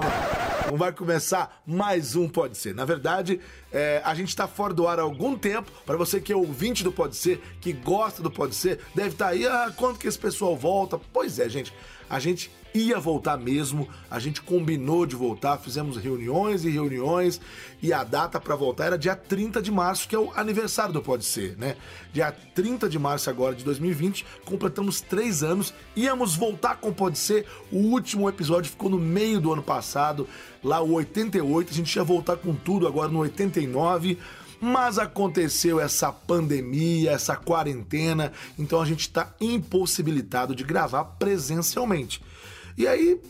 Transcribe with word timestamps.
não. 0.00 0.76
Vai 0.76 0.92
começar 0.92 1.62
mais 1.66 2.16
um 2.16 2.28
Pode 2.28 2.56
Ser. 2.56 2.74
Na 2.74 2.84
verdade, 2.84 3.40
é, 3.72 4.00
a 4.04 4.14
gente 4.14 4.28
está 4.28 4.48
fora 4.48 4.72
do 4.72 4.88
ar 4.88 4.98
há 4.98 5.02
algum 5.02 5.36
tempo. 5.36 5.70
Para 5.84 5.96
você 5.96 6.20
que 6.20 6.32
é 6.32 6.36
ouvinte 6.36 6.82
do 6.82 6.90
Pode 6.90 7.16
Ser, 7.16 7.40
que 7.60 7.72
gosta 7.72 8.22
do 8.22 8.30
Pode 8.30 8.54
Ser, 8.54 8.80
deve 8.94 9.10
estar 9.10 9.26
tá 9.26 9.30
aí, 9.30 9.46
ah, 9.46 9.72
quando 9.76 9.98
que 9.98 10.08
esse 10.08 10.18
pessoal 10.18 10.56
volta? 10.56 10.98
Pois 11.12 11.38
é, 11.38 11.48
gente. 11.48 11.72
A 12.08 12.18
gente 12.18 12.50
ia 12.74 12.98
voltar 12.98 13.36
mesmo, 13.38 13.88
a 14.10 14.18
gente 14.18 14.42
combinou 14.42 15.06
de 15.06 15.14
voltar, 15.14 15.58
fizemos 15.58 15.96
reuniões 15.96 16.64
e 16.64 16.70
reuniões 16.70 17.40
e 17.80 17.92
a 17.92 18.02
data 18.02 18.40
para 18.40 18.56
voltar 18.56 18.86
era 18.86 18.98
dia 18.98 19.14
30 19.14 19.62
de 19.62 19.70
março, 19.70 20.08
que 20.08 20.16
é 20.16 20.18
o 20.18 20.32
aniversário 20.34 20.92
do 20.92 21.00
Pode 21.00 21.24
Ser, 21.24 21.56
né? 21.56 21.76
Dia 22.12 22.32
30 22.32 22.88
de 22.88 22.98
março 22.98 23.30
agora 23.30 23.54
de 23.54 23.62
2020, 23.62 24.26
completamos 24.44 25.00
três 25.00 25.44
anos, 25.44 25.72
íamos 25.94 26.34
voltar 26.34 26.78
com 26.78 26.92
Pode 26.92 27.16
Ser, 27.16 27.46
o 27.70 27.78
último 27.78 28.28
episódio 28.28 28.72
ficou 28.72 28.90
no 28.90 28.98
meio 28.98 29.40
do 29.40 29.52
ano 29.52 29.62
passado, 29.62 30.26
lá 30.60 30.80
o 30.80 30.94
88, 30.94 31.70
a 31.70 31.74
gente 31.74 31.94
ia 31.94 32.02
voltar 32.02 32.38
com 32.38 32.56
tudo 32.56 32.88
agora 32.88 33.08
no 33.08 33.20
89, 33.20 34.18
mas 34.60 34.98
aconteceu 34.98 35.78
essa 35.78 36.10
pandemia, 36.10 37.12
essa 37.12 37.36
quarentena, 37.36 38.32
então 38.58 38.80
a 38.80 38.84
gente 38.84 39.02
está 39.02 39.32
impossibilitado 39.40 40.56
de 40.56 40.64
gravar 40.64 41.04
presencialmente. 41.04 42.20
E 42.76 42.86
aí, 42.88 43.20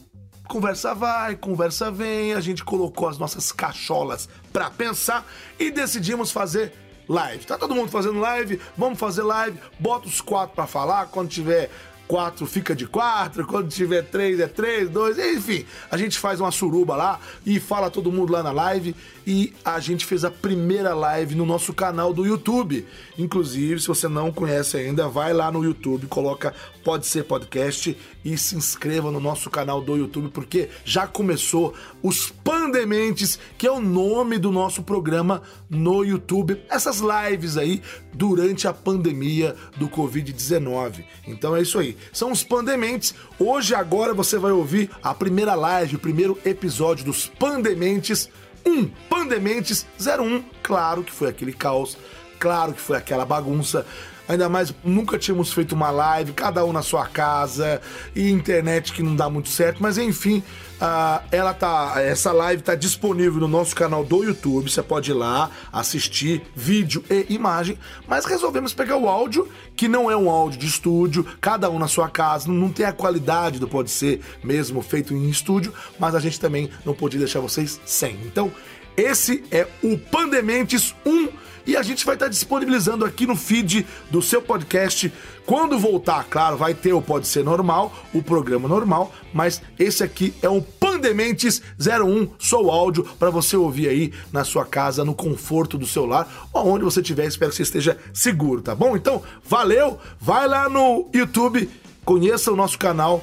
conversa 0.49 0.95
vai, 0.95 1.37
conversa 1.37 1.91
vem, 1.91 2.35
a 2.35 2.41
gente 2.41 2.65
colocou 2.65 3.09
as 3.09 3.19
nossas 3.19 3.53
cacholas 3.53 4.29
para 4.53 4.71
pensar 4.71 5.27
e 5.59 5.71
decidimos 5.71 6.31
fazer 6.31 6.73
live. 7.09 7.45
Tá 7.45 7.59
todo 7.59 7.75
mundo 7.75 7.91
fazendo 7.91 8.21
live? 8.21 8.61
Vamos 8.77 8.99
fazer 8.99 9.23
live. 9.23 9.59
Bota 9.79 10.09
os 10.09 10.21
quatro 10.21 10.55
para 10.55 10.67
falar 10.67 11.07
quando 11.07 11.29
tiver 11.29 11.71
quatro 12.07 12.47
fica 12.47 12.75
de 12.75 12.87
quatro, 12.87 13.47
quando 13.47 13.69
tiver 13.69 14.03
três 14.03 14.39
é 14.41 14.47
três, 14.47 14.89
dois, 14.89 15.19
enfim. 15.19 15.67
A 15.91 15.97
gente 15.97 16.19
faz 16.19 16.41
uma 16.41 16.51
suruba 16.51 16.97
lá 16.97 17.21
e 17.45 17.59
fala 17.59 17.91
todo 17.91 18.13
mundo 18.13 18.33
lá 18.33 18.43
na 18.43 18.53
live. 18.53 18.95
E 19.27 19.53
a 19.65 19.81
gente 19.81 20.05
fez 20.05 20.25
a 20.25 20.31
primeira 20.31 20.95
live 20.95 21.35
no 21.35 21.47
nosso 21.47 21.73
canal 21.73 22.13
do 22.13 22.27
YouTube. 22.27 22.87
Inclusive, 23.19 23.81
se 23.81 23.89
você 23.89 24.09
não 24.09 24.31
conhece 24.31 24.77
ainda, 24.77 25.09
vai 25.09 25.33
lá 25.33 25.51
no 25.51 25.65
YouTube, 25.65 26.07
coloca 26.07 26.55
Pode 26.83 27.07
Ser 27.07 27.25
Podcast 27.25 27.97
e 28.25 28.37
se 28.37 28.57
inscreva 28.57 29.11
no 29.11 29.21
nosso 29.21 29.49
canal 29.49 29.81
do 29.81 29.97
YouTube, 29.97 30.29
porque 30.29 30.69
já 30.85 31.07
começou 31.07 31.75
os 32.03 32.31
Pandementes, 32.45 33.39
que 33.57 33.67
é 33.67 33.73
o 33.73 33.81
nome 33.81 34.39
do 34.39 34.53
nosso 34.53 34.83
programa 34.83 35.43
no 35.71 36.05
YouTube. 36.05 36.63
Essas 36.69 37.01
lives 37.01 37.57
aí 37.57 37.83
durante 38.13 38.69
a 38.69 38.73
pandemia 38.73 39.57
do 39.77 39.89
Covid-19. 39.89 41.05
Então 41.27 41.57
é 41.57 41.63
isso 41.63 41.79
aí. 41.79 41.97
São 42.13 42.31
os 42.31 42.43
Pandementes. 42.45 43.15
Hoje, 43.39 43.75
agora, 43.75 44.13
você 44.13 44.39
vai 44.39 44.53
ouvir 44.53 44.91
a 45.03 45.15
primeira 45.15 45.55
live, 45.55 45.97
o 45.97 45.99
primeiro 46.01 46.39
episódio 46.45 47.05
dos 47.05 47.27
Pandementes 47.27 48.29
1. 48.67 48.89
Pandementes 49.09 49.87
01. 50.01 50.43
Claro 50.63 51.03
que 51.03 51.13
foi 51.13 51.29
aquele 51.29 51.53
caos, 51.53 51.97
claro 52.39 52.73
que 52.73 52.81
foi 52.81 52.97
aquela 52.97 53.25
bagunça. 53.25 53.87
Ainda 54.27 54.49
mais, 54.49 54.75
nunca 54.83 55.19
tínhamos 55.19 55.53
feito 55.53 55.75
uma 55.75 55.91
live, 55.91 56.33
cada 56.33 56.65
um 56.65 56.73
na 56.73 56.83
sua 56.83 57.07
casa, 57.07 57.81
e 58.17 58.31
internet 58.31 58.93
que 58.93 59.03
não 59.03 59.15
dá 59.15 59.29
muito 59.29 59.51
certo, 59.51 59.83
mas 59.83 59.99
enfim, 59.99 60.43
uh, 60.81 61.23
ela 61.31 61.53
tá. 61.53 61.95
Essa 61.97 62.33
live 62.33 62.63
tá 62.63 62.75
disponível 62.75 63.41
no 63.41 63.49
nosso 63.49 63.75
canal 63.77 64.03
do 64.03 64.25
YouTube. 64.25 64.71
Você 64.71 64.83
pode 64.83 65.11
ir 65.11 65.15
lá 65.15 65.51
assistir 65.71 66.43
vídeo 66.55 67.05
e 67.11 67.27
imagem. 67.35 67.79
Mas 68.09 68.25
resolvemos 68.25 68.73
pegar 68.73 68.97
o 68.97 69.09
áudio, 69.09 69.47
que 69.77 69.89
não 69.89 70.11
é 70.11 70.17
um 70.17 70.31
áudio 70.31 70.59
de 70.59 70.67
estúdio, 70.67 71.27
cada 71.41 71.69
um 71.69 71.79
na 71.79 71.89
sua 71.89 72.09
casa, 72.09 72.51
não 72.51 72.71
tem 72.71 72.87
a 72.87 72.93
qualidade 72.93 73.59
do 73.59 73.69
pode 73.69 73.91
ser 73.91 74.21
mesmo 74.43 74.81
feito 74.81 75.13
em 75.13 75.29
estúdio, 75.29 75.73
mas 75.99 76.15
a 76.15 76.21
gente 76.21 76.41
também 76.41 76.71
não 76.85 76.95
podia 76.95 77.19
deixar 77.19 77.41
vocês 77.41 77.81
sem. 77.85 78.17
Então, 78.25 78.51
esse 78.97 79.45
é 79.51 79.67
o 79.83 79.99
Pandementes 79.99 80.95
1 81.05 81.29
e 81.67 81.77
a 81.77 81.83
gente 81.83 82.05
vai 82.05 82.15
estar 82.15 82.29
disponibilizando 82.29 83.05
aqui 83.05 83.27
no 83.27 83.37
feed 83.37 83.87
do 84.11 84.21
seu 84.23 84.41
podcast. 84.43 85.13
Quando 85.47 85.79
voltar, 85.79 86.25
claro, 86.25 86.57
vai 86.57 86.75
ter 86.75 86.93
o 86.93 87.03
Pode 87.03 87.27
Ser 87.27 87.45
Normal, 87.45 87.95
o 88.13 88.23
programa 88.23 88.67
normal, 88.69 89.13
mas 89.33 89.61
esse 89.79 90.03
aqui 90.03 90.33
é 90.43 90.49
um 90.49 90.61
Pandementes 90.61 91.61
01, 91.79 92.31
sou 92.39 92.71
áudio, 92.71 93.05
para 93.19 93.31
você 93.31 93.57
ouvir 93.57 93.89
aí 93.89 94.13
na 94.33 94.45
sua 94.45 94.65
casa, 94.65 95.05
no 95.05 95.15
conforto 95.15 95.77
do 95.77 95.87
seu 95.87 96.07
lar, 96.07 96.49
onde 96.53 96.85
você 96.85 97.01
estiver, 97.01 97.27
espero 97.27 97.51
que 97.51 97.57
você 97.57 97.63
esteja 97.63 97.99
seguro, 98.13 98.63
tá 98.63 98.75
bom? 98.75 98.97
Então, 98.97 99.23
valeu, 99.45 99.99
vai 100.21 100.49
lá 100.49 100.69
no 100.69 101.09
YouTube, 101.13 101.69
conheça 102.05 102.53
o 102.53 102.57
nosso 102.57 102.79
canal, 102.79 103.23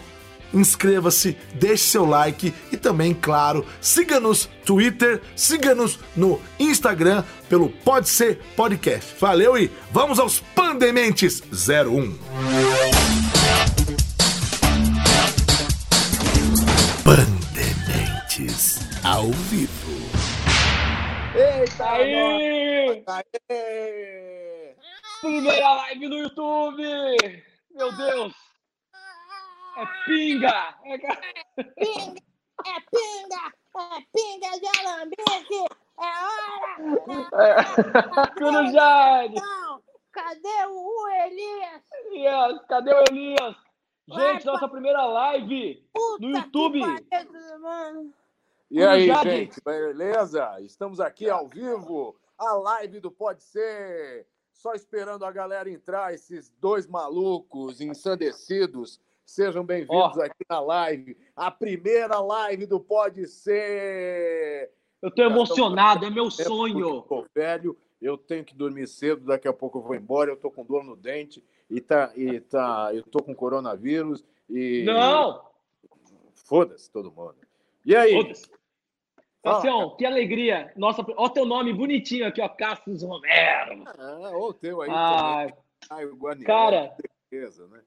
inscreva-se, 0.54 1.38
deixe 1.54 1.86
seu 1.86 2.06
like 2.06 2.54
e 2.72 2.78
também, 2.78 3.14
claro, 3.14 3.66
siga-nos 3.80 4.46
no 4.46 4.66
Twitter, 4.66 5.22
siga-nos 5.36 6.00
no 6.16 6.40
Instagram 6.60 7.24
pelo 7.50 7.70
Pode 7.70 8.10
Ser 8.10 8.40
Podcast. 8.56 9.16
Valeu 9.20 9.58
e 9.58 9.72
vamos 9.92 10.20
aos 10.20 10.40
Pandementes 10.40 11.42
01. 11.52 12.18
Pandementes 17.04 18.80
ao 19.04 19.32
vivo. 19.32 19.92
Eita 21.36 21.90
aí! 21.90 23.04
Primeira 25.22 25.74
live 25.76 26.08
no 26.08 26.18
YouTube! 26.18 26.84
Meu 27.76 27.92
Deus! 27.94 28.51
É 29.78 29.86
pinga! 30.06 30.76
É 30.86 30.98
pinga! 30.98 32.22
É 32.66 32.80
pinga! 32.92 33.54
É 33.78 34.02
pinga 34.14 34.60
de 34.60 34.68
alambique! 34.80 35.66
É 35.98 36.12
hora! 36.26 36.72
É. 37.46 38.40
Corujade! 38.40 39.36
Cadê 40.12 40.66
o 40.68 41.08
Elias? 41.26 41.82
Elias, 41.94 42.66
cadê 42.68 42.94
o 42.94 43.04
Elias? 43.10 43.56
Gente, 44.10 44.46
nossa 44.46 44.68
primeira 44.68 45.06
live 45.06 45.88
no 46.20 46.30
YouTube. 46.32 46.82
E 48.70 48.84
aí, 48.84 49.08
gente, 49.24 49.62
beleza? 49.64 50.60
Estamos 50.60 51.00
aqui 51.00 51.30
ao 51.30 51.48
vivo, 51.48 52.14
a 52.38 52.54
live 52.56 53.00
do 53.00 53.10
Pode 53.10 53.42
Ser. 53.42 54.28
Só 54.52 54.74
esperando 54.74 55.24
a 55.24 55.32
galera 55.32 55.70
entrar, 55.70 56.14
esses 56.14 56.50
dois 56.60 56.86
malucos 56.86 57.80
ensandecidos 57.80 59.00
Sejam 59.32 59.64
bem-vindos 59.64 60.18
oh. 60.18 60.22
aqui 60.22 60.44
na 60.50 60.60
live, 60.60 61.16
a 61.34 61.50
primeira 61.50 62.20
live 62.20 62.66
do 62.66 62.82
Pode 62.82 63.26
Ser. 63.28 64.70
Eu 65.02 65.08
estou 65.08 65.24
emocionado, 65.24 66.06
é 66.06 66.10
meu 66.10 66.30
sonho. 66.30 67.00
Estou 67.00 67.26
velho, 67.34 67.78
eu 68.02 68.18
tenho 68.18 68.44
que 68.44 68.54
dormir 68.54 68.88
cedo, 68.88 69.28
daqui 69.28 69.48
a 69.48 69.54
pouco 69.54 69.78
eu 69.78 69.84
vou 69.84 69.96
embora, 69.96 70.32
eu 70.32 70.34
estou 70.34 70.52
com 70.52 70.66
dor 70.66 70.84
no 70.84 70.98
dente 70.98 71.42
e 71.70 71.80
tá, 71.80 72.12
e 72.14 72.42
tá, 72.42 72.90
eu 72.94 73.04
tô 73.04 73.24
com 73.24 73.34
coronavírus 73.34 74.22
e 74.50 74.84
Não! 74.84 75.42
Foda-se 76.34 76.92
todo 76.92 77.10
mundo. 77.10 77.36
E 77.86 77.96
aí? 77.96 78.12
Foda-se. 78.12 78.52
Cassião, 79.42 79.96
que 79.96 80.06
alegria. 80.06 80.74
Nossa, 80.76 81.06
ó 81.16 81.30
teu 81.30 81.46
nome 81.46 81.74
bonitinho 81.74 82.28
aqui, 82.28 82.42
ó, 82.42 82.50
Cassius 82.50 83.02
Romero. 83.02 83.86
Ah, 83.98 84.32
o 84.34 84.54
teu 84.54 84.82
aí 84.82 84.90
ah, 84.92 85.48
também. 85.48 85.56
Ah, 85.90 86.06
o 86.06 86.18
Guarnieri, 86.18 86.46
cara, 86.46 86.94
certeza, 87.30 87.66
né? 87.70 87.80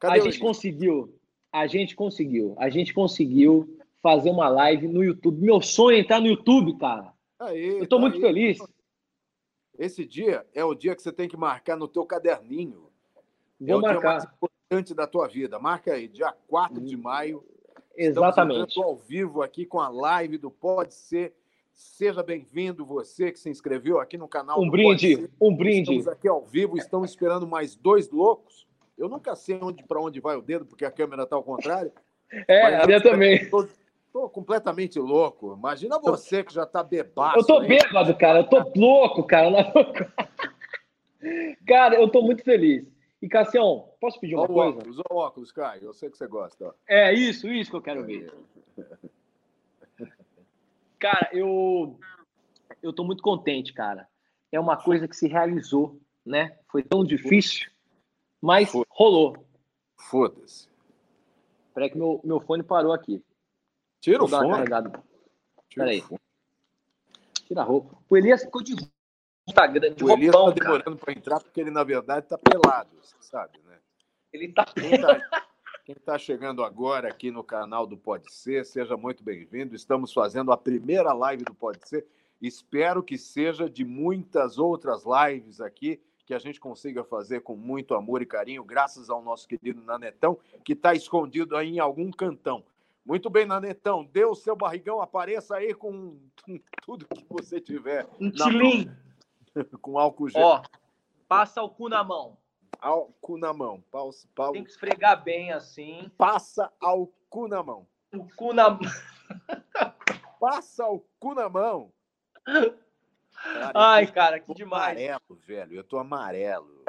Cadê 0.00 0.18
a 0.18 0.24
gente 0.24 0.40
conseguiu. 0.40 1.14
A 1.52 1.66
gente 1.66 1.94
conseguiu. 1.94 2.54
A 2.58 2.70
gente 2.70 2.94
conseguiu 2.94 3.78
fazer 4.02 4.30
uma 4.30 4.48
live 4.48 4.88
no 4.88 5.04
YouTube. 5.04 5.42
Meu 5.42 5.60
sonho 5.60 5.98
é 5.98 6.00
entrar 6.00 6.20
no 6.20 6.26
YouTube, 6.26 6.78
cara. 6.78 7.12
Aí, 7.38 7.68
Eu 7.76 7.82
estou 7.82 7.98
tá 7.98 8.02
muito 8.02 8.16
aí. 8.16 8.22
feliz. 8.22 8.58
Esse 9.78 10.04
dia 10.04 10.46
é 10.54 10.64
o 10.64 10.74
dia 10.74 10.96
que 10.96 11.02
você 11.02 11.12
tem 11.12 11.28
que 11.28 11.36
marcar 11.36 11.76
no 11.76 11.86
teu 11.86 12.04
caderninho. 12.06 12.88
Vou 13.60 13.78
é 13.78 13.80
marcar. 13.80 13.98
o 13.98 14.00
dia 14.00 14.10
mais 14.10 14.24
importante 14.24 14.94
da 14.94 15.06
tua 15.06 15.28
vida. 15.28 15.58
Marca 15.58 15.92
aí, 15.92 16.08
dia 16.08 16.32
4 16.48 16.80
de 16.80 16.96
maio. 16.96 17.44
Exatamente. 17.94 18.82
ao 18.82 18.96
vivo 18.96 19.42
aqui 19.42 19.66
com 19.66 19.80
a 19.80 19.88
live 19.90 20.38
do 20.38 20.50
Pode 20.50 20.94
Ser. 20.94 21.34
Seja 21.74 22.22
bem-vindo, 22.22 22.84
você 22.86 23.30
que 23.30 23.38
se 23.38 23.50
inscreveu 23.50 24.00
aqui 24.00 24.16
no 24.16 24.28
canal. 24.28 24.60
Um 24.60 24.70
brinde, 24.70 25.28
um 25.40 25.54
brinde. 25.54 25.92
Estamos 25.92 26.08
aqui 26.08 26.28
ao 26.28 26.44
vivo, 26.44 26.76
estamos 26.76 27.10
esperando 27.10 27.46
mais 27.46 27.74
dois 27.74 28.10
loucos 28.10 28.69
eu 29.00 29.08
nunca 29.08 29.34
sei 29.34 29.58
onde 29.62 29.82
para 29.82 29.98
onde 29.98 30.20
vai 30.20 30.36
o 30.36 30.42
dedo, 30.42 30.66
porque 30.66 30.84
a 30.84 30.90
câmera 30.90 31.22
está 31.22 31.34
ao 31.34 31.42
contrário. 31.42 31.90
É, 32.46 32.76
a 32.76 32.86
minha 32.86 33.02
também. 33.02 33.36
Estou 33.36 34.28
completamente 34.28 34.98
louco. 34.98 35.54
Imagina 35.56 35.98
você 35.98 36.44
que 36.44 36.52
já 36.52 36.64
está 36.64 36.82
bebaço. 36.82 37.38
Eu 37.38 37.40
estou 37.40 37.66
bêbado, 37.66 38.14
cara. 38.18 38.40
Eu 38.40 38.44
estou 38.44 38.72
louco, 38.76 39.24
cara. 39.24 39.50
cara, 41.66 41.94
eu 41.94 42.06
estou 42.06 42.22
muito 42.22 42.44
feliz. 42.44 42.84
E, 43.22 43.28
Cassião, 43.28 43.88
posso 44.00 44.20
pedir 44.20 44.34
uma 44.34 44.46
coisa? 44.46 44.78
Óculos, 44.78 44.98
ó 45.10 45.14
óculos, 45.14 45.52
Caio. 45.52 45.84
Eu 45.84 45.94
sei 45.94 46.10
que 46.10 46.18
você 46.18 46.26
gosta. 46.26 46.66
Ó. 46.66 46.72
É 46.86 47.12
isso, 47.14 47.48
isso 47.48 47.70
que 47.70 47.76
eu 47.76 47.82
quero 47.82 48.04
ver. 48.04 48.32
Cara, 50.98 51.30
eu 51.32 51.98
eu 52.82 52.92
tô 52.92 53.02
muito 53.02 53.22
contente, 53.22 53.72
cara. 53.72 54.06
É 54.52 54.60
uma 54.60 54.76
coisa 54.76 55.08
que 55.08 55.16
se 55.16 55.26
realizou, 55.26 55.98
né? 56.24 56.58
Foi 56.68 56.82
tão 56.82 57.02
difícil 57.02 57.70
mas 58.40 58.70
Foda 58.70 58.86
rolou. 59.00 59.34
Foda-se. 59.96 60.68
Peraí 61.72 61.88
que 61.88 61.96
meu, 61.96 62.20
meu 62.22 62.38
fone 62.40 62.62
parou 62.62 62.92
aqui. 62.92 63.24
Tira 63.98 64.22
o 64.22 64.28
fone. 64.28 64.50
Carregado. 64.50 65.02
Peraí. 65.74 66.04
Tira 67.46 67.62
a 67.62 67.64
roupa. 67.64 67.96
O 68.08 68.16
Elias 68.16 68.42
ficou 68.42 68.62
de 68.62 68.74
Instagram, 69.48 69.94
de 69.94 70.04
O 70.04 70.10
Elias 70.10 70.34
roupão, 70.34 70.54
tá 70.54 70.64
demorando 70.64 70.96
para 70.98 71.12
entrar 71.12 71.40
porque 71.40 71.60
ele, 71.60 71.70
na 71.70 71.82
verdade, 71.82 72.26
tá 72.26 72.36
pelado, 72.36 72.90
você 73.00 73.16
sabe, 73.20 73.58
né? 73.64 73.78
Ele 74.32 74.52
tá 74.52 74.66
pelado. 74.66 75.22
Quem 75.84 75.94
está 75.96 76.18
chegando 76.18 76.62
agora 76.62 77.08
aqui 77.08 77.30
no 77.30 77.42
canal 77.42 77.86
do 77.86 77.96
Pode 77.96 78.30
Ser, 78.32 78.66
seja 78.66 78.96
muito 78.96 79.24
bem-vindo. 79.24 79.74
Estamos 79.74 80.12
fazendo 80.12 80.52
a 80.52 80.58
primeira 80.58 81.12
live 81.14 81.44
do 81.44 81.54
Pode 81.54 81.88
Ser. 81.88 82.06
Espero 82.40 83.02
que 83.02 83.16
seja 83.16 83.68
de 83.68 83.84
muitas 83.84 84.58
outras 84.58 85.04
lives 85.04 85.60
aqui 85.60 86.00
que 86.30 86.34
a 86.34 86.38
gente 86.38 86.60
consiga 86.60 87.02
fazer 87.02 87.40
com 87.40 87.56
muito 87.56 87.92
amor 87.92 88.22
e 88.22 88.26
carinho, 88.26 88.62
graças 88.62 89.10
ao 89.10 89.20
nosso 89.20 89.48
querido 89.48 89.82
Nanetão, 89.82 90.38
que 90.64 90.74
está 90.74 90.94
escondido 90.94 91.56
aí 91.56 91.70
em 91.70 91.80
algum 91.80 92.08
cantão. 92.12 92.62
Muito 93.04 93.28
bem, 93.28 93.44
Nanetão, 93.44 94.04
dê 94.04 94.24
o 94.24 94.36
seu 94.36 94.54
barrigão, 94.54 95.02
apareça 95.02 95.56
aí 95.56 95.74
com 95.74 96.20
tudo 96.86 97.04
que 97.08 97.26
você 97.28 97.60
tiver. 97.60 98.06
Um 98.20 98.30
tilim. 98.30 98.88
com 99.82 99.98
álcool 99.98 100.28
gel. 100.28 100.40
Ó, 100.40 100.62
passa 101.26 101.60
o 101.64 101.68
cu 101.68 101.88
na 101.88 102.04
mão. 102.04 102.38
Álcool 102.80 103.36
na 103.36 103.52
mão. 103.52 103.82
Tem 104.52 104.62
que 104.62 104.70
esfregar 104.70 105.24
bem 105.24 105.50
assim. 105.50 106.12
Passa 106.16 106.72
ao 106.80 107.08
cu 107.28 107.48
na 107.48 107.60
mão. 107.60 107.88
O 108.14 108.24
cu 108.36 108.52
na 108.52 108.78
Passa 110.38 110.86
o 110.86 111.00
cu 111.18 111.34
na 111.34 111.48
mão. 111.48 111.92
Cara, 113.42 113.72
Ai, 113.74 114.06
cara, 114.06 114.38
que 114.38 114.54
demais. 114.54 114.96
Amarelo, 114.96 115.40
velho. 115.46 115.74
Eu 115.74 115.84
tô 115.84 115.98
amarelo. 115.98 116.84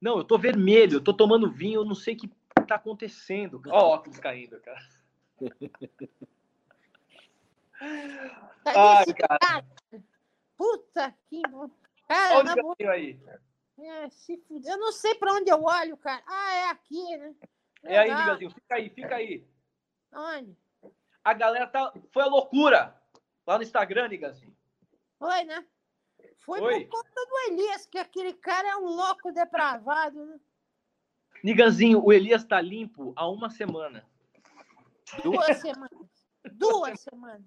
Não, 0.00 0.18
eu 0.18 0.24
tô 0.24 0.38
vermelho. 0.38 0.96
Eu 0.96 1.04
tô 1.04 1.14
tomando 1.14 1.50
vinho. 1.50 1.80
Eu 1.80 1.84
não 1.84 1.94
sei 1.94 2.14
o 2.14 2.18
que 2.18 2.30
tá 2.66 2.74
acontecendo. 2.74 3.60
Ó, 3.68 3.88
o 3.88 3.94
óculos 3.94 4.18
caindo, 4.18 4.60
cara. 4.60 4.80
Ai, 8.64 9.06
cara. 9.14 9.64
Puta 10.56 11.14
que. 11.28 11.40
Cara, 12.06 12.38
Onde 12.38 12.62
vou... 12.62 12.76
aí? 12.90 13.18
É, 13.78 14.10
se 14.10 14.36
fuder. 14.48 14.72
Eu 14.72 14.78
não 14.78 14.92
sei 14.92 15.14
pra 15.14 15.32
onde 15.32 15.50
eu 15.50 15.62
olho, 15.62 15.96
cara. 15.96 16.22
Ah, 16.26 16.54
é 16.54 16.70
aqui, 16.70 17.16
né? 17.16 17.34
Legal. 17.82 17.96
É 17.96 17.98
aí, 17.98 18.14
Nigazinho. 18.14 18.50
Fica 18.50 18.74
aí, 18.74 18.90
fica 18.90 19.14
aí. 19.14 19.46
Onde? 20.12 20.56
A 21.24 21.32
galera 21.32 21.66
tá. 21.66 21.92
Foi 22.10 22.22
a 22.22 22.26
loucura. 22.26 23.00
Lá 23.46 23.56
no 23.56 23.62
Instagram, 23.62 24.08
Nigazinho. 24.08 24.54
Foi, 25.18 25.44
né? 25.44 25.64
Foi 26.48 26.62
Oi. 26.62 26.86
por 26.86 27.02
conta 27.02 27.26
do 27.26 27.38
Elias, 27.52 27.84
que 27.84 27.98
aquele 27.98 28.32
cara 28.32 28.66
é 28.66 28.76
um 28.76 28.86
louco 28.86 29.30
depravado, 29.30 30.24
né? 30.24 30.40
Niganzinho, 31.44 32.02
o 32.02 32.10
Elias 32.10 32.42
tá 32.42 32.58
limpo 32.58 33.12
há 33.14 33.28
uma 33.28 33.50
semana. 33.50 34.08
Duas 35.22 35.58
semanas. 35.58 36.08
Duas 36.52 37.00
semanas. 37.00 37.44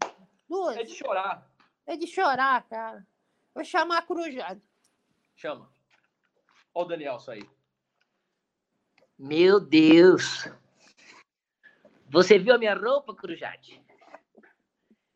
Duas. 0.47 0.77
É 0.77 0.83
de 0.83 0.93
chorar. 0.93 1.51
É 1.87 1.97
de 1.97 2.05
chorar, 2.05 2.61
cara. 2.69 3.07
Vou 3.55 3.65
chamar 3.65 3.97
a 3.97 4.01
crujada. 4.03 4.61
Chama. 5.35 5.67
Olha 6.71 6.85
o 6.85 6.87
Daniel 6.87 7.17
aí. 7.27 7.49
Meu 9.17 9.59
Deus. 9.59 10.47
Você 12.07 12.37
viu 12.37 12.53
a 12.53 12.59
minha 12.59 12.75
roupa, 12.75 13.15
Crujade? 13.15 13.83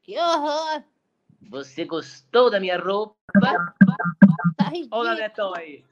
Que 0.02 0.18
horror. 0.18 0.84
Você 1.50 1.86
gostou 1.86 2.50
da 2.50 2.60
minha 2.60 2.80
roupa? 2.80 3.16
Tá 4.58 4.72
Olha 4.92 5.12
o 5.12 5.16
Nanetão 5.16 5.54
aí. 5.56 5.86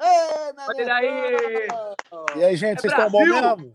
Ei, 0.00 0.54
Olha 0.68 0.80
ele 0.80 0.90
aí. 0.90 1.68
E 2.36 2.44
aí, 2.44 2.56
gente, 2.56 2.78
é 2.78 2.80
vocês 2.80 2.92
estão 2.92 3.10
bom 3.10 3.24
mesmo? 3.24 3.74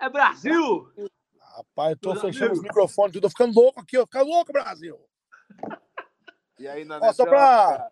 É 0.00 0.08
Brasil! 0.08 0.92
Rapaz, 1.38 1.90
eu 1.92 1.98
tô 1.98 2.12
Brasil. 2.12 2.32
fechando 2.32 2.52
os 2.54 2.62
microfones, 2.62 3.20
tô 3.20 3.28
ficando 3.28 3.54
louco 3.54 3.80
aqui, 3.80 3.98
ó. 3.98 4.02
Fica 4.02 4.22
louco, 4.22 4.52
Brasil! 4.52 4.98
E 6.58 6.66
aí, 6.66 6.84
Nanetão? 6.84 7.12
só 7.12 7.24
pra 7.24 7.90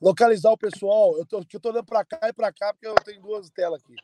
localizar 0.00 0.50
o 0.50 0.58
pessoal, 0.58 1.16
eu 1.16 1.24
tô, 1.24 1.38
eu 1.38 1.60
tô 1.60 1.68
olhando 1.70 1.86
pra 1.86 2.04
cá 2.04 2.28
e 2.28 2.32
pra 2.32 2.52
cá, 2.52 2.72
porque 2.72 2.86
eu 2.86 2.94
tenho 2.96 3.22
duas 3.22 3.48
telas 3.50 3.82
aqui. 3.82 3.94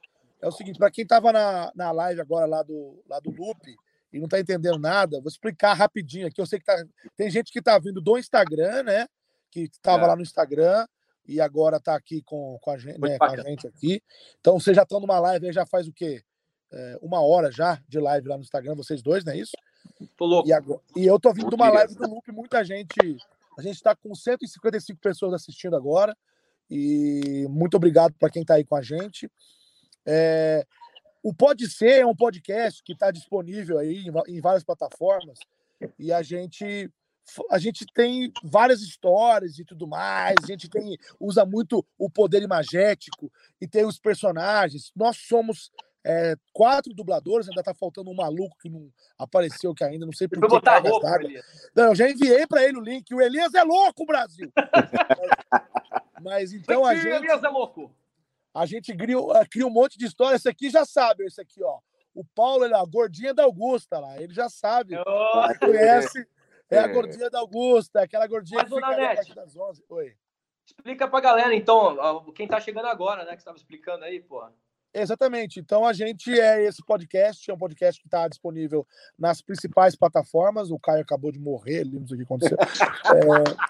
É 0.41 0.49
o 0.49 0.53
seguinte, 0.53 0.79
para 0.79 0.91
quem 0.91 1.07
tava 1.07 1.33
na, 1.33 1.71
na 1.75 1.93
live 1.93 2.21
agora 2.21 2.47
lá 2.47 2.63
do, 2.63 3.03
lá 3.09 3.21
do 3.21 3.31
Loop, 3.31 3.77
e 4.13 4.19
não 4.19 4.27
está 4.27 4.39
entendendo 4.39 4.79
nada, 4.79 5.21
vou 5.21 5.29
explicar 5.29 5.75
rapidinho 5.75 6.27
aqui. 6.27 6.41
Eu 6.41 6.47
sei 6.47 6.59
que 6.59 6.65
tá, 6.65 6.85
tem 7.17 7.31
gente 7.31 7.51
que 7.51 7.61
está 7.61 7.79
vindo 7.79 8.01
do 8.01 8.19
Instagram, 8.19 8.83
né? 8.83 9.07
Que 9.51 9.63
estava 9.63 10.05
é. 10.05 10.07
lá 10.09 10.17
no 10.17 10.23
Instagram 10.23 10.87
e 11.27 11.41
agora 11.41 11.79
está 11.79 11.95
aqui 11.95 12.23
com, 12.23 12.59
com, 12.61 12.71
a 12.71 12.77
gente, 12.77 13.01
né, 13.01 13.17
com 13.17 13.25
a 13.25 13.37
gente 13.37 13.67
aqui. 13.67 14.03
Então 14.41 14.59
vocês 14.59 14.77
já 14.77 14.83
estão 14.83 15.01
numa 15.01 15.19
live 15.19 15.47
aí, 15.47 15.53
já 15.53 15.65
faz 15.65 15.87
o 15.89 15.93
quê? 15.93 16.23
É, 16.71 16.99
uma 17.01 17.21
hora 17.21 17.51
já 17.51 17.81
de 17.89 17.99
live 17.99 18.29
lá 18.29 18.37
no 18.37 18.43
Instagram, 18.43 18.75
vocês 18.75 19.03
dois, 19.03 19.25
não 19.25 19.33
é 19.33 19.39
isso? 19.39 19.53
Tô 20.17 20.27
louco. 20.27 20.49
E, 20.49 20.53
agora, 20.53 20.81
e 20.97 21.07
eu 21.07 21.19
tô 21.19 21.33
vindo 21.33 21.49
de 21.49 21.55
uma 21.55 21.71
live 21.71 21.95
do 21.95 22.09
Loop, 22.09 22.31
muita 22.33 22.65
gente. 22.65 23.17
A 23.59 23.63
gente 23.63 23.77
está 23.77 23.95
com 23.95 24.15
155 24.15 24.99
pessoas 25.01 25.35
assistindo 25.35 25.77
agora. 25.77 26.17
E 26.71 27.47
muito 27.51 27.77
obrigado 27.77 28.15
para 28.19 28.31
quem 28.31 28.43
está 28.43 28.55
aí 28.55 28.65
com 28.65 28.75
a 28.75 28.83
gente. 28.83 29.31
É, 30.07 30.67
o 31.23 31.33
Pode 31.33 31.71
Ser 31.71 32.01
é 32.01 32.07
um 32.07 32.15
podcast 32.15 32.83
que 32.83 32.93
está 32.93 33.11
disponível 33.11 33.79
aí 33.79 34.05
em, 34.27 34.41
várias 34.41 34.65
plataformas 34.65 35.39
e 35.99 36.13
a 36.13 36.23
gente 36.23 36.91
a 37.51 37.59
gente 37.59 37.87
tem 37.95 38.33
várias 38.43 38.83
histórias 38.83 39.57
e 39.57 39.65
tudo 39.65 39.87
mais, 39.87 40.35
a 40.43 40.47
gente 40.47 40.69
tem 40.69 40.99
usa 41.21 41.47
muito 41.47 41.87
o 41.97 42.11
poder 42.11 42.43
imagético 42.43 43.31
e 43.61 43.69
tem 43.69 43.87
os 43.87 43.97
personagens. 43.97 44.91
Nós 44.97 45.19
somos 45.19 45.71
é, 46.05 46.35
quatro 46.53 46.93
dubladores, 46.93 47.49
ainda 47.49 47.61
está 47.61 47.73
faltando 47.73 48.11
um 48.11 48.15
maluco 48.15 48.59
que 48.61 48.69
não 48.69 48.91
apareceu 49.17 49.73
que 49.73 49.85
ainda, 49.85 50.05
não 50.05 50.13
sei 50.13 50.27
por 50.27 50.41
que. 50.41 50.49
botar 50.49 50.79
roupa, 50.81 51.09
Não, 51.77 51.91
eu 51.91 51.95
já 51.95 52.11
enviei 52.11 52.45
para 52.45 52.65
ele 52.65 52.79
o 52.79 52.83
link. 52.83 53.15
O 53.15 53.23
Elias 53.23 53.55
é 53.55 53.63
louco, 53.63 54.05
Brasil! 54.05 54.51
mas, 56.21 56.25
mas 56.25 56.53
então 56.53 56.85
a 56.85 56.97
gente. 56.97 57.07
Elias 57.07 57.43
é 57.45 57.49
louco! 57.49 57.95
A 58.55 58.67
gente 58.67 58.95
cria, 58.95 59.17
eh, 59.17 59.47
cria 59.51 59.67
um 59.67 59.71
monte 59.71 59.99
de 59.99 60.07
história. 60.07 60.37
Esse 60.37 60.49
aqui 60.49 60.71
já 60.71 60.85
sabe, 60.85 61.25
esse 61.25 61.41
aqui, 61.41 61.63
ó. 61.63 61.79
O 62.15 62.25
Paulo, 62.25 62.65
ele, 62.65 62.75
a 62.75 62.85
gordinha 62.85 63.33
da 63.33 63.45
Augusta 63.45 63.99
lá, 63.99 64.21
ele 64.21 64.35
já 64.35 64.49
sabe. 64.51 64.97
Oh, 64.99 65.59
conhece. 65.59 66.27
É 66.71 66.79
a 66.79 66.89
gordinha 66.89 67.29
da 67.31 67.39
Augusta, 67.39 68.03
aquela 68.03 68.27
gordinha 68.27 68.61
Mas, 68.63 68.69
que 68.69 68.75
fica 68.75 68.87
ali 68.87 69.05
a 69.05 69.35
das 69.35 69.57
11. 69.57 69.85
Oi. 69.89 70.17
Explica 70.67 71.09
pra 71.09 71.21
galera, 71.21 71.55
então, 71.55 72.33
quem 72.33 72.47
tá 72.47 72.61
chegando 72.61 72.87
agora, 72.87 73.25
né, 73.25 73.33
que 73.33 73.39
estava 73.39 73.57
explicando 73.57 74.05
aí, 74.05 74.21
pô. 74.21 74.43
Exatamente. 74.95 75.59
Então 75.59 75.87
a 75.87 75.93
gente 75.93 76.39
é 76.39 76.65
esse 76.65 76.85
podcast, 76.85 77.51
é 77.51 77.55
um 77.55 77.59
podcast 77.59 78.01
que 78.01 78.07
está 78.07 78.29
disponível 78.29 78.87
nas 79.19 79.41
principais 79.41 79.97
plataformas. 79.97 80.71
O 80.71 80.79
Caio 80.79 81.03
acabou 81.03 81.33
de 81.33 81.39
morrer, 81.39 81.85
não 81.85 82.07
sei 82.07 82.17
o 82.17 82.19
que 82.19 82.25
aconteceu. 82.25 82.59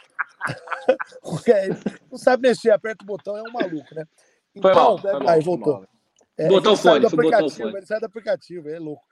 é... 1.47 1.69
não 2.11 2.19
sabe 2.19 2.49
mexer, 2.49 2.71
aperta 2.71 3.05
o 3.05 3.07
botão, 3.07 3.37
é 3.37 3.43
um 3.43 3.53
maluco, 3.53 3.95
né? 3.95 4.05
Então, 4.55 4.75
mal, 4.75 5.01
aí 5.29 5.41
voltou. 5.41 5.87
É, 6.37 6.49
botou 6.49 6.73
o 6.73 6.77
fone, 6.77 7.01
botou 7.01 7.47
o 7.47 7.51
fone. 7.51 7.77
Ele 7.77 7.87
sai 7.87 8.01
do 8.01 8.07
aplicativo, 8.07 8.69
é 8.69 8.79
louco. 8.79 9.05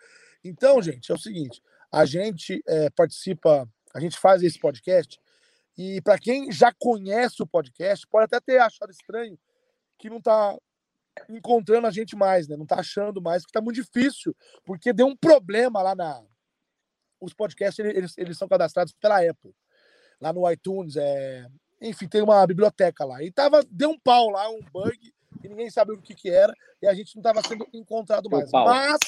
Então, 0.44 0.80
gente, 0.82 1.10
é 1.10 1.14
o 1.14 1.18
seguinte: 1.18 1.62
a 1.92 2.04
gente 2.04 2.62
é, 2.66 2.90
participa, 2.90 3.68
a 3.94 4.00
gente 4.00 4.18
faz 4.18 4.42
esse 4.42 4.58
podcast, 4.58 5.18
e 5.76 6.00
para 6.02 6.18
quem 6.18 6.50
já 6.50 6.72
conhece 6.78 7.42
o 7.42 7.46
podcast, 7.46 8.06
pode 8.06 8.24
até 8.24 8.40
ter 8.40 8.58
achado 8.58 8.90
estranho 8.90 9.38
que 9.98 10.10
não 10.10 10.18
está 10.18 10.56
encontrando 11.28 11.86
a 11.86 11.90
gente 11.90 12.16
mais, 12.16 12.48
né? 12.48 12.56
Não 12.56 12.64
está 12.64 12.76
achando 12.80 13.20
mais, 13.20 13.44
que 13.44 13.50
está 13.50 13.60
muito 13.60 13.76
difícil, 13.76 14.34
porque 14.64 14.92
deu 14.92 15.06
um 15.06 15.16
problema 15.16 15.82
lá 15.82 15.94
na. 15.94 16.22
Os 17.20 17.34
podcasts 17.34 17.78
eles, 17.84 18.16
eles 18.16 18.38
são 18.38 18.48
cadastrados 18.48 18.94
pela 18.94 19.18
Apple. 19.18 19.54
Lá 20.20 20.32
no 20.32 20.50
iTunes, 20.50 20.96
é... 20.96 21.46
enfim, 21.80 22.08
tem 22.08 22.22
uma 22.22 22.46
biblioteca 22.46 23.04
lá. 23.04 23.22
E 23.22 23.30
tava, 23.30 23.62
deu 23.70 23.90
um 23.90 23.98
pau 23.98 24.30
lá, 24.30 24.48
um 24.50 24.60
bug, 24.72 25.12
e 25.42 25.48
ninguém 25.48 25.70
sabia 25.70 25.94
o 25.94 26.02
que, 26.02 26.14
que 26.14 26.30
era, 26.30 26.54
e 26.82 26.86
a 26.86 26.94
gente 26.94 27.14
não 27.16 27.20
estava 27.20 27.46
sendo 27.46 27.66
encontrado 27.72 28.28
mais. 28.30 28.50
Mas 28.52 29.00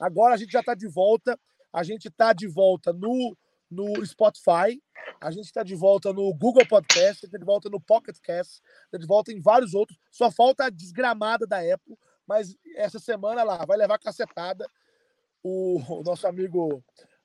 agora 0.00 0.34
a 0.34 0.36
gente 0.36 0.50
já 0.50 0.60
está 0.60 0.74
de 0.74 0.88
volta, 0.88 1.38
a 1.72 1.82
gente 1.82 2.08
está 2.08 2.32
de 2.32 2.48
volta 2.48 2.92
no, 2.92 3.36
no 3.70 4.04
Spotify, 4.04 4.80
a 5.20 5.30
gente 5.30 5.46
está 5.46 5.62
de 5.62 5.74
volta 5.74 6.12
no 6.12 6.32
Google 6.34 6.66
Podcast, 6.66 7.24
está 7.24 7.38
de 7.38 7.44
volta 7.44 7.68
no 7.70 7.80
Pocket 7.80 8.16
Cast, 8.22 8.60
está 8.84 8.98
de 8.98 9.06
volta 9.06 9.32
em 9.32 9.40
vários 9.40 9.74
outros. 9.74 9.98
Só 10.10 10.30
falta 10.30 10.64
a 10.66 10.70
desgramada 10.70 11.46
da 11.46 11.58
Apple, 11.58 11.96
mas 12.26 12.54
essa 12.76 12.98
semana 12.98 13.42
lá 13.42 13.64
vai 13.64 13.76
levar 13.76 13.98
cacetada 13.98 14.66
o, 15.42 15.80
o 16.00 16.02
nosso 16.02 16.26
amigo 16.26 16.82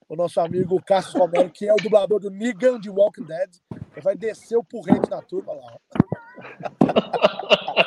o 0.10 0.16
nosso 0.16 0.40
amigo 0.40 0.82
Cássio 0.82 1.20
Romero, 1.20 1.52
que 1.52 1.68
é 1.68 1.74
o 1.74 1.78
dublador 1.78 2.22
do 2.22 2.30
Negan 2.30 2.80
de 2.80 2.90
Walking 2.90 3.26
Dead, 3.26 3.50
vai 4.02 4.16
descer 4.16 4.56
o 4.56 4.64
porrete 4.64 5.10
na 5.10 5.22
turma 5.22 5.52
lá. 5.52 5.78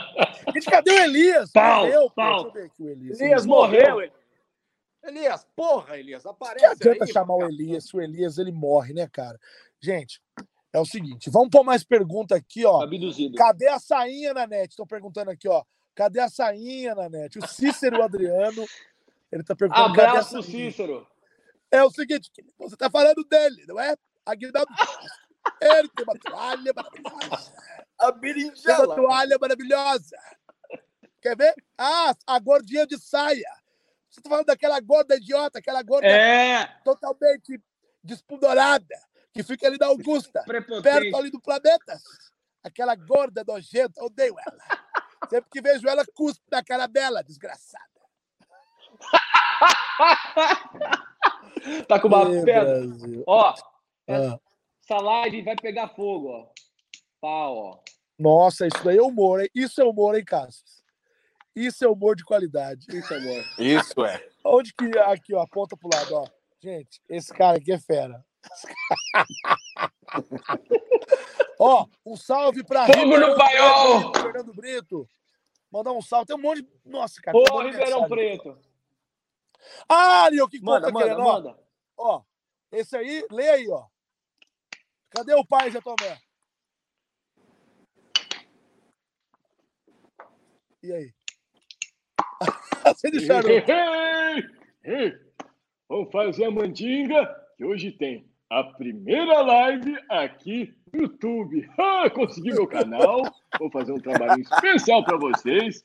Gente, 0.53 0.71
cadê 0.71 0.91
o 0.91 0.99
Elias? 0.99 1.51
Pau, 1.53 1.85
morreu, 1.85 2.11
pau. 2.11 2.45
Deixa 2.45 2.49
eu 2.49 2.53
ver 2.53 2.67
aqui 2.67 2.83
o 2.83 2.89
Elias. 2.89 3.21
Elias 3.21 3.47
morreu. 3.47 4.01
Elias. 4.01 4.21
Elias, 5.03 5.47
porra, 5.57 5.99
Elias, 5.99 6.27
aparece. 6.27 6.59
Que 6.59 6.67
adianta 6.67 7.05
aí, 7.05 7.13
chamar 7.13 7.39
cara. 7.39 7.49
o 7.49 7.53
Elias 7.53 7.85
se 7.85 7.97
o 7.97 8.01
Elias 8.01 8.39
ele 8.39 8.53
morre, 8.53 8.93
né, 8.93 9.09
cara? 9.11 9.39
Gente, 9.81 10.21
é 10.73 10.79
o 10.79 10.85
seguinte, 10.85 11.31
vamos 11.31 11.49
pôr 11.49 11.65
mais 11.65 11.83
pergunta 11.83 12.37
aqui, 12.37 12.67
ó. 12.67 12.83
Abduzido. 12.83 13.35
Cadê 13.35 13.69
a 13.69 13.79
sainha 13.79 14.35
na 14.35 14.47
net? 14.47 14.71
Estão 14.71 14.87
perguntando 14.87 15.31
aqui, 15.31 15.49
ó. 15.49 15.65
Cadê 15.95 16.21
a 16.21 16.29
sainha 16.29 16.95
na 16.95 17.09
net? 17.09 17.39
O 17.39 17.47
Cícero 17.47 18.03
Adriano, 18.03 18.65
ele 19.33 19.43
tá 19.43 19.57
perguntando. 19.57 19.89
Abraço, 19.89 20.43
Cícero. 20.43 21.07
É 21.71 21.83
o 21.83 21.91
seguinte, 21.91 22.31
você 22.59 22.77
tá 22.77 22.91
falando 22.91 23.25
dele, 23.25 23.65
não 23.67 23.81
é? 23.81 23.97
Aguinaldo 24.27 24.73
Ele 25.61 25.89
tem 25.89 26.05
uma 26.05 26.19
toalha 26.19 26.73
maravilhosa. 26.75 27.53
A 27.99 28.13
berinjela. 28.13 28.77
Tem 28.77 28.87
uma 28.87 28.95
toalha 28.97 29.39
maravilhosa. 29.39 30.17
Quer 31.21 31.37
ver? 31.37 31.55
Ah, 31.77 32.15
a 32.27 32.39
gordinha 32.39 32.87
de 32.87 32.99
saia. 32.99 33.51
Você 34.09 34.21
tá 34.21 34.29
falando 34.29 34.47
daquela 34.47 34.81
gorda 34.81 35.17
idiota, 35.17 35.59
aquela 35.59 35.83
gorda 35.83 36.09
é. 36.09 36.67
totalmente 36.83 37.63
despudorada, 38.03 38.99
que 39.33 39.43
fica 39.43 39.67
ali 39.67 39.77
na 39.79 39.87
Augusta, 39.87 40.43
perto 40.83 41.17
ali 41.17 41.31
do 41.31 41.41
Planetas. 41.41 42.03
Aquela 42.63 42.95
gorda 42.95 43.45
nojenta, 43.47 44.03
odeio 44.03 44.35
ela. 44.39 44.59
Sempre 45.29 45.51
que 45.51 45.61
vejo 45.61 45.89
ela, 45.89 46.05
cuspo 46.15 46.45
na 46.51 46.65
cara 46.65 46.87
dela, 46.87 47.23
desgraçada. 47.23 47.85
tá 51.87 52.01
com 52.01 52.09
uma 52.09 52.27
pedra. 52.27 52.83
Ó, 53.27 53.55
ah. 54.09 54.41
essa 54.83 54.97
live 54.97 55.43
vai 55.43 55.57
pegar 55.57 55.89
fogo, 55.89 56.29
ó. 56.29 56.49
Pau, 57.21 57.57
ó. 57.57 57.79
Nossa, 58.19 58.67
isso 58.67 58.83
daí 58.83 58.99
é 58.99 59.03
humor, 59.03 59.41
hein? 59.41 59.49
Isso 59.55 59.81
é 59.81 59.85
humor, 59.85 60.17
hein, 60.17 60.25
Cassius? 60.25 60.80
Isso 61.55 61.85
é 61.85 61.89
humor 61.89 62.17
de 62.17 62.25
qualidade. 62.25 62.87
Isso 62.89 63.13
é 63.13 63.19
humor. 63.19 63.45
Isso 63.59 64.05
é. 64.05 64.29
Onde 64.45 64.73
que 64.73 64.99
aqui, 64.99 65.35
ó, 65.35 65.43
aponta 65.43 65.77
pro 65.77 65.91
lado, 65.93 66.15
ó. 66.15 66.27
Gente, 66.63 67.01
esse 67.09 67.33
cara 67.33 67.59
aqui 67.59 67.73
é 67.73 67.79
fera. 67.79 68.25
ó, 71.59 71.87
um 72.05 72.17
salve 72.17 72.65
pra 72.65 72.87
Fogo 72.87 73.19
no 73.19 73.37
paiol! 73.37 74.13
Fernando 74.15 74.55
Brito. 74.55 75.09
Mandar 75.71 75.93
um 75.93 76.03
salve. 76.03 76.27
Tem 76.27 76.37
um 76.37 76.41
monte 76.41 76.63
de. 76.63 76.69
Nossa, 76.85 77.21
cara. 77.21 77.37
Ô, 77.37 77.63
Ribeirão 77.63 78.09
Preto. 78.09 78.59
Ah, 79.89 80.29
Nil, 80.31 80.49
que 80.49 80.61
manda, 80.61 80.91
conta 80.91 80.93
manda, 80.93 81.15
querendo, 81.15 81.25
manda. 81.25 81.59
Ó, 81.97 82.23
esse 82.73 82.97
aí, 82.97 83.25
lê 83.31 83.49
aí, 83.49 83.69
ó. 83.69 83.87
Cadê 85.11 85.35
o 85.35 85.45
pai, 85.45 85.71
Zé 85.71 85.81
Tomé? 85.81 86.19
E 90.83 90.93
aí? 90.93 91.13
Você 92.95 93.11
deixaram. 93.11 93.49
Vamos 95.89 96.11
fazer 96.13 96.45
a 96.45 96.51
mandinga, 96.51 97.37
que 97.57 97.65
hoje 97.65 97.91
tem 97.91 98.25
a 98.49 98.65
primeira 98.65 99.41
live 99.43 99.97
aqui 100.09 100.75
no 100.93 101.03
YouTube. 101.03 101.69
Ah, 101.79 102.09
consegui 102.11 102.53
meu 102.53 102.67
canal. 102.67 103.23
Vou 103.59 103.71
fazer 103.71 103.93
um 103.93 104.01
trabalho 104.01 104.41
especial 104.41 105.05
para 105.05 105.17
vocês. 105.17 105.85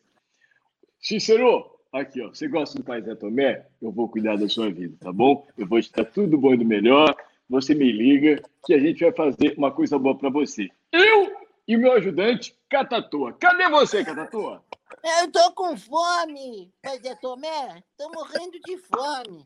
Cícero, 0.99 1.65
aqui, 1.91 2.21
ó. 2.21 2.29
Você 2.29 2.47
gosta 2.47 2.77
do 2.77 2.83
Pai 2.83 3.01
Zé 3.01 3.15
Tomé? 3.15 3.65
Eu 3.81 3.91
vou 3.91 4.09
cuidar 4.09 4.37
da 4.37 4.47
sua 4.47 4.69
vida, 4.69 4.95
tá 4.99 5.11
bom? 5.11 5.45
Eu 5.57 5.67
vou 5.67 5.81
te 5.81 5.91
dar 5.91 6.05
tudo 6.05 6.37
bom 6.37 6.53
e 6.53 6.57
do 6.57 6.65
melhor. 6.65 7.15
Você 7.49 7.75
me 7.75 7.91
liga 7.91 8.41
que 8.65 8.73
a 8.73 8.79
gente 8.79 9.03
vai 9.03 9.11
fazer 9.11 9.53
uma 9.57 9.71
coisa 9.71 9.99
boa 9.99 10.17
para 10.17 10.29
você. 10.29 10.67
Eu 10.91 11.31
e 11.67 11.77
meu 11.77 11.91
ajudante, 11.93 12.55
Catatua. 12.69 13.33
Cadê 13.33 13.69
você, 13.69 14.03
Catatua? 14.03 14.63
Eu 15.05 15.31
tô 15.31 15.53
com 15.53 15.77
fome, 15.77 16.73
Pai 16.81 16.99
Zé 16.99 17.13
Tomé. 17.15 17.83
Tô 17.95 18.09
morrendo 18.09 18.59
de 18.59 18.75
fome. 18.79 19.45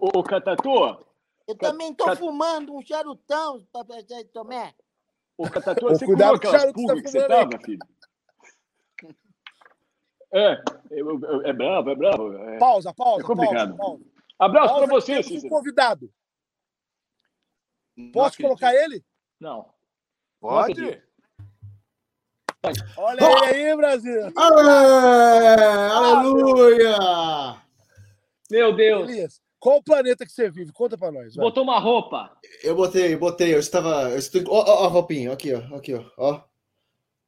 Ô, 0.00 0.22
Catatua, 0.24 1.06
eu 1.46 1.56
também 1.56 1.94
tô 1.94 2.04
Cat... 2.04 2.18
fumando 2.18 2.74
um 2.74 2.82
charutão, 2.82 3.64
Papai 3.72 4.02
Tomé. 4.32 4.74
Ô, 5.36 5.48
Catatua, 5.48 5.90
você 5.90 6.04
comeu 6.04 6.34
aquelas 6.34 6.72
pulgas 6.72 7.02
que 7.02 7.08
você 7.08 7.28
tava, 7.28 7.50
filho? 7.64 7.78
É, 10.32 10.52
é, 10.90 11.00
é, 11.44 11.52
bravo, 11.52 11.90
é 11.90 11.94
bravo. 11.94 12.32
É, 12.32 12.58
pausa, 12.58 12.92
pausa. 12.92 13.22
É 13.22 13.26
complicado. 13.26 13.76
Pausa, 13.76 14.02
pausa. 14.02 14.04
Abraço 14.40 14.74
para 14.74 14.86
você, 14.86 15.22
Cícero. 15.22 15.48
convidado. 15.48 16.12
Posso 18.12 18.36
colocar 18.42 18.74
ele? 18.74 19.04
Não. 19.38 19.72
Pode? 20.40 21.02
Olha 22.96 23.18
oh. 23.22 23.44
aí, 23.44 23.76
Brasil. 23.76 24.32
Ah, 24.36 25.90
aleluia! 25.94 27.56
Meu 28.50 28.74
Deus. 28.74 29.08
Elias, 29.08 29.40
qual 29.60 29.76
o 29.78 29.82
planeta 29.82 30.26
que 30.26 30.32
você 30.32 30.50
vive? 30.50 30.72
Conta 30.72 30.98
pra 30.98 31.12
nós. 31.12 31.36
Vai. 31.36 31.44
Botou 31.44 31.62
uma 31.62 31.78
roupa. 31.78 32.32
Eu 32.62 32.74
botei, 32.74 33.14
botei. 33.16 33.54
Eu 33.54 33.60
estava. 33.60 34.10
Eu 34.10 34.18
estou... 34.18 34.42
Ó, 34.48 34.84
ó, 34.84 34.88
roupinha. 34.88 35.32
Aqui, 35.32 35.54
ó. 35.54 35.76
Aqui, 35.76 35.94
ó. 35.94 36.02
ó. 36.16 36.40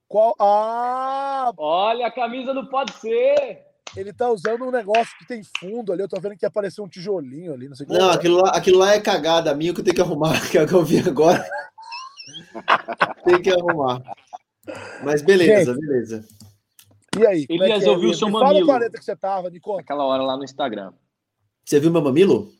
Qual? 0.09 0.35
Ah! 0.41 1.53
Olha, 1.57 2.07
a 2.07 2.11
camisa 2.11 2.53
não 2.53 2.67
pode 2.67 2.93
ser. 2.95 3.65
Ele 3.97 4.13
tá 4.13 4.29
usando 4.29 4.65
um 4.65 4.71
negócio 4.71 5.17
que 5.19 5.27
tem 5.27 5.43
fundo 5.59 5.93
ali. 5.93 6.03
Eu 6.03 6.09
tô 6.09 6.21
vendo 6.21 6.37
que 6.37 6.47
apareceu 6.47 6.83
um 6.85 6.89
tijolinho 6.89 7.53
ali. 7.53 7.69
Não, 7.69 7.77
sei 7.77 7.87
não 7.89 8.11
aquilo, 8.11 8.43
lá, 8.43 8.51
aquilo 8.51 8.79
lá 8.79 8.95
é 8.95 9.01
cagada 9.01 9.55
minha 9.55 9.73
que 9.73 9.81
eu 9.81 9.85
tenho 9.85 9.95
que 9.95 10.03
arrumar, 10.03 10.49
que 10.51 10.59
é 10.59 10.63
o 10.63 10.67
que 10.67 10.75
eu 10.75 10.85
vi 10.85 10.99
agora. 10.99 11.45
tem 13.25 13.41
que 13.41 13.51
arrumar. 13.51 14.03
Mas 15.03 15.23
beleza, 15.23 15.75
Gente, 15.75 15.87
beleza. 15.87 16.29
E 17.19 17.27
aí? 17.27 17.47
Elias, 17.49 17.83
é 17.83 17.87
é? 17.87 17.91
ouviu 17.91 18.11
o 18.11 18.15
seu 18.15 18.29
mamilo. 18.29 18.53
Fala 18.53 18.63
o 18.63 18.67
planeta 18.67 18.99
que 18.99 19.05
você 19.05 19.17
tava, 19.17 19.51
Nico. 19.51 19.79
Aquela 19.79 20.05
hora 20.05 20.23
lá 20.23 20.37
no 20.37 20.45
Instagram. 20.45 20.93
Você 21.65 21.81
viu 21.81 21.91
meu 21.91 22.03
mamilo? 22.03 22.53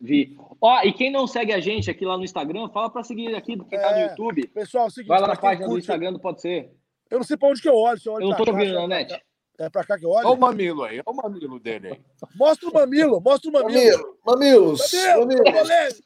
Vi. 0.00 0.36
Ó, 0.60 0.82
e 0.82 0.92
quem 0.92 1.10
não 1.10 1.26
segue 1.26 1.52
a 1.52 1.60
gente 1.60 1.90
aqui 1.90 2.04
lá 2.04 2.16
no 2.16 2.24
Instagram, 2.24 2.68
fala 2.68 2.88
para 2.88 3.02
seguir 3.02 3.34
aqui, 3.34 3.56
porque 3.56 3.76
é, 3.76 3.80
tá 3.80 3.92
no 3.92 4.00
YouTube. 4.08 4.46
Pessoal, 4.48 4.84
é 4.84 4.86
o 4.86 4.90
seguinte, 4.90 5.08
Vai 5.08 5.20
lá 5.20 5.28
na 5.28 5.36
página 5.36 5.66
curte, 5.66 5.74
do 5.74 5.78
Instagram 5.78 6.12
do 6.12 6.20
Pode 6.20 6.40
Ser. 6.40 6.70
Eu 7.10 7.18
não 7.18 7.24
sei 7.24 7.36
para 7.36 7.48
onde 7.48 7.60
que 7.60 7.68
eu 7.68 7.74
olho. 7.74 7.98
Se 7.98 8.08
eu, 8.08 8.12
olho 8.12 8.24
eu 8.24 8.28
não 8.30 8.36
tô 8.36 8.44
cá, 8.44 8.52
ouvindo 8.52 8.74
na 8.74 8.86
net. 8.86 9.22
É 9.58 9.68
para 9.68 9.84
cá 9.84 9.98
que 9.98 10.04
eu 10.04 10.10
olho? 10.10 10.26
Olha 10.26 10.36
o 10.36 10.40
mamilo 10.40 10.84
aí, 10.84 11.02
olha 11.04 11.04
o 11.06 11.16
mamilo 11.16 11.58
dele 11.58 11.88
aí. 11.88 12.00
Mostra 12.36 12.68
o 12.68 12.72
mamilo, 12.72 13.20
mostra 13.20 13.50
o 13.50 13.52
mamilo. 13.52 14.18
Mamilos, 14.24 14.92
mamilos. 14.94 15.44
mamilos. 15.44 16.02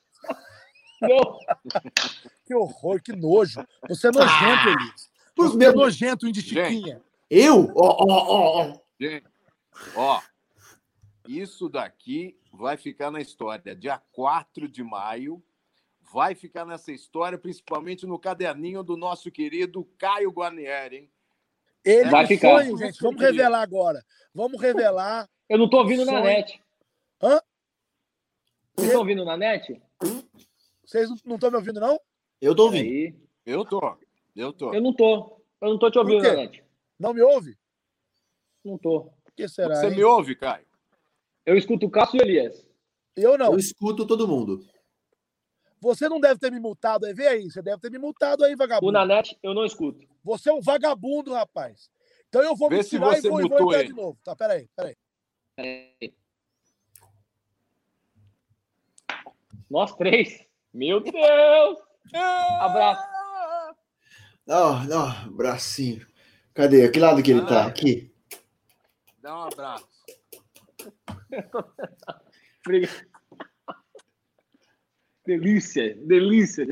Não. 1.02 1.38
que 2.47 2.54
horror, 2.54 3.02
que 3.02 3.12
nojo. 3.12 3.62
Você 3.88 4.09
é 4.09 4.11
nojento, 4.11 4.69
Elias. 4.69 5.12
Você 5.36 5.56
meu... 5.56 5.70
é 5.70 5.74
nojento, 5.74 6.26
Indy 6.26 6.42
Chiquinha. 6.42 7.02
Eu? 7.28 7.72
Ó, 7.74 7.96
ó, 8.00 8.06
ó, 8.08 8.72
ó. 8.72 8.82
Gente, 9.00 9.26
isso 11.26 11.68
daqui 11.68 12.38
vai 12.52 12.76
ficar 12.76 13.10
na 13.10 13.20
história. 13.20 13.74
Dia 13.74 14.00
4 14.12 14.68
de 14.68 14.82
maio, 14.82 15.42
vai 16.12 16.34
ficar 16.34 16.64
nessa 16.66 16.92
história, 16.92 17.38
principalmente 17.38 18.06
no 18.06 18.18
caderninho 18.18 18.82
do 18.82 18.96
nosso 18.96 19.30
querido 19.30 19.84
Caio 19.96 20.30
Guarnieri, 20.30 20.96
hein? 20.96 21.10
Ele 21.84 22.10
vai 22.10 22.26
ficar. 22.26 22.62
Sonho, 22.62 22.76
gente. 22.76 23.00
Vamos 23.00 23.20
revelar 23.20 23.62
agora. 23.62 24.04
Vamos 24.34 24.60
revelar. 24.60 25.28
Eu 25.48 25.58
não 25.58 25.68
tô 25.68 25.78
ouvindo 25.78 26.04
na 26.04 26.20
net. 26.20 26.62
Hã? 27.20 27.40
Vocês 28.74 28.88
estão 28.88 29.00
ouvindo 29.00 29.24
na 29.24 29.36
net? 29.36 29.82
Vocês 30.84 31.08
não 31.24 31.34
estão 31.34 31.50
me 31.50 31.56
ouvindo, 31.56 31.80
não? 31.80 31.98
Eu 32.40 32.54
tô 32.54 32.64
ouvindo. 32.64 32.88
Aí. 32.88 33.14
Eu 33.44 33.64
tô. 33.64 33.80
Eu 34.34 34.52
tô. 34.52 34.72
Eu 34.74 34.80
não 34.80 34.94
tô. 34.94 35.42
Eu 35.60 35.68
não 35.68 35.78
tô 35.78 35.90
te 35.90 35.98
ouvindo 35.98 36.22
na 36.22 36.34
net. 36.34 36.64
Não 36.98 37.12
me 37.12 37.20
ouve? 37.20 37.56
Não 38.64 38.78
tô. 38.78 38.98
O 38.98 39.32
que 39.36 39.48
será? 39.48 39.74
Você 39.74 39.88
hein? 39.88 39.96
me 39.96 40.04
ouve, 40.04 40.34
Caio? 40.34 40.66
Eu 41.44 41.56
escuto 41.56 41.86
o 41.86 41.90
Cássio 41.90 42.18
e 42.18 42.20
o 42.20 42.22
Elias. 42.22 42.66
Eu 43.16 43.36
não. 43.36 43.52
Eu 43.52 43.58
escuto 43.58 44.06
todo 44.06 44.28
mundo. 44.28 44.64
Você 45.80 46.08
não 46.08 46.20
deve 46.20 46.38
ter 46.38 46.50
me 46.50 46.60
multado 46.60 47.06
aí. 47.06 47.12
Vê 47.12 47.26
aí. 47.26 47.50
Você 47.50 47.60
deve 47.60 47.80
ter 47.80 47.90
me 47.90 47.98
multado 47.98 48.44
aí, 48.44 48.54
vagabundo. 48.54 48.88
O 48.88 48.92
Nanete, 48.92 49.36
eu 49.42 49.52
não 49.52 49.64
escuto. 49.64 50.06
Você 50.22 50.48
é 50.48 50.52
um 50.52 50.60
vagabundo, 50.60 51.32
rapaz. 51.32 51.90
Então 52.28 52.42
eu 52.42 52.56
vou 52.56 52.68
Vê 52.68 52.78
me 52.78 52.84
tirar 52.84 53.18
e 53.18 53.20
vou, 53.28 53.40
e 53.40 53.48
vou 53.48 53.62
entrar 53.62 53.84
de 53.84 53.92
novo. 53.92 54.18
Tá, 54.24 54.34
peraí, 54.36 54.68
peraí. 54.76 54.96
Peraí. 55.56 56.14
Nós 59.68 59.94
três. 59.96 60.46
Meu 60.72 61.00
Deus! 61.00 61.78
Abraço. 62.14 63.02
Não, 64.52 64.85
não, 64.85 65.32
bracinho. 65.32 66.06
Cadê? 66.52 66.87
Que 66.90 67.00
lado 67.00 67.23
que 67.23 67.30
ele 67.30 67.47
tá? 67.47 67.64
Aqui. 67.64 68.12
Dá 69.23 69.35
um 69.35 69.42
abraço. 69.44 69.88
Obrigado. 72.61 73.06
Delícia, 75.25 75.97
delícia. 76.06 76.66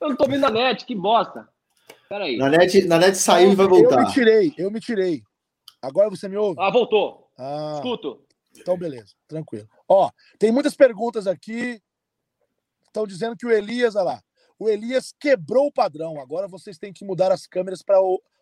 Eu 0.00 0.08
não 0.08 0.16
tô 0.16 0.26
vendo 0.26 0.44
a 0.44 0.50
net, 0.50 0.84
que 0.84 0.96
bosta. 0.96 1.48
Peraí. 2.08 2.36
Na 2.36 2.48
net, 2.48 2.84
na 2.84 2.98
net 2.98 3.16
saiu 3.16 3.52
e 3.52 3.54
vai 3.54 3.68
voltar. 3.68 4.00
Eu 4.00 4.06
me 4.06 4.12
tirei, 4.12 4.54
eu 4.58 4.70
me 4.72 4.80
tirei. 4.80 5.22
Agora 5.80 6.10
você 6.10 6.28
me 6.28 6.36
ouve? 6.36 6.60
Ah, 6.60 6.70
voltou. 6.70 7.30
Ah, 7.38 7.74
Escuto. 7.76 8.26
Então, 8.58 8.76
beleza, 8.76 9.14
tranquilo. 9.28 9.68
Ó, 9.88 10.10
tem 10.36 10.50
muitas 10.50 10.74
perguntas 10.74 11.28
aqui. 11.28 11.80
Estão 12.88 13.06
dizendo 13.06 13.36
que 13.36 13.46
o 13.46 13.52
Elias, 13.52 13.94
olha 13.94 14.04
lá, 14.04 14.22
o 14.60 14.68
Elias 14.68 15.14
quebrou 15.18 15.68
o 15.68 15.72
padrão. 15.72 16.20
Agora 16.20 16.46
vocês 16.46 16.76
têm 16.76 16.92
que 16.92 17.04
mudar 17.04 17.32
as 17.32 17.46
câmeras 17.46 17.82
para 17.82 17.98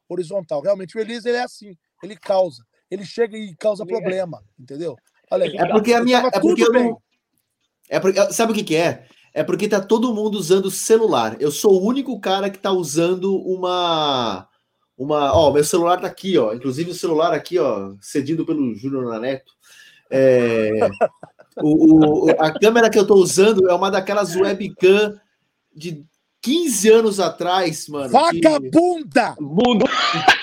horizontal. 0.08 0.60
Realmente, 0.60 0.98
o 0.98 1.00
Elias 1.00 1.24
ele 1.24 1.36
é 1.36 1.44
assim, 1.44 1.76
ele 2.02 2.16
causa. 2.16 2.64
Ele 2.90 3.04
chega 3.04 3.38
e 3.38 3.54
causa 3.54 3.86
problema, 3.86 4.42
entendeu? 4.58 4.96
Olha. 5.30 5.44
É 5.44 5.68
porque 5.70 5.94
a 5.94 6.02
minha. 6.02 6.18
É 6.18 6.40
porque 6.40 6.64
eu 6.64 6.72
não... 6.72 7.00
É 7.88 8.00
porque, 8.00 8.32
sabe 8.32 8.52
o 8.52 8.54
que, 8.54 8.64
que 8.64 8.76
é? 8.76 9.06
É 9.32 9.44
porque 9.44 9.68
tá 9.68 9.80
todo 9.80 10.12
mundo 10.12 10.36
usando 10.36 10.70
celular. 10.70 11.36
Eu 11.40 11.52
sou 11.52 11.80
o 11.80 11.86
único 11.86 12.18
cara 12.18 12.50
que 12.50 12.58
tá 12.58 12.72
usando 12.72 13.36
uma. 13.36 14.48
Uma. 14.96 15.32
Ó, 15.32 15.52
meu 15.52 15.62
celular 15.62 16.00
tá 16.00 16.08
aqui, 16.08 16.36
ó. 16.36 16.52
Inclusive 16.52 16.90
o 16.90 16.94
celular 16.94 17.32
aqui, 17.32 17.60
ó, 17.60 17.94
cedido 18.00 18.44
pelo 18.44 18.74
Júnior 18.74 19.04
Naneto. 19.04 19.52
É... 20.10 20.70
O, 21.60 22.26
o, 22.26 22.30
a 22.38 22.56
câmera 22.56 22.88
que 22.88 22.96
eu 22.96 23.04
tô 23.04 23.16
usando 23.16 23.68
é 23.68 23.74
uma 23.74 23.90
daquelas 23.90 24.36
webcam 24.36 25.18
de 25.74 26.04
15 26.42 26.90
anos 26.90 27.20
atrás, 27.20 27.88
mano. 27.88 28.10
Vagabunda! 28.10 29.34
Que... 29.34 29.42
Bunda! 29.44 29.86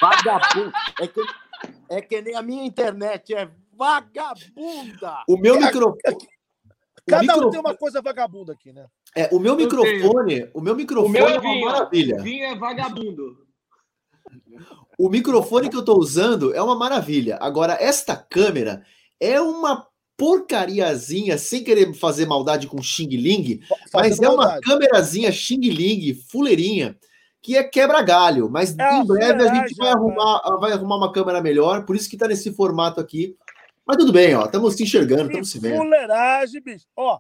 Vagabunda! 0.01 0.73
É 0.99 1.07
que, 1.07 1.21
é 1.89 2.01
que 2.01 2.21
nem 2.21 2.35
a 2.35 2.41
minha 2.41 2.65
internet, 2.65 3.33
é 3.33 3.49
vagabunda! 3.73 5.23
O 5.27 5.37
meu 5.37 5.59
microfone. 5.59 5.99
Cada 7.07 7.21
micro... 7.21 7.47
um 7.47 7.51
tem 7.51 7.59
uma 7.59 7.75
coisa 7.75 8.01
vagabunda 8.01 8.53
aqui, 8.53 8.73
né? 8.73 8.87
É, 9.15 9.29
o 9.31 9.39
meu 9.39 9.55
microfone, 9.55 10.49
o 10.53 10.59
meu 10.59 10.75
microfone 10.75 11.09
o 11.09 11.11
meu 11.11 11.27
é, 11.27 11.39
uma 11.39 11.71
maravilha. 11.71 12.17
O 12.17 12.23
vinho 12.23 12.45
é 12.45 12.55
vagabundo. 12.55 13.45
O 14.97 15.09
microfone 15.09 15.69
que 15.69 15.75
eu 15.75 15.85
tô 15.85 15.97
usando 15.97 16.53
é 16.53 16.61
uma 16.61 16.75
maravilha. 16.75 17.37
Agora, 17.39 17.77
esta 17.79 18.15
câmera 18.15 18.83
é 19.19 19.39
uma 19.39 19.87
porcariazinha, 20.17 21.37
sem 21.37 21.63
querer 21.63 21.93
fazer 21.93 22.25
maldade 22.25 22.67
com 22.67 22.81
Xing 22.81 23.09
Ling, 23.09 23.61
mas 23.93 24.19
é 24.19 24.29
uma 24.29 24.59
câmerazinha 24.61 25.31
Xing 25.31 25.69
Ling, 25.69 26.13
fuleirinha, 26.13 26.97
que 27.41 27.57
é 27.57 27.63
quebra-galho. 27.63 28.49
Mas 28.49 28.77
é 28.77 28.97
em 28.97 29.05
breve 29.05 29.47
a 29.47 29.53
gente 29.53 29.75
vai 29.75 29.91
arrumar, 29.91 30.41
vai 30.59 30.71
arrumar 30.71 30.97
uma 30.97 31.11
câmera 31.11 31.41
melhor, 31.41 31.85
por 31.85 31.95
isso 31.95 32.09
que 32.09 32.17
tá 32.17 32.27
nesse 32.27 32.53
formato 32.53 32.99
aqui. 32.99 33.35
Mas 33.85 33.97
tudo 33.97 34.11
bem, 34.11 34.33
ó, 34.33 34.45
estamos 34.45 34.75
se 34.75 34.83
enxergando, 34.83 35.27
estamos 35.27 35.51
se 35.51 35.59
vendo. 35.59 35.77
Fuleiragem, 35.77 36.61
bicho. 36.61 36.85
Ó, 36.95 37.19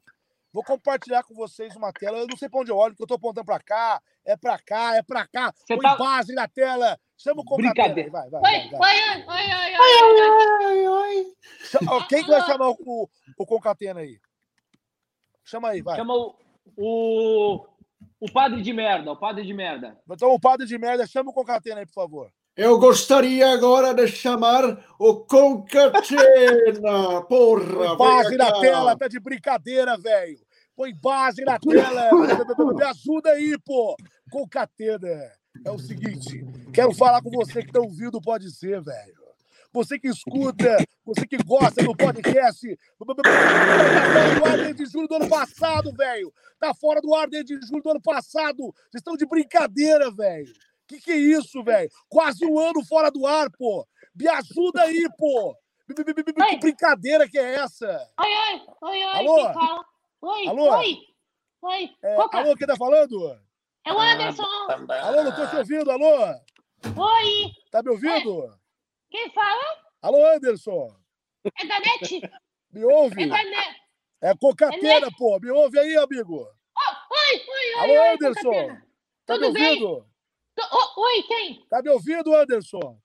vou 0.51 0.63
compartilhar 0.63 1.21
com 1.23 1.35
vocês 1.35 1.75
uma 1.75 1.93
tela. 1.93 2.17
Eu 2.17 2.27
não 2.27 2.37
sei 2.37 2.49
para 2.49 2.61
onde 2.61 2.71
eu 2.71 2.77
olho, 2.77 2.93
porque 2.93 3.03
eu 3.03 3.07
tô 3.07 3.15
apontando 3.15 3.45
para 3.45 3.59
cá, 3.59 4.01
é 4.25 4.35
para 4.35 4.57
cá, 4.57 4.95
é 4.95 5.03
para 5.03 5.27
cá. 5.27 5.53
Você 5.53 5.75
Põe 5.75 5.83
tá... 5.83 5.95
base 5.95 6.33
na 6.33 6.47
tela. 6.47 6.97
Chama 7.17 7.41
o 7.45 7.57
Brincadeira. 7.57 8.11
Vai, 8.11 8.29
vai, 8.29 8.41
vai, 8.41 8.69
vai. 8.69 9.25
Oi, 9.25 9.25
oi, 9.27 9.77
oi, 9.79 9.97
oi, 10.65 10.65
oi, 10.65 10.87
oi. 10.87 11.33
Quem 12.09 12.23
que 12.23 12.29
vai 12.29 12.45
chamar 12.45 12.69
o, 12.69 13.09
o 13.37 13.45
Concatena 13.45 14.01
aí? 14.01 14.19
Chama 15.43 15.69
aí, 15.69 15.81
vai. 15.81 15.95
Chama 15.95 16.13
o, 16.13 16.35
o, 16.77 17.65
o 18.19 18.31
padre 18.31 18.61
de 18.61 18.73
merda, 18.73 19.11
o 19.11 19.17
padre 19.17 19.45
de 19.45 19.53
merda. 19.53 19.97
Então, 20.09 20.31
o 20.31 20.39
padre 20.39 20.65
de 20.65 20.77
merda, 20.77 21.07
chama 21.07 21.29
o 21.29 21.33
Concatena 21.33 21.79
aí, 21.79 21.85
por 21.85 21.93
favor. 21.93 22.31
Eu 22.55 22.79
gostaria 22.79 23.51
agora 23.51 23.93
de 23.93 24.07
chamar 24.07 24.83
o 24.97 25.15
Concatena, 25.25 25.91
porra! 27.27 27.95
Base 27.97 28.37
na 28.37 28.59
tela, 28.59 28.97
tá 28.97 29.07
de 29.07 29.19
brincadeira, 29.19 29.97
velho. 29.97 30.39
Põe 30.75 30.93
base 30.93 31.43
na 31.43 31.57
tela. 31.57 32.09
Me 32.75 32.83
ajuda 32.83 33.31
aí, 33.31 33.57
pô. 33.63 33.95
Concatena. 34.29 35.31
É 35.63 35.71
o 35.71 35.79
seguinte, 35.79 36.43
quero 36.73 36.93
falar 36.93 37.21
com 37.21 37.29
você 37.29 37.63
que 37.63 37.71
tá 37.71 37.79
ouvindo 37.79 38.21
Pode 38.21 38.51
Ser, 38.51 38.81
velho. 38.81 39.25
Você 39.71 39.99
que 39.99 40.07
escuta, 40.07 40.77
você 41.05 41.27
que 41.27 41.37
gosta 41.37 41.83
do 41.83 41.95
podcast. 41.95 42.79
Tá 42.97 43.05
fora 43.05 44.39
do 44.39 44.45
ar 44.45 44.57
desde 44.57 44.85
julho 44.85 45.07
do 45.07 45.15
ano 45.15 45.27
passado, 45.27 45.91
velho. 45.91 46.33
Tá 46.59 46.73
fora 46.73 47.01
do 47.01 47.13
ar 47.13 47.27
desde 47.27 47.59
julho 47.67 47.83
do 47.83 47.89
ano 47.89 48.01
passado. 48.01 48.73
Vocês 48.73 49.01
estão 49.01 49.17
de 49.17 49.25
brincadeira, 49.25 50.09
velho. 50.11 50.53
Que 50.87 50.99
que 50.99 51.11
é 51.11 51.17
isso, 51.17 51.61
velho? 51.63 51.89
Quase 52.07 52.45
um 52.45 52.57
ano 52.57 52.85
fora 52.85 53.11
do 53.11 53.27
ar, 53.27 53.49
pô. 53.51 53.85
Me 54.15 54.27
ajuda 54.29 54.83
aí, 54.83 55.05
pô. 55.17 55.53
Que 55.87 56.57
brincadeira 56.57 57.27
que 57.27 57.37
é 57.37 57.55
essa? 57.55 58.09
Oi, 58.19 58.27
oi, 58.27 58.61
oi, 58.81 59.03
oi. 59.03 59.13
Alô? 59.13 59.85
Oi, 60.21 60.47
alô? 60.47 60.77
Oi, 60.77 60.97
oi. 61.61 61.89
É, 62.01 62.15
alô, 62.15 62.55
quem 62.55 62.65
tá 62.65 62.77
falando? 62.77 63.37
É 63.85 63.93
o 63.93 63.99
Anderson. 63.99 64.43
Alô, 65.03 65.23
não 65.23 65.35
tô 65.35 65.47
te 65.47 65.55
ouvindo, 65.57 65.91
alô? 65.91 66.17
Oi. 66.97 67.51
Tá 67.71 67.83
me 67.83 67.91
ouvindo? 67.91 68.45
É. 68.45 68.57
Quem 69.11 69.31
fala? 69.31 69.63
Alô, 70.01 70.25
Anderson. 70.33 70.95
É 71.43 71.65
da 71.67 71.79
NET. 71.79 72.21
Me 72.73 72.83
ouve? 72.83 73.23
É 73.23 73.27
da 73.27 73.43
NET. 73.43 73.75
É 74.21 74.35
cocateira, 74.35 75.07
é 75.07 75.11
pô. 75.17 75.39
Me 75.39 75.51
ouve 75.51 75.79
aí, 75.79 75.95
amigo. 75.97 76.41
Oh, 76.41 77.15
oi, 77.15 77.45
oi, 77.47 77.79
Alô, 77.79 77.93
oi, 77.93 78.09
Anderson. 78.09 78.41
Cocateira. 78.41 78.85
Tá 79.25 79.33
Tudo 79.35 79.53
me 79.53 79.67
ouvindo? 79.67 80.01
Bem? 80.57 80.67
Oh, 80.71 81.01
oi, 81.01 81.23
quem? 81.23 81.65
Tá 81.69 81.81
me 81.81 81.89
ouvindo, 81.89 82.35
Anderson? 82.35 82.99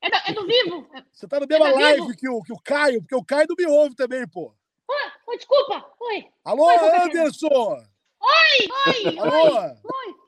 É 0.00 0.10
do, 0.10 0.16
é 0.16 0.32
do 0.32 0.46
Vivo? 0.46 0.88
Você 1.12 1.28
tá 1.28 1.40
no 1.40 1.46
mesma 1.46 1.68
é 1.68 1.72
live 1.72 2.16
que 2.16 2.28
o, 2.28 2.42
que 2.42 2.52
o 2.52 2.60
Caio, 2.62 3.00
porque 3.02 3.14
o 3.14 3.24
Caio 3.24 3.46
não 3.48 3.56
me 3.56 3.66
ouve 3.66 3.94
também, 3.94 4.26
pô. 4.28 4.54
Oh, 4.88 5.36
desculpa. 5.36 5.84
Oi. 6.00 6.26
Alô, 6.44 6.64
oi, 6.64 6.76
Anderson. 7.04 7.84
Oi, 8.20 8.68
oi, 8.86 9.18
Alô? 9.18 9.58
oi, 9.58 9.76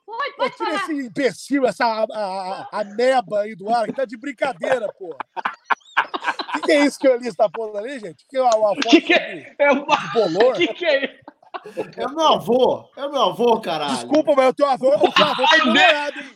oi, 0.08 0.32
pode 0.36 0.56
Tira 0.56 0.74
esse 0.74 0.92
imbecil, 0.92 1.66
essa 1.66 1.84
a, 1.84 2.06
a, 2.10 2.68
a 2.80 2.84
neba 2.84 3.40
aí 3.40 3.54
do 3.54 3.68
ar, 3.68 3.86
que 3.86 3.92
tá 3.92 4.04
de 4.04 4.16
brincadeira, 4.16 4.92
pô. 4.98 5.14
O 5.14 6.52
que, 6.52 6.60
que, 6.62 6.72
é 6.72 6.84
isso 6.86 6.98
que 6.98 7.08
o 7.08 7.14
Elias 7.14 7.34
tá 7.34 7.48
pondo 7.48 7.76
ali, 7.76 7.98
gente? 7.98 8.24
Que 8.28 8.36
é 8.36 8.42
uma, 8.42 8.56
uma 8.56 8.76
que 8.76 9.00
que 9.00 9.12
é? 9.12 9.54
é 9.58 9.70
uma... 9.70 9.96
de 9.96 10.12
bolor? 10.12 10.54
que, 10.56 10.68
que 10.68 10.84
é 10.84 11.04
isso? 11.04 11.38
É 11.96 12.06
meu 12.08 12.26
avô, 12.34 12.88
é 12.96 13.08
meu 13.08 13.22
avô, 13.22 13.60
caralho. 13.60 13.94
Desculpa, 13.94 14.34
mas 14.36 14.50
o 14.50 14.54
teu 14.54 14.66
avô, 14.66 14.94
o 14.94 15.12
teu 15.12 15.24
avô 15.24 15.44
tá 15.44 15.64
bolorado, 15.64 16.20
hein? 16.20 16.26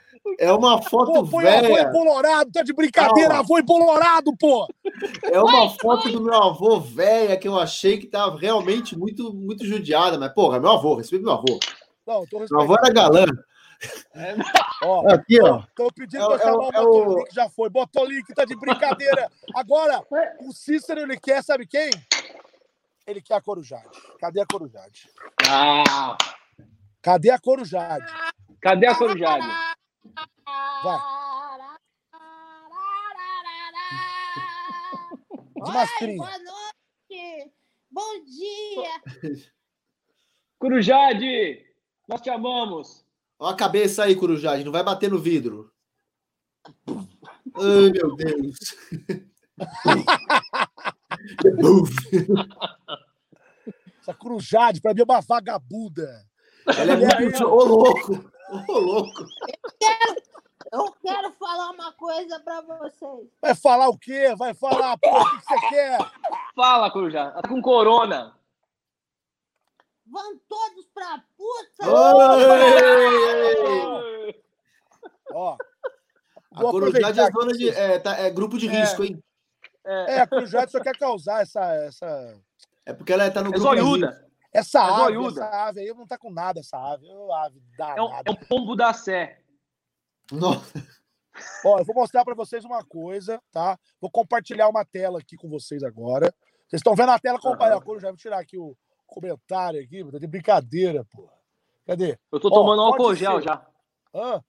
É 0.38 0.52
uma 0.52 0.82
foto 0.82 1.12
pô, 1.12 1.40
velha. 1.40 1.68
Avô 1.68 1.88
embolorado, 1.88 2.52
tá 2.52 2.62
de 2.62 2.72
brincadeira, 2.72 3.28
Calma. 3.28 3.42
avô 3.42 3.58
embolorado, 3.58 4.36
pô! 4.36 4.66
É 5.22 5.40
uma 5.40 5.70
foto 5.70 6.10
do 6.10 6.22
meu 6.22 6.34
avô 6.34 6.80
velha 6.80 7.36
que 7.36 7.48
eu 7.48 7.58
achei 7.58 7.98
que 7.98 8.06
tava 8.06 8.38
realmente 8.38 8.98
muito, 8.98 9.32
muito 9.32 9.64
judiada, 9.64 10.18
mas, 10.18 10.32
porra, 10.32 10.60
meu 10.60 10.70
avô, 10.70 10.94
respeito 10.94 11.24
meu 11.24 11.34
avô. 11.34 11.58
Não, 12.06 12.26
tô 12.26 12.38
meu 12.38 12.60
avô 12.60 12.74
era 12.74 12.92
galã. 12.92 13.26
É, 14.14 14.34
ó, 14.84 15.08
Aqui, 15.12 15.40
ó. 15.42 15.62
Tô 15.74 15.92
pedindo 15.92 16.24
é, 16.24 16.26
pra 16.26 16.38
chamar 16.38 16.74
é, 16.74 16.80
o 16.80 16.94
Botolink, 16.94 17.34
já 17.34 17.48
foi. 17.48 17.68
Botolink 17.68 18.34
tá 18.34 18.44
de 18.44 18.56
brincadeira. 18.56 19.30
Agora, 19.54 20.02
o 20.40 20.52
Cícero, 20.52 21.00
ele 21.00 21.18
quer, 21.18 21.42
sabe 21.42 21.66
quem? 21.66 21.90
Ele 23.06 23.20
quer 23.20 23.34
a 23.34 23.40
Corujade. 23.40 23.88
Cadê 24.18 24.40
a 24.40 24.46
Corujade? 24.46 25.08
Ah. 25.48 26.16
Cadê 27.02 27.30
a 27.30 27.38
Corujade? 27.38 28.06
Cadê 28.60 28.86
a 28.86 28.94
Corujade? 28.94 29.46
Vai. 30.82 31.00
De 35.54 35.72
mastrinha. 35.72 36.16
Boa 36.16 36.38
noite. 36.38 37.52
Bom 37.90 38.24
dia. 38.24 39.00
Corujade, 40.58 41.64
nós 42.08 42.20
te 42.20 42.30
amamos. 42.30 43.04
Olha 43.38 43.54
a 43.54 43.56
cabeça 43.56 44.04
aí, 44.04 44.16
Corujade, 44.16 44.64
não 44.64 44.72
vai 44.72 44.82
bater 44.82 45.10
no 45.10 45.18
vidro. 45.18 45.72
Ai, 47.56 47.90
meu 47.90 48.16
Deus. 48.16 48.56
Essa 54.00 54.14
Corujade, 54.14 54.80
pra 54.80 54.94
mim, 54.94 55.00
é 55.00 55.04
uma 55.04 55.20
vagabunda. 55.20 56.26
Ela 56.66 56.92
é 56.92 57.20
muito... 57.20 57.44
Ô, 57.44 57.64
louco! 57.64 58.32
Ô, 58.68 58.78
louco! 58.78 59.24
Eu 59.80 59.88
quero, 59.88 60.22
eu 60.72 60.92
quero 61.02 61.32
falar 61.32 61.70
uma 61.70 61.92
coisa 61.92 62.40
pra 62.40 62.60
vocês. 62.62 63.28
Vai 63.40 63.54
falar 63.54 63.88
o 63.88 63.98
quê? 63.98 64.34
Vai 64.36 64.54
falar, 64.54 64.96
pô, 64.98 65.08
o 65.10 65.38
que 65.38 65.44
você 65.44 65.68
quer? 65.68 65.98
Fala, 66.54 66.90
Corujá. 66.90 67.30
Tá 67.30 67.48
com 67.48 67.60
corona. 67.60 68.34
Vão 70.06 70.38
todos 70.48 70.86
pra 70.94 71.22
puta! 71.36 71.90
Ó. 75.32 75.56
A 76.52 76.60
Corujade 76.60 77.20
é, 77.20 77.30
zona 77.30 77.52
de, 77.52 77.68
é, 77.68 77.98
tá, 77.98 78.18
é 78.18 78.30
grupo 78.30 78.56
de 78.56 78.68
é, 78.68 78.70
risco, 78.70 79.04
hein? 79.04 79.22
É, 79.84 80.14
é 80.14 80.20
a 80.20 80.26
Corujade 80.26 80.70
só 80.70 80.80
quer 80.80 80.96
causar 80.96 81.42
essa, 81.42 81.60
essa. 81.74 82.40
É 82.86 82.94
porque 82.94 83.12
ela 83.12 83.30
tá 83.30 83.42
no 83.42 83.50
é 83.50 83.52
grupo 83.52 83.74
de 83.74 83.82
risco. 83.82 84.26
Essa 84.52 84.78
é 84.78 84.82
ave, 84.82 85.26
essa 85.26 85.68
ave 85.68 85.80
aí 85.80 85.88
não 85.88 86.06
tá 86.06 86.16
com 86.16 86.30
nada, 86.30 86.60
essa 86.60 86.78
ave. 86.78 87.06
É, 87.06 87.12
ave 87.12 87.62
é, 87.78 88.02
um, 88.02 88.14
é 88.14 88.30
um 88.30 88.36
pombo 88.36 88.74
da 88.74 88.94
Sé. 88.94 89.38
Nossa. 90.32 90.86
Ó, 91.64 91.78
eu 91.78 91.84
vou 91.84 91.94
mostrar 91.94 92.24
para 92.24 92.34
vocês 92.34 92.64
uma 92.64 92.84
coisa, 92.84 93.40
tá? 93.52 93.78
Vou 94.00 94.10
compartilhar 94.10 94.68
uma 94.68 94.84
tela 94.84 95.18
aqui 95.18 95.36
com 95.36 95.48
vocês 95.48 95.82
agora. 95.82 96.34
Vocês 96.66 96.80
estão 96.80 96.94
vendo 96.94 97.12
a 97.12 97.18
tela 97.18 97.38
compartilhar. 97.38 97.84
Uhum. 97.86 98.00
Já 98.00 98.08
vou 98.08 98.16
tirar 98.16 98.38
aqui 98.40 98.58
o 98.58 98.76
comentário 99.06 99.80
aqui, 99.80 100.04
tá 100.10 100.18
de 100.18 100.26
brincadeira, 100.26 101.04
pô. 101.10 101.28
Cadê? 101.86 102.18
Eu 102.32 102.40
tô 102.40 102.50
tomando 102.50 102.82
ó, 102.82 102.86
álcool 102.86 103.14
gel 103.14 103.40
já. 103.40 103.64
Hã? 104.12 104.42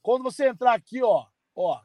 Quando 0.00 0.22
você 0.22 0.48
entrar 0.48 0.74
aqui, 0.74 1.02
ó, 1.02 1.26
ó. 1.54 1.80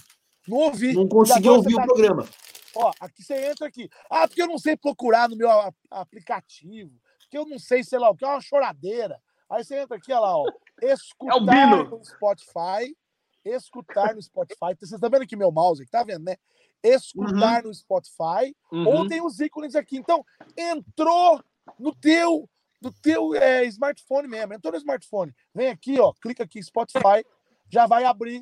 não 0.48 0.58
ouvir. 0.58 0.94
Não 0.94 1.08
conseguir 1.08 1.50
ouvir 1.50 1.76
tá 1.76 1.84
o 1.84 1.86
programa. 1.86 2.24
Aqui. 2.24 2.34
Ó, 2.76 2.92
aqui 3.00 3.24
você 3.24 3.50
entra 3.50 3.68
aqui. 3.68 3.90
Ah, 4.10 4.28
porque 4.28 4.42
eu 4.42 4.48
não 4.48 4.58
sei 4.58 4.76
procurar 4.78 5.30
no 5.30 5.36
meu 5.36 5.50
aplicativo. 5.90 6.92
Porque 7.20 7.38
eu 7.38 7.46
não 7.46 7.60
sei, 7.60 7.84
sei 7.84 8.00
lá 8.00 8.10
o 8.10 8.16
que, 8.16 8.26
é 8.26 8.28
uma 8.28 8.42
choradeira. 8.42 9.22
Aí 9.50 9.64
você 9.64 9.80
entra 9.80 9.98
aqui, 9.98 10.12
olha 10.12 10.22
lá, 10.22 10.38
ó. 10.38 10.46
Escutar 10.82 11.56
é 11.56 11.84
no 11.84 12.04
Spotify. 12.04 12.98
Escutar 13.44 14.16
no 14.16 14.22
Spotify. 14.22 14.76
Vocês 14.78 14.92
estão 14.92 15.10
vendo 15.10 15.24
aqui 15.24 15.36
meu 15.36 15.52
mouse, 15.52 15.86
tá 15.88 16.04
vendo, 16.04 16.24
né? 16.24 16.38
Escutar 16.84 17.64
uhum. 17.64 17.70
no 17.70 17.74
Spotify. 17.74 18.56
Uhum. 18.72 18.88
Ou 18.88 19.08
tem 19.08 19.22
os 19.22 19.40
ícones 19.40 19.76
aqui. 19.76 19.98
Então, 19.98 20.24
entrou 20.56 21.44
no 21.78 21.94
teu, 21.94 22.50
no 22.82 22.92
teu 22.92 23.36
é, 23.36 23.66
smartphone 23.66 24.28
mesmo. 24.28 24.54
Entrou 24.54 24.72
no 24.72 24.78
smartphone. 24.78 25.34
Vem 25.54 25.68
aqui, 25.68 26.00
ó. 26.00 26.14
Clica 26.14 26.44
aqui, 26.44 26.62
Spotify. 26.62 27.26
Já 27.70 27.86
vai 27.86 28.06
abrir 28.06 28.42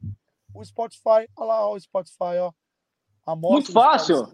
o 0.54 0.64
Spotify. 0.64 1.28
Olha 1.36 1.48
lá, 1.48 1.68
ó, 1.68 1.76
o 1.76 1.80
Spotify, 1.80 2.38
ó. 2.42 2.52
Muito 3.36 3.74
fácil. 3.74 4.26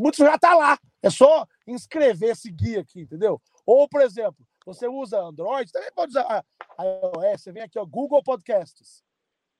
Muito 0.00 0.16
já 0.16 0.36
tá 0.36 0.54
lá. 0.54 0.78
É 1.02 1.08
só 1.08 1.46
inscrever, 1.66 2.34
seguir 2.36 2.78
aqui, 2.78 3.02
entendeu? 3.02 3.40
Ou, 3.64 3.88
por 3.88 4.00
exemplo, 4.00 4.44
você 4.66 4.88
usa 4.88 5.20
Android, 5.20 5.70
também 5.70 5.92
pode 5.92 6.10
usar 6.10 6.44
iOS. 6.78 7.42
Você 7.42 7.52
vem 7.52 7.62
aqui, 7.62 7.78
ó, 7.78 7.86
Google 7.86 8.22
Podcasts. 8.22 9.04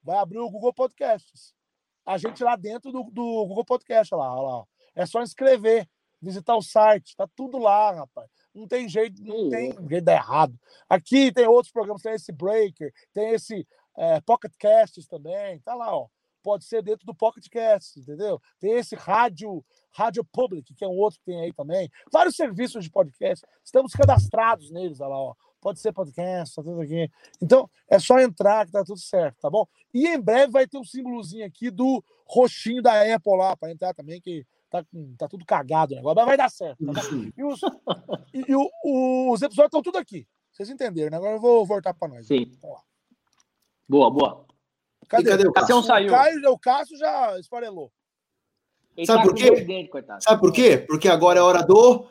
Vai 0.03 0.17
abrir 0.17 0.39
o 0.39 0.51
Google 0.51 0.73
Podcasts. 0.73 1.55
A 2.05 2.19
gente 2.19 2.43
lá 2.43 2.57
dentro 2.57 2.91
do, 2.91 3.05
do 3.05 3.47
Google 3.47 3.65
Podcast, 3.65 4.13
lá, 4.15 4.35
lá. 4.35 4.65
É 4.95 5.07
só 5.07 5.23
inscrever, 5.23 5.89
visitar 6.21 6.57
o 6.57 6.63
site. 6.63 7.15
Tá 7.15 7.29
tudo 7.37 7.59
lá, 7.59 7.93
rapaz. 7.93 8.29
Não 8.55 8.67
tem 8.67 8.89
jeito, 8.89 9.23
não 9.23 9.37
uhum. 9.37 9.51
tem 9.51 9.73
jeito 9.89 10.05
de 10.05 10.13
errado. 10.13 10.59
Aqui 10.89 11.33
tem 11.33 11.47
outros 11.47 11.73
programas, 11.73 12.03
tem 12.03 12.15
esse 12.15 12.33
Breaker, 12.33 12.93
tem 13.13 13.31
esse 13.31 13.67
é, 13.97 14.21
Pocket 14.21 14.53
Casts 14.59 15.07
também. 15.07 15.61
Tá 15.61 15.75
lá, 15.75 15.95
ó 15.97 16.09
pode 16.43 16.65
ser 16.65 16.83
dentro 16.83 17.07
do 17.07 17.15
Pocket 17.15 17.47
Cast, 17.49 17.99
entendeu? 17.99 18.41
Tem 18.59 18.73
esse 18.73 18.95
rádio, 18.95 19.65
rádio 19.93 20.25
Public, 20.25 20.75
que 20.75 20.85
é 20.85 20.89
um 20.89 20.99
outro 20.99 21.19
que 21.21 21.27
tem 21.27 21.41
aí 21.41 21.53
também. 21.53 21.91
Vários 22.13 22.37
serviços 22.37 22.85
de 22.85 22.91
podcast. 22.91 23.45
Estamos 23.65 23.93
cadastrados 23.93 24.71
neles, 24.71 25.01
olha 25.01 25.11
lá, 25.11 25.23
ó. 25.23 25.35
Pode 25.61 25.79
ser 25.79 25.93
podcast, 25.93 26.57
tá 26.57 26.63
tudo 26.63 26.81
aqui. 26.81 27.11
Então, 27.41 27.69
é 27.89 27.99
só 27.99 28.19
entrar 28.19 28.65
que 28.65 28.73
tá 28.73 28.83
tudo 28.83 28.99
certo, 28.99 29.41
tá 29.41 29.51
bom? 29.51 29.67
E 29.93 30.09
em 30.09 30.19
breve 30.19 30.53
vai 30.53 30.67
ter 30.67 30.79
um 30.79 30.85
símbolozinho 30.85 31.45
aqui 31.45 31.71
do 31.71 32.03
roxinho 32.25 32.83
da 32.83 33.03
Apple 33.15 33.37
lá, 33.37 33.55
para 33.55 33.71
entrar 33.71 33.93
também, 33.93 34.21
que 34.21 34.47
tá, 34.71 34.85
tá 35.19 35.29
tudo 35.29 35.45
cagado 35.45 35.93
o 35.93 35.97
negócio, 35.97 36.17
mas 36.17 36.27
vai 36.27 36.37
dar 36.37 36.49
certo. 36.49 36.79
Tá 36.93 37.03
e 37.37 37.45
os, 37.45 37.61
e, 38.33 38.45
e 38.53 38.55
o, 38.55 39.33
os 39.33 39.43
episódios 39.43 39.67
estão 39.67 39.83
tudo 39.83 39.99
aqui. 39.99 40.27
Vocês 40.53 40.71
entenderam, 40.71 41.11
né? 41.11 41.17
Agora 41.17 41.33
eu 41.35 41.41
vou 41.41 41.67
voltar 41.67 41.93
para 41.93 42.09
nós. 42.09 42.27
Sim. 42.27 42.53
Boa, 43.89 44.11
boa. 44.11 44.47
Cadê, 45.09 45.31
cadê 45.31 45.49
o 45.49 45.53
Cássio? 45.53 45.83
saiu. 45.83 46.09
O, 46.09 46.11
Caio, 46.11 46.51
o 46.53 46.59
Cássio 46.59 46.97
já 46.97 47.39
esfarelou. 47.39 47.93
Ele 48.97 49.07
Sabe 49.07 49.23
tá 49.23 49.25
por 49.29 49.35
quê? 49.35 49.51
Dele, 49.51 49.91
Sabe 50.21 50.41
por 50.41 50.53
quê? 50.53 50.79
Porque 50.79 51.09
agora 51.09 51.39
é 51.39 51.43
hora 51.43 51.63
do. 51.63 52.09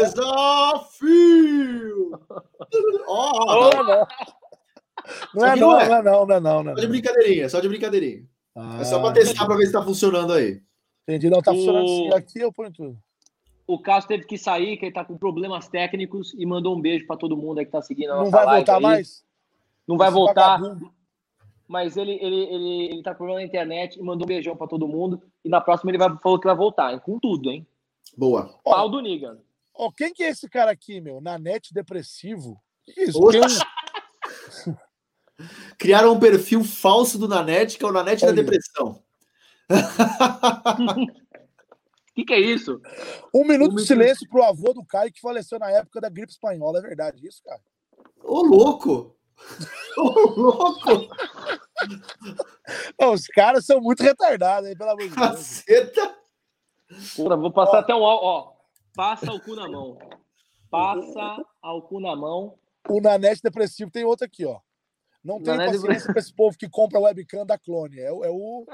Desafio! 0.00 1.08
Oh, 3.10 4.06
não, 5.34 5.56
não. 5.56 5.56
Não 5.56 5.80
é, 5.80 5.80
não, 5.80 5.80
é. 5.80 5.88
não, 5.88 6.02
não, 6.02 6.26
não, 6.26 6.40
não, 6.40 6.62
não. 6.64 6.74
Só 6.74 6.80
de 6.80 6.86
brincadeirinha, 6.86 7.48
só 7.48 7.60
de 7.60 7.68
brincadeirinha. 7.68 8.24
Ah, 8.56 8.78
é 8.80 8.84
só 8.84 9.00
para 9.00 9.12
testar 9.14 9.46
para 9.46 9.56
ver 9.56 9.66
se 9.66 9.72
tá 9.72 9.82
funcionando 9.82 10.32
aí. 10.32 10.60
Entendi, 11.02 11.30
não 11.30 11.40
tá 11.40 11.52
funcionando 11.52 11.88
o... 11.88 12.14
Aqui 12.14 12.40
eu 12.40 12.52
ponho 12.52 12.72
tudo 12.72 12.98
o 13.68 13.78
Cássio 13.78 14.08
teve 14.08 14.24
que 14.24 14.38
sair, 14.38 14.78
que 14.78 14.86
ele 14.86 14.94
tá 14.94 15.04
com 15.04 15.18
problemas 15.18 15.68
técnicos 15.68 16.32
e 16.32 16.46
mandou 16.46 16.74
um 16.74 16.80
beijo 16.80 17.06
para 17.06 17.18
todo 17.18 17.36
mundo 17.36 17.58
aí 17.58 17.66
que 17.66 17.70
tá 17.70 17.82
seguindo 17.82 18.12
a 18.12 18.16
nossa 18.16 18.24
Não 18.24 18.30
vai 18.30 18.56
voltar 18.56 18.76
aí. 18.76 18.82
mais? 18.82 19.24
Não 19.86 19.98
vai 19.98 20.10
voltar. 20.10 20.56
Vagabundo. 20.56 20.90
Mas 21.68 21.98
ele, 21.98 22.12
ele, 22.12 22.44
ele, 22.44 22.84
ele 22.92 23.02
tá 23.02 23.10
com 23.10 23.18
problema 23.18 23.40
na 23.40 23.46
internet 23.46 23.98
e 23.98 24.02
mandou 24.02 24.24
um 24.24 24.26
beijão 24.26 24.56
para 24.56 24.66
todo 24.66 24.88
mundo. 24.88 25.22
E 25.44 25.50
na 25.50 25.60
próxima 25.60 25.90
ele 25.90 25.98
vai, 25.98 26.08
falou 26.16 26.40
que 26.40 26.46
vai 26.46 26.56
voltar, 26.56 26.98
com 27.00 27.20
tudo, 27.20 27.50
hein? 27.50 27.66
Boa. 28.16 28.58
Pau 28.64 28.88
do 28.88 29.02
Nigan. 29.02 29.38
Ó, 29.74 29.92
quem 29.92 30.14
que 30.14 30.22
é 30.22 30.30
esse 30.30 30.48
cara 30.48 30.70
aqui, 30.70 30.98
meu? 30.98 31.20
Nanete 31.20 31.74
depressivo? 31.74 32.58
Que 32.86 33.02
isso? 33.02 33.18
Um... 33.22 34.72
Criaram 35.78 36.14
um 36.14 36.20
perfil 36.20 36.64
falso 36.64 37.18
do 37.18 37.28
Nanete, 37.28 37.78
que 37.78 37.84
é 37.84 37.88
o 37.88 37.92
Nanete 37.92 38.26
da 38.26 38.32
depressão. 38.32 39.02
que, 42.18 42.24
que 42.24 42.34
é 42.34 42.40
isso? 42.40 42.80
Um 43.32 43.44
minuto 43.44 43.72
um 43.72 43.76
de 43.76 43.86
silêncio 43.86 44.28
pro 44.28 44.42
avô 44.42 44.72
do 44.72 44.84
Caio 44.84 45.12
que 45.12 45.20
faleceu 45.20 45.58
na 45.58 45.70
época 45.70 46.00
da 46.00 46.08
gripe 46.08 46.32
espanhola. 46.32 46.78
É 46.78 46.82
verdade 46.82 47.24
isso, 47.26 47.42
cara? 47.44 47.60
Ô, 48.24 48.42
louco! 48.42 49.16
Ô, 49.96 50.02
louco! 50.36 51.08
Não, 53.00 53.12
os 53.12 53.26
caras 53.28 53.64
são 53.64 53.80
muito 53.80 54.02
retardados 54.02 54.68
aí, 54.68 54.76
pelo 54.76 54.90
amor 54.90 55.08
de 55.08 55.14
Deus. 55.14 55.16
Caceta! 55.16 56.16
Pura, 57.14 57.36
vou 57.36 57.52
passar 57.52 57.76
ó, 57.76 57.80
até 57.80 57.94
um. 57.94 58.00
Ó, 58.00 58.52
passa 58.96 59.32
o 59.32 59.40
cu 59.40 59.54
na 59.54 59.68
mão. 59.68 59.98
Passa 60.70 61.44
o 61.62 61.82
cu 61.82 62.00
na 62.00 62.16
mão. 62.16 62.58
O 62.88 63.00
Nanete 63.00 63.42
Depressivo 63.42 63.90
tem 63.90 64.04
outro 64.04 64.26
aqui, 64.26 64.44
ó. 64.44 64.58
Não 65.24 65.42
tem 65.42 65.56
paciência 65.56 66.12
para 66.12 66.20
esse 66.20 66.32
povo 66.32 66.56
que 66.56 66.68
compra 66.68 67.00
webcam 67.00 67.44
da 67.44 67.58
clone. 67.58 67.98
É, 67.98 68.06
é, 68.06 68.10
o, 68.12 68.66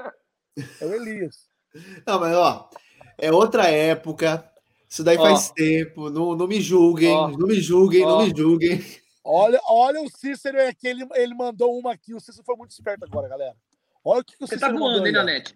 é 0.79 0.85
o 0.85 0.93
Elias. 0.93 1.49
Não, 2.05 2.19
mas 2.19 2.35
ó, 2.35 2.69
é 3.17 3.31
outra 3.31 3.67
época. 3.67 4.49
Isso 4.89 5.03
daí 5.03 5.17
faz 5.17 5.49
tempo. 5.51 6.09
Não, 6.09 6.35
não 6.35 6.47
me 6.47 6.61
julguem, 6.61 7.11
não 7.11 7.47
me 7.47 7.59
julguem, 7.59 8.01
não 8.05 8.25
me 8.25 8.33
julguem. 8.33 8.85
Olha, 9.23 9.59
olha 9.67 10.01
o 10.01 10.09
Cícero 10.09 10.61
aqui, 10.61 10.87
ele, 10.87 11.05
ele 11.15 11.33
mandou 11.33 11.77
uma 11.77 11.91
aqui. 11.91 12.13
O 12.13 12.19
Cícero 12.19 12.45
foi 12.45 12.55
muito 12.55 12.71
esperto 12.71 13.03
agora, 13.03 13.27
galera. 13.27 13.55
Olha 14.03 14.21
o 14.21 14.23
que, 14.23 14.37
que 14.37 14.43
o 14.43 14.47
Você 14.47 14.57
tá 14.57 14.67
Cícero 14.67 14.73
tá 14.73 14.79
voando, 14.79 15.05
hein, 15.05 15.11
Nanete? 15.11 15.55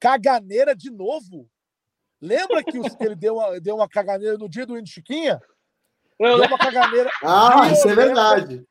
Caganeira 0.00 0.74
de 0.74 0.90
novo? 0.90 1.48
Lembra 2.20 2.64
que, 2.64 2.78
o, 2.78 2.82
que 2.82 3.04
ele 3.04 3.14
deu 3.14 3.36
uma, 3.36 3.60
deu 3.60 3.76
uma 3.76 3.88
caganeira 3.88 4.38
no 4.38 4.48
dia 4.48 4.66
do 4.66 4.78
Índio 4.78 4.94
Chiquinha? 4.94 5.40
Deu 6.18 6.38
uma 6.38 6.58
caganeira. 6.58 7.10
Ah, 7.22 7.70
isso 7.70 7.88
é 7.88 7.94
verdade. 7.94 8.66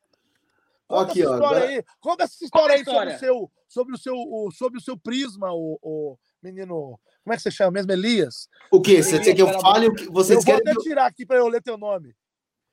Conta 0.99 1.11
aqui, 1.11 1.25
ó. 1.25 1.53
Aí. 1.53 1.83
Conta 1.99 2.23
essa 2.23 2.43
história 2.43 2.75
aí 2.75 2.83
sobre 2.85 3.13
o 3.13 3.19
seu, 3.19 3.51
sobre 3.67 3.95
o 3.95 3.97
seu, 3.97 4.15
sobre 4.51 4.79
o 4.79 4.81
seu 4.81 4.97
prisma, 4.97 5.51
o, 5.51 5.77
o 5.81 6.17
menino 6.41 6.99
como 7.25 7.33
é 7.33 7.37
que 7.37 7.41
você 7.41 7.49
chama 7.49 7.71
mesmo? 7.71 7.91
Elias? 7.91 8.47
O 8.71 8.79
quê? 8.79 9.01
Você 9.01 9.19
quer 9.19 9.33
que 9.33 9.41
eu 9.41 9.59
fale 9.59 9.87
o 9.87 9.95
que 9.95 10.05
vocês 10.11 10.37
eu 10.37 10.45
querem? 10.45 10.63
Vou 10.63 10.73
até 10.73 10.81
tirar 10.81 11.07
aqui 11.07 11.25
para 11.25 11.37
eu 11.37 11.47
ler 11.47 11.59
teu 11.59 11.75
nome. 11.75 12.15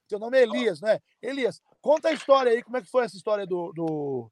Teu 0.07 0.19
nome 0.19 0.37
é 0.37 0.43
Elias, 0.43 0.79
né? 0.83 0.99
Elias, 1.23 1.59
conta 1.81 2.11
a 2.11 2.13
história 2.13 2.53
aí. 2.53 2.63
Como 2.63 2.77
é 2.77 2.83
que 2.83 2.91
foi 2.91 3.05
essa 3.05 3.17
história 3.17 3.47
do. 3.47 3.73
do, 3.73 3.87
do 3.87 4.31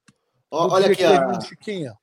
olha 0.50 0.92
aqui 0.92 1.02
a. 1.02 1.40
Chiquinha. 1.40 1.94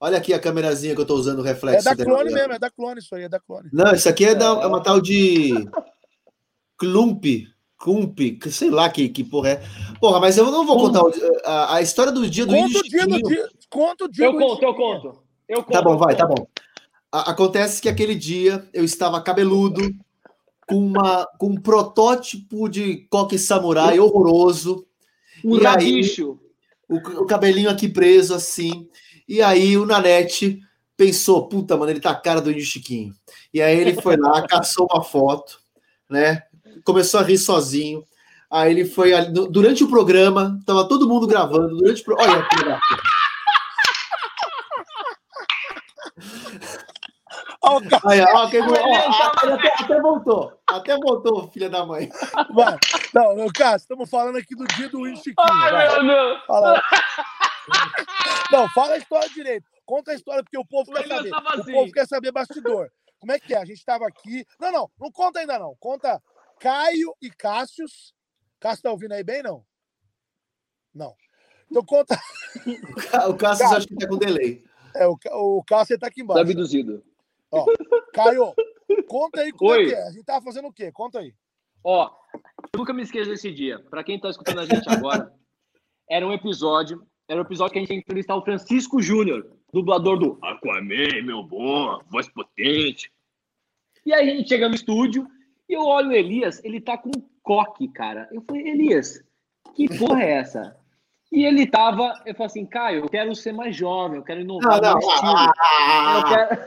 Olha 0.00 0.16
aqui 0.16 0.32
a 0.32 0.40
câmerazinha 0.40 0.94
que 0.94 1.00
eu 1.00 1.02
estou 1.02 1.18
usando, 1.18 1.40
o 1.40 1.42
reflexo. 1.42 1.86
É 1.86 1.94
da 1.94 2.02
clone 2.02 2.32
mesmo, 2.32 2.52
é 2.54 2.58
da 2.58 2.70
clone 2.70 3.00
isso 3.00 3.14
aí, 3.14 3.24
é 3.24 3.28
da 3.28 3.40
clone. 3.40 3.68
Não, 3.70 3.92
isso 3.92 4.08
aqui 4.08 4.24
é, 4.24 4.34
da, 4.34 4.46
é 4.46 4.66
uma 4.66 4.82
tal 4.82 4.98
de. 4.98 5.52
Clump. 7.78 8.16
Clump, 8.16 8.46
sei 8.50 8.70
lá 8.70 8.88
que, 8.88 9.08
que 9.08 9.24
porra 9.24 9.50
é. 9.50 9.62
Porra, 10.00 10.20
mas 10.20 10.36
eu 10.36 10.50
não 10.50 10.66
vou 10.66 10.78
contar 10.78 11.02
a, 11.44 11.76
a 11.76 11.82
história 11.82 12.12
do 12.12 12.28
dia 12.28 12.46
do 12.46 12.54
Conta 12.54 12.78
o 12.78 12.82
dia 12.82 13.06
do 13.06 13.22
dia. 13.22 13.48
Conta 13.70 14.04
o 14.04 14.08
dia 14.08 14.26
eu 14.26 14.38
conto, 14.38 14.64
eu 14.64 14.74
conto. 14.74 15.22
Eu 15.48 15.62
conto. 15.62 15.72
Tá 15.72 15.82
bom, 15.82 15.96
vai, 15.96 16.16
tá 16.16 16.26
bom. 16.26 16.46
Acontece 17.12 17.80
que 17.80 17.88
aquele 17.88 18.14
dia 18.14 18.68
eu 18.74 18.84
estava 18.84 19.20
cabeludo, 19.22 19.94
com, 20.66 20.76
uma, 20.76 21.26
com 21.38 21.48
um 21.48 21.60
protótipo 21.60 22.68
de 22.68 23.06
coque 23.08 23.38
samurai 23.38 23.98
horroroso. 23.98 24.86
Um 25.44 25.58
rabicho. 25.58 26.38
O, 26.88 26.96
o, 26.96 27.26
cabelinho 27.26 27.70
aqui 27.70 27.88
preso 27.88 28.34
assim. 28.34 28.88
E 29.28 29.40
aí 29.40 29.76
o 29.76 29.86
Nanete 29.86 30.60
pensou: 30.96 31.48
puta, 31.48 31.76
mano, 31.76 31.90
ele 31.90 32.00
tá 32.00 32.10
a 32.10 32.20
cara 32.20 32.40
do 32.40 32.50
Índio 32.50 32.64
Chiquinho. 32.64 33.14
E 33.54 33.62
aí 33.62 33.78
ele 33.78 33.94
foi 34.00 34.16
lá, 34.16 34.46
caçou 34.46 34.86
uma 34.90 35.02
foto, 35.02 35.60
né? 36.10 36.42
Começou 36.86 37.18
a 37.18 37.24
rir 37.24 37.36
sozinho. 37.36 38.04
Aí 38.48 38.70
ele 38.70 38.84
foi 38.84 39.12
ali, 39.12 39.32
durante 39.50 39.82
o 39.82 39.88
programa, 39.88 40.60
tava 40.64 40.86
todo 40.88 41.08
mundo 41.08 41.26
gravando, 41.26 41.76
durante 41.76 42.00
o 42.00 42.04
programa. 42.04 42.48
Olha, 47.60 47.88
Aí, 48.06 48.20
ó, 48.20 48.48
que... 48.48 48.60
ó, 48.60 48.64
até, 48.64 49.82
até, 49.82 50.00
voltou. 50.00 50.56
Até 50.64 50.96
voltou, 50.96 51.50
filha 51.50 51.68
da 51.68 51.84
mãe. 51.84 52.08
Vai. 52.54 52.78
Não, 53.12 53.34
meu 53.34 53.48
Cássio, 53.52 53.78
estamos 53.78 54.08
falando 54.08 54.38
aqui 54.38 54.54
do 54.54 54.64
dia 54.64 54.88
do 54.88 55.02
Win 55.02 55.16
Chiquinho. 55.16 55.34
Ai, 55.40 56.02
meu 56.02 56.14
Deus. 56.14 56.44
Fala. 56.46 56.80
Não, 58.52 58.68
fala 58.68 58.94
a 58.94 58.98
história 58.98 59.28
direito. 59.30 59.66
Conta 59.84 60.12
a 60.12 60.14
história, 60.14 60.44
porque 60.44 60.56
o 60.56 60.64
povo 60.64 60.92
quer 60.92 61.08
saber. 61.08 61.30
Assim. 61.34 61.72
O 61.72 61.74
povo 61.74 61.92
quer 61.92 62.06
saber 62.06 62.30
bastidor. 62.30 62.88
Como 63.18 63.32
é 63.32 63.40
que 63.40 63.54
é? 63.54 63.58
A 63.58 63.64
gente 63.64 63.78
estava 63.78 64.06
aqui. 64.06 64.46
Não, 64.60 64.70
não, 64.70 64.90
não 65.00 65.10
conta 65.10 65.40
ainda 65.40 65.58
não. 65.58 65.74
Conta 65.80 66.22
Caio 66.58 67.14
e 67.20 67.30
Cássius. 67.30 68.14
Cássio 68.58 68.82
tá 68.82 68.90
ouvindo 68.90 69.12
aí 69.12 69.22
bem, 69.22 69.42
não? 69.42 69.64
Não. 70.94 71.14
Então 71.70 71.84
conta. 71.84 72.18
O 73.28 73.36
Cássio 73.36 73.66
acho 73.66 73.86
que 73.86 73.96
tá 73.96 74.08
com 74.08 74.16
delay. 74.16 74.64
É, 74.94 75.06
o, 75.06 75.18
o 75.32 75.62
Cássio 75.64 75.98
tá 75.98 76.06
aqui 76.06 76.22
embaixo. 76.22 76.42
Tá 76.42 76.50
abduzido. 76.50 77.04
Ó, 77.50 77.66
Caio, 78.12 78.54
conta 79.06 79.42
aí 79.42 79.52
como 79.52 79.72
Oi. 79.72 79.84
é 79.84 79.88
que 79.88 79.94
é. 79.94 80.02
A 80.04 80.10
gente 80.10 80.24
tava 80.24 80.44
fazendo 80.44 80.68
o 80.68 80.72
quê? 80.72 80.90
Conta 80.90 81.20
aí. 81.20 81.34
Ó, 81.84 82.10
eu 82.72 82.78
nunca 82.78 82.92
me 82.92 83.02
esqueço 83.02 83.30
desse 83.30 83.52
dia. 83.52 83.78
Para 83.90 84.02
quem 84.02 84.18
tá 84.18 84.30
escutando 84.30 84.60
a 84.60 84.64
gente 84.64 84.88
agora, 84.88 85.32
era 86.08 86.26
um 86.26 86.32
episódio, 86.32 87.06
era 87.28 87.38
um 87.40 87.44
episódio 87.44 87.74
que 87.74 87.78
a 87.78 87.82
gente 87.82 87.92
ia 87.92 87.98
entrevistar 87.98 88.36
o 88.36 88.42
Francisco 88.42 89.00
Júnior, 89.00 89.46
dublador 89.72 90.18
do 90.18 90.38
Aquaman, 90.42 91.22
meu 91.22 91.42
bom, 91.42 92.00
voz 92.10 92.28
potente. 92.28 93.12
E 94.04 94.14
aí 94.14 94.30
a 94.30 94.34
gente 94.34 94.48
chega 94.48 94.68
no 94.68 94.74
estúdio 94.74 95.28
e 95.68 95.74
eu 95.74 95.82
olho 95.82 96.10
o 96.10 96.12
Elias, 96.12 96.62
ele 96.64 96.80
tá 96.80 96.96
com 96.96 97.08
um 97.08 97.22
coque, 97.42 97.88
cara. 97.88 98.28
Eu 98.32 98.42
falei, 98.42 98.68
Elias, 98.68 99.22
que 99.74 99.88
porra 99.98 100.22
é 100.22 100.30
essa? 100.32 100.76
E 101.30 101.44
ele 101.44 101.66
tava, 101.66 102.14
eu 102.24 102.34
falei 102.34 102.46
assim, 102.46 102.66
Caio, 102.66 103.04
eu 103.04 103.08
quero 103.08 103.34
ser 103.34 103.52
mais 103.52 103.74
jovem, 103.74 104.18
eu 104.18 104.22
quero 104.22 104.40
inovar 104.40 104.80
não, 104.80 104.92
não. 104.92 104.98
estilo. 105.00 105.32
Eu 106.16 106.24
quero... 106.24 106.66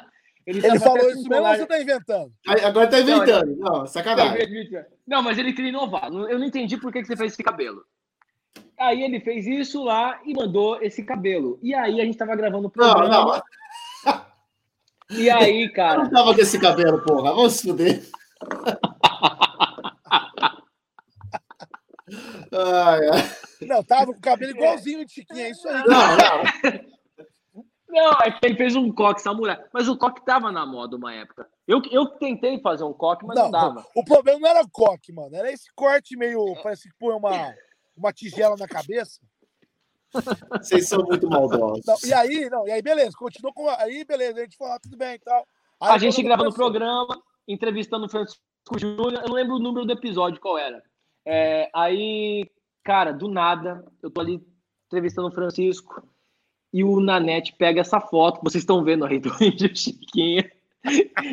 ele, 0.46 0.66
ele 0.66 0.78
falou 0.80 1.10
isso 1.10 1.28
mesmo 1.28 1.46
ou 1.46 1.56
você 1.56 1.66
tá 1.66 1.80
inventando? 1.80 2.32
Agora 2.64 2.86
tá 2.88 3.00
inventando. 3.00 3.56
Não, 3.56 3.78
não 3.80 3.86
sacanagem. 3.86 4.70
Não, 5.06 5.22
mas 5.22 5.38
ele 5.38 5.52
queria 5.52 5.70
inovar. 5.70 6.10
Eu 6.10 6.38
não 6.38 6.46
entendi 6.46 6.78
por 6.78 6.90
que 6.90 7.04
você 7.04 7.16
fez 7.16 7.34
esse 7.34 7.42
cabelo. 7.42 7.84
Aí 8.78 9.02
ele 9.02 9.20
fez 9.20 9.46
isso 9.46 9.84
lá 9.84 10.18
e 10.24 10.32
mandou 10.32 10.82
esse 10.82 11.04
cabelo. 11.04 11.58
E 11.62 11.74
aí 11.74 12.00
a 12.00 12.04
gente 12.04 12.16
tava 12.16 12.34
gravando 12.34 12.68
o 12.68 12.70
programa. 12.70 13.08
Não, 13.08 13.26
não. 13.26 13.42
E 15.10 15.28
aí, 15.28 15.68
cara. 15.72 16.00
Eu 16.00 16.04
não 16.04 16.10
tava 16.10 16.34
com 16.34 16.40
esse 16.40 16.58
cabelo, 16.58 17.02
porra. 17.02 17.34
Vamos 17.34 17.54
se 17.54 17.68
fuder. 17.68 18.02
ai, 22.52 23.08
ai. 23.08 23.30
Não, 23.62 23.82
tava 23.82 24.06
com 24.06 24.18
o 24.18 24.20
cabelo 24.20 24.52
igualzinho 24.52 25.04
de 25.04 25.12
Chiquinha, 25.12 25.46
é 25.46 25.50
isso 25.50 25.68
aí. 25.68 25.82
Não, 25.86 26.16
não. 26.16 26.90
Não, 27.90 28.12
é 28.22 28.30
que 28.30 28.46
ele 28.46 28.56
fez 28.56 28.76
um 28.76 28.92
coque 28.92 29.20
samurai. 29.20 29.60
Mas 29.72 29.88
o 29.88 29.98
coque 29.98 30.24
tava 30.24 30.52
na 30.52 30.64
moda 30.64 30.96
uma 30.96 31.12
época. 31.12 31.48
Eu, 31.66 31.82
eu 31.90 32.06
tentei 32.06 32.60
fazer 32.60 32.84
um 32.84 32.92
coque, 32.92 33.26
mas 33.26 33.36
não, 33.36 33.44
não 33.44 33.50
dava. 33.50 33.84
O 33.96 34.04
problema 34.04 34.38
não 34.38 34.48
era 34.48 34.62
o 34.62 34.70
coque, 34.70 35.12
mano. 35.12 35.34
Era 35.34 35.50
esse 35.50 35.68
corte 35.74 36.16
meio. 36.16 36.54
Parece 36.62 36.88
que 36.88 36.94
põe 36.98 37.14
uma, 37.14 37.54
uma 37.96 38.12
tigela 38.12 38.56
na 38.56 38.68
cabeça. 38.68 39.20
Vocês 40.50 40.88
são 40.88 41.02
muito 41.04 41.28
maldosos. 41.28 41.84
Não, 41.86 41.96
e 42.04 42.12
aí, 42.12 42.50
não, 42.50 42.66
e 42.66 42.72
aí, 42.72 42.82
beleza, 42.82 43.16
continuou 43.16 43.52
com. 43.52 43.68
Aí, 43.68 44.04
beleza, 44.04 44.40
a 44.40 44.42
gente 44.44 44.56
falou, 44.56 44.74
ah, 44.74 44.80
tudo 44.80 44.96
bem 44.96 45.14
e 45.14 45.18
tal. 45.18 45.46
Aí, 45.80 45.94
a 45.94 45.98
gente 45.98 46.22
grava 46.22 46.44
no 46.44 46.52
programa, 46.52 47.20
entrevistando 47.46 48.06
o 48.06 48.08
Francisco 48.08 48.40
Júnior. 48.76 49.22
Eu 49.22 49.28
não 49.28 49.34
lembro 49.34 49.56
o 49.56 49.60
número 49.60 49.86
do 49.86 49.92
episódio 49.92 50.40
qual 50.40 50.58
era. 50.58 50.82
É, 51.24 51.70
aí 51.74 52.44
Cara, 52.82 53.12
do 53.12 53.28
nada, 53.28 53.84
eu 54.02 54.10
tô 54.10 54.20
ali 54.20 54.40
entrevistando 54.86 55.28
o 55.28 55.32
Francisco 55.32 56.02
e 56.72 56.82
o 56.82 57.00
Nanete 57.00 57.54
pega 57.56 57.80
essa 57.80 58.00
foto 58.00 58.38
que 58.38 58.44
vocês 58.44 58.62
estão 58.62 58.82
vendo 58.82 59.04
aí 59.04 59.18
do 59.20 59.30
Índio 59.42 59.76
Chiquinha 59.76 60.50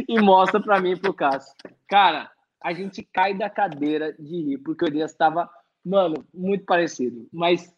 e 0.07 0.19
mostra 0.19 0.61
para 0.61 0.79
mim 0.79 0.91
e 0.91 0.99
pro 0.99 1.13
Cássio. 1.13 1.55
Cara, 1.87 2.29
a 2.61 2.73
gente 2.73 3.03
cai 3.03 3.33
da 3.33 3.49
cadeira 3.49 4.13
de 4.13 4.41
rir, 4.41 4.57
porque 4.57 4.83
o 4.83 4.87
Elias 4.87 5.11
estava, 5.11 5.49
mano, 5.85 6.25
muito 6.33 6.65
parecido. 6.65 7.27
Mas 7.31 7.73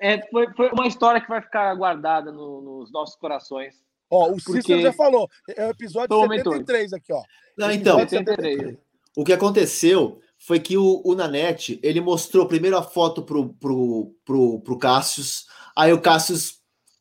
é, 0.00 0.20
foi, 0.30 0.52
foi 0.54 0.70
uma 0.70 0.86
história 0.86 1.20
que 1.20 1.28
vai 1.28 1.40
ficar 1.40 1.74
guardada 1.74 2.32
no, 2.32 2.60
nos 2.60 2.92
nossos 2.92 3.16
corações. 3.16 3.74
Ó, 4.10 4.28
o 4.28 4.36
porque... 4.36 4.62
Cícero 4.62 4.82
já 4.82 4.92
falou, 4.92 5.28
é 5.48 5.66
o 5.66 5.70
episódio 5.70 6.08
Tô 6.08 6.22
73 6.22 6.92
aqui, 6.92 7.12
ó. 7.12 7.22
Não, 7.56 7.70
então, 7.70 7.98
73. 7.98 8.76
o 9.16 9.24
que 9.24 9.32
aconteceu 9.32 10.20
foi 10.38 10.60
que 10.60 10.78
o, 10.78 11.02
o 11.04 11.14
Nanete, 11.14 11.78
ele 11.82 12.00
mostrou 12.00 12.46
primeiro 12.46 12.76
a 12.76 12.82
foto 12.82 13.22
pro, 13.22 13.50
pro, 13.54 14.14
pro, 14.24 14.60
pro 14.60 14.78
Cassius, 14.78 15.46
aí 15.76 15.92
o 15.92 16.00
Cassius 16.00 16.58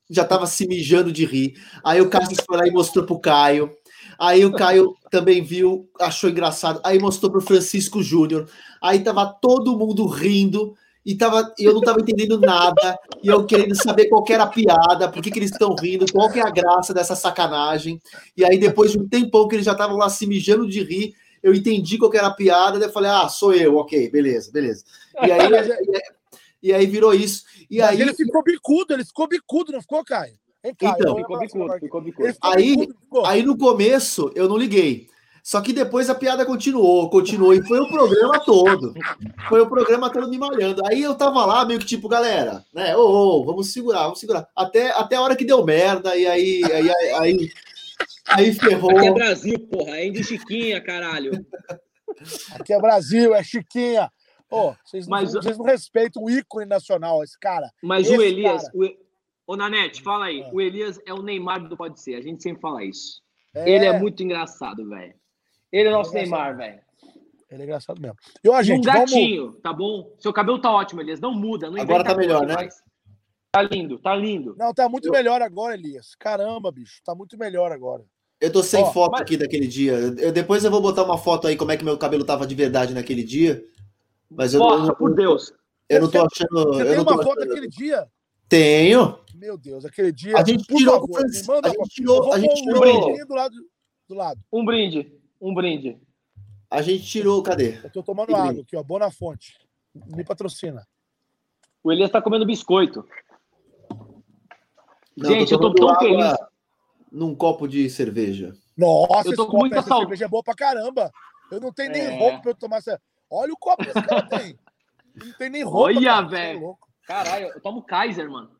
já 0.10 0.26
tava 0.26 0.48
se 0.48 0.68
mijando 0.68 1.12
de 1.12 1.26
rir, 1.26 1.54
aí 1.84 2.02
o 2.02 2.10
Cassius 2.10 2.40
foi 2.46 2.58
lá 2.58 2.68
e 2.68 2.72
mostrou 2.72 3.06
pro 3.06 3.20
Caio, 3.20 3.72
aí 4.20 4.44
o 4.44 4.52
Caio 4.52 4.96
também 5.12 5.44
viu, 5.44 5.90
achou 6.00 6.30
engraçado, 6.30 6.82
aí 6.84 7.00
mostrou 7.00 7.32
pro 7.32 7.42
Francisco 7.42 8.02
Júnior, 8.02 8.50
aí 8.82 9.00
tava 9.00 9.26
todo 9.26 9.78
mundo 9.78 10.06
rindo, 10.08 10.76
e 11.08 11.16
tava, 11.16 11.54
eu 11.58 11.74
não 11.74 11.80
tava 11.80 12.02
entendendo 12.02 12.38
nada, 12.38 13.00
e 13.24 13.30
eu 13.30 13.46
querendo 13.46 13.74
saber 13.82 14.10
qual 14.10 14.22
que 14.26 14.34
era 14.34 14.44
a 14.44 14.48
piada, 14.48 15.10
por 15.10 15.24
que, 15.24 15.32
que 15.32 15.40
eles 15.40 15.52
estão 15.52 15.74
rindo, 15.74 16.06
qual 16.12 16.30
que 16.30 16.38
é 16.38 16.46
a 16.46 16.52
graça 16.52 16.94
dessa 16.94 17.16
sacanagem. 17.16 18.02
E 18.36 18.44
aí, 18.44 18.58
depois 18.58 18.92
de 18.92 19.00
um 19.00 19.08
tempão 19.08 19.48
que 19.48 19.56
eles 19.56 19.66
já 19.66 19.72
estavam 19.72 19.96
lá 19.96 20.10
se 20.10 20.28
mijando 20.28 20.68
de 20.68 20.84
rir, 20.84 21.16
eu 21.42 21.54
entendi 21.54 21.98
qual 21.98 22.14
era 22.14 22.28
a 22.28 22.34
piada, 22.34 22.78
daí 22.78 22.90
eu 22.90 22.92
falei, 22.92 23.10
ah, 23.10 23.30
sou 23.30 23.54
eu, 23.54 23.78
ok, 23.78 24.10
beleza, 24.12 24.52
beleza. 24.52 24.84
E 25.26 25.32
aí, 25.32 25.50
e, 26.62 26.74
aí 26.74 26.86
virou 26.86 27.14
isso. 27.14 27.46
E 27.72 27.82
aí, 27.82 28.02
ele 28.02 28.14
ficou 28.14 28.44
bicudo, 28.44 28.94
ele 28.94 29.06
ficou 29.06 29.30
bicudo, 29.30 29.72
não 29.72 29.80
ficou, 29.80 30.04
Caio? 30.04 30.34
Então, 30.62 31.16
ficou 31.16 31.40
bicudo, 31.40 31.80
ficou 31.80 32.02
bicudo. 32.02 32.36
Aí, 32.42 32.76
bicudo, 32.76 33.26
aí 33.26 33.44
no 33.44 33.58
começo 33.58 34.30
eu 34.36 34.50
não 34.50 34.58
liguei. 34.58 35.08
Só 35.48 35.62
que 35.62 35.72
depois 35.72 36.10
a 36.10 36.16
piada 36.16 36.46
continuou, 36.46 37.10
continuou, 37.10 37.54
e 37.54 37.66
foi 37.66 37.80
o 37.80 37.88
programa 37.88 38.38
todo. 38.44 38.94
Foi 39.48 39.62
o 39.62 39.70
programa 39.70 40.12
todo 40.12 40.28
me 40.28 40.38
malhando. 40.38 40.86
Aí 40.86 41.02
eu 41.02 41.16
tava 41.16 41.46
lá, 41.46 41.64
meio 41.64 41.80
que 41.80 41.86
tipo, 41.86 42.10
galera, 42.10 42.66
né? 42.74 42.98
Ô, 42.98 43.00
oh, 43.00 43.40
oh, 43.40 43.46
vamos 43.46 43.72
segurar, 43.72 44.04
vamos 44.04 44.20
segurar. 44.20 44.46
Até, 44.54 44.92
até 44.92 45.16
a 45.16 45.22
hora 45.22 45.38
que 45.38 45.46
deu 45.46 45.64
merda, 45.64 46.18
e 46.18 46.28
aí, 46.28 46.62
aí, 46.66 46.92
aí, 46.92 47.12
aí 47.14 47.50
Aí 48.28 48.54
ferrou. 48.54 48.92
Aqui 48.92 49.08
é 49.08 49.14
Brasil, 49.14 49.60
porra. 49.72 49.98
É 49.98 50.10
de 50.10 50.22
Chiquinha, 50.22 50.82
caralho. 50.82 51.32
Aqui 52.60 52.74
é 52.74 52.82
Brasil, 52.82 53.34
é 53.34 53.42
Chiquinha. 53.42 54.12
Oh, 54.52 54.74
vocês, 54.84 55.08
mas, 55.08 55.34
não, 55.34 55.42
vocês 55.42 55.58
não 55.58 55.64
respeitam 55.64 56.24
o 56.24 56.30
ícone 56.30 56.66
nacional, 56.66 57.24
esse 57.24 57.40
cara. 57.40 57.72
Mas 57.82 58.08
esse 58.08 58.18
o 58.18 58.22
Elias. 58.22 58.64
Cara... 58.64 58.78
O... 58.78 59.54
Ô, 59.54 59.56
Nanete, 59.56 60.02
fala 60.02 60.26
aí. 60.26 60.42
É. 60.42 60.50
O 60.52 60.60
Elias 60.60 61.00
é 61.06 61.14
o 61.14 61.22
Neymar 61.22 61.70
do 61.70 61.78
Pode 61.78 62.02
Ser. 62.02 62.16
A 62.16 62.22
gente 62.22 62.44
sempre 62.44 62.60
fala 62.60 62.84
isso. 62.84 63.22
É... 63.56 63.70
Ele 63.70 63.86
é 63.86 63.98
muito 63.98 64.22
engraçado, 64.22 64.86
velho. 64.90 65.16
Ele 65.72 65.90
é 65.90 65.92
nosso 65.92 66.16
é 66.18 66.22
Neymar, 66.22 66.56
velho. 66.56 66.80
Ele 67.50 67.62
é 67.62 67.66
engraçado 67.66 68.02
mesmo. 68.02 68.18
E, 68.44 68.50
ó, 68.50 68.62
gente, 68.62 68.80
um 68.80 68.94
gatinho, 68.94 69.46
vamos... 69.46 69.62
tá 69.62 69.74
bom? 69.74 70.14
Seu 70.20 70.34
cabelo 70.34 70.60
tá 70.60 70.72
ótimo, 70.72 71.02
Elias. 71.02 71.20
Não 71.20 71.34
muda. 71.34 71.70
Não 71.70 71.82
Agora 71.82 72.04
tá 72.04 72.16
melhor, 72.16 72.46
né? 72.46 72.54
Faz. 72.54 72.84
Tá 73.52 73.62
lindo, 73.62 73.98
tá 73.98 74.16
lindo. 74.16 74.56
Não, 74.58 74.74
tá 74.74 74.90
muito 74.90 75.08
Eu... 75.08 75.12
melhor 75.12 75.42
agora, 75.42 75.74
Elias. 75.74 76.14
Caramba, 76.20 76.72
bicho. 76.72 77.02
Tá 77.04 77.16
muito 77.16 77.38
melhor 77.38 77.72
agora. 77.72 78.04
Eu 78.40 78.52
tô 78.52 78.62
sem 78.62 78.84
oh, 78.84 78.92
foto 78.92 79.14
mas... 79.14 79.22
aqui 79.22 79.38
daquele 79.38 79.66
dia. 79.66 79.94
Eu, 79.94 80.32
depois 80.32 80.64
eu 80.64 80.70
vou 80.70 80.82
botar 80.82 81.04
uma 81.04 81.18
foto 81.18 81.48
aí 81.48 81.56
como 81.56 81.72
é 81.72 81.78
que 81.78 81.84
meu 81.84 81.98
cabelo 81.98 82.24
tava 82.24 82.46
de 82.46 82.54
verdade 82.54 82.94
naquele 82.94 83.24
dia. 83.24 83.64
Mas 84.30 84.54
eu, 84.54 84.60
Porra, 84.60 84.88
eu, 84.90 84.96
por 84.96 85.16
Deus. 85.16 85.54
Eu 85.90 86.02
não 86.02 86.12
tô 86.12 86.18
achando. 86.18 86.74
Você 86.74 86.82
eu 86.82 86.86
tem 86.86 86.96
não 86.98 87.04
uma 87.04 87.24
foto 87.24 87.40
achando... 87.40 87.48
daquele 87.48 87.68
dia? 87.68 88.08
Tenho. 88.50 89.20
Meu 89.34 89.58
Deus, 89.58 89.86
aquele 89.86 90.12
dia. 90.12 90.38
A 90.38 90.44
gente 90.44 90.64
tirou. 90.66 91.00
Favor, 91.00 91.66
a 91.66 91.70
gente 91.70 91.90
tirou. 91.90 92.34
A 92.34 92.40
gente 92.40 92.62
tirou. 92.62 92.78
Um 92.78 92.80
brinde. 92.80 93.26
Do 93.26 93.34
lado, 93.34 93.56
do 94.08 94.16
lado. 94.16 94.40
Um 94.52 94.66
brinde. 94.66 95.17
Um 95.40 95.54
brinde. 95.54 96.00
A 96.70 96.82
gente 96.82 97.06
tirou. 97.06 97.42
Cadê? 97.44 97.80
Eu 97.84 97.90
tô 97.90 98.04
tomando 98.04 98.36
água 98.36 98.62
aqui, 98.62 98.76
ó. 98.76 98.84
Boa 98.84 99.00
na 99.02 99.12
fonte. 99.12 99.58
Me 99.94 100.24
patrocina. 100.24 100.86
O 101.84 101.92
Elias 101.92 102.12
tá 102.12 102.22
comendo 102.22 102.46
biscoito. 102.46 103.08
Não, 105.16 105.30
gente, 105.32 105.52
eu 105.52 105.60
tô 105.60 105.74
tão 105.74 105.98
feliz 105.98 106.36
num 107.12 107.36
copo 107.36 107.68
de 107.68 107.90
cerveja. 107.90 108.54
Nossa, 108.78 109.30
eu 109.30 109.36
tô 109.36 109.48
com 109.48 109.58
muita 109.58 109.82
saudade. 109.82 110.02
cerveja 110.02 110.26
é 110.26 110.28
boa 110.28 110.44
pra 110.44 110.54
caramba. 110.54 111.12
Eu 111.50 111.60
não 111.60 111.72
tenho 111.72 111.92
nem 111.92 112.02
é. 112.02 112.18
roupa 112.18 112.40
pra 112.42 112.52
eu 112.52 112.56
tomar 112.56 112.78
essa. 112.78 113.02
Olha 113.30 113.54
o 113.54 113.58
copo 113.58 113.84
que 113.84 113.90
esse 113.90 114.02
cara 114.04 114.28
tem. 114.28 114.60
Não 115.16 115.34
tem 115.34 115.50
nem 115.50 115.64
roupa. 115.64 115.98
Olha, 115.98 116.22
velho. 116.22 116.78
Caralho, 117.08 117.48
eu 117.48 117.62
tomo 117.62 117.82
Kaiser, 117.82 118.30
mano. 118.30 118.52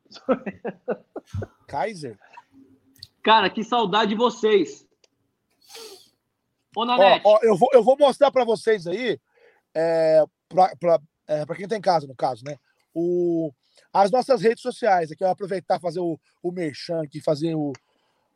Kaiser? 1.68 2.18
Cara, 3.22 3.50
que 3.50 3.62
saudade 3.62 4.10
de 4.10 4.16
vocês. 4.16 4.86
Ô, 6.78 6.84
Nanete. 6.84 7.22
Ó, 7.24 7.34
ó, 7.34 7.38
eu, 7.42 7.56
vou, 7.56 7.68
eu 7.72 7.82
vou 7.82 7.96
mostrar 7.98 8.30
pra 8.30 8.44
vocês 8.44 8.86
aí, 8.86 9.18
é, 9.74 10.22
pra, 10.48 11.00
é, 11.26 11.44
pra 11.44 11.56
quem 11.56 11.66
tem 11.66 11.80
casa, 11.80 12.06
no 12.06 12.14
caso, 12.14 12.44
né? 12.44 12.56
O, 12.94 13.50
as 13.92 14.12
nossas 14.12 14.40
redes 14.40 14.62
sociais. 14.62 15.10
Aqui 15.10 15.24
eu 15.24 15.26
vou 15.26 15.32
aproveitar 15.32 15.80
fazer 15.80 15.98
o, 15.98 16.16
o 16.40 16.52
merchan 16.52 17.02
aqui, 17.02 17.20
fazer 17.20 17.56
o, 17.56 17.72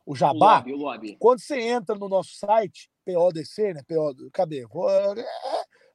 o 0.05 0.16
jabá, 0.16 0.35
o 0.35 0.57
lobby, 0.57 0.72
o 0.72 0.76
lobby. 0.76 1.16
quando 1.20 1.38
você 1.38 1.61
entra 1.61 1.94
no 1.94 2.09
nosso 2.09 2.35
site, 2.35 2.90
PODC, 3.05 3.74
né? 3.74 3.83
PO, 3.87 4.31
cadê? 4.33 4.66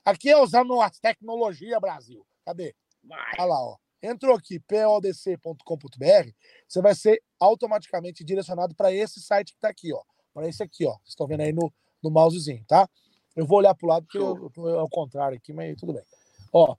Aqui 0.05 0.29
é 0.29 0.41
usando 0.41 0.79
as 0.79 0.97
tecnologias, 0.99 1.81
Brasil. 1.81 2.25
Cadê? 2.45 2.73
Vai. 3.03 3.33
Olha 3.39 3.45
lá, 3.45 3.61
ó. 3.61 3.75
Entrou 4.01 4.37
aqui, 4.37 4.57
podc.com.br, 4.61 6.31
você 6.65 6.81
vai 6.81 6.95
ser 6.95 7.21
automaticamente 7.41 8.23
direcionado 8.23 8.73
para 8.73 8.93
esse 8.93 9.19
site 9.19 9.51
que 9.51 9.57
está 9.57 9.67
aqui, 9.67 9.91
ó. 9.91 10.01
Para 10.33 10.47
esse 10.47 10.63
aqui, 10.63 10.85
ó. 10.85 10.93
Vocês 10.93 11.09
estão 11.09 11.27
vendo 11.27 11.41
aí 11.41 11.51
no, 11.51 11.73
no 12.07 12.13
mousezinho, 12.13 12.63
tá? 12.67 12.89
Eu 13.35 13.45
vou 13.45 13.59
olhar 13.59 13.75
para 13.75 13.85
o 13.85 13.89
lado 13.89 14.05
porque 14.05 14.17
eu, 14.17 14.51
eu, 14.57 14.79
ao 14.79 14.89
contrário 14.89 15.37
aqui, 15.37 15.53
mas 15.53 15.77
tudo 15.77 15.93
bem. 15.93 16.03
Ó, 16.51 16.75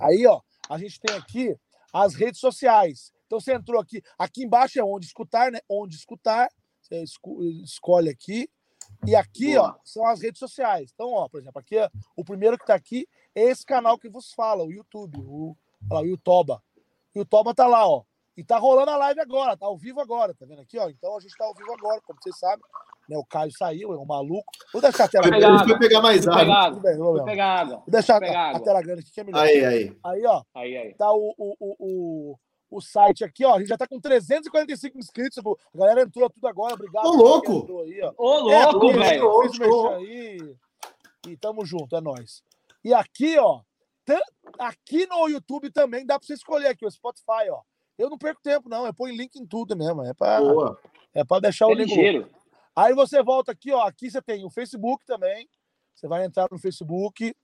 aí, 0.00 0.26
ó, 0.26 0.40
a 0.68 0.78
gente 0.78 1.00
tem 1.00 1.16
aqui 1.16 1.56
as 1.92 2.14
redes 2.14 2.40
sociais. 2.40 3.12
Então 3.26 3.40
você 3.40 3.54
entrou 3.54 3.80
aqui, 3.80 4.02
aqui 4.18 4.44
embaixo 4.44 4.78
é 4.78 4.84
onde 4.84 5.06
escutar, 5.06 5.50
né? 5.50 5.58
Onde 5.68 5.96
escutar. 5.96 6.48
Você 6.80 7.02
escolhe 7.64 8.08
aqui. 8.08 8.48
E 9.04 9.16
aqui, 9.16 9.54
Boa. 9.54 9.70
ó, 9.70 9.80
são 9.84 10.06
as 10.06 10.20
redes 10.22 10.38
sociais. 10.38 10.90
Então, 10.94 11.12
ó, 11.12 11.28
por 11.28 11.40
exemplo, 11.40 11.58
aqui 11.58 11.76
o 12.14 12.24
primeiro 12.24 12.56
que 12.56 12.62
está 12.62 12.74
aqui 12.74 13.08
é 13.34 13.42
esse 13.42 13.64
canal 13.66 13.98
que 13.98 14.08
vos 14.08 14.32
fala, 14.32 14.64
o 14.64 14.72
YouTube, 14.72 15.18
o, 15.18 15.56
ó, 15.90 16.00
o 16.00 16.06
Yutoba. 16.06 16.62
O 17.14 17.18
Yutoba 17.18 17.54
tá 17.54 17.66
lá, 17.66 17.86
ó. 17.88 18.04
E 18.36 18.44
tá 18.44 18.58
rolando 18.58 18.90
a 18.90 18.96
live 18.96 19.20
agora, 19.20 19.56
tá 19.56 19.66
ao 19.66 19.76
vivo 19.76 20.00
agora, 20.00 20.34
tá 20.34 20.44
vendo 20.44 20.60
aqui, 20.60 20.78
ó? 20.78 20.88
Então 20.88 21.16
a 21.16 21.20
gente 21.20 21.36
tá 21.36 21.44
ao 21.44 21.54
vivo 21.54 21.72
agora, 21.72 22.00
como 22.02 22.18
vocês 22.22 22.38
sabem. 22.38 22.64
Né? 23.08 23.16
O 23.16 23.24
Caio 23.24 23.50
saiu, 23.52 23.92
é 23.92 23.96
um 23.96 24.04
maluco. 24.04 24.50
Vou 24.72 24.82
deixar 24.82 25.04
a 25.04 25.08
tela 25.08 25.28
grande. 25.28 25.64
Foi 25.64 25.78
pegar 25.78 26.00
mais 26.00 26.26
água. 26.26 26.80
Bem, 26.80 26.96
vou 26.96 27.24
pegar 27.24 27.60
água. 27.60 27.76
Vou 27.76 27.90
deixar 27.90 28.22
a, 28.22 28.50
a, 28.50 28.60
tela 28.60 28.82
grande 28.82 29.00
aqui 29.00 29.12
que 29.12 29.20
é 29.20 29.24
melhor. 29.24 29.42
Aí, 29.42 29.64
aí. 29.64 29.96
Aí, 30.04 30.26
ó. 30.26 30.42
Aí, 30.54 30.76
aí. 30.76 30.94
Tá 30.94 31.12
o, 31.12 31.34
o, 31.38 31.56
o, 31.60 32.38
o, 32.70 32.80
site 32.80 33.24
aqui, 33.24 33.44
ó. 33.44 33.54
A 33.54 33.58
gente 33.58 33.68
já 33.68 33.76
tá 33.76 33.86
com 33.86 34.00
345 34.00 34.98
inscritos. 34.98 35.38
A 35.38 35.78
galera 35.78 36.02
entrou 36.02 36.28
tudo 36.28 36.46
agora. 36.48 36.74
Obrigado. 36.74 37.06
Ô, 37.06 37.12
louco! 37.12 37.82
Aí, 37.82 38.00
ó. 38.02 38.12
Ô, 38.18 38.38
louco, 38.40 38.90
é, 38.90 38.92
velho. 38.92 39.40
Aí. 39.94 40.56
E 41.28 41.36
tamo 41.36 41.64
junto, 41.64 41.96
é 41.96 42.00
nóis. 42.00 42.42
E 42.84 42.92
aqui, 42.92 43.38
ó. 43.38 43.60
Aqui 44.58 45.06
no 45.06 45.28
YouTube 45.28 45.70
também 45.70 46.06
dá 46.06 46.18
pra 46.18 46.26
você 46.26 46.34
escolher 46.34 46.68
aqui, 46.68 46.86
o 46.86 46.90
Spotify, 46.90 47.50
ó. 47.50 47.60
Eu 47.98 48.10
não 48.10 48.18
perco 48.18 48.40
tempo, 48.42 48.68
não. 48.68 48.86
Eu 48.86 48.94
ponho 48.94 49.16
link 49.16 49.36
em 49.36 49.46
tudo 49.46 49.76
mesmo. 49.76 50.02
É 50.02 50.12
pra, 50.12 50.40
Boa. 50.40 50.78
É 51.14 51.24
pra 51.24 51.40
deixar 51.40 51.64
é 51.64 51.68
o 51.68 51.72
link. 51.72 51.88
Ligeiro. 51.88 52.28
Aí 52.76 52.92
você 52.92 53.22
volta 53.22 53.52
aqui, 53.52 53.72
ó. 53.72 53.86
Aqui 53.86 54.10
você 54.10 54.20
tem 54.20 54.44
o 54.44 54.50
Facebook 54.50 55.04
também. 55.06 55.48
Você 55.94 56.06
vai 56.06 56.26
entrar 56.26 56.46
no 56.50 56.58
Facebook, 56.58 57.34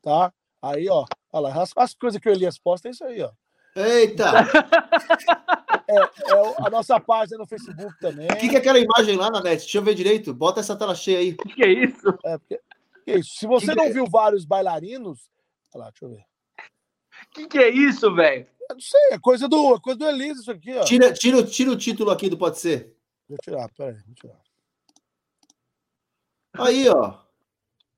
tá? 0.00 0.32
Aí, 0.62 0.88
ó. 0.88 1.04
Olha 1.32 1.48
lá, 1.48 1.62
as, 1.62 1.72
as 1.76 1.94
coisas 1.94 2.20
que 2.20 2.28
o 2.28 2.32
Elias 2.32 2.58
posta 2.58 2.86
é 2.86 2.92
isso 2.92 3.04
aí, 3.04 3.20
ó. 3.20 3.32
Eita! 3.74 4.32
É, 5.90 5.94
é 5.96 6.66
a 6.66 6.68
nossa 6.68 7.00
página 7.00 7.38
no 7.38 7.46
Facebook 7.46 7.98
também. 7.98 8.26
O 8.26 8.36
que, 8.36 8.50
que 8.50 8.56
é 8.56 8.58
aquela 8.58 8.78
imagem 8.78 9.16
lá 9.16 9.30
na 9.30 9.42
net? 9.42 9.62
Deixa 9.62 9.78
eu 9.78 9.82
ver 9.82 9.94
direito. 9.94 10.34
Bota 10.34 10.60
essa 10.60 10.76
tela 10.76 10.94
cheia 10.94 11.18
aí. 11.18 11.32
O 11.32 11.36
que, 11.48 11.54
que, 11.54 11.64
é 11.64 11.72
isso? 11.72 12.08
É, 12.26 12.36
porque, 12.36 12.60
que 13.06 13.10
é 13.10 13.18
isso? 13.18 13.30
Se 13.38 13.46
você 13.46 13.68
que 13.68 13.74
não 13.74 13.84
é? 13.84 13.90
viu 13.90 14.04
vários 14.06 14.44
bailarinos. 14.44 15.30
Olha 15.74 15.84
lá, 15.84 15.90
deixa 15.90 16.04
eu 16.04 16.10
ver. 16.10 16.20
O 16.20 17.30
que, 17.32 17.48
que 17.48 17.58
é 17.58 17.70
isso, 17.70 18.14
velho? 18.14 18.46
Não 18.68 18.80
sei, 18.80 19.00
é 19.12 19.18
coisa 19.18 19.48
do, 19.48 19.76
é 19.76 19.80
coisa 19.80 19.98
do 19.98 20.06
Elias 20.06 20.40
isso 20.40 20.50
aqui, 20.50 20.76
ó. 20.76 20.84
Tira, 20.84 21.10
tira, 21.10 21.42
tira 21.42 21.70
o 21.70 21.76
título 21.76 22.10
aqui 22.10 22.28
do 22.28 22.36
Pode 22.36 22.58
Ser. 22.58 22.94
Vou 23.26 23.38
tirar, 23.38 23.66
peraí, 23.74 23.96
vou 24.04 24.14
tirar. 24.14 24.47
Aí, 26.58 26.88
ó. 26.88 27.10
O 27.10 27.18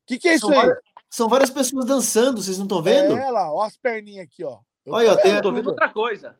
que, 0.06 0.18
que 0.18 0.28
é 0.28 0.34
isso 0.34 0.46
são 0.46 0.60
aí? 0.60 0.74
são 1.08 1.28
várias 1.28 1.50
pessoas 1.50 1.84
dançando, 1.84 2.42
vocês 2.42 2.58
não 2.58 2.66
estão 2.66 2.82
vendo? 2.82 3.16
É, 3.16 3.30
lá, 3.30 3.52
ó 3.52 3.62
as 3.62 3.76
perninhas 3.76 4.26
aqui, 4.26 4.44
ó. 4.44 4.58
Eu 4.84 4.94
Olha, 4.94 5.16
tô, 5.16 5.22
tem... 5.22 5.34
eu 5.34 5.42
tô 5.42 5.52
vendo 5.52 5.68
outra 5.68 5.88
coisa. 5.88 6.36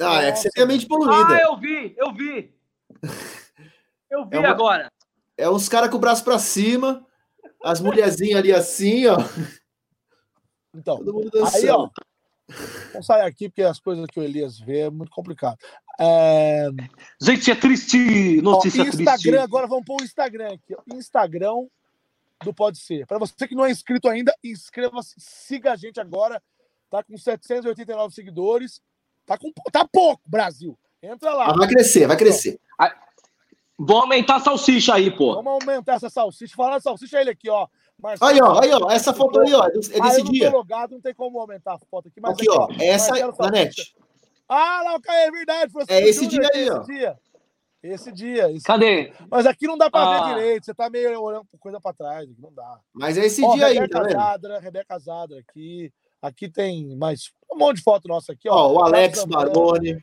Ah, 0.00 0.22
é 0.22 0.32
que 0.32 0.38
você 0.38 0.50
tem 0.50 0.64
a 0.64 0.66
mente 0.66 0.86
poluída. 0.86 1.34
Ah, 1.34 1.40
eu 1.42 1.56
vi, 1.56 1.94
eu 1.96 2.12
vi. 2.12 2.54
Eu 4.10 4.24
vi 4.24 4.36
é 4.36 4.40
uma... 4.40 4.48
agora. 4.48 4.90
É 5.36 5.50
uns 5.50 5.68
caras 5.68 5.90
com 5.90 5.98
o 5.98 6.00
braço 6.00 6.24
pra 6.24 6.38
cima, 6.38 7.06
as 7.62 7.78
mulherzinhas 7.78 8.38
ali 8.38 8.54
assim, 8.54 9.06
ó. 9.06 9.18
Então, 10.74 10.98
aí, 11.54 11.68
ó. 11.68 11.90
Vamos 12.92 13.06
sair 13.06 13.22
aqui, 13.22 13.48
porque 13.48 13.62
as 13.62 13.78
coisas 13.78 14.06
que 14.06 14.18
o 14.18 14.22
Elias 14.22 14.58
vê 14.58 14.80
é 14.80 14.90
muito 14.90 15.10
complicado. 15.10 15.58
É... 16.00 16.68
Gente, 17.20 17.50
é 17.50 17.54
triste. 17.54 18.40
Notícia 18.40 18.82
ó, 18.82 18.86
Instagram, 18.86 19.16
triste. 19.16 19.36
agora 19.36 19.66
vamos 19.66 19.84
pôr 19.84 20.00
o 20.00 20.04
Instagram 20.04 20.54
aqui. 20.54 20.74
Ó. 20.74 20.96
Instagram 20.96 21.66
do 22.44 22.54
Pode 22.54 22.78
Ser. 22.78 23.06
Para 23.06 23.18
você 23.18 23.48
que 23.48 23.54
não 23.54 23.64
é 23.64 23.70
inscrito 23.70 24.08
ainda, 24.08 24.32
inscreva-se, 24.42 25.14
siga 25.18 25.72
a 25.72 25.76
gente 25.76 26.00
agora. 26.00 26.42
Tá 26.90 27.02
com 27.02 27.16
789 27.16 28.14
seguidores. 28.14 28.80
Tá, 29.26 29.36
com, 29.36 29.52
tá 29.70 29.86
pouco, 29.86 30.22
Brasil. 30.26 30.78
Entra 31.02 31.34
lá. 31.34 31.52
vai 31.52 31.68
crescer, 31.68 32.06
vai 32.06 32.16
crescer. 32.16 32.58
Vamos 33.78 34.02
aumentar 34.02 34.36
a 34.36 34.40
salsicha 34.40 34.94
aí, 34.94 35.10
pô. 35.10 35.34
Vamos 35.34 35.52
aumentar 35.52 35.94
essa 35.94 36.10
salsicha. 36.10 36.56
Falar 36.56 36.80
salsicha, 36.80 37.20
ele 37.20 37.30
aqui, 37.30 37.48
ó. 37.48 37.68
Marcelo, 38.00 38.30
aí, 38.30 38.40
ó, 38.40 38.60
aí, 38.60 38.70
ó. 38.72 38.90
Essa 38.90 39.14
foto 39.14 39.40
aí, 39.40 39.54
ó. 39.54 39.66
É 39.66 39.70
desse 39.70 40.00
ah, 40.00 40.24
dia. 40.24 40.50
Logado, 40.50 40.92
não 40.92 41.00
tem 41.00 41.14
como 41.14 41.38
aumentar 41.38 41.74
a 41.74 41.78
foto 41.78 42.08
aqui. 42.08 42.20
Mas 42.20 42.32
aqui, 42.32 42.48
aqui 42.48 42.58
ó. 42.58 42.68
Essa 42.80 43.14
na 43.38 43.50
net. 43.50 43.94
Ah, 44.48 44.82
lá, 44.82 44.96
o 44.96 45.00
Caio, 45.00 45.28
é 45.28 45.30
verdade. 45.30 45.72
É 45.88 46.08
esse 46.08 46.26
dia 46.26 46.48
aí, 46.54 46.70
ó. 46.70 46.78
Dia. 46.80 47.18
Esse 47.82 48.10
dia. 48.10 48.50
Esse 48.50 48.64
Cadê? 48.64 49.04
Dia. 49.04 49.14
Mas 49.30 49.46
aqui 49.46 49.66
não 49.66 49.76
dá 49.76 49.90
pra 49.90 50.00
ah. 50.00 50.28
ver 50.28 50.34
direito. 50.34 50.64
Você 50.64 50.74
tá 50.74 50.88
meio 50.88 51.20
olhando 51.20 51.46
coisa 51.60 51.80
pra 51.80 51.92
trás. 51.92 52.28
Não 52.38 52.52
dá. 52.52 52.80
Mas 52.92 53.18
é 53.18 53.26
esse 53.26 53.44
ó, 53.44 53.54
dia 53.54 53.68
Rebeca 53.68 54.02
aí, 54.02 54.12
tá 54.12 54.18
Zadra, 54.18 54.58
Rebeca 54.60 54.98
Zadra 54.98 55.38
aqui. 55.38 55.92
Aqui 56.20 56.48
tem 56.48 56.96
mais 56.96 57.30
um 57.52 57.56
monte 57.56 57.76
de 57.76 57.82
foto 57.82 58.08
nossa 58.08 58.32
aqui, 58.32 58.48
ó. 58.48 58.54
ó 58.54 58.72
o 58.72 58.82
Alex 58.82 59.24
Barbone. 59.24 60.02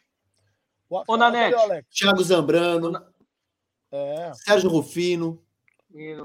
O 0.90 1.18
Nanete. 1.18 1.58
Thiago 1.90 2.24
Zambrano. 2.24 3.04
É. 3.92 4.32
Sérgio 4.34 4.70
Rufino. 4.70 5.42
Tem, 5.92 6.16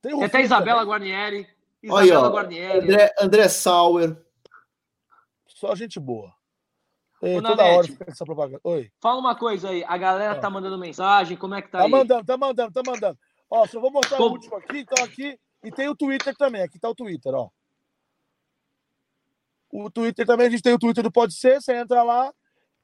tem 0.00 0.24
até 0.24 0.42
Isabela 0.42 0.84
Guarnieri. 0.84 1.48
Isabela 1.82 2.20
Olha, 2.20 2.30
Guarnieri. 2.30 2.78
André, 2.78 3.14
André 3.20 3.48
Sauer. 3.48 4.16
Só 5.46 5.74
gente 5.74 5.98
boa. 5.98 6.32
Ei, 7.22 7.40
toda 7.40 7.64
hora 7.64 7.86
fica 7.86 8.10
essa 8.10 8.24
propaganda. 8.24 8.60
Oi. 8.64 8.90
Fala 9.00 9.20
uma 9.20 9.36
coisa 9.36 9.70
aí. 9.70 9.84
A 9.86 9.96
galera 9.96 10.40
tá 10.40 10.50
mandando 10.50 10.76
mensagem. 10.76 11.36
Como 11.36 11.54
é 11.54 11.62
que 11.62 11.68
tá, 11.68 11.78
tá 11.78 11.84
aí? 11.84 11.90
Tá 11.90 11.96
mandando, 11.96 12.24
tá 12.24 12.36
mandando, 12.36 12.72
tá 12.72 12.82
mandando. 12.84 13.18
Ó, 13.48 13.66
só 13.66 13.80
vou 13.80 13.92
mostrar 13.92 14.16
Como... 14.16 14.30
o 14.30 14.32
último 14.32 14.56
aqui. 14.56 14.78
Então 14.80 15.04
aqui. 15.04 15.38
E 15.62 15.70
tem 15.70 15.88
o 15.88 15.94
Twitter 15.94 16.36
também. 16.36 16.62
Aqui 16.62 16.78
tá 16.78 16.88
o 16.88 16.94
Twitter, 16.94 17.32
ó. 17.32 17.48
O 19.70 19.88
Twitter 19.90 20.26
também, 20.26 20.48
a 20.48 20.50
gente 20.50 20.62
tem 20.62 20.74
o 20.74 20.78
Twitter 20.78 21.02
do 21.02 21.10
Pode 21.10 21.32
Ser, 21.32 21.62
você 21.62 21.74
entra 21.74 22.02
lá 22.02 22.30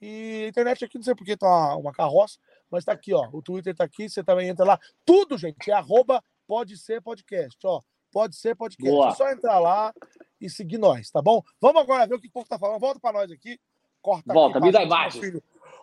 e 0.00 0.44
a 0.46 0.48
internet 0.48 0.84
aqui, 0.84 0.96
não 0.96 1.02
sei 1.02 1.14
porque 1.14 1.36
tá 1.36 1.76
uma 1.76 1.92
carroça, 1.92 2.38
mas 2.70 2.84
tá 2.84 2.92
aqui, 2.92 3.12
ó. 3.12 3.28
O 3.32 3.42
Twitter 3.42 3.74
tá 3.76 3.84
aqui, 3.84 4.08
você 4.08 4.24
também 4.24 4.48
entra 4.48 4.64
lá. 4.64 4.80
Tudo, 5.04 5.36
gente, 5.36 5.70
é 5.70 5.74
arroba 5.74 6.22
Pode 6.46 6.78
Ser 6.78 7.02
Podcast, 7.02 7.58
ó. 7.66 7.80
Pode 8.10 8.36
Ser 8.36 8.54
Podcast. 8.54 8.90
Boa. 8.90 9.08
É 9.08 9.14
só 9.14 9.30
entrar 9.30 9.58
lá 9.58 9.92
e 10.40 10.48
seguir 10.48 10.78
nós, 10.78 11.10
tá 11.10 11.20
bom? 11.20 11.42
Vamos 11.60 11.82
agora 11.82 12.06
ver 12.06 12.14
o 12.14 12.20
que 12.20 12.28
o 12.28 12.32
povo 12.32 12.48
tá 12.48 12.58
falando. 12.58 12.80
Volta 12.80 12.98
pra 12.98 13.12
nós 13.12 13.30
aqui. 13.30 13.60
Corta 14.02 14.32
Volta, 14.32 14.58
aqui 14.58 14.66
me 14.66 14.72
dá 14.72 14.82
imagem. 14.82 15.20
Filho. 15.20 15.42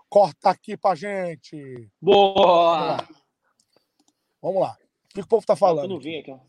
Corta 0.10 0.50
aqui 0.50 0.78
pra 0.78 0.96
gente. 0.96 1.90
Boa! 2.02 2.36
Vamos 2.42 2.88
lá. 2.88 3.08
Vamos 4.42 4.62
lá. 4.62 4.78
O 5.06 5.14
que 5.14 5.22
o 5.22 5.28
povo 5.28 5.46
tá 5.46 5.56
falando? 5.56 5.86
Eu 5.86 5.90
não 5.90 6.00
vim 6.00 6.20
aqui, 6.20 6.32
ó. 6.32 6.40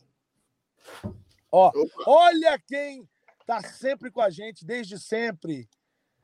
Ó, 1.51 1.73
olha 2.07 2.59
quem 2.67 3.09
tá 3.47 3.63
sempre 3.63 4.11
com 4.11 4.21
a 4.21 4.29
gente, 4.29 4.65
desde 4.65 4.99
sempre. 4.99 5.69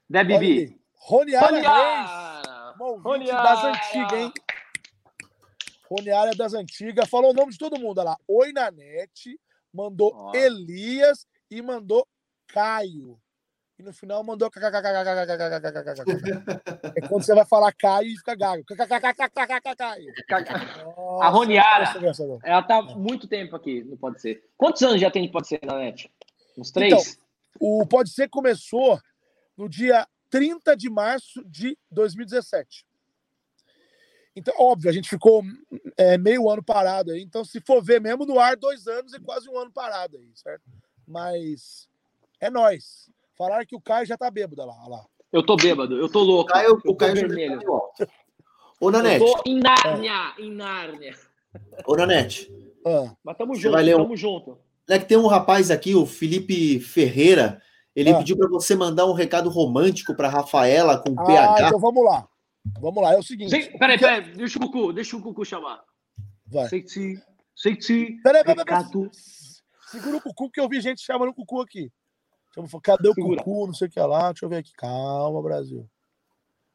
Né, 0.08 0.24
Bibi? 0.24 0.78
Roniara 0.94 1.50
Reis. 1.50 3.02
Roniara. 3.02 3.42
das 3.42 3.64
antigas, 3.64 4.12
hein? 4.12 4.32
Roniara 5.88 6.30
das 6.32 6.54
antigas. 6.54 7.08
Falou 7.08 7.30
o 7.30 7.34
nome 7.34 7.52
de 7.52 7.58
todo 7.58 7.80
mundo. 7.80 7.98
Olha 7.98 8.10
lá. 8.10 8.16
Oi, 8.28 8.52
Nanete. 8.52 9.40
Mandou 9.72 10.12
oh. 10.14 10.36
Elias 10.36 11.26
e 11.50 11.62
mandou 11.62 12.06
Caio. 12.48 13.18
E 13.82 13.84
no 13.84 13.92
final 13.92 14.22
mandou. 14.22 14.48
É 16.94 17.00
quando 17.08 17.24
você 17.24 17.34
vai 17.34 17.44
falar 17.44 17.72
Caio 17.72 18.08
e 18.08 18.16
fica 18.16 18.34
gago. 18.34 18.62
A 21.20 21.28
Roniara, 21.28 21.92
ela 22.44 22.62
tá 22.62 22.82
muito 22.82 23.26
tempo 23.26 23.56
aqui, 23.56 23.82
não 23.82 23.96
pode 23.96 24.20
ser. 24.20 24.44
Quantos 24.56 24.82
anos 24.82 25.00
já 25.00 25.10
tem 25.10 25.22
de 25.22 25.32
Pode 25.32 25.48
Ser 25.48 25.60
na 25.64 25.78
net? 25.78 26.10
Uns 26.56 26.70
três? 26.70 26.92
Então, 26.92 27.02
o 27.58 27.86
Pode 27.86 28.10
Ser 28.10 28.28
começou 28.28 29.00
no 29.56 29.68
dia 29.68 30.06
30 30.30 30.76
de 30.76 30.88
março 30.88 31.42
de 31.44 31.76
2017. 31.90 32.86
Então, 34.36 34.54
óbvio, 34.58 34.90
a 34.90 34.92
gente 34.92 35.08
ficou 35.08 35.42
é, 35.96 36.16
meio 36.18 36.48
ano 36.48 36.62
parado 36.62 37.10
aí. 37.10 37.22
Então, 37.22 37.44
se 37.44 37.60
for 37.60 37.82
ver 37.82 38.00
mesmo 38.00 38.24
no 38.24 38.38
ar, 38.38 38.56
dois 38.56 38.86
anos 38.86 39.12
e 39.12 39.20
quase 39.20 39.48
um 39.48 39.58
ano 39.58 39.72
parado 39.72 40.16
aí, 40.18 40.30
certo? 40.34 40.62
Mas 41.06 41.88
é 42.40 42.50
nós. 42.50 43.10
Falaram 43.42 43.66
que 43.66 43.74
o 43.74 43.80
Caio 43.80 44.06
já 44.06 44.16
tá 44.16 44.30
bêbado 44.30 44.64
lá. 44.64 44.76
lá. 44.86 45.04
Eu 45.32 45.44
tô 45.44 45.56
bêbado, 45.56 45.96
eu 45.96 46.08
tô 46.08 46.20
louco. 46.20 46.52
Caio, 46.52 46.80
eu 46.84 46.92
o 46.92 46.94
Caio 46.94 47.14
vermelho. 47.14 47.60
Tá 47.98 48.06
Ô, 48.78 48.88
Nanete. 48.88 49.24
Eu 49.24 49.32
tô 49.32 49.42
em 49.44 49.58
Nárnia, 49.58 50.34
é. 50.38 50.42
em 50.42 50.52
Nárnia. 50.52 51.16
Ô, 51.84 51.96
Nanete. 51.96 52.48
Ah. 52.86 53.12
Mas 53.24 53.36
tamo 53.36 53.56
junto, 53.56 53.76
um... 53.76 53.96
tamo 53.96 54.16
junto. 54.16 54.58
É 54.88 54.96
que 54.96 55.06
tem 55.06 55.16
um 55.16 55.26
rapaz 55.26 55.72
aqui, 55.72 55.92
o 55.92 56.06
Felipe 56.06 56.78
Ferreira, 56.78 57.60
ele 57.96 58.10
ah. 58.10 58.18
pediu 58.18 58.36
para 58.36 58.48
você 58.48 58.76
mandar 58.76 59.06
um 59.06 59.12
recado 59.12 59.50
romântico 59.50 60.14
para 60.14 60.28
Rafaela 60.28 60.98
com 60.98 61.12
ah, 61.18 61.24
PH. 61.24 61.66
Então 61.66 61.80
vamos 61.80 62.04
lá. 62.04 62.28
Vamos 62.80 63.02
lá, 63.02 63.14
é 63.14 63.18
o 63.18 63.24
seguinte. 63.24 63.50
Sim, 63.50 63.76
peraí, 63.76 63.98
peraí, 63.98 64.36
deixa 64.36 64.56
o 64.56 64.62
Cucu, 64.62 64.92
deixa 64.92 65.16
o 65.16 65.20
Cucu 65.20 65.44
chamar. 65.44 65.82
Vai. 66.46 66.68
Sente, 66.68 67.20
sente. 67.56 68.20
Peraí, 68.22 68.44
peraí, 68.44 68.64
peraí. 68.64 69.10
Segura 69.90 70.16
o 70.16 70.20
cucu, 70.22 70.50
que 70.50 70.60
eu 70.60 70.68
vi 70.68 70.80
gente 70.80 71.02
chamando 71.02 71.30
o 71.30 71.34
cucu 71.34 71.60
aqui. 71.60 71.92
Cadê 72.82 73.08
o 73.08 73.14
cucu? 73.14 73.66
Não 73.66 73.74
sei 73.74 73.88
o 73.88 73.90
que 73.90 74.00
lá. 74.00 74.30
Deixa 74.32 74.44
eu 74.44 74.48
ver 74.48 74.58
aqui. 74.58 74.72
Calma, 74.74 75.42
Brasil. 75.42 75.88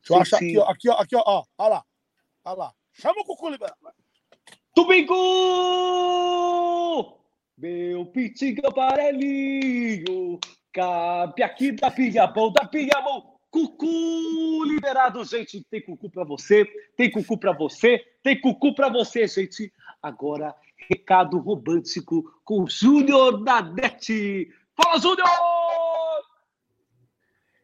Deixa 0.01 0.13
eu 0.13 0.15
sim, 0.15 0.21
achar 0.21 0.37
sim. 0.39 0.47
aqui, 0.47 0.57
ó. 0.57 0.63
Aqui, 0.63 0.89
ó. 0.89 0.93
Aqui, 0.93 1.15
ó. 1.15 1.23
ó. 1.25 1.43
Olha 1.57 1.69
lá. 1.69 1.85
Olha 2.45 2.57
lá. 2.57 2.73
Chama 2.93 3.21
o 3.21 3.25
cucu, 3.25 3.49
libera. 3.49 3.75
Tubicu! 4.73 5.15
Meu 7.57 8.05
pitinho 8.05 8.61
amarelinho, 8.67 10.39
cabe 10.71 11.41
aqui 11.41 11.71
da 11.71 11.89
piabão, 11.89 12.53
da. 12.53 12.69
Cucu 13.49 14.63
liberado, 14.65 15.25
gente. 15.25 15.63
Tem 15.63 15.81
cucu 15.81 16.11
para 16.11 16.23
você, 16.23 16.63
tem 16.95 17.09
cucu 17.09 17.39
para 17.39 17.53
você, 17.53 17.99
tem 18.21 18.39
cucu 18.39 18.75
para 18.75 18.89
você, 18.89 19.27
gente. 19.27 19.73
Agora, 19.99 20.53
recado 20.87 21.39
romântico 21.39 22.23
com 22.45 22.63
o 22.63 22.69
Júnior 22.69 23.41
Nadete. 23.41 24.47
Fala, 24.81 24.99
Júnior! 24.99 25.27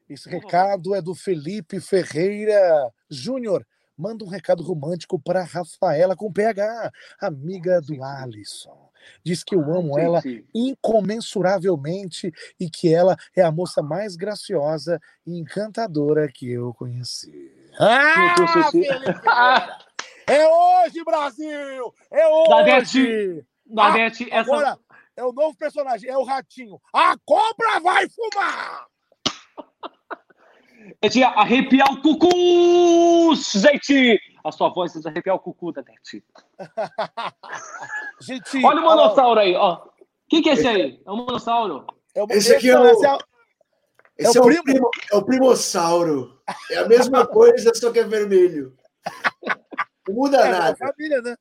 Esse 0.09 0.27
recado 0.27 0.93
é 0.93 1.01
do 1.01 1.15
Felipe 1.15 1.79
Ferreira 1.79 2.91
Júnior. 3.09 3.65
Manda 3.97 4.25
um 4.25 4.27
recado 4.27 4.63
romântico 4.63 5.19
para 5.19 5.43
Rafaela 5.43 6.15
com 6.15 6.33
PH, 6.33 6.91
amiga 7.21 7.79
do 7.79 8.03
Alisson. 8.03 8.89
Diz 9.23 9.43
que 9.43 9.55
eu 9.55 9.61
amo 9.61 9.99
ela 9.99 10.21
incomensuravelmente 10.53 12.33
e 12.59 12.69
que 12.69 12.93
ela 12.93 13.15
é 13.35 13.41
a 13.41 13.51
moça 13.51 13.81
mais 13.83 14.15
graciosa 14.15 14.99
e 15.25 15.37
encantadora 15.37 16.27
que 16.27 16.49
eu 16.49 16.73
conheci. 16.73 17.51
Ah, 17.79 18.35
é 20.27 20.47
hoje, 20.47 21.03
Brasil! 21.03 21.93
É 22.11 22.27
hoje! 22.27 23.45
Dadete, 23.65 24.29
ah, 24.31 24.39
agora 24.41 24.67
essa... 24.69 24.79
é 25.15 25.23
o 25.23 25.31
novo 25.31 25.57
personagem, 25.57 26.09
é 26.09 26.17
o 26.17 26.23
ratinho. 26.23 26.79
A 26.93 27.15
cobra 27.25 27.79
vai 27.81 28.07
fumar! 28.09 28.87
É 31.01 31.07
de 31.07 31.23
arrepiar 31.23 31.91
o 31.91 32.01
cucu, 32.01 33.35
gente! 33.35 34.19
A 34.43 34.51
sua 34.51 34.69
voz 34.69 34.95
é 34.95 34.99
de 34.99 35.07
arrepiar 35.07 35.35
o 35.35 35.39
cucu, 35.39 35.71
Dadete. 35.71 36.23
gente, 38.21 38.65
Olha 38.65 38.81
o 38.81 38.85
manossauro 38.85 39.39
aí, 39.39 39.55
ó. 39.55 39.87
Quem 40.29 40.41
que 40.41 40.49
é 40.49 40.53
esse 40.53 40.67
aí? 40.67 41.01
É 41.05 41.11
um 41.11 41.25
manossauro? 41.25 41.85
É 42.15 42.23
esse 42.35 42.55
aqui 42.55 42.69
é 42.69 42.79
o... 42.79 42.85
Esse 44.15 44.37
é, 44.37 44.41
o, 44.41 44.43
é 44.43 44.45
primo? 44.45 44.63
primo? 44.63 44.89
é 45.11 45.15
o 45.15 45.25
primossauro. 45.25 46.39
É 46.69 46.77
a 46.77 46.87
mesma 46.87 47.25
coisa, 47.27 47.73
só 47.73 47.91
que 47.91 47.99
é 47.99 48.03
vermelho. 48.03 48.75
Não 50.07 50.15
muda 50.15 50.37
é, 50.37 50.51
nada. 50.51 50.75
Família, 50.75 51.21
né? 51.21 51.35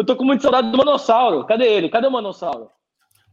Eu 0.00 0.06
tô 0.06 0.16
com 0.16 0.24
muita 0.24 0.44
saudade 0.44 0.70
do 0.70 0.78
manossauro. 0.78 1.44
Cadê 1.44 1.66
ele? 1.66 1.90
Cadê 1.90 2.06
o 2.06 2.10
manossauro? 2.10 2.70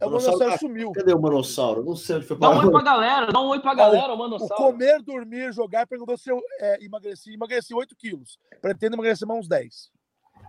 É, 0.01 0.05
o 0.05 0.09
Manossauro, 0.09 0.39
Manossauro 0.39 0.59
sumiu. 0.59 0.91
Cadê 0.91 1.13
o 1.13 1.21
Manossauro? 1.21 1.83
Não 1.85 1.95
sei 1.95 2.17
onde 2.17 2.25
foi 2.25 2.37
Dá 2.37 2.49
um 2.49 2.59
oi 2.59 2.69
pra 2.69 2.81
galera, 2.81 3.31
dá 3.31 3.39
um 3.39 3.47
oi 3.47 3.59
pra 3.59 3.73
galera, 3.73 4.13
o 4.13 4.17
Manossauro. 4.17 4.53
O 4.53 4.57
comer, 4.57 5.01
dormir, 5.01 5.53
jogar, 5.53 5.87
perguntou 5.87 6.17
se 6.17 6.29
eu 6.29 6.41
é, 6.59 6.83
emagreci. 6.83 7.33
Emagreci 7.33 7.73
8 7.73 7.95
quilos. 7.95 8.37
Pretendo 8.61 8.97
emagrecer 8.97 9.25
mais 9.25 9.39
uns 9.39 9.47
10. 9.47 9.91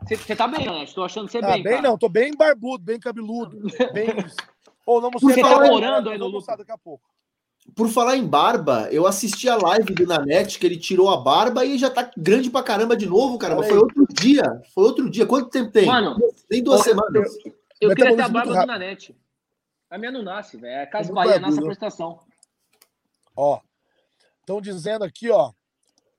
Você 0.08 0.34
tá 0.34 0.48
bem, 0.48 0.66
né? 0.66 0.82
Estou 0.82 1.04
achando 1.04 1.30
você 1.30 1.40
tá 1.40 1.52
bem. 1.52 1.62
bem, 1.62 1.76
cara. 1.76 1.88
não. 1.88 1.96
Tô 1.96 2.08
bem 2.08 2.36
barbudo, 2.36 2.82
bem 2.82 2.98
cabeludo. 2.98 3.56
bem. 3.94 4.08
Ou 4.84 5.00
não 5.00 5.10
Você 5.22 5.40
tá 5.40 5.60
morando 5.60 6.10
aí 6.10 6.18
no 6.18 6.26
Lucas? 6.26 6.58
Daqui 6.58 6.72
a 6.72 6.78
pouco. 6.78 7.08
Por 7.74 7.88
falar 7.88 8.16
em 8.16 8.26
barba, 8.26 8.88
eu 8.90 9.06
assisti 9.06 9.48
a 9.48 9.56
live 9.56 9.94
do 9.94 10.06
Nanete, 10.06 10.58
que 10.58 10.66
ele 10.66 10.76
tirou 10.76 11.10
a 11.10 11.16
barba 11.16 11.64
e 11.64 11.78
já 11.78 11.90
tá 11.90 12.10
grande 12.16 12.50
pra 12.50 12.62
caramba 12.62 12.96
de 12.96 13.06
novo, 13.06 13.38
cara. 13.38 13.54
Mas 13.54 13.68
foi 13.68 13.78
outro 13.78 14.06
dia. 14.10 14.62
Foi 14.74 14.84
outro 14.84 15.08
dia. 15.08 15.26
Quanto 15.26 15.50
tempo 15.50 15.70
tem? 15.70 15.86
Mano, 15.86 16.16
nem 16.50 16.62
duas 16.62 16.82
semanas. 16.82 17.36
Eu, 17.80 17.90
eu 17.90 17.94
queria 17.94 18.16
ter 18.16 18.22
a 18.22 18.28
barba 18.28 18.60
do 18.60 18.66
Nanete. 18.66 19.16
A 19.90 19.96
minha 19.96 20.10
não 20.10 20.22
nasce, 20.22 20.56
velho. 20.56 20.72
É 20.72 20.82
a 20.82 20.86
Casa 20.86 21.12
Bahia, 21.12 21.38
nossa 21.38 21.62
prestação. 21.62 22.20
Ó, 23.34 23.60
estão 24.40 24.60
dizendo 24.60 25.04
aqui, 25.04 25.30
ó, 25.30 25.52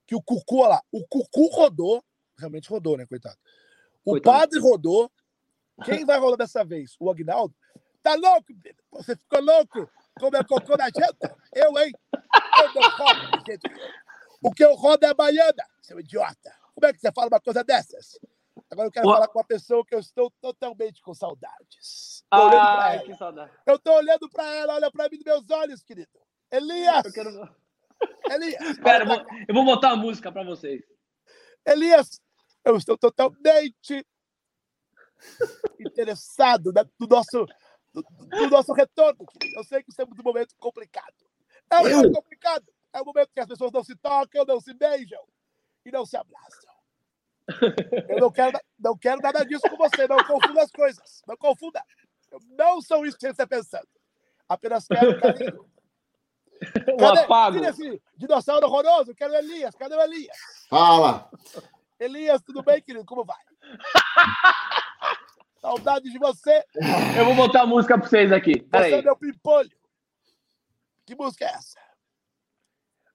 que 0.07 0.15
o 0.15 0.21
Cucu, 0.21 0.59
olha 0.59 0.69
lá, 0.69 0.81
o 0.91 1.05
Cucu 1.07 1.47
rodou, 1.47 2.03
realmente 2.37 2.69
rodou, 2.69 2.97
né, 2.97 3.05
coitado. 3.05 3.37
O 4.05 4.11
coitado. 4.11 4.37
padre 4.37 4.59
rodou. 4.59 5.11
Quem 5.83 6.05
vai 6.05 6.19
rodar 6.19 6.37
dessa 6.37 6.63
vez? 6.63 6.95
O 6.99 7.09
Agnaldo? 7.09 7.53
Tá 8.01 8.15
louco? 8.15 8.53
Você 8.91 9.15
ficou 9.15 9.41
louco? 9.41 9.89
Como 10.19 10.35
é 10.35 10.43
cocô 10.43 10.75
na 10.77 10.85
janta? 10.85 11.35
Eu, 11.53 11.77
hein? 11.79 11.91
Eu 12.13 12.81
não 12.81 12.89
rodo, 12.91 13.43
gente. 13.47 13.69
O 14.41 14.51
que 14.51 14.63
eu 14.63 14.73
rodo 14.75 15.05
é 15.05 15.09
a 15.09 15.13
baiana, 15.13 15.63
seu 15.81 15.99
idiota. 15.99 16.53
Como 16.73 16.85
é 16.85 16.93
que 16.93 16.99
você 16.99 17.11
fala 17.11 17.27
uma 17.27 17.41
coisa 17.41 17.63
dessas? 17.63 18.19
Agora 18.71 18.87
eu 18.87 18.91
quero 18.91 19.09
falar 19.09 19.27
com 19.27 19.39
uma 19.39 19.45
pessoa 19.45 19.85
que 19.85 19.95
eu 19.95 19.99
estou 19.99 20.31
totalmente 20.41 21.01
com 21.01 21.13
saudades. 21.13 22.23
Tô 22.29 22.37
ah, 22.37 22.99
que 23.03 23.15
saudade. 23.15 23.51
Eu 23.65 23.75
estou 23.75 23.95
olhando 23.95 24.29
para 24.29 24.53
ela, 24.55 24.75
olha 24.75 24.91
para 24.91 25.09
mim 25.09 25.17
nos 25.17 25.25
meus 25.25 25.49
olhos, 25.49 25.83
querido. 25.83 26.09
Elias! 26.51 27.05
Eu 27.05 27.13
quero... 27.13 27.55
Elias! 28.29 28.61
Espera, 28.69 29.03
eu 29.03 29.07
vou, 29.07 29.25
eu 29.47 29.55
vou 29.55 29.65
botar 29.65 29.91
a 29.91 29.95
música 29.95 30.31
para 30.31 30.43
vocês. 30.43 30.83
Elias, 31.65 32.21
eu 32.63 32.77
estou 32.77 32.97
totalmente 32.97 34.05
interessado 35.79 36.71
no 36.99 37.07
nosso, 37.07 37.45
do, 38.01 38.27
do 38.29 38.49
nosso 38.49 38.73
retorno. 38.73 39.25
Eu 39.55 39.63
sei 39.63 39.83
que 39.83 39.89
estamos 39.89 40.17
num 40.17 40.23
momento 40.23 40.55
complicado. 40.57 41.13
É 41.71 41.77
um 41.77 41.89
momento 41.89 42.13
complicado. 42.13 42.65
É 42.93 43.01
um 43.01 43.05
momento 43.05 43.29
que 43.33 43.39
as 43.39 43.47
pessoas 43.47 43.71
não 43.71 43.83
se 43.83 43.95
tocam, 43.95 44.45
não 44.45 44.59
se 44.59 44.73
beijam 44.73 45.23
e 45.85 45.91
não 45.91 46.05
se 46.05 46.17
abraçam. 46.17 46.73
Eu 48.07 48.19
não 48.19 48.31
quero, 48.31 48.59
não 48.79 48.97
quero 48.97 49.21
nada 49.21 49.43
disso 49.45 49.67
com 49.69 49.77
você. 49.77 50.07
Não 50.07 50.23
confunda 50.23 50.63
as 50.63 50.71
coisas. 50.71 51.21
Não 51.27 51.37
confunda. 51.37 51.83
Eu 52.31 52.39
não 52.57 52.81
sou 52.81 53.05
isso 53.05 53.17
que 53.17 53.21
você 53.21 53.31
está 53.31 53.47
pensando. 53.47 53.87
Apenas 54.47 54.87
quero 54.87 55.19
carinho. 55.19 55.65
Cadê, 56.99 57.19
apago. 57.21 57.63
esse 57.63 58.01
dinossauro 58.17 58.67
horroroso? 58.67 59.15
Quero 59.15 59.33
Elias. 59.35 59.73
Cadê 59.75 59.95
o 59.95 60.01
Elias? 60.01 60.37
Fala. 60.69 61.29
Elias, 61.99 62.41
tudo 62.41 62.61
bem, 62.61 62.81
querido? 62.81 63.05
Como 63.05 63.23
vai? 63.23 63.37
Saudade 65.61 66.09
de 66.09 66.17
você. 66.17 66.63
Eu 67.17 67.25
vou 67.25 67.35
botar 67.35 67.63
a 67.63 67.67
música 67.67 67.97
para 67.97 68.07
vocês 68.07 68.31
aqui. 68.31 68.61
Pera 68.61 68.85
você 68.85 68.93
aí. 68.93 68.99
é 68.99 69.01
meu 69.01 69.15
pimpolho. 69.15 69.71
Que 71.05 71.15
música 71.15 71.45
é 71.45 71.49
essa? 71.49 71.79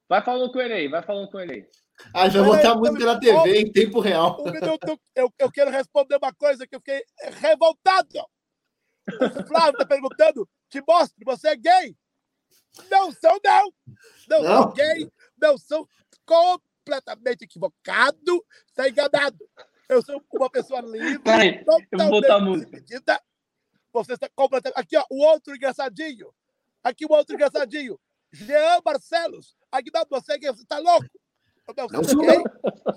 Vai 0.09 0.23
falando 0.23 0.53
com 0.53 0.61
ele 0.61 0.75
aí, 0.75 0.89
vai 0.89 1.03
falando 1.03 1.31
com 1.31 1.41
ele 1.41 1.53
aí. 1.53 1.69
Ah, 2.13 2.29
já 2.29 2.43
botar 2.43 2.73
a 2.73 2.75
música 2.75 3.05
na 3.05 3.19
TV 3.19 3.61
em 3.61 3.73
tempo 3.73 4.01
real. 4.01 4.37
Um 4.41 4.51
minuto, 4.51 5.01
eu, 5.15 5.33
eu 5.39 5.51
quero 5.51 5.71
responder 5.71 6.17
uma 6.17 6.35
coisa 6.35 6.67
que 6.67 6.75
eu 6.75 6.81
fiquei 6.81 7.03
revoltado. 7.41 8.09
O 9.09 9.47
Flávio 9.47 9.73
está 9.73 9.87
perguntando: 9.87 10.49
te 10.69 10.83
mostro, 10.87 11.17
você 11.25 11.49
é 11.49 11.57
gay? 11.57 11.97
Não 12.91 13.13
sou, 13.13 13.41
não. 13.45 13.73
Não, 14.29 14.43
não. 14.43 14.63
sou 14.63 14.73
gay, 14.73 15.13
não 15.41 15.57
sou 15.57 15.89
completamente 16.27 17.45
equivocado, 17.45 18.45
está 18.67 18.89
enganado. 18.89 19.39
Eu 19.89 20.03
sou 20.03 20.23
uma 20.33 20.51
pessoa 20.51 20.81
livre. 20.81 21.19
Peraí, 21.21 21.65
eu 21.67 21.99
vou 21.99 22.11
botar 22.11 22.37
a 22.37 22.41
música. 22.41 22.83
Você 23.93 24.15
está 24.15 24.29
completamente. 24.35 24.79
Aqui, 24.79 24.97
ó, 24.97 25.05
o 25.11 25.23
outro 25.23 25.55
engraçadinho. 25.55 26.35
Aqui, 26.83 27.07
o 27.07 27.13
outro 27.13 27.35
engraçadinho. 27.35 27.99
Jean 28.33 28.81
Barcelos. 28.83 29.57
Aqui, 29.71 29.91
não, 29.95 30.05
você 30.11 30.33
é 30.33 30.39
gay, 30.39 30.51
você 30.51 30.63
está 30.63 30.79
louco? 30.79 31.07
Não, 31.77 31.87
não 31.87 32.05
sou, 32.05 32.23
não. 32.23 32.45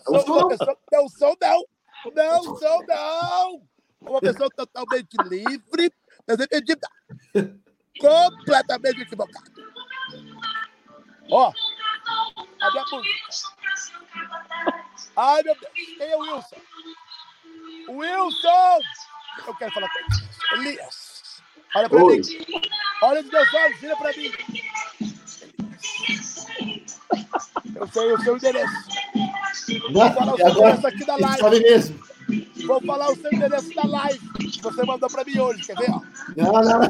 Não 0.09 0.19
sou, 0.21 0.37
uma 0.39 0.47
pessoa, 0.47 0.77
não 0.91 1.09
sou, 1.09 1.37
não. 1.41 1.65
Não 2.15 2.43
sou, 2.57 2.85
não. 2.85 3.67
Uma 4.01 4.19
pessoa 4.19 4.49
totalmente 4.49 5.15
livre, 5.25 5.91
desentendida. 6.27 6.87
Completamente 7.99 9.01
equivocada. 9.01 9.51
Ó, 11.29 11.51
a 12.61 12.71
minha 12.71 12.83
música. 12.91 13.27
Ai, 15.15 15.43
meu 15.43 15.55
Deus. 15.55 15.73
Quem 15.73 16.07
é 16.07 16.15
o 16.15 16.19
Wilson? 16.19 16.55
Wilson! 17.89 18.79
Eu 19.45 19.55
quero 19.55 19.71
falar 19.71 19.89
com 19.89 19.99
ele. 19.99 20.69
Elias. 20.69 21.41
Olha 21.75 21.89
pra 21.89 22.03
Oi. 22.03 22.17
mim. 22.17 22.23
Olha 23.01 23.21
os 23.21 23.29
meus 23.29 23.53
olhos, 23.53 23.79
vira 23.79 23.95
pra 23.97 24.11
mim. 24.13 24.31
Eu 27.75 27.87
sei 27.87 28.13
o 28.13 28.19
seu 28.21 28.37
endereço. 28.37 28.73
Vou 29.91 30.11
falar 30.11 30.33
o 30.33 30.37
seu 30.37 30.49
endereço 30.49 30.87
aqui 30.87 31.05
da 31.05 31.15
live. 31.17 31.39
Sabe 31.39 31.59
mesmo. 31.59 32.07
Vou 32.65 32.81
falar 32.81 33.11
o 33.11 33.15
seu 33.15 33.31
endereço 33.31 33.73
da 33.73 33.83
live 33.87 34.29
que 34.51 34.61
você 34.61 34.83
mandou 34.83 35.09
para 35.09 35.23
mim 35.23 35.39
hoje, 35.39 35.63
quer 35.65 35.77
ver? 35.77 35.89
Não, 36.35 36.51
não. 36.51 36.81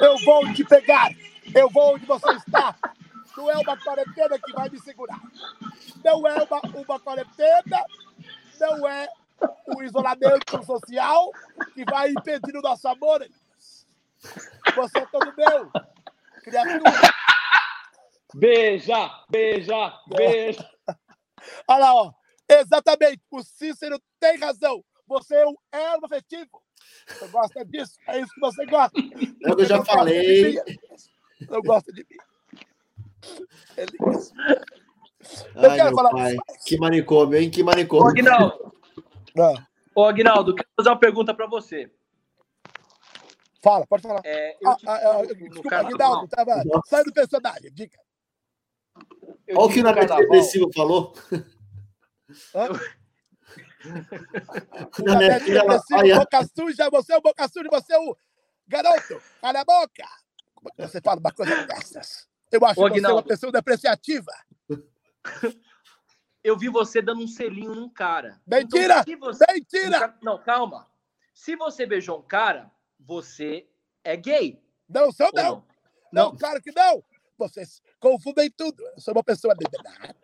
Eu 0.00 0.18
vou 0.24 0.52
te 0.52 0.64
pegar. 0.64 1.10
Eu 1.54 1.70
vou 1.70 1.94
onde 1.94 2.04
você 2.04 2.32
está. 2.32 2.74
Não 3.36 3.50
é 3.50 3.56
uma 3.56 3.76
quarentena 3.76 4.38
que 4.38 4.52
vai 4.52 4.68
me 4.68 4.80
segurar. 4.80 5.20
Não 6.04 6.26
é 6.26 6.42
uma, 6.42 6.60
uma 6.80 7.00
quarentena. 7.00 7.84
Não 8.58 8.88
é 8.88 9.08
o 9.66 9.82
isolamento 9.82 10.64
social 10.64 11.30
que 11.74 11.84
vai 11.84 12.10
impedir 12.10 12.56
o 12.56 12.62
nosso 12.62 12.88
amor. 12.88 13.26
Você 14.74 14.98
é 14.98 15.06
todo 15.06 15.34
meu. 15.36 15.70
Criatura. 16.42 16.92
Beija, 18.34 19.10
beija, 19.30 19.92
beija. 20.08 20.70
Olha 21.68 21.78
lá, 21.78 21.94
ó. 21.94 22.12
Exatamente. 22.48 23.22
O 23.30 23.42
Cícero 23.42 24.00
tem 24.18 24.38
razão. 24.38 24.84
Você 25.06 25.34
é 25.36 25.46
um 25.46 25.56
erro 25.72 26.04
afetivo. 26.04 26.62
Você 27.06 27.28
gosta 27.28 27.64
disso? 27.64 27.96
É 28.08 28.20
isso 28.20 28.32
que 28.34 28.40
você 28.40 28.66
gosta. 28.66 28.98
O 28.98 29.56
que 29.56 29.62
eu 29.62 29.64
já 29.64 29.84
falei. 29.84 30.56
Não 31.48 31.60
gosta 31.62 31.92
de 31.92 32.04
mim. 32.08 32.16
Elias. 33.76 34.32
Eu 35.54 35.70
Ai, 35.70 35.76
quero 35.76 35.94
falar. 35.94 36.10
Pai. 36.10 36.36
Que 36.64 36.78
manicômio, 36.78 37.38
hein? 37.38 37.50
Que 37.50 37.62
manicômio. 37.62 38.06
Ô, 38.06 38.08
Aguinaldo. 38.08 38.72
Ah. 39.38 39.66
Ô, 39.94 40.04
Aguinaldo, 40.04 40.54
quero 40.54 40.68
fazer 40.76 40.88
uma 40.90 40.98
pergunta 40.98 41.34
para 41.34 41.46
você. 41.46 41.90
Fala, 43.62 43.86
pode 43.86 44.02
falar. 44.02 44.20
É, 44.24 44.56
eu 44.60 44.70
ah, 44.70 44.76
ah, 44.86 45.18
ah 45.18 45.26
desculpa, 45.26 45.76
Aguinaldo, 45.76 46.28
tava... 46.28 46.62
sai 46.86 47.02
do 47.02 47.12
personagem, 47.12 47.72
dica. 47.72 47.98
Olha 49.50 49.60
o 49.60 49.68
que 49.68 49.80
o 49.80 50.16
Depressivo 50.18 50.70
falou. 50.72 51.12
Hã? 52.54 52.68
Depressivo, 55.18 56.18
boca 56.18 56.48
suja, 56.54 56.90
você 56.90 57.12
é 57.12 57.16
o 57.16 57.20
boca 57.20 57.48
suja, 57.48 57.68
você 57.70 57.94
é 57.94 57.98
o 57.98 58.16
garoto, 58.68 59.20
cala 59.40 59.60
a 59.60 59.64
boca. 59.64 60.04
Como 60.54 60.68
é 60.68 60.72
que 60.72 60.88
você 60.88 61.00
fala 61.00 61.20
uma 61.20 61.32
coisa 61.32 61.66
dessas? 61.66 62.28
Eu 62.50 62.64
acho 62.64 62.80
Ô, 62.80 62.90
que 62.90 63.00
você 63.00 63.06
é 63.06 63.12
uma 63.12 63.22
pessoa 63.22 63.52
depreciativa. 63.52 64.32
Eu 66.42 66.56
vi 66.56 66.68
você 66.68 67.02
dando 67.02 67.22
um 67.22 67.26
selinho 67.26 67.74
num 67.74 67.88
cara. 67.88 68.40
Mentira! 68.46 69.04
Então, 69.06 69.18
você... 69.18 69.44
Mentira! 69.52 70.16
Não, 70.22 70.40
calma. 70.40 70.88
Se 71.34 71.56
você 71.56 71.84
beijou 71.84 72.20
um 72.20 72.22
cara, 72.22 72.70
você 73.00 73.68
é 74.04 74.16
gay. 74.16 74.62
Não 74.88 75.10
sou, 75.10 75.28
não. 75.34 75.42
não. 75.42 75.66
Não, 76.12 76.30
não, 76.30 76.36
claro 76.36 76.62
que 76.62 76.70
não. 76.70 77.02
Vocês 77.36 77.82
confundem 77.98 78.50
tudo. 78.50 78.80
Eu 78.94 79.00
sou 79.00 79.12
uma 79.12 79.24
pessoa 79.24 79.54
liberada, 79.58 80.16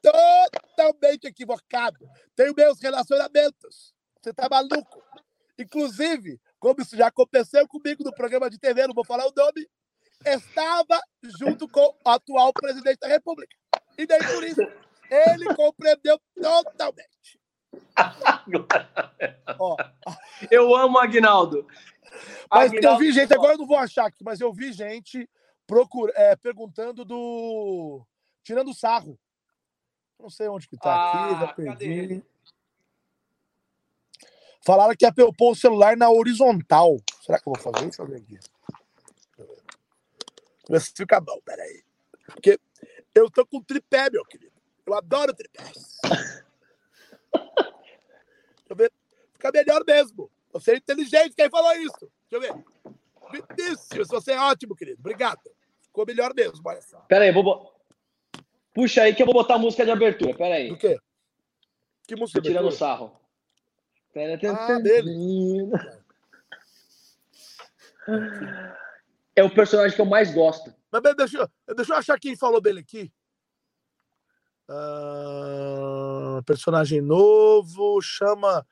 totalmente 0.00 1.26
equivocado. 1.26 2.08
Tenho 2.34 2.54
meus 2.56 2.80
relacionamentos. 2.80 3.92
Você 4.22 4.32
tá 4.32 4.48
maluco? 4.48 5.02
Inclusive, 5.58 6.40
como 6.58 6.80
isso 6.80 6.96
já 6.96 7.08
aconteceu 7.08 7.66
comigo 7.66 8.04
no 8.04 8.14
programa 8.14 8.48
de 8.48 8.58
TV, 8.58 8.86
não 8.86 8.94
vou 8.94 9.04
falar 9.04 9.26
o 9.26 9.32
nome, 9.36 9.68
estava 10.26 11.00
junto 11.38 11.68
com 11.68 11.80
o 11.80 12.08
atual 12.08 12.52
presidente 12.52 12.98
da 12.98 13.08
República. 13.08 13.56
E 13.96 14.06
daí 14.06 14.20
por 14.26 14.44
isso, 14.44 14.60
ele 15.10 15.54
compreendeu 15.54 16.20
totalmente. 16.34 17.40
Ó. 19.58 19.76
Eu 20.50 20.74
amo 20.74 20.98
o 20.98 21.00
Agnaldo. 21.00 21.66
Mas 22.50 22.70
Aguinaldo, 22.70 23.02
eu 23.02 23.06
vi 23.06 23.12
gente, 23.12 23.32
agora 23.32 23.54
eu 23.54 23.58
não 23.58 23.66
vou 23.66 23.76
achar 23.76 24.06
aqui, 24.06 24.22
mas 24.24 24.40
eu 24.40 24.52
vi 24.52 24.72
gente 24.72 25.28
procura, 25.66 26.12
é, 26.14 26.36
perguntando 26.36 27.04
do. 27.04 28.06
Tirando 28.42 28.72
sarro. 28.72 29.18
Não 30.18 30.30
sei 30.30 30.48
onde 30.48 30.68
que 30.68 30.76
tá 30.76 30.94
ah, 30.94 31.24
aqui, 31.26 31.40
já 31.40 31.52
perdi. 31.52 32.22
Falaram 34.64 34.94
que 34.96 35.04
ia 35.04 35.12
pôr 35.12 35.52
o 35.52 35.54
celular 35.54 35.96
na 35.96 36.08
horizontal. 36.08 36.96
Será 37.20 37.38
que 37.38 37.48
eu 37.48 37.52
vou 37.52 37.62
fazer? 37.62 37.84
Deixa 37.84 38.02
eu 38.02 38.06
ver 38.06 38.16
aqui. 38.16 38.38
Se 40.80 40.92
fica 40.96 41.20
bom, 41.20 41.40
peraí. 41.44 41.82
Porque 42.26 42.58
eu 43.14 43.30
tô 43.30 43.46
com 43.46 43.62
tripé, 43.62 44.10
meu 44.10 44.24
querido. 44.24 44.52
Eu 44.84 44.94
adoro 44.94 45.32
tripés. 45.34 45.98
Deixa 46.02 46.44
eu 48.68 48.76
ver. 48.76 48.92
Fica 49.32 49.50
melhor 49.52 49.84
mesmo. 49.86 50.30
Você 50.52 50.72
é 50.72 50.76
inteligente, 50.76 51.34
quem 51.36 51.50
falou 51.50 51.72
isso? 51.74 52.10
Deixa 52.30 52.32
eu 52.32 52.40
ver. 52.40 52.54
Vinícius, 53.30 54.08
você 54.08 54.32
é 54.32 54.40
ótimo, 54.40 54.74
querido. 54.74 54.98
Obrigado. 55.00 55.40
Ficou 55.82 56.06
melhor 56.06 56.34
mesmo, 56.34 56.60
olha 56.64 56.80
só. 56.82 56.98
Pera 57.00 57.24
aí, 57.24 57.32
vou... 57.32 57.72
Puxa 58.72 59.02
aí 59.02 59.14
que 59.14 59.22
eu 59.22 59.26
vou 59.26 59.34
botar 59.34 59.54
a 59.54 59.58
música 59.58 59.84
de 59.84 59.90
abertura. 59.90 60.34
Pera 60.34 60.56
aí. 60.56 60.68
Do 60.68 60.76
quê? 60.76 60.98
Que 62.06 62.14
música 62.16 62.40
de 62.40 62.48
Tirando 62.48 62.70
sarro. 62.70 63.18
Pera, 64.12 64.38
ah, 64.50 64.78
dele. 64.78 65.70
É 69.36 69.42
o 69.42 69.50
personagem 69.50 69.94
que 69.94 70.00
eu 70.00 70.06
mais 70.06 70.32
gosto. 70.32 70.74
Mas 70.90 71.02
deixa, 71.14 71.50
deixa 71.76 71.92
eu 71.92 71.96
achar 71.98 72.18
quem 72.18 72.34
falou 72.34 72.60
dele 72.60 72.80
aqui. 72.80 73.12
Uh, 74.68 76.42
personagem 76.44 77.00
novo, 77.02 78.00
chama 78.00 78.66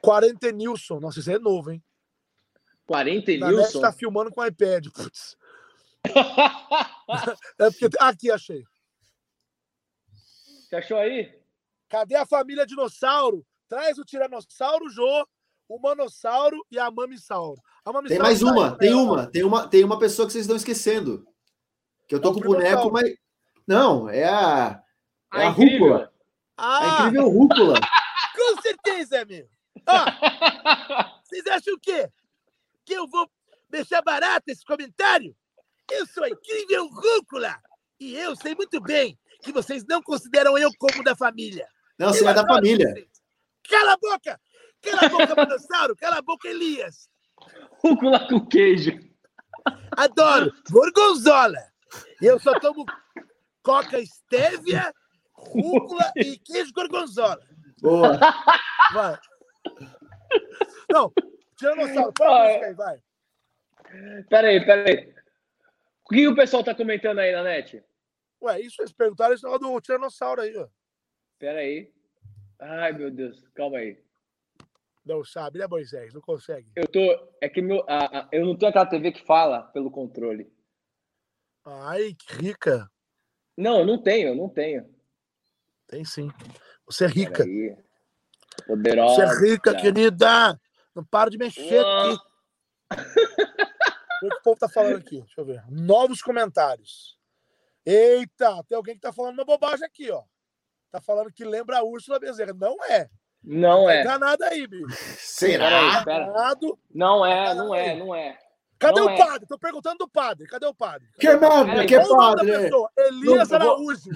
40 0.00 0.50
Nilson. 0.52 0.98
Nossa, 0.98 1.20
esse 1.20 1.32
é 1.32 1.38
novo, 1.38 1.70
hein? 1.70 1.84
40 2.86 3.30
Nilson? 3.32 3.80
tá 3.80 3.92
filmando 3.92 4.32
com 4.32 4.40
o 4.40 4.46
iPad. 4.46 4.86
Putz. 4.88 5.36
é 7.58 7.70
porque. 7.70 7.88
Aqui, 8.00 8.30
achei. 8.30 8.64
Você 10.68 10.76
achou 10.76 10.96
aí? 10.96 11.38
Cadê 11.88 12.16
a 12.16 12.26
família 12.26 12.66
dinossauro? 12.66 13.46
Traz 13.68 13.98
o 13.98 14.04
Tiranossauro 14.04 14.88
Jô, 14.88 15.26
o 15.68 15.78
Manossauro 15.78 16.64
e 16.70 16.78
a 16.78 16.90
Mamissauro. 16.90 17.60
A 17.84 17.92
Mamissauro 17.92 18.08
tem 18.08 18.18
mais 18.18 18.42
uma, 18.42 18.76
tem 18.76 18.94
uma, 18.94 19.26
tem 19.26 19.44
uma, 19.44 19.68
tem 19.68 19.84
uma 19.84 19.98
pessoa 19.98 20.26
que 20.26 20.32
vocês 20.32 20.44
estão 20.44 20.56
esquecendo. 20.56 21.26
Que 22.08 22.14
eu 22.14 22.20
tô 22.20 22.30
é 22.30 22.34
com 22.34 22.40
o 22.40 22.42
boneco, 22.42 22.90
mas. 22.90 23.14
Não, 23.66 24.08
é 24.08 24.24
a. 24.24 24.82
É 25.34 25.44
a, 25.44 25.48
a 25.48 25.50
rúcula. 25.50 26.12
Ah. 26.56 27.04
A 27.04 27.06
incrível 27.06 27.28
rúcula. 27.28 27.74
com 28.34 28.62
certeza, 28.62 29.24
meu. 29.26 29.46
Ó, 29.86 30.04
vocês 31.22 31.46
acham 31.46 31.74
o 31.74 31.80
quê? 31.80 32.10
Que 32.84 32.94
eu 32.94 33.06
vou 33.06 33.30
deixar 33.68 34.00
barato 34.00 34.44
esse 34.48 34.64
comentário? 34.64 35.36
Eu 35.90 36.06
sou 36.06 36.24
a 36.24 36.30
incrível 36.30 36.88
rúcula! 36.88 37.54
E 38.00 38.14
eu 38.14 38.34
sei 38.36 38.54
muito 38.54 38.80
bem 38.80 39.18
que 39.42 39.52
vocês 39.52 39.84
não 39.84 40.02
consideram 40.02 40.56
eu 40.56 40.70
como 40.78 41.02
da 41.02 41.14
família. 41.14 41.66
Não, 41.98 42.08
você 42.08 42.26
é 42.26 42.32
da 42.32 42.46
família. 42.46 42.90
Vocês. 42.90 43.08
Cala 43.68 43.92
a 43.92 43.96
boca! 43.96 44.40
Cala 44.82 45.00
a 45.02 45.08
boca, 45.08 45.34
Manossauro! 45.34 45.96
Cala 45.96 46.18
a 46.18 46.22
boca, 46.22 46.48
Elias! 46.48 47.08
Rúcula 47.82 48.26
com 48.28 48.46
queijo. 48.46 48.92
Adoro! 49.96 50.52
Gorgonzola! 50.70 51.62
Eu 52.20 52.38
só 52.38 52.58
tomo 52.60 52.84
coca 53.62 53.98
estévia, 53.98 54.92
rúcula 55.32 56.12
e 56.16 56.38
queijo 56.38 56.72
gorgonzola. 56.72 57.40
Boa! 57.80 58.18
Vai. 58.92 59.18
Não, 60.90 61.12
Tiranossauro, 61.56 62.12
põe 62.12 62.26
a 62.26 62.44
música 62.44 62.66
aí, 62.66 62.74
vai. 62.74 63.02
Peraí, 64.28 64.64
peraí. 64.64 65.14
O 66.04 66.14
que 66.14 66.28
o 66.28 66.34
pessoal 66.34 66.64
tá 66.64 66.74
comentando 66.74 67.18
aí 67.18 67.32
na 67.32 67.42
net? 67.42 67.84
Ué, 68.40 68.60
isso, 68.60 68.80
eles 68.80 68.92
perguntaram 68.92 69.34
isso 69.34 69.58
do 69.58 69.80
Tiranossauro 69.80 70.40
aí, 70.40 70.56
ó. 70.56 70.68
Peraí. 71.38 71.92
Ai, 72.60 72.92
meu 72.92 73.10
Deus, 73.10 73.46
calma 73.54 73.78
aí. 73.78 74.02
Não 75.08 75.24
sabe, 75.24 75.58
né, 75.58 75.66
Moisés? 75.66 76.12
Não 76.12 76.20
consegue. 76.20 76.70
Eu 76.76 76.86
tô. 76.86 77.00
É 77.40 77.48
que 77.48 77.62
meu, 77.62 77.82
a, 77.88 78.20
a, 78.20 78.28
eu 78.30 78.44
não 78.44 78.54
tenho 78.54 78.68
aquela 78.68 78.84
TV 78.84 79.10
que 79.10 79.24
fala 79.24 79.62
pelo 79.62 79.90
controle. 79.90 80.52
Ai, 81.64 82.14
que 82.14 82.34
rica. 82.34 82.90
Não, 83.56 83.80
eu 83.80 83.86
não 83.86 84.02
tenho, 84.02 84.28
eu 84.28 84.34
não 84.34 84.50
tenho. 84.50 84.86
Tem 85.86 86.04
sim. 86.04 86.30
Você 86.86 87.06
é 87.06 87.08
rica. 87.08 87.44
Poderosa. 88.66 89.14
Você 89.14 89.46
é 89.46 89.50
rica, 89.50 89.74
querida. 89.74 90.60
Não 90.94 91.02
para 91.02 91.30
de 91.30 91.38
mexer 91.38 91.78
aqui. 91.78 92.18
o 94.22 94.28
que 94.28 94.36
o 94.36 94.42
povo 94.42 94.58
tá 94.58 94.68
falando 94.68 94.98
aqui? 94.98 95.22
Deixa 95.22 95.40
eu 95.40 95.44
ver. 95.46 95.64
Novos 95.70 96.20
comentários. 96.20 97.18
Eita, 97.84 98.62
tem 98.64 98.76
alguém 98.76 98.94
que 98.94 99.00
tá 99.00 99.12
falando 99.12 99.38
uma 99.38 99.44
bobagem 99.44 99.86
aqui, 99.86 100.10
ó. 100.10 100.22
Tá 100.90 101.00
falando 101.00 101.32
que 101.32 101.44
lembra 101.44 101.78
a 101.78 101.82
Úrsula 101.82 102.20
Bezerra. 102.20 102.52
Não 102.52 102.76
é. 102.84 103.08
Não 103.42 103.88
é. 103.88 104.02
Enganado 104.02 104.44
aí, 104.44 104.66
bicho. 104.66 104.86
Será? 105.18 106.00
Enganado. 106.02 106.78
Não 106.94 107.24
é, 107.24 107.54
não 107.54 107.74
é, 107.74 107.96
não 107.96 108.14
é. 108.14 108.38
Cadê 108.78 109.00
não 109.00 109.06
o 109.06 109.10
é. 109.10 109.18
padre? 109.18 109.46
Tô 109.46 109.58
perguntando 109.58 109.98
do 109.98 110.08
padre. 110.08 110.46
Cadê 110.46 110.66
o 110.66 110.74
padre? 110.74 111.08
Que 111.18 111.26
merda, 111.36 111.84
que 111.84 111.98
padre? 112.08 112.70
Elias 112.96 113.52
Araújo. 113.52 114.10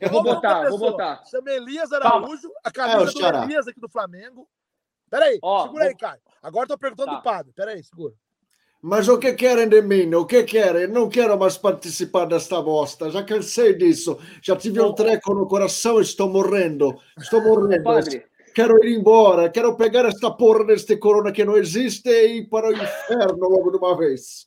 Eu 0.00 0.10
vou 0.10 0.22
botar, 0.24 0.68
vou 0.68 0.78
botar. 0.78 1.24
Chama 1.24 1.50
Elias 1.50 1.92
Araújo, 1.92 2.48
a 2.62 2.70
camisa 2.70 3.10
é, 3.10 3.32
do 3.32 3.44
Elias 3.44 3.66
aqui 3.66 3.80
do 3.80 3.88
Flamengo. 3.88 4.48
Peraí, 5.10 5.38
Ó, 5.42 5.64
segura 5.64 5.84
vou... 5.84 5.88
aí, 5.88 5.96
Caio. 5.96 6.20
Agora 6.42 6.68
tô 6.68 6.78
perguntando 6.78 7.10
tá. 7.10 7.16
do 7.16 7.22
padre. 7.22 7.52
Peraí, 7.54 7.82
segura. 7.82 8.14
Mas 8.80 9.08
o 9.08 9.18
que 9.18 9.32
querem 9.32 9.68
de 9.68 9.82
mim? 9.82 10.14
O 10.14 10.24
que 10.24 10.44
querem? 10.44 10.86
Não 10.86 11.08
quero 11.08 11.36
mais 11.36 11.58
participar 11.58 12.26
desta 12.26 12.62
bosta. 12.62 13.10
Já 13.10 13.24
cansei 13.24 13.74
disso. 13.74 14.16
Já 14.40 14.54
tive 14.54 14.80
um 14.80 14.92
treco 14.92 15.34
no 15.34 15.48
coração 15.48 15.98
e 15.98 16.02
estou 16.02 16.28
morrendo. 16.28 16.96
Estou 17.18 17.42
morrendo. 17.42 17.82
Padre. 17.82 18.24
Quero 18.56 18.82
ir 18.82 18.96
embora. 18.96 19.50
Quero 19.50 19.76
pegar 19.76 20.06
esta 20.06 20.30
porra 20.30 20.64
deste 20.64 20.96
corona 20.96 21.30
que 21.30 21.44
não 21.44 21.58
existe 21.58 22.08
e 22.08 22.38
ir 22.38 22.48
para 22.48 22.68
o 22.68 22.72
inferno 22.72 23.50
logo 23.50 23.70
de 23.70 23.76
uma 23.76 23.94
vez. 23.94 24.46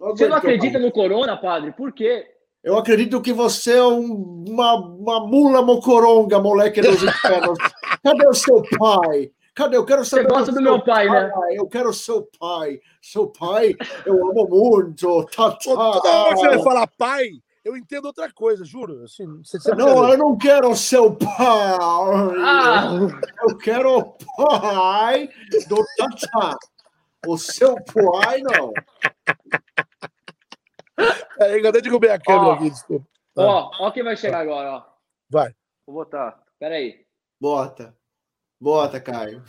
Não 0.00 0.16
você 0.16 0.26
não 0.26 0.38
acredita 0.38 0.78
mais. 0.78 0.84
no 0.86 0.90
corona, 0.90 1.36
padre? 1.36 1.70
Por 1.72 1.92
quê? 1.92 2.24
Eu 2.64 2.78
acredito 2.78 3.20
que 3.20 3.30
você 3.30 3.76
é 3.76 3.84
um, 3.84 4.42
uma, 4.48 4.74
uma 4.76 5.26
mula 5.26 5.60
mocoronga, 5.60 6.40
moleque 6.40 6.80
dos 6.80 7.02
infernos. 7.02 7.58
Cadê 8.02 8.26
o 8.26 8.32
seu 8.32 8.62
pai? 8.78 9.30
Cadê? 9.54 9.76
Eu 9.76 9.84
quero 9.84 10.02
saber. 10.02 10.22
Você 10.22 10.28
gosta 10.30 10.52
do 10.52 10.62
meu 10.62 10.82
pai, 10.82 11.06
pai, 11.06 11.26
né? 11.26 11.32
Eu 11.50 11.66
quero 11.66 11.92
seu 11.92 12.26
pai. 12.40 12.80
Seu 13.02 13.26
pai, 13.26 13.76
eu 14.06 14.14
amo 14.30 14.48
muito. 14.48 15.26
Tá, 15.26 15.50
tá. 15.50 15.58
Toda 15.58 16.08
hora 16.08 16.36
você 16.36 16.48
vai 16.48 16.62
falar 16.62 16.86
pai, 16.96 17.28
eu 17.64 17.76
entendo 17.76 18.06
outra 18.06 18.30
coisa, 18.32 18.64
juro. 18.64 19.04
Assim, 19.04 19.26
você, 19.42 19.58
você 19.58 19.74
não, 19.74 20.10
eu 20.10 20.18
não 20.18 20.36
quero 20.36 20.70
o 20.70 20.76
seu 20.76 21.14
pai. 21.14 21.78
Ah. 22.38 22.90
Eu 23.42 23.56
quero 23.58 23.98
o 23.98 24.12
pai 24.36 25.28
do 25.68 25.84
Tata. 25.96 26.58
O 27.26 27.38
seu 27.38 27.76
pai, 27.84 28.40
não. 28.42 28.72
Peraí, 31.38 31.62
cadê 31.62 31.80
de 31.80 31.90
comer 31.90 32.10
a 32.10 32.20
câmera 32.20 32.46
ó, 32.46 32.52
aqui? 32.54 32.70
Desculpa. 32.70 33.06
Ó, 33.36 33.70
ó 33.78 33.90
quem 33.90 34.02
vai 34.02 34.16
chegar 34.16 34.40
agora, 34.40 34.72
ó. 34.72 34.84
Vai. 35.30 35.54
Vou 35.86 35.96
botar. 35.96 36.42
Peraí. 36.58 37.06
Bota. 37.40 37.96
Bota, 38.60 39.00
Caio. 39.00 39.42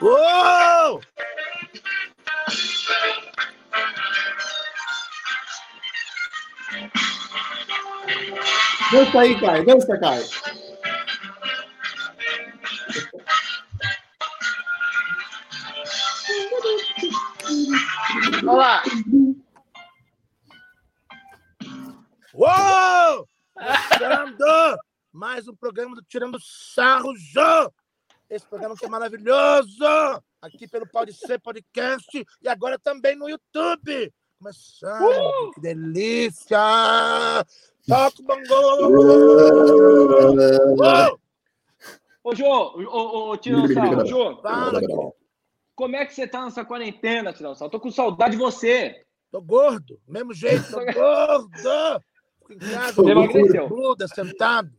Uou! 0.00 1.00
Dança 8.90 9.20
aí, 9.20 9.40
Caio. 9.40 9.64
Dança, 9.64 9.98
Caio. 9.98 10.24
Olha 18.42 18.52
lá. 18.52 18.82
Uou! 22.34 23.28
Tirando 23.96 24.78
mais 25.12 25.46
um 25.46 25.54
programa 25.54 25.94
do 25.94 26.02
Tirando 26.02 26.38
Sarro, 26.40 27.14
Jô! 27.16 27.72
Esse 28.28 28.46
programa 28.46 28.76
que 28.76 28.86
é 28.86 28.88
maravilhoso! 28.88 29.84
Aqui 30.42 30.66
pelo 30.66 30.86
Pode 30.88 31.12
Ser 31.12 31.38
Podcast 31.38 32.26
e 32.42 32.48
agora 32.48 32.76
também 32.76 33.14
no 33.14 33.28
YouTube! 33.28 34.12
Começando, 34.38 35.02
uh! 35.02 35.52
que 35.52 35.60
delícia! 35.60 36.58
Toca 37.86 38.20
o 38.20 38.24
bangô! 38.24 39.70
Ô, 42.22 42.34
Jô, 42.34 42.46
ô, 42.46 43.30
ô, 43.30 43.36
Tirando 43.36 43.72
Sarro, 43.72 44.06
Jô! 44.06 44.36
Fala, 44.42 44.80
como 45.74 45.96
é 45.96 46.04
que 46.04 46.14
você 46.14 46.26
tá 46.26 46.44
nessa 46.44 46.64
quarentena, 46.64 47.32
Tirando 47.32 47.56
Sarro? 47.56 47.70
Tô 47.70 47.80
com 47.80 47.90
saudade 47.90 48.32
de 48.32 48.38
você! 48.38 49.04
Tô 49.30 49.40
gordo, 49.40 50.00
mesmo 50.06 50.34
jeito, 50.34 50.70
tô 50.70 50.80
gordo! 50.92 52.02
em 52.50 52.58
casa, 52.58 52.92
você 52.92 53.10
emagreceu. 53.10 53.68
Bluda, 53.68 54.08
sentado. 54.08 54.70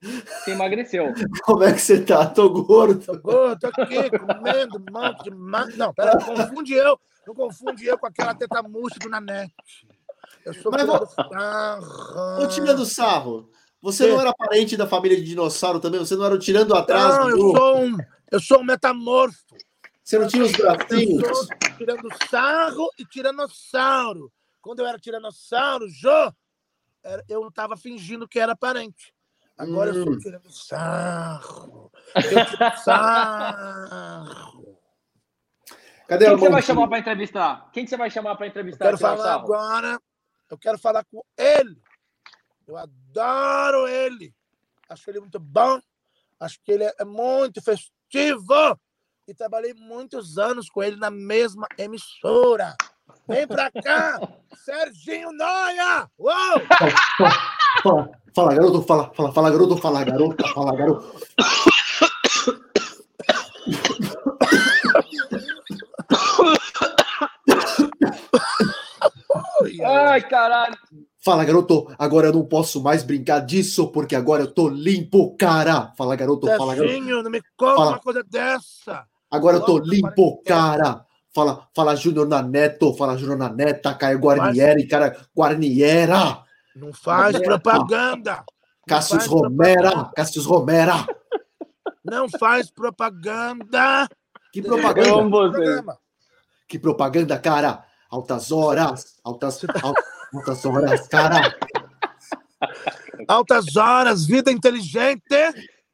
Você 0.00 0.50
emagreceu. 0.50 1.14
Como 1.44 1.64
é 1.64 1.72
que 1.72 1.80
você 1.80 2.04
tá? 2.04 2.26
Tô 2.26 2.50
gordo. 2.50 3.04
Tô 3.04 3.18
gordo, 3.18 3.58
tô 3.58 3.82
aqui 3.82 4.10
comendo 4.18 4.78
um 4.78 4.92
monte 4.92 5.24
de. 5.24 5.76
Não, 5.76 5.94
pera, 5.94 6.14
não 6.14 6.34
confunde 6.34 6.74
eu. 6.74 6.98
Não 7.26 7.34
confunde 7.34 7.86
eu 7.86 7.98
com 7.98 8.06
aquela 8.06 8.34
teta 8.34 8.62
murcha 8.62 8.98
do 8.98 9.08
Nanete. 9.08 9.54
Eu 10.44 10.54
sou 10.54 10.70
Mas, 10.70 10.86
vou... 10.86 12.44
O 12.44 12.48
time 12.48 12.72
do 12.74 12.84
sarro. 12.84 13.50
Você 13.80 14.06
não 14.06 14.20
era 14.20 14.32
parente 14.32 14.76
da 14.76 14.86
família 14.86 15.16
de 15.16 15.24
dinossauro 15.24 15.78
também? 15.78 16.00
Você 16.00 16.16
não 16.16 16.24
era 16.24 16.34
o 16.34 16.38
tirando 16.38 16.74
atrás? 16.74 17.18
Não, 17.18 17.30
eu 17.30 17.38
sou 17.38 17.78
um, 17.78 17.96
eu 18.32 18.40
sou 18.40 18.60
um 18.60 18.64
metamorfo. 18.64 19.44
Você 20.02 20.18
não 20.18 20.26
tinha 20.26 20.44
os 20.44 20.52
bracinhos? 20.52 21.22
Eu 21.22 21.34
sou 21.34 21.48
tirando 21.76 22.08
sarro 22.30 22.88
e 22.98 23.04
tiranossauro. 23.04 24.32
Quando 24.60 24.80
eu 24.80 24.86
era 24.86 24.98
tiranossauro, 24.98 25.86
Jô, 25.88 26.32
eu 27.28 27.48
estava 27.48 27.76
fingindo 27.76 28.26
que 28.28 28.38
era 28.38 28.56
parente. 28.56 29.14
Agora 29.56 29.92
hum. 29.92 29.94
eu 29.94 30.00
estou 30.00 30.18
tirando 30.18 30.50
sarro. 30.50 31.92
Eu 32.16 32.46
tiro 32.46 32.76
sarro. 32.82 34.78
Cadê 36.08 36.26
Quem 36.26 36.34
que 36.34 36.40
você 36.40 36.50
vai 36.50 36.62
chamar 36.62 36.88
para 36.88 36.98
entrevistar? 36.98 37.70
Quem 37.72 37.84
que 37.84 37.90
você 37.90 37.96
vai 37.96 38.10
chamar 38.10 38.36
para 38.36 38.46
entrevistar? 38.46 38.84
Eu 38.84 38.88
quero 38.88 38.98
falar 38.98 39.24
sarro? 39.24 39.44
agora. 39.44 40.00
Eu 40.54 40.58
quero 40.58 40.78
falar 40.78 41.04
com 41.04 41.20
ele. 41.36 41.76
Eu 42.64 42.76
adoro 42.76 43.88
ele. 43.88 44.32
Acho 44.88 45.10
ele 45.10 45.18
muito 45.18 45.40
bom. 45.40 45.80
Acho 46.38 46.60
que 46.62 46.70
ele 46.70 46.84
é 46.84 47.04
muito 47.04 47.60
festivo. 47.60 48.78
E 49.26 49.34
trabalhei 49.34 49.74
muitos 49.74 50.38
anos 50.38 50.70
com 50.70 50.80
ele 50.80 50.94
na 50.94 51.10
mesma 51.10 51.66
emissora. 51.76 52.76
Vem 53.26 53.48
pra 53.48 53.68
cá, 53.70 54.20
Serginho 54.54 55.32
Noia! 55.32 56.08
Uou! 56.18 56.34
Fala, 57.82 58.10
fala, 58.34 58.54
garoto, 58.54 58.82
fala, 58.82 59.12
fala, 59.14 59.32
fala, 59.32 59.50
garoto, 59.50 59.76
fala, 59.76 60.04
garota, 60.04 60.48
fala, 60.48 60.76
garoto. 60.76 61.20
Ai, 69.82 70.20
caralho. 70.22 70.76
Fala, 71.24 71.44
garoto, 71.44 71.92
agora 71.98 72.26
eu 72.28 72.32
não 72.34 72.44
posso 72.44 72.82
mais 72.82 73.02
brincar 73.02 73.40
disso, 73.40 73.88
porque 73.88 74.14
agora 74.14 74.42
eu 74.42 74.52
tô 74.52 74.68
limpo, 74.68 75.34
cara. 75.36 75.92
Fala, 75.96 76.14
garoto, 76.16 76.46
fala, 76.46 76.74
garoto. 76.74 77.00
Não 77.00 77.30
me 77.30 77.40
conta 77.56 77.76
fala. 77.76 77.90
uma 77.92 77.98
coisa 77.98 78.22
dessa. 78.22 79.06
Agora 79.30 79.56
eu 79.56 79.62
tô 79.62 79.78
limpo, 79.78 80.42
cara. 80.44 81.04
Fala, 81.34 81.66
fala 81.74 81.96
Júnior 81.96 82.28
na 82.28 82.42
Neto, 82.42 82.94
fala 82.94 83.16
Júnior 83.16 83.36
na 83.36 83.48
Neta, 83.48 83.94
Caio 83.94 84.18
Guarnieri, 84.18 84.86
cara, 84.86 85.16
Guarniera. 85.36 86.44
Não 86.76 86.92
faz 86.92 87.38
propaganda. 87.40 88.44
Cássio 88.86 89.18
Romera, 89.26 90.10
Cássio 90.14 90.42
Romera. 90.42 91.06
Não 92.04 92.28
faz 92.28 92.70
propaganda. 92.70 94.06
Que 94.52 94.62
propaganda? 94.62 95.98
Que 96.68 96.78
propaganda, 96.78 97.38
cara? 97.38 97.84
Altas 98.14 98.52
horas, 98.52 99.18
altas, 99.24 99.60
altas 100.32 100.64
horas, 100.64 101.08
cara. 101.08 101.52
Altas 103.26 103.76
horas, 103.76 104.24
vida 104.24 104.52
inteligente. 104.52 105.34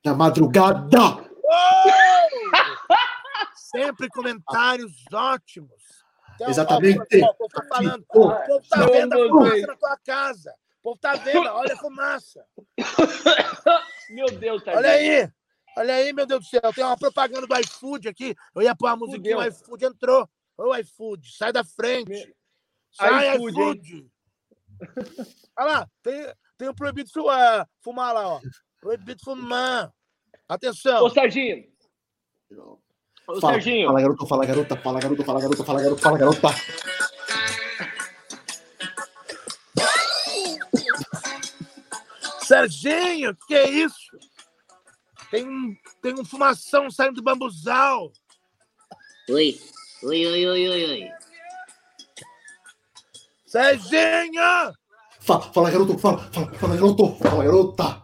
Na 0.04 0.12
madrugada. 0.12 0.98
Oh! 1.00 1.90
Sempre 3.56 4.10
comentários 4.10 4.92
ótimos. 5.10 5.70
Então, 6.34 6.50
Exatamente. 6.50 7.22
O 7.24 7.34
povo 7.34 7.48
tá 7.48 7.64
falando, 7.66 8.02
o 8.02 8.12
povo 8.12 8.62
tá 8.68 8.86
vendo 8.86 9.14
a 9.14 9.28
fumaça 9.28 9.66
na 9.66 9.76
tua 9.76 9.98
casa. 10.04 10.50
O 10.50 10.82
povo 10.82 10.98
tá 11.00 11.14
vendo, 11.14 11.48
olha 11.48 11.72
a 11.72 11.78
fumaça. 11.78 12.44
Meu 14.10 14.26
Deus, 14.26 14.62
tá 14.62 14.72
Olha 14.72 14.90
aí. 14.90 15.32
Olha 15.74 15.94
aí, 15.94 16.12
meu 16.12 16.26
Deus 16.26 16.40
do 16.40 16.46
céu. 16.46 16.72
Tem 16.74 16.84
uma 16.84 16.98
propaganda 16.98 17.46
do 17.46 17.60
iFood 17.60 18.08
aqui. 18.08 18.34
Eu 18.54 18.60
ia 18.60 18.74
pôr 18.74 18.88
a 18.88 18.96
musiquinha, 18.96 19.38
o 19.38 19.44
iFood 19.44 19.86
entrou. 19.86 20.28
Ô, 20.60 20.76
iFood, 20.76 21.26
sai 21.34 21.52
da 21.54 21.64
frente. 21.64 22.36
Sai, 22.92 23.34
iFood. 23.34 23.52
iFood. 23.52 24.10
Olha 25.58 25.72
lá, 25.72 25.88
tem, 26.02 26.34
tem 26.58 26.68
um 26.68 26.74
proibido 26.74 27.10
fumar, 27.10 27.66
fumar 27.82 28.12
lá, 28.12 28.28
ó. 28.28 28.40
Proibido 28.78 29.22
fumar. 29.24 29.90
Atenção. 30.46 31.02
Ô, 31.02 31.08
Serginho. 31.08 31.64
Ô, 33.26 33.40
fala, 33.40 33.54
Serginho. 33.54 33.86
Fala, 33.86 34.00
garota, 34.02 34.26
fala, 34.26 34.46
garota, 34.46 34.76
fala, 34.76 35.00
garota, 35.00 35.24
fala, 35.24 35.40
garota, 35.40 35.64
fala, 35.64 35.80
garota, 35.80 36.02
fala, 36.02 36.18
garota. 36.18 36.48
Serginho, 42.44 43.34
que 43.46 43.54
é 43.54 43.70
isso? 43.70 44.18
Tem 45.30 45.48
um, 45.48 45.74
tem 46.02 46.12
um 46.12 46.24
fumação 46.24 46.90
saindo 46.90 47.14
do 47.14 47.22
bambuzal. 47.22 48.12
Oi, 49.30 49.58
oi, 50.02 50.26
oi, 50.26 50.46
oi, 50.46 50.68
oi, 50.68 50.84
oi. 50.84 51.10
Serginho! 53.46 54.72
Fala, 55.20 55.42
fala, 55.52 55.70
garoto, 55.70 55.98
fala, 55.98 56.18
fala, 56.18 56.54
fala, 56.54 56.76
garoto, 56.76 57.16
fala, 57.16 57.44
garota. 57.44 58.02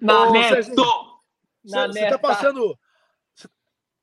Na 0.00 0.30
Neto! 0.30 0.82
Você 1.64 2.08
tá 2.08 2.18
passando. 2.18 2.78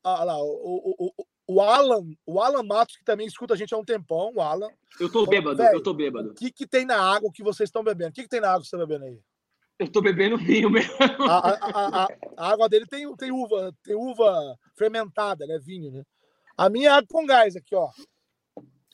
Ah, 0.02 0.24
lá, 0.24 0.36
o, 0.38 0.44
o, 0.44 1.06
o, 1.06 1.26
o, 1.46 1.60
Alan, 1.60 2.04
o 2.26 2.40
Alan 2.40 2.64
Matos, 2.64 2.96
que 2.96 3.04
também 3.04 3.26
escuta 3.26 3.54
a 3.54 3.56
gente 3.56 3.72
há 3.72 3.78
um 3.78 3.84
tempão, 3.84 4.32
o 4.34 4.40
Alan. 4.40 4.68
Eu 4.98 5.10
tô 5.10 5.24
bêbado, 5.26 5.56
Véio, 5.56 5.74
eu 5.74 5.82
tô 5.82 5.94
bêbado. 5.94 6.30
O 6.30 6.34
que, 6.34 6.50
que 6.50 6.66
tem 6.66 6.84
na 6.84 6.98
água 7.00 7.30
que 7.32 7.42
vocês 7.42 7.68
estão 7.68 7.84
bebendo? 7.84 8.10
O 8.10 8.12
que, 8.12 8.22
que 8.22 8.28
tem 8.28 8.40
na 8.40 8.48
água 8.48 8.62
que 8.62 8.68
você 8.68 8.76
tá 8.76 8.84
bebendo 8.84 9.04
aí? 9.04 9.20
Eu 9.82 9.90
tô 9.90 10.00
bebendo 10.00 10.38
vinho 10.38 10.70
mesmo. 10.70 10.94
A, 11.28 11.38
a, 11.38 12.04
a, 12.04 12.08
a, 12.36 12.52
água 12.52 12.68
dele 12.68 12.86
tem, 12.86 13.12
tem 13.16 13.32
uva, 13.32 13.74
tem 13.82 13.96
uva 13.96 14.56
fermentada, 14.76 15.44
né? 15.44 15.58
Vinho, 15.58 15.90
né? 15.90 16.04
A 16.56 16.68
minha 16.68 16.90
é 16.90 16.92
água 16.92 17.08
com 17.10 17.26
gás 17.26 17.56
aqui, 17.56 17.74
ó. 17.74 17.88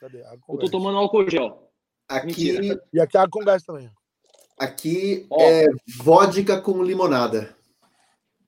Cadê? 0.01 0.25
Água 0.25 0.39
com 0.41 0.55
eu 0.55 0.59
tô 0.59 0.63
gás. 0.63 0.71
tomando 0.71 0.97
álcool 0.97 1.29
gel. 1.29 1.71
Aqui. 2.09 2.81
E 2.91 3.01
aqui 3.01 3.19
é 3.19 3.21
água 3.21 3.31
com 3.31 3.45
gás 3.45 3.63
também. 3.63 3.91
Aqui 4.59 5.27
ó. 5.29 5.43
é 5.43 5.67
vodka 5.99 6.59
com 6.63 6.83
limonada. 6.83 7.55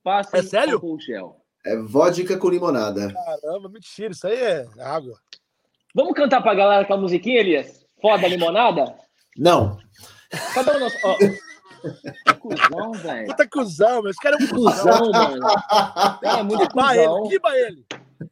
Passem 0.03 0.41
é 0.41 0.43
sério? 0.43 0.81
gel. 0.99 1.37
É 1.67 1.77
vodka 1.77 2.39
com 2.39 2.49
limonada. 2.49 3.13
Caramba, 3.13 3.69
mentira, 3.69 4.13
isso 4.13 4.27
aí 4.27 4.43
é 4.43 4.67
água. 4.79 5.21
Vamos 5.95 6.15
cantar 6.15 6.41
pra 6.41 6.55
galera 6.55 6.87
com 6.87 6.95
a 6.95 6.97
musiquinha, 6.97 7.41
Elias? 7.41 7.87
Foda 8.01 8.27
limonada? 8.27 8.97
Não. 9.37 9.79
Cadê 10.55 10.71
o 10.71 10.81
nosso. 10.81 10.97
Oh. 11.05 11.50
Cusão, 12.41 12.93
velho. 12.93 13.27
Puta 13.27 13.49
cuzão, 13.49 14.03
meu. 14.03 14.11
Esse 14.11 14.21
cara 14.21 14.37
é 14.39 14.45
um 14.45 14.49
cuzão, 14.49 15.11
mano. 15.11 15.47
É 16.23 16.43
muito 16.43 16.69
cuzão. 16.71 17.19
ele, 17.25 17.29
quiba 17.29 17.57
ele. 17.57 17.87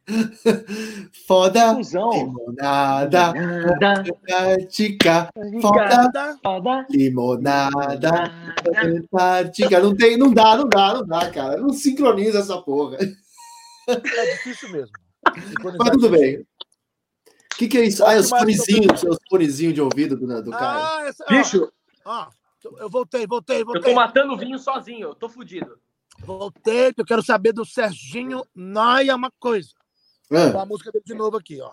Foda. 1.27 1.73
Limonada. 1.73 3.33
Antártica. 3.35 5.29
Foda. 5.61 6.37
Foda. 6.43 6.87
Limonada. 6.89 8.31
Antártica. 8.83 9.79
Não 9.79 9.95
tem, 9.95 10.17
não 10.17 10.33
dá, 10.33 10.57
não 10.57 10.67
dá, 10.67 10.93
não 10.93 11.05
dá, 11.05 11.29
cara. 11.31 11.57
Não 11.57 11.73
sincroniza 11.73 12.39
essa 12.39 12.61
porra. 12.61 12.97
É 13.87 14.35
difícil 14.35 14.69
mesmo. 14.71 14.91
Mas 15.77 15.91
tudo 15.91 16.09
bem. 16.09 16.37
O 16.39 17.57
que, 17.57 17.67
que 17.67 17.77
é 17.77 17.85
isso? 17.85 18.05
Ah, 18.05 18.13
é 18.13 18.19
os 18.19 18.29
fonezinhos, 18.29 19.03
os 19.03 19.17
fonezinhos 19.29 19.73
de 19.73 19.81
ouvido 19.81 20.15
do, 20.15 20.43
do 20.43 20.51
cara. 20.51 20.79
Ah, 20.79 21.07
essa... 21.07 21.25
Bicho. 21.25 21.69
Ah, 22.05 22.29
eu 22.77 22.89
voltei, 22.89 23.25
voltei, 23.25 23.63
voltei. 23.63 23.81
Eu 23.81 23.85
tô 23.85 23.93
matando 23.93 24.37
vinho 24.37 24.57
sozinho, 24.59 25.09
eu 25.09 25.15
tô 25.15 25.29
fudido. 25.29 25.79
Voltei, 26.19 26.93
eu 26.97 27.05
quero 27.05 27.23
saber 27.23 27.53
do 27.53 27.65
Serginho 27.65 28.43
Noia 28.53 29.15
uma 29.15 29.31
coisa. 29.39 29.69
É. 30.31 30.49
Vou 30.49 30.61
a 30.61 30.65
música 30.65 30.91
dele 30.91 31.03
de 31.05 31.13
novo 31.13 31.37
aqui, 31.37 31.59
ó. 31.61 31.71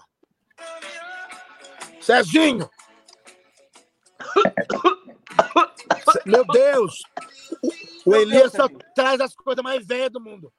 Serginho! 2.00 2.70
Meu 6.24 6.44
Deus! 6.46 7.02
O 8.04 8.14
Elias 8.14 8.52
só 8.52 8.68
traz 8.94 9.20
as 9.20 9.34
coisas 9.34 9.62
mais 9.62 9.84
velhas 9.84 10.10
do 10.10 10.20
mundo. 10.20 10.52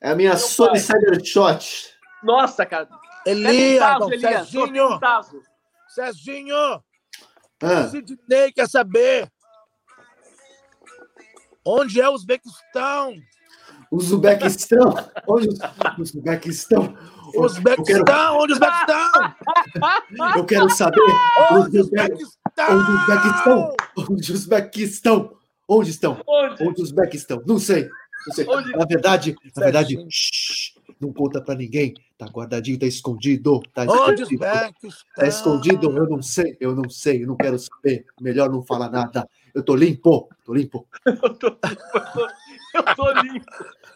É 0.00 0.10
a 0.10 0.14
minha 0.14 0.36
Sony 0.36 0.80
Cybershot. 0.80 1.94
Nossa, 2.22 2.64
cara. 2.64 2.88
Elias, 3.26 3.78
tazo, 3.78 4.12
Elias 4.12 4.48
Serginho! 4.48 5.00
Serginho! 5.88 6.82
Ah. 7.62 7.88
Sidney 7.88 8.52
quer 8.52 8.68
saber 8.68 9.30
onde 11.64 12.00
é 12.00 12.08
o 12.08 12.12
Uzbequistão? 12.12 13.14
Uzbequistão? 13.90 14.94
Onde 15.28 15.48
o 15.48 15.52
Uzbequistão? 16.00 16.96
Uzbequistão, 17.34 18.04
quero... 18.04 18.36
onde 18.36 18.52
o 18.52 18.56
Uzbequistão? 18.56 19.34
Eu 20.36 20.44
quero 20.44 20.70
saber 20.70 21.00
onde 21.52 21.78
o 21.78 21.80
Uzbequistão? 21.80 22.34
Onde 22.70 22.90
o 22.90 22.94
Uzbequistão? 22.94 23.76
Onde 23.96 24.32
o 24.32 24.34
Uzbequistão? 24.34 25.36
Onde 25.68 25.90
estão? 25.90 26.22
Onde? 26.26 26.62
Onde 26.62 26.82
os 26.82 26.90
Uzbequistão? 26.90 27.42
Não 27.46 27.58
sei. 27.58 27.88
Não 28.26 28.34
sei. 28.34 28.46
Onde? 28.48 28.70
Na 28.72 28.84
verdade, 28.84 29.34
na 29.56 29.64
verdade, 29.64 30.06
shh, 30.10 30.74
não 31.00 31.12
conta 31.12 31.40
pra 31.40 31.54
ninguém. 31.54 31.94
Tá 32.18 32.26
guardadinho, 32.26 32.78
tá 32.78 32.86
escondido. 32.86 33.60
Tá 33.74 33.84
escondido. 33.84 34.38
Tá 35.16 35.26
escondido, 35.26 35.96
eu 35.96 36.08
não 36.08 36.22
sei, 36.22 36.56
eu 36.60 36.74
não 36.74 36.88
sei, 36.88 37.22
eu 37.22 37.28
não 37.28 37.36
quero 37.36 37.58
saber. 37.58 38.04
Melhor 38.20 38.50
não 38.50 38.62
falar 38.62 38.90
nada. 38.90 39.28
Eu 39.54 39.62
tô 39.62 39.76
limpo, 39.76 40.28
tô 40.44 40.52
limpo. 40.52 40.88
eu 41.06 41.38
tô 41.38 41.48
limpo, 43.22 43.46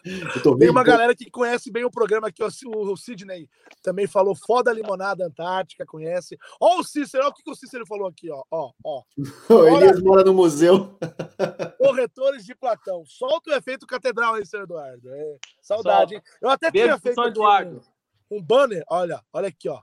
eu 0.05 0.41
tô 0.41 0.51
limpo. 0.51 0.59
Tem 0.59 0.69
uma 0.69 0.85
galera 0.85 1.13
que 1.13 1.29
conhece 1.29 1.69
bem 1.69 1.83
o 1.83 1.91
programa 1.91 2.29
aqui, 2.29 2.41
o 2.41 2.95
Sidney 2.95 3.49
também 3.83 4.07
falou 4.07 4.33
foda 4.33 4.71
limonada 4.71 5.25
antártica, 5.25 5.85
conhece. 5.85 6.37
Ó 6.61 6.79
o 6.79 6.83
Cícero, 6.83 7.25
olha 7.25 7.31
o 7.31 7.33
que 7.33 7.51
o 7.51 7.55
Cícero 7.55 7.85
falou 7.85 8.07
aqui, 8.07 8.31
ó, 8.31 8.41
ó, 8.49 8.71
ó. 8.81 9.03
O 9.49 9.67
Elias 9.67 10.01
mora 10.01 10.23
no 10.23 10.33
museu. 10.33 10.97
Corretores 11.77 12.45
de 12.45 12.55
Platão. 12.55 13.03
Solta 13.05 13.51
o 13.51 13.53
efeito 13.53 13.85
catedral 13.85 14.35
aí, 14.35 14.45
senhor 14.45 14.63
Eduardo. 14.63 15.13
É, 15.13 15.37
saudade, 15.61 16.15
hein? 16.15 16.21
Eu 16.41 16.49
até 16.49 16.71
Beijo 16.71 16.87
tinha 16.87 16.99
feito 16.99 17.21
Eduardo. 17.21 17.81
Um, 18.31 18.37
um 18.37 18.41
banner, 18.41 18.83
olha, 18.89 19.21
olha 19.33 19.49
aqui, 19.49 19.67
ó. 19.67 19.81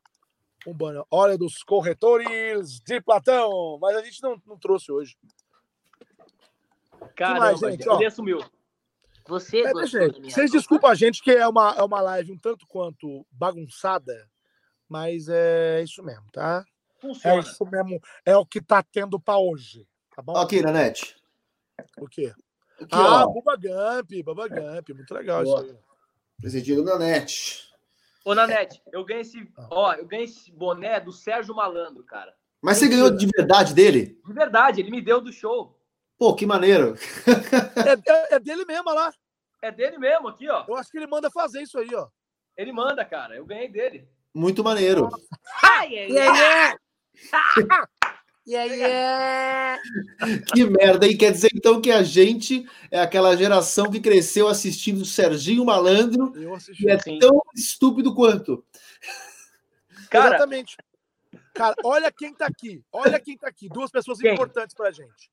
Um 0.66 0.72
banner, 0.72 1.05
olha 1.11 1.37
dos 1.37 1.62
corretores 1.62 2.81
de 2.81 3.01
Platão, 3.03 3.79
mas 3.79 3.95
a 3.95 4.03
gente 4.03 4.22
não, 4.22 4.41
não 4.47 4.59
trouxe 4.59 4.91
hoje. 4.91 5.16
Caramba, 7.14 7.40
mais, 7.40 7.61
gente? 7.61 7.88
ele 7.88 8.07
assumiu. 8.07 8.40
Você 9.28 9.61
é, 9.62 9.86
gente, 9.86 10.32
Vocês 10.32 10.50
desculpam 10.50 10.88
a 10.88 10.94
gente 10.94 11.22
que 11.22 11.32
é 11.32 11.46
uma, 11.48 11.74
é 11.76 11.82
uma 11.82 12.00
live 12.00 12.32
um 12.32 12.38
tanto 12.38 12.66
quanto 12.66 13.26
bagunçada, 13.30 14.28
mas 14.88 15.28
é 15.28 15.82
isso 15.82 16.02
mesmo, 16.02 16.24
tá? 16.32 16.64
Funciona. 17.00 17.36
É 17.36 17.40
isso 17.40 17.66
mesmo, 17.66 18.00
é 18.24 18.36
o 18.36 18.46
que 18.46 18.61
tá 18.61 18.82
tendo 18.82 19.18
para 19.18 19.38
hoje, 19.38 19.86
tá 20.14 20.22
bom? 20.22 20.36
Aqui, 20.36 20.62
Nanete. 20.62 21.16
O 21.98 22.09
quê? 22.09 22.32
Aqui, 22.80 22.88
ah, 22.92 23.24
ó. 23.24 23.32
Bubba 23.32 23.57
Gump, 23.57 24.11
Bubba 24.24 24.48
Gump, 24.48 24.88
muito 24.90 25.12
legal 25.12 25.42
Boa. 25.42 25.62
isso 25.62 25.72
aí. 25.72 25.78
Presidido 26.40 26.84
Nanete. 26.84 27.66
Ô, 28.24 28.34
Nanete, 28.34 28.80
eu 28.92 29.04
ganhei 29.04 29.22
esse, 29.22 29.50
ó, 29.70 29.92
eu 29.94 30.07
ganhei 30.07 30.24
esse 30.24 30.52
boné 30.52 31.00
do 31.00 31.12
Sérgio 31.12 31.54
Malandro, 31.54 32.04
cara. 32.04 32.34
Mas 32.62 32.78
você 32.78 32.88
ganhou 32.88 33.11
de 33.11 33.26
verdade 33.26 33.74
dele? 33.74 34.20
De 34.26 34.32
verdade, 34.32 34.80
ele 34.80 34.90
me 34.90 35.00
deu 35.00 35.20
do 35.20 35.32
show. 35.32 35.76
Pô, 36.18 36.34
que 36.34 36.46
maneiro. 36.46 36.94
É, 37.76 38.12
é, 38.12 38.36
é, 38.36 38.40
dele 38.40 38.64
mesmo, 38.64 38.92
lá. 38.92 39.12
É 39.62 39.70
dele 39.70 39.98
mesmo, 39.98 40.28
aqui, 40.28 40.48
ó. 40.48 40.64
Eu 40.66 40.76
acho 40.76 40.90
que 40.90 40.96
ele 40.96 41.06
manda 41.06 41.30
fazer 41.30 41.62
isso 41.62 41.78
aí, 41.78 41.94
ó. 41.94 42.08
Ele 42.56 42.72
manda, 42.72 43.04
cara. 43.04 43.36
Eu 43.36 43.44
ganhei 43.44 43.68
dele. 43.68 44.08
Muito 44.34 44.64
maneiro. 44.64 45.08
Ai, 45.62 45.98
ai, 45.98 46.18
ai. 46.18 46.76
Yeah, 48.48 48.72
yeah. 48.72 49.82
Que 50.54 50.64
merda, 50.64 51.04
e 51.08 51.16
quer 51.16 51.32
dizer 51.32 51.48
então 51.52 51.80
que 51.80 51.90
a 51.90 52.04
gente 52.04 52.64
é 52.92 53.00
aquela 53.00 53.36
geração 53.36 53.90
que 53.90 53.98
cresceu 53.98 54.46
assistindo 54.46 55.04
Serginho 55.04 55.64
Malandro 55.64 56.32
e 56.78 56.88
é 56.88 56.96
sim. 56.96 57.18
tão 57.18 57.42
estúpido 57.56 58.14
quanto. 58.14 58.64
Cara, 60.08 60.36
Exatamente. 60.36 60.76
Cara, 61.52 61.74
olha 61.84 62.12
quem 62.12 62.32
tá 62.32 62.46
aqui. 62.46 62.84
Olha 62.92 63.18
quem 63.18 63.36
tá 63.36 63.48
aqui. 63.48 63.68
Duas 63.68 63.90
pessoas 63.90 64.18
quem? 64.18 64.32
importantes 64.32 64.76
pra 64.76 64.92
gente. 64.92 65.28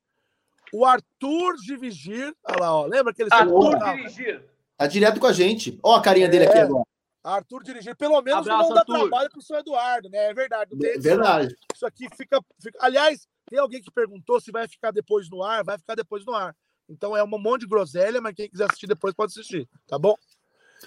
O 0.73 0.85
Arthur 0.85 1.55
de 1.63 1.77
Vigir. 1.77 2.35
Olha 2.43 2.59
lá, 2.59 2.75
ó. 2.75 2.85
Lembra 2.85 3.11
aquele 3.11 3.29
Arthur 3.31 3.77
Dirigir. 3.77 4.43
Tá 4.75 4.87
direto 4.87 5.19
com 5.19 5.27
a 5.27 5.33
gente. 5.33 5.79
Ó 5.83 5.95
a 5.95 6.01
carinha 6.01 6.27
dele 6.27 6.45
aqui 6.45 6.57
é. 6.57 6.61
agora. 6.63 6.83
Arthur 7.23 7.63
dirigir, 7.63 7.95
pelo 7.95 8.21
menos 8.21 8.41
Abraço, 8.41 8.67
não 8.67 8.75
dá 8.75 8.81
Arthur. 8.81 8.99
trabalho 8.99 9.29
pro 9.29 9.41
seu 9.41 9.57
Eduardo, 9.57 10.09
né? 10.09 10.25
É 10.25 10.33
verdade. 10.33 10.71
É 10.73 10.99
verdade. 10.99 11.55
Isso 11.73 11.85
aqui 11.85 12.07
fica, 12.17 12.37
fica, 12.61 12.77
Aliás, 12.81 13.25
tem 13.49 13.59
alguém 13.59 13.81
que 13.81 13.89
perguntou 13.89 14.41
se 14.41 14.51
vai 14.51 14.67
ficar 14.67 14.91
depois 14.91 15.29
no 15.29 15.41
ar, 15.41 15.63
vai 15.63 15.77
ficar 15.77 15.95
depois 15.95 16.25
no 16.25 16.33
ar. 16.33 16.53
Então 16.89 17.15
é 17.15 17.23
um 17.23 17.27
monte 17.27 17.61
de 17.61 17.67
groselha, 17.67 18.19
mas 18.19 18.35
quem 18.35 18.49
quiser 18.49 18.65
assistir 18.65 18.87
depois 18.87 19.13
pode 19.13 19.31
assistir, 19.31 19.69
tá 19.87 19.97
bom? 19.97 20.15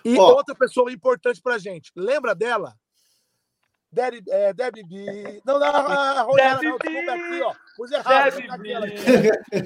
E 0.04 0.18
Ó, 0.18 0.34
outra 0.34 0.54
pessoa 0.54 0.92
importante 0.92 1.40
pra 1.40 1.56
gente, 1.56 1.90
lembra 1.96 2.34
dela? 2.34 2.76
Debbie, 3.96 4.22
é, 4.28 4.52
Debbie 4.52 4.84
B. 4.84 5.40
Não, 5.46 5.58
não, 5.58 5.66
a 5.66 6.20
Ronela, 6.20 6.60
não, 6.62 6.76
desculpa 6.76 7.12
aqui, 7.12 7.40
ó. 7.42 7.54
Pus 7.78 7.90
errado. 7.90 8.36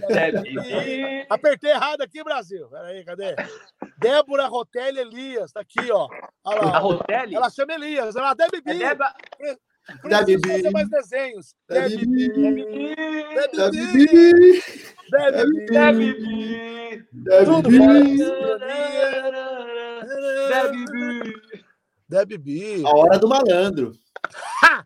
Debbie 0.06 0.54
B. 0.54 1.26
Apertei 1.28 1.72
errado 1.72 2.02
aqui, 2.02 2.22
Brasil. 2.22 2.68
Peraí, 2.68 3.04
cadê? 3.04 3.34
Débora 3.98 4.46
Rotelli 4.46 5.00
Elias, 5.00 5.50
tá 5.50 5.62
aqui, 5.62 5.90
ó. 5.90 6.06
Olha 6.44 6.62
lá. 6.62 6.76
A 6.76 6.78
Rotelli? 6.78 7.34
Ela 7.34 7.50
chama 7.50 7.72
Elias. 7.72 8.14
Ela, 8.14 8.34
Debbie 8.34 8.60
B. 8.60 8.70
É 8.70 8.90
Deba... 8.90 9.12
Debbie 10.04 10.36
B. 10.36 10.48
fazer 10.48 10.70
mais 10.70 10.88
desenhos. 10.88 11.52
Debbie 11.68 12.06
B. 12.06 12.28
Debbie 12.28 12.64
B. 12.66 12.94
Debbie 13.56 13.86
B. 13.92 14.62
Debbie 15.10 15.56
B. 15.66 16.22
Debbie 17.12 17.62
B. 17.62 17.78
Debbie 20.48 20.84
B. 20.84 21.34
Debbie 22.08 22.38
B. 22.38 22.82
A 22.86 22.96
hora 22.96 23.18
do 23.18 23.28
malandro. 23.28 23.92
Ha! 24.62 24.84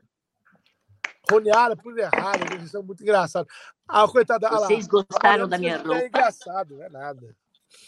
Roniara, 1.30 1.74
por 1.76 1.98
errado, 1.98 2.52
eles 2.52 2.70
são 2.70 2.82
muito 2.82 3.02
engraçados. 3.02 3.52
Ah, 3.88 4.06
coitada. 4.06 4.48
Vocês 4.48 4.86
lá, 4.86 4.90
gostaram 4.90 5.48
da 5.48 5.58
minha 5.58 5.78
roupa? 5.78 5.96
É 5.96 6.06
engraçado, 6.06 6.76
não 6.76 6.84
é 6.84 6.88
nada. 6.88 7.34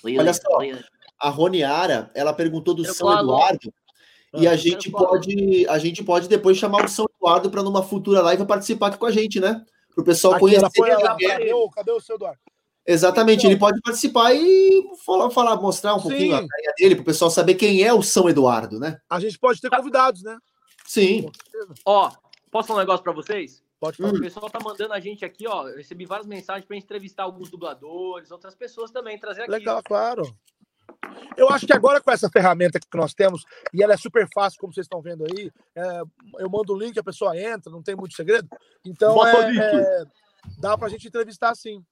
Oi, 0.02 0.18
Olha 0.18 0.32
só, 0.32 0.58
oi, 0.58 0.78
a 1.18 1.28
Roniara, 1.28 2.10
ela 2.14 2.32
perguntou 2.32 2.74
do 2.74 2.84
eu 2.84 2.94
São 2.94 3.12
Eduardo. 3.18 3.72
E 4.34 4.46
a 4.46 4.50
ah, 4.50 4.56
gente 4.56 4.90
pode, 4.90 5.66
a 5.68 5.78
gente 5.78 6.04
pode 6.04 6.28
depois 6.28 6.58
chamar 6.58 6.84
o 6.84 6.88
São 6.88 7.06
Eduardo 7.18 7.50
para 7.50 7.62
numa 7.62 7.82
futura 7.82 8.20
live 8.22 8.44
participar 8.44 8.88
aqui 8.88 8.98
com 8.98 9.06
a 9.06 9.10
gente, 9.10 9.40
né? 9.40 9.64
Para 9.94 10.02
o 10.02 10.04
pessoal 10.04 10.34
aqui, 10.34 10.40
conhecer. 10.40 10.80
Lá, 10.80 11.16
cadê, 11.16 11.54
o, 11.54 11.70
cadê 11.70 11.90
o 11.92 12.00
seu 12.00 12.16
Eduardo? 12.16 12.40
Exatamente, 12.86 13.40
então, 13.40 13.50
ele 13.50 13.58
pode 13.58 13.80
participar 13.80 14.32
e 14.34 14.84
falar, 15.04 15.30
falar 15.30 15.56
mostrar 15.56 15.94
um 15.94 16.00
pouquinho 16.00 16.36
sim. 16.36 16.44
a 16.44 16.46
carinha 16.46 16.72
dele 16.78 16.94
para 16.94 17.02
o 17.02 17.06
pessoal 17.06 17.30
saber 17.30 17.54
quem 17.54 17.82
é 17.82 17.92
o 17.92 18.02
São 18.02 18.28
Eduardo, 18.28 18.78
né? 18.78 18.98
A 19.10 19.18
gente 19.18 19.38
pode 19.38 19.60
ter 19.60 19.70
convidados, 19.70 20.22
né? 20.22 20.36
Sim. 20.86 21.30
Ó, 21.84 22.10
posso 22.50 22.68
falar 22.68 22.78
um 22.78 22.82
negócio 22.82 23.02
para 23.02 23.12
vocês? 23.12 23.62
Pode 23.78 23.98
falar. 23.98 24.14
O 24.14 24.20
pessoal 24.20 24.50
tá 24.50 24.58
mandando 24.62 24.92
a 24.92 25.00
gente 25.00 25.24
aqui, 25.24 25.46
ó. 25.46 25.68
Eu 25.68 25.76
recebi 25.76 26.06
várias 26.06 26.26
mensagens 26.26 26.64
para 26.64 26.76
entrevistar 26.76 27.24
alguns 27.24 27.50
dubladores, 27.50 28.30
outras 28.30 28.54
pessoas 28.54 28.90
também, 28.90 29.18
trazer 29.18 29.42
aqui. 29.42 29.50
Legal, 29.50 29.82
claro. 29.82 30.22
Eu 31.36 31.50
acho 31.50 31.66
que 31.66 31.72
agora 31.72 32.00
com 32.00 32.10
essa 32.10 32.30
ferramenta 32.30 32.80
que 32.80 32.96
nós 32.96 33.12
temos, 33.12 33.44
e 33.74 33.82
ela 33.82 33.92
é 33.92 33.96
super 33.96 34.26
fácil, 34.34 34.58
como 34.58 34.72
vocês 34.72 34.86
estão 34.86 35.02
vendo 35.02 35.24
aí, 35.24 35.50
é, 35.74 36.00
eu 36.38 36.48
mando 36.48 36.72
o 36.72 36.78
link, 36.78 36.98
a 36.98 37.04
pessoa 37.04 37.36
entra, 37.38 37.70
não 37.70 37.82
tem 37.82 37.94
muito 37.94 38.14
segredo. 38.14 38.48
Então, 38.84 39.26
é, 39.26 39.56
é, 39.56 40.04
dá 40.58 40.78
pra 40.78 40.88
gente 40.88 41.08
entrevistar 41.08 41.54
sim 41.54 41.84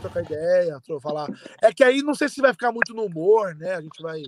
trocar 0.00 0.22
ideia, 0.22 0.80
falar. 1.00 1.28
É 1.62 1.72
que 1.72 1.84
aí 1.84 2.02
não 2.02 2.14
sei 2.14 2.28
se 2.28 2.40
vai 2.40 2.52
ficar 2.52 2.72
muito 2.72 2.94
no 2.94 3.04
humor, 3.04 3.54
né? 3.54 3.74
A 3.74 3.80
gente 3.80 4.02
vai. 4.02 4.22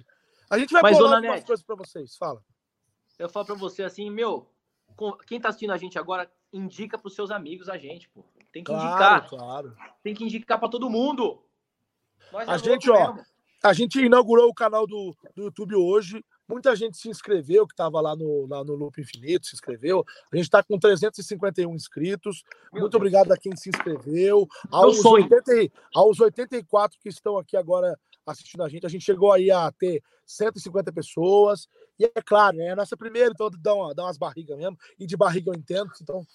A 0.50 0.58
gente 0.58 0.72
vai 0.72 0.82
Mas, 0.82 0.96
falar 0.96 1.16
algumas 1.16 1.44
coisas 1.44 1.64
para 1.64 1.76
vocês. 1.76 2.16
Fala. 2.16 2.40
Eu 3.18 3.28
falo 3.28 3.46
para 3.46 3.54
você 3.54 3.82
assim, 3.82 4.10
meu, 4.10 4.48
quem 5.26 5.40
tá 5.40 5.48
assistindo 5.48 5.72
a 5.72 5.76
gente 5.76 5.98
agora, 5.98 6.30
indica 6.52 6.98
para 6.98 7.08
os 7.08 7.14
seus 7.14 7.30
amigos 7.30 7.68
a 7.68 7.78
gente, 7.78 8.08
pô. 8.10 8.24
Tem 8.52 8.62
que 8.62 8.70
claro, 8.70 8.86
indicar. 8.86 9.28
Claro. 9.28 9.76
Tem 10.02 10.14
que 10.14 10.24
indicar 10.24 10.58
para 10.58 10.68
todo 10.68 10.90
mundo. 10.90 11.42
Nós 12.30 12.48
a 12.48 12.54
é 12.54 12.58
gente, 12.58 12.90
ó, 12.90 13.14
mesmo. 13.14 13.26
a 13.64 13.72
gente 13.72 13.98
inaugurou 13.98 14.48
o 14.48 14.54
canal 14.54 14.86
do, 14.86 15.16
do 15.34 15.44
YouTube 15.44 15.74
hoje. 15.74 16.22
Muita 16.46 16.76
gente 16.76 16.98
se 16.98 17.08
inscreveu, 17.08 17.66
que 17.66 17.72
estava 17.72 17.98
lá 18.00 18.14
no, 18.14 18.46
lá 18.46 18.62
no 18.62 18.74
Loop 18.74 19.00
Infinito, 19.00 19.46
se 19.46 19.54
inscreveu. 19.54 20.04
A 20.30 20.36
gente 20.36 20.44
está 20.44 20.62
com 20.62 20.78
351 20.78 21.74
inscritos. 21.74 22.42
Meu 22.70 22.82
Muito 22.82 22.92
Deus. 22.92 23.00
obrigado 23.00 23.32
a 23.32 23.38
quem 23.38 23.56
se 23.56 23.70
inscreveu. 23.70 24.46
Aos, 24.70 25.02
80, 25.02 25.72
aos 25.94 26.20
84 26.20 26.98
que 27.00 27.08
estão 27.08 27.38
aqui 27.38 27.56
agora 27.56 27.98
assistindo 28.26 28.62
a 28.62 28.68
gente. 28.68 28.86
A 28.86 28.88
gente 28.88 29.04
chegou 29.04 29.32
aí 29.32 29.50
a 29.50 29.70
ter 29.72 30.02
150 30.26 30.92
pessoas. 30.92 31.68
E 31.98 32.04
é 32.04 32.22
claro, 32.24 32.56
né, 32.56 32.66
é 32.66 32.70
a 32.70 32.76
nossa 32.76 32.96
primeira, 32.96 33.30
então 33.32 33.50
dá, 33.58 33.74
uma, 33.74 33.94
dá 33.94 34.04
umas 34.04 34.18
barrigas 34.18 34.56
mesmo. 34.56 34.76
E 34.98 35.06
de 35.06 35.16
barriga 35.16 35.50
eu 35.50 35.54
entendo, 35.54 35.90
então. 36.00 36.26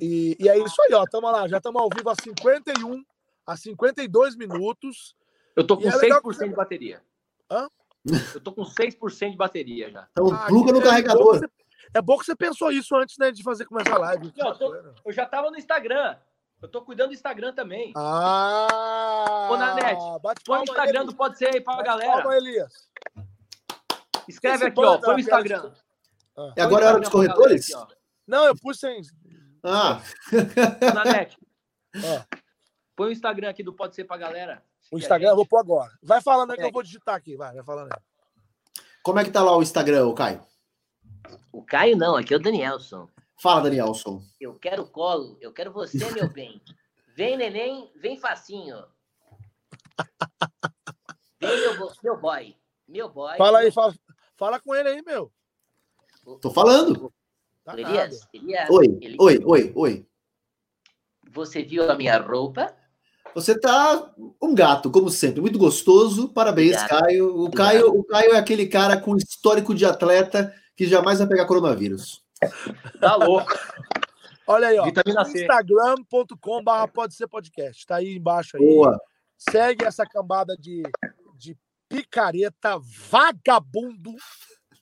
e, 0.00 0.36
e 0.38 0.48
é 0.48 0.58
isso 0.58 0.80
aí, 0.82 0.94
ó. 0.94 1.04
Tamo 1.04 1.30
lá, 1.30 1.48
já 1.48 1.58
estamos 1.58 1.80
ao 1.80 1.88
vivo 1.94 2.08
a 2.08 2.14
51, 2.14 3.02
a 3.46 3.56
52 3.56 4.36
minutos. 4.36 5.14
Eu 5.56 5.66
tô 5.66 5.76
com 5.76 5.88
é 5.88 5.92
6% 5.92 6.38
que... 6.38 6.48
de 6.48 6.54
bateria. 6.54 7.02
Hã? 7.50 7.68
Eu 8.34 8.40
tô 8.40 8.52
com 8.52 8.62
6% 8.62 9.30
de 9.30 9.36
bateria 9.36 9.90
já. 9.90 10.08
Então, 10.12 10.32
ah, 10.32 10.46
pluga 10.46 10.72
no 10.72 10.78
é 10.78 10.82
carregador. 10.82 11.24
Bom 11.24 11.38
você, 11.38 11.46
é 11.94 12.02
bom 12.02 12.18
que 12.18 12.24
você 12.24 12.36
pensou 12.36 12.70
isso 12.70 12.94
antes 12.96 13.18
né, 13.18 13.30
de 13.30 13.42
fazer 13.42 13.66
começar 13.66 13.96
a 13.96 13.98
live. 13.98 14.32
Não, 14.36 14.48
eu, 14.48 14.54
tô, 14.54 14.74
eu 15.04 15.12
já 15.12 15.26
tava 15.26 15.50
no 15.50 15.56
Instagram. 15.56 16.16
Eu 16.60 16.68
tô 16.68 16.82
cuidando 16.82 17.08
do 17.08 17.14
Instagram 17.14 17.52
também. 17.52 17.92
Ah! 17.96 19.48
Ô, 19.50 19.56
Nanete, 19.56 20.00
põe 20.44 20.58
o 20.58 20.62
Instagram 20.62 21.06
do 21.06 21.14
Pode 21.14 21.38
Ser 21.38 21.54
aí 21.54 21.60
pra 21.60 21.76
bate 21.76 21.86
galera. 21.86 22.22
Palma, 22.22 22.36
Elias. 22.36 22.88
Escreve 24.26 24.56
Esse 24.56 24.66
aqui, 24.66 24.80
ó. 24.80 24.98
Põe 24.98 25.14
o 25.14 25.20
Instagram. 25.20 25.72
Ah. 26.36 26.52
E 26.56 26.60
agora 26.60 26.84
é 26.84 26.88
hora 26.88 27.00
dos 27.00 27.08
corretores? 27.08 27.72
Aqui, 27.72 27.94
Não, 28.26 28.44
eu 28.44 28.56
pus 28.56 28.78
sem. 28.80 29.00
Ah! 29.62 30.00
Ô, 30.90 30.94
Nanete. 30.94 31.38
Ah. 31.96 32.26
Põe 32.96 33.08
o 33.08 33.12
Instagram 33.12 33.50
aqui 33.50 33.62
do 33.62 33.72
Pode 33.72 33.94
Ser 33.94 34.04
pra 34.04 34.16
galera. 34.16 34.62
O 34.90 34.98
Instagram 34.98 35.30
eu 35.30 35.36
vou 35.36 35.46
pôr 35.46 35.58
agora. 35.58 35.92
Vai 36.02 36.20
falando 36.20 36.50
aí 36.50 36.56
que 36.56 36.64
eu 36.64 36.72
vou 36.72 36.82
digitar 36.82 37.14
aqui. 37.14 37.36
Vai, 37.36 37.54
vai 37.54 37.64
falando 37.64 37.92
aí. 37.92 38.00
Como 39.02 39.20
é 39.20 39.24
que 39.24 39.30
tá 39.30 39.42
lá 39.42 39.56
o 39.56 39.62
Instagram, 39.62 40.06
o 40.06 40.14
Caio? 40.14 40.44
O 41.52 41.62
Caio 41.62 41.96
não, 41.96 42.16
aqui 42.16 42.34
é 42.34 42.36
o 42.36 42.40
Danielson. 42.40 43.08
Fala, 43.40 43.62
Danielson. 43.62 44.22
Eu 44.40 44.54
quero 44.54 44.84
colo, 44.86 45.38
eu 45.40 45.52
quero 45.52 45.72
você, 45.72 45.98
meu 46.12 46.28
bem. 46.32 46.60
Vem, 47.14 47.36
neném, 47.36 47.90
vem 47.96 48.18
facinho. 48.18 48.84
Vem, 51.40 51.60
meu, 51.60 51.92
meu 52.02 52.16
boy. 52.16 52.56
Meu 52.86 53.08
boy. 53.08 53.36
Fala 53.36 53.60
aí, 53.60 53.70
fala, 53.70 53.94
fala 54.36 54.60
com 54.60 54.74
ele 54.74 54.88
aí, 54.88 55.02
meu. 55.02 55.30
Tô 56.40 56.50
falando. 56.50 57.12
Tá 57.64 57.78
Elias, 57.78 58.26
Elias, 58.32 58.70
oi, 58.70 58.86
Elias, 59.00 59.18
oi, 59.20 59.40
oi, 59.44 59.72
oi. 59.74 60.06
Você 61.30 61.62
viu 61.62 61.90
a 61.90 61.94
minha 61.94 62.18
roupa? 62.18 62.74
Você 63.34 63.58
tá 63.58 64.12
um 64.40 64.54
gato, 64.54 64.90
como 64.90 65.10
sempre, 65.10 65.40
muito 65.40 65.58
gostoso. 65.58 66.28
Parabéns, 66.30 66.76
Obrigado. 66.76 67.00
Caio. 67.00 67.44
O 67.44 67.50
Caio, 67.50 67.90
o 67.90 68.04
Caio 68.04 68.32
é 68.32 68.38
aquele 68.38 68.66
cara 68.66 68.98
com 69.00 69.16
histórico 69.16 69.74
de 69.74 69.84
atleta 69.84 70.52
que 70.74 70.86
jamais 70.86 71.18
vai 71.18 71.28
pegar 71.28 71.46
coronavírus. 71.46 72.22
Tá 73.00 73.16
louco. 73.16 73.50
Olha 74.46 74.68
aí, 74.68 74.78
ó. 74.78 74.86
Instagram.com.br 74.86 76.92
pode 76.92 77.14
ser 77.14 77.28
podcast. 77.28 77.86
Tá 77.86 77.96
aí 77.96 78.16
embaixo 78.16 78.56
aí. 78.56 78.64
Boa. 78.64 78.98
Segue 79.36 79.84
essa 79.84 80.06
cambada 80.06 80.56
de, 80.56 80.82
de 81.36 81.56
picareta 81.88 82.78
vagabundo. 83.10 84.14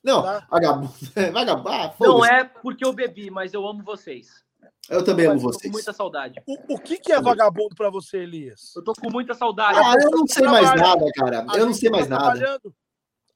Não, 0.03 0.23
tá? 0.23 0.47
vagabundo. 0.49 0.93
vagabundo. 1.33 1.69
Ah, 1.69 1.93
Não 1.99 2.25
é 2.25 2.45
porque 2.45 2.85
eu 2.85 2.93
bebi, 2.93 3.29
mas 3.29 3.53
eu 3.53 3.67
amo 3.67 3.83
vocês. 3.83 4.45
Eu 4.89 5.03
também 5.03 5.25
amo 5.25 5.39
vocês. 5.39 5.63
Tô 5.63 5.67
com 5.67 5.73
muita 5.73 5.93
saudade. 5.93 6.41
O, 6.47 6.75
o 6.75 6.79
que, 6.79 6.97
que 6.97 7.11
é 7.11 7.21
vagabundo 7.21 7.75
para 7.75 7.89
você, 7.89 8.19
Elias? 8.19 8.73
Eu 8.75 8.83
tô 8.83 8.93
com 8.93 9.11
muita 9.11 9.33
saudade. 9.33 9.77
Ah, 9.77 9.95
eu 10.01 10.11
não 10.11 10.25
sei 10.25 10.47
mais 10.47 10.73
nada, 10.75 11.05
cara. 11.13 11.45
Eu 11.53 11.65
não 11.65 11.73
sei 11.73 11.89
mais 11.89 12.07
nada. 12.07 12.59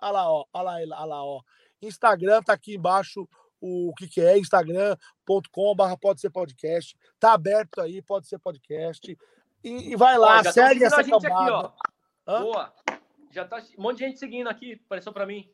Olha 0.02 0.12
lá, 0.12 0.32
ó. 0.32 0.46
Olha 0.54 0.64
lá, 0.64 0.74
olha 0.76 1.06
lá, 1.06 1.26
ó. 1.26 1.42
Instagram 1.82 2.42
tá 2.42 2.54
aqui 2.54 2.76
embaixo 2.76 3.28
o 3.62 3.94
que, 3.96 4.08
que 4.08 4.22
é, 4.22 4.38
instagram.com.br 4.38 5.98
pode 6.02 6.20
ser 6.20 6.32
podcast. 6.32 6.98
Tá 7.20 7.34
aberto 7.34 7.80
aí, 7.80 8.02
pode 8.02 8.28
ser 8.28 8.40
podcast. 8.40 9.18
E, 9.64 9.92
e 9.92 9.96
vai 9.96 10.18
lá, 10.18 10.40
Olha, 10.40 10.52
segue 10.52 10.84
essa 10.84 11.04
camada. 11.04 11.68
Aqui, 12.26 12.44
Boa. 12.44 12.74
Já 13.32 13.46
tá 13.46 13.64
um 13.78 13.84
monte 13.84 14.00
de 14.00 14.06
gente 14.06 14.20
seguindo 14.20 14.48
aqui, 14.48 14.82
apareceu 14.86 15.14
para 15.14 15.26
mim. 15.26 15.50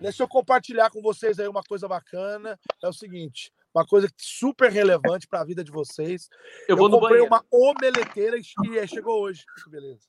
Deixa 0.00 0.22
eu 0.22 0.28
compartilhar 0.28 0.90
com 0.90 1.00
vocês 1.00 1.38
aí 1.38 1.48
uma 1.48 1.62
coisa 1.62 1.88
bacana. 1.88 2.58
É 2.82 2.88
o 2.88 2.92
seguinte, 2.92 3.52
uma 3.74 3.86
coisa 3.86 4.08
super 4.16 4.70
relevante 4.70 5.26
para 5.26 5.40
a 5.40 5.44
vida 5.44 5.64
de 5.64 5.70
vocês. 5.70 6.28
Eu, 6.68 6.76
vou 6.76 6.86
eu 6.86 6.92
comprei 6.92 7.20
banheiro. 7.20 7.26
uma 7.26 7.44
omeleteira 7.50 8.36
e 8.38 8.88
chegou 8.88 9.22
hoje. 9.22 9.44
Beleza. 9.68 10.08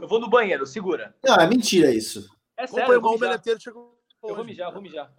Eu 0.00 0.08
vou 0.08 0.20
no 0.20 0.28
banheiro, 0.28 0.66
segura. 0.66 1.14
Não, 1.24 1.36
é 1.36 1.46
mentira 1.46 1.92
isso. 1.92 2.28
É 2.56 2.66
sério. 2.66 2.84
Comprei 2.84 2.98
uma 2.98 3.10
omeleteira 3.14 3.58
e 3.58 3.62
chegou. 3.62 3.98
Eu 4.22 4.34
vou 4.34 4.44
mijar, 4.44 4.68
eu 4.68 4.72
vou 4.72 4.82
mijar. 4.82 5.12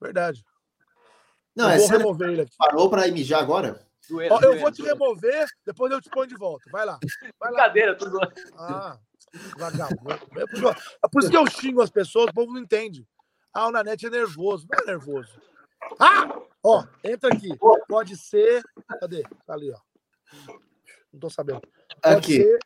Verdade. 0.00 0.44
Não, 1.54 1.70
eu 1.72 1.78
vou 1.78 1.88
remover 1.88 2.28
ele 2.30 2.42
aqui. 2.42 2.56
Parou 2.56 2.90
para 2.90 3.08
mijar 3.08 3.40
agora? 3.40 3.80
Doeira, 4.08 4.34
Ó, 4.34 4.38
doeira, 4.38 4.56
eu 4.58 4.60
vou 4.60 4.70
te 4.70 4.78
doeira. 4.82 4.94
remover, 4.94 5.46
depois 5.64 5.90
eu 5.90 6.00
te 6.00 6.10
ponho 6.10 6.26
de 6.26 6.36
volta. 6.36 6.68
Vai 6.70 6.84
lá. 6.84 6.98
Vai 7.40 7.50
lá. 7.50 7.68
Brincadeira, 7.68 7.96
tudo. 7.96 8.18
Ah, 8.56 8.98
vagabundo. 9.56 10.12
É 10.12 10.46
por, 10.46 10.76
é 10.76 11.08
por 11.10 11.22
isso 11.22 11.30
que 11.30 11.36
eu 11.36 11.46
xingo 11.46 11.82
as 11.82 11.90
pessoas, 11.90 12.26
o 12.30 12.34
povo 12.34 12.52
não 12.52 12.60
entende. 12.60 13.06
Ah, 13.52 13.68
o 13.68 13.72
Nanete 13.72 14.06
é 14.06 14.10
nervoso. 14.10 14.66
Não 14.70 14.78
é 14.78 14.84
nervoso. 14.84 15.40
Ah! 15.98 16.40
Ó, 16.62 16.84
entra 17.02 17.32
aqui. 17.32 17.48
Pode 17.88 18.16
ser. 18.16 18.62
Cadê? 19.00 19.22
Tá 19.46 19.54
ali, 19.54 19.72
ó. 19.72 19.78
Não 21.12 21.20
tô 21.20 21.30
sabendo. 21.30 21.62
Pode 22.02 22.16
aqui. 22.16 22.42
ser. 22.42 22.58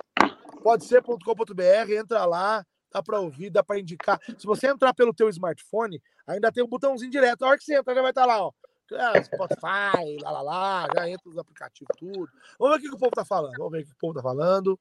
Pode 0.63 0.85
ser.com.br, 0.85 1.93
entra 1.93 2.25
lá, 2.27 2.67
dá 2.93 3.03
para 3.03 3.21
ouvir, 3.21 3.51
dá 3.51 3.63
para 3.63 3.79
indicar. 3.79 4.21
Se 4.37 4.47
você 4.47 4.69
entrar 4.69 4.93
pelo 4.95 5.15
teu 5.15 5.29
smartphone, 5.29 6.03
ainda 6.27 6.51
tem 6.51 6.63
um 6.63 6.69
botãozinho 6.69 7.11
direto. 7.11 7.45
A 7.45 7.49
hora 7.49 7.59
que 7.59 7.65
você 7.65 7.77
entra, 7.77 7.95
já 7.95 8.03
vai 8.03 8.11
estar 8.11 8.23
tá 8.23 8.27
lá, 8.27 8.43
ó. 8.43 8.53
Ah, 8.93 9.23
Spotify, 9.23 10.21
lá, 10.21 10.31
lá, 10.33 10.43
lá, 10.43 10.89
já 10.97 11.09
entra 11.09 11.23
nos 11.27 11.39
aplicativos, 11.39 11.95
tudo. 11.97 12.29
Vamos 12.59 12.81
ver 12.81 12.89
o 12.89 12.91
que, 12.91 12.97
o 12.97 12.99
povo 12.99 13.13
tá 13.13 13.25
falando. 13.25 13.57
Vamos 13.57 13.73
ver 13.73 13.83
o 13.83 13.87
que 13.87 13.93
o 13.93 13.97
povo 13.97 14.15
tá 14.15 14.23
falando. 14.23 14.79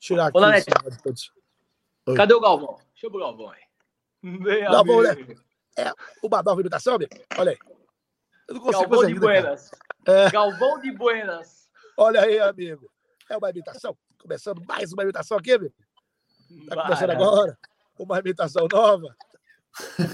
Tirar 0.00 0.26
aqui. 0.26 0.38
Ô, 2.06 2.14
Cadê 2.14 2.34
o 2.34 2.40
Galvão? 2.40 2.78
Deixa 2.92 3.06
eu 3.06 3.10
o 3.10 3.18
Galvão 3.18 3.50
aí. 3.50 4.62
Galvão, 4.62 5.02
né? 5.02 5.36
É, 5.78 5.92
o 6.22 6.28
Badal 6.28 6.58
imitação, 6.60 6.98
Olha 7.38 7.52
aí. 7.52 7.58
Eu 8.48 8.54
não 8.56 8.60
consigo 8.60 8.90
Galvão 8.90 9.06
de 9.06 9.14
Buenas. 9.14 9.70
É. 10.06 10.30
Galvão 10.30 10.80
de 10.80 10.92
Buenas. 10.92 11.70
Olha 11.96 12.22
aí, 12.22 12.38
amigo. 12.40 12.90
É 13.30 13.36
uma 13.36 13.50
imitação. 13.50 13.96
Começando 14.20 14.62
mais 14.66 14.92
uma 14.92 15.04
imitação 15.04 15.38
aqui, 15.38 15.52
amigo. 15.52 15.74
Tá 16.68 16.82
começando 16.82 17.10
agora. 17.10 17.58
Uma 17.98 18.18
imitação 18.18 18.66
nova. 18.70 19.14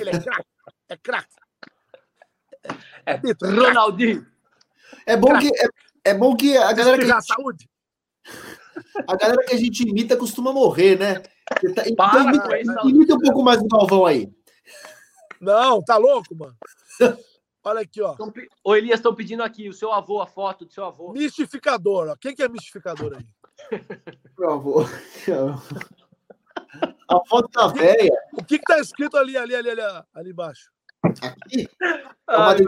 Ele 0.01 0.11
é 0.11 0.21
craque. 0.21 0.49
É 0.89 0.97
craque. 0.97 1.37
É, 3.07 3.13
é 3.13 3.49
Ronaldinho. 3.49 4.27
É 5.07 5.17
bom 5.17 5.39
que, 5.39 5.49
é, 5.49 5.69
é 6.05 6.15
bom 6.15 6.37
que 6.37 6.57
a 6.57 6.73
galera 6.73 6.99
que. 6.99 7.11
A 7.11 7.21
saúde. 7.21 7.69
A 9.07 9.17
galera 9.17 9.45
que 9.45 9.55
a 9.55 9.59
gente 9.59 9.89
imita 9.89 10.17
costuma 10.17 10.53
morrer, 10.53 10.99
né? 10.99 11.21
Tá, 11.75 11.85
então, 11.87 12.23
imita, 12.29 12.61
imita 12.85 13.15
um 13.15 13.21
pouco 13.21 13.43
mais 13.43 13.61
do 13.63 13.69
Galvão 13.69 14.05
aí. 14.05 14.31
Não, 15.41 15.83
tá 15.83 15.97
louco, 15.97 16.35
mano? 16.35 16.57
Olha 17.65 17.81
aqui, 17.81 18.01
ó. 18.03 18.17
Ô, 18.63 18.75
Elias, 18.75 18.99
estão 18.99 19.15
pedindo 19.15 19.43
aqui 19.43 19.69
o 19.69 19.73
seu 19.73 19.93
avô, 19.93 20.21
a 20.21 20.27
foto 20.27 20.65
do 20.65 20.73
seu 20.73 20.85
avô. 20.85 21.13
Mistificador, 21.13 22.09
ó. 22.09 22.17
Quem 22.17 22.35
que 22.35 22.43
é 22.43 22.49
mistificador 22.49 23.17
aí? 23.17 23.81
Meu 24.39 24.53
avô. 24.53 24.85
A 27.09 27.25
foto 27.27 27.49
tá 27.49 27.67
velha. 27.69 28.13
O 28.35 28.45
que 28.45 28.59
que 28.59 28.65
tá 28.65 28.79
escrito 28.79 29.17
ali, 29.17 29.37
ali, 29.37 29.55
ali, 29.55 29.71
ali, 29.71 29.81
ali 30.15 30.31
embaixo? 30.31 30.71
Aqui? 31.23 31.69
É 32.29 32.37
uma, 32.37 32.51
Ai, 32.51 32.59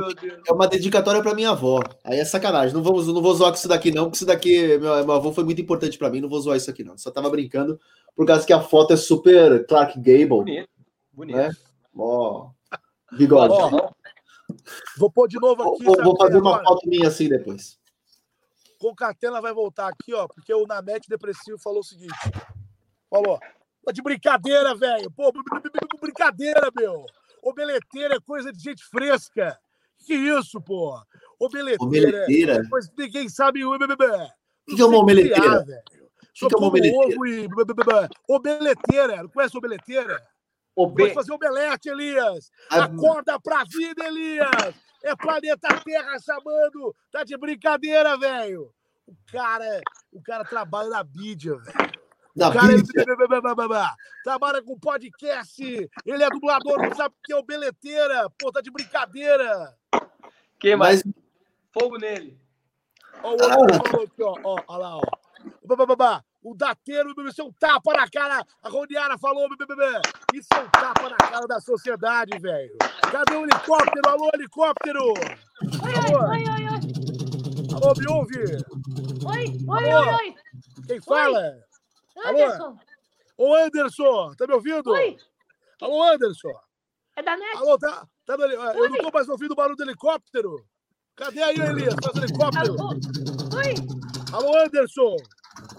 é 0.49 0.53
uma 0.53 0.69
dedicatória 0.69 1.21
para 1.21 1.35
minha 1.35 1.51
avó. 1.51 1.83
Aí 2.05 2.19
é 2.19 2.25
sacanagem. 2.25 2.75
Não, 2.75 2.83
vamos, 2.83 3.07
não 3.09 3.21
vou 3.21 3.35
zoar 3.35 3.51
com 3.51 3.59
isso 3.59 3.69
daqui, 3.69 3.91
não, 3.91 4.05
porque 4.05 4.17
isso 4.17 4.27
daqui, 4.27 4.79
meu, 4.79 5.05
meu 5.05 5.13
avô 5.13 5.33
foi 5.33 5.45
muito 5.45 5.61
importante 5.61 5.99
para 5.99 6.09
mim. 6.09 6.21
Não 6.21 6.29
vou 6.29 6.41
zoar 6.41 6.57
isso 6.57 6.71
aqui, 6.71 6.83
não. 6.83 6.97
Só 6.97 7.11
tava 7.11 7.29
brincando, 7.29 7.79
por 8.17 8.27
causa 8.27 8.47
que 8.47 8.53
a 8.53 8.63
foto 8.63 8.95
é 8.95 8.97
super 8.97 9.67
Clark 9.67 9.99
Gable. 9.99 10.29
Bonito. 10.29 10.69
Bonito. 11.13 11.37
Né? 11.37 11.51
Ó, 11.95 12.51
bigode. 13.13 13.53
Ó, 13.53 13.91
vou 14.97 15.11
pôr 15.11 15.29
de 15.29 15.39
novo 15.39 15.75
aqui. 15.75 15.85
Vou, 15.85 16.03
vou 16.03 16.17
fazer 16.17 16.39
uma 16.39 16.51
agora? 16.53 16.65
foto 16.65 16.89
minha 16.89 17.09
assim 17.09 17.29
depois. 17.29 17.79
Concatena 18.79 19.43
vai 19.43 19.53
voltar 19.53 19.89
aqui, 19.89 20.15
ó, 20.15 20.27
porque 20.27 20.55
o 20.55 20.67
Namete 20.67 21.09
Depressivo 21.09 21.59
falou 21.59 21.81
o 21.81 21.85
seguinte: 21.85 22.15
falou, 23.11 23.39
tá 23.85 23.93
de 23.93 24.03
brincadeira, 24.03 24.75
velho. 24.75 25.11
Pô, 25.11 25.33
brincadeira, 26.01 26.71
meu. 26.77 27.05
Obeleteira 27.43 28.17
é 28.17 28.21
coisa 28.21 28.53
de 28.53 28.63
gente 28.63 28.85
fresca. 28.85 29.59
Que 30.07 30.15
isso, 30.15 30.61
pô? 30.61 31.01
Obeleteira. 31.39 31.85
Obeleteira. 31.85 32.55
É 32.55 32.69
coisa 32.69 32.91
que 32.91 33.03
ninguém 33.03 33.29
sabe. 33.29 33.65
O 33.65 33.79
que 33.79 34.81
é 34.81 34.85
uma 34.85 34.99
obeleteira? 34.99 35.65
Só 36.35 36.49
que 36.49 36.55
é 36.55 36.59
uma 36.59 36.69
ovo 36.69 37.27
e. 37.27 37.49
Obeleteira. 38.29 39.23
Não 39.23 39.29
conhece 39.29 39.57
obeleteira? 39.57 40.23
Obe... 40.77 41.03
Pode 41.03 41.15
fazer 41.15 41.33
omelete, 41.33 41.89
Elias. 41.89 42.51
Acorda 42.71 43.39
pra 43.41 43.65
vida, 43.65 44.07
Elias. 44.07 44.75
É 45.03 45.17
planeta 45.17 45.69
Terra 45.85 46.19
chamando. 46.21 46.95
Tá 47.11 47.25
de 47.25 47.37
brincadeira, 47.37 48.17
velho. 48.17 48.73
O 49.07 49.15
cara, 49.33 49.81
o 50.13 50.23
cara 50.23 50.45
trabalha 50.45 50.91
na 50.91 51.05
mídia, 51.05 51.57
velho. 51.57 51.91
Da 52.41 52.51
cara 52.51 52.73
é... 52.73 53.95
trabalha 54.25 54.63
com 54.63 54.79
podcast, 54.79 55.63
ele 56.07 56.25
é 56.25 56.31
dublador, 56.31 56.79
não 56.79 56.95
sabe 56.95 57.15
o 57.15 57.23
que 57.23 57.35
é 57.35 57.37
o 57.37 57.43
Beleteira. 57.43 58.31
Pô, 58.39 58.51
tá 58.51 58.63
de 58.63 58.71
brincadeira. 58.71 59.77
Que 60.59 60.75
mais? 60.75 61.05
Mas... 61.05 61.15
Fogo 61.71 61.99
nele. 61.99 62.41
Ó, 63.23 63.29
o 63.29 63.33
outro 63.33 63.87
falou 63.87 64.07
aqui, 64.07 64.23
ó. 64.23 64.35
Ó, 64.43 64.59
ó 64.67 64.77
lá, 64.79 64.97
ó. 64.97 65.03
Babá, 65.67 66.25
o 66.43 66.55
Dateiro, 66.55 67.15
isso 67.29 67.43
é 67.43 67.45
um 67.45 67.53
tapa 67.53 67.93
na 67.93 68.09
cara. 68.09 68.43
A 68.63 68.69
Roniara 68.71 69.19
falou, 69.19 69.47
bebê. 69.51 70.01
Isso 70.33 70.49
é 70.55 70.61
um 70.61 70.69
tapa 70.71 71.11
na 71.11 71.17
cara 71.19 71.47
da 71.47 71.61
sociedade, 71.61 72.39
velho. 72.39 72.75
Cadê 73.13 73.37
o 73.37 73.43
helicóptero? 73.43 74.09
Alô, 74.09 74.31
helicóptero! 74.33 75.05
Oi, 75.13 76.15
Alô? 76.15 76.31
oi, 76.31 76.39
oi, 76.39 76.69
oi. 76.69 77.75
Alô, 77.75 77.93
me 77.99 78.09
ouve? 78.09 78.39
Oi, 79.27 79.59
oi, 79.69 79.91
Alô? 79.91 80.09
oi, 80.09 80.15
oi. 80.15 80.35
Quem 80.87 81.03
fala? 81.03 81.39
Oi. 81.39 81.70
Anderson. 82.17 82.65
Alô? 82.65 82.79
Ô, 83.37 83.55
Anderson, 83.55 84.35
tá 84.37 84.47
me 84.47 84.55
ouvindo? 84.55 84.91
Oi. 84.91 85.17
Alô, 85.81 86.03
Anderson. 86.03 86.53
É 87.17 87.23
da 87.23 87.37
net? 87.37 87.57
Alô, 87.57 87.79
tá? 87.79 88.07
tá 88.27 88.37
no... 88.37 88.45
Eu 88.45 88.91
não 88.91 88.99
tô 88.99 89.11
mais 89.13 89.29
ouvindo 89.29 89.53
o 89.53 89.57
barulho 89.57 89.77
do 89.77 89.83
helicóptero. 89.83 90.65
Cadê 91.17 91.43
aí, 91.43 91.57
Elias? 91.57 91.95
Faz 92.03 92.17
o 92.17 92.25
helicóptero. 92.25 92.81
Alô? 92.81 92.91
Oi. 93.57 93.75
Alô, 94.33 94.59
Anderson. 94.59 95.17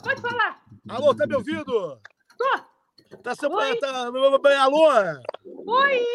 Pode 0.04 0.22
falar. 0.22 0.62
Alô, 0.90 1.16
tá 1.16 1.28
me 1.28 1.36
ouvindo? 1.36 2.00
Tô. 2.38 3.18
Tá, 3.24 3.36
sobre... 3.36 3.76
tá... 3.78 4.08
Alô? 4.60 4.88
Oi. 5.68 6.06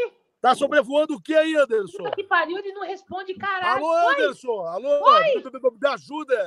Tá 0.41 0.55
sobrevoando 0.55 1.14
o 1.14 1.21
que 1.21 1.35
aí, 1.35 1.57
Anderson? 1.57 1.99
Puta 1.99 2.11
que 2.11 2.25
pariu, 2.25 2.59
ele 2.59 2.73
não 2.73 2.83
responde, 2.83 3.35
caralho. 3.35 3.85
Alô, 3.85 3.91
Oi. 3.91 4.14
Anderson. 4.14 4.61
Alô? 4.67 5.05
Oi. 5.05 5.43
Me 5.81 5.89
ajuda. 5.89 6.47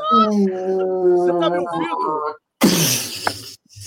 Você 1.18 1.40
tá 1.40 1.50
me 1.50 1.58
ouvindo? 1.58 2.40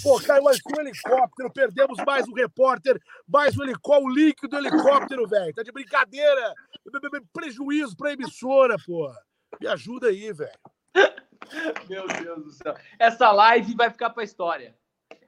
Pô, 0.02 0.20
caiu 0.20 0.48
aqui 0.48 0.60
um 0.76 0.80
helicóptero, 0.80 1.52
perdemos 1.52 1.96
mais 2.04 2.26
um 2.26 2.32
repórter, 2.32 3.00
mais 3.26 3.56
um 3.56 3.62
helicóptero, 3.62 4.10
o 4.10 4.14
link 4.14 4.48
do 4.48 4.56
helicóptero, 4.56 5.28
velho. 5.28 5.54
Tá 5.54 5.62
de 5.62 5.70
brincadeira. 5.70 6.54
Prejuízo 7.32 7.96
pra 7.96 8.12
emissora, 8.12 8.76
pô. 8.84 9.12
Me 9.60 9.68
ajuda 9.68 10.08
aí, 10.08 10.32
velho. 10.32 10.50
Meu 11.88 12.06
Deus 12.08 12.44
do 12.44 12.50
céu. 12.50 12.74
Essa 12.98 13.30
live 13.30 13.74
vai 13.76 13.90
ficar 13.90 14.10
pra 14.10 14.24
história. 14.24 14.76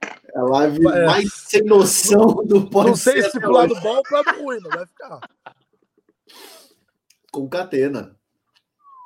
É 0.03 0.39
a 0.39 0.43
live 0.43 0.87
é. 0.87 1.05
mais 1.05 1.33
sem 1.33 1.63
noção 1.63 2.27
do 2.45 2.69
pode 2.69 2.89
Não 2.89 2.95
sei 2.95 3.21
se 3.23 3.39
pro 3.39 3.51
lado 3.51 3.79
bom 3.79 3.95
ou 3.95 4.03
pro 4.03 4.17
lado 4.17 4.43
ruim, 4.43 4.59
mas 4.61 4.75
vai 4.75 4.85
ficar. 4.87 5.19
Concatena. 7.31 8.17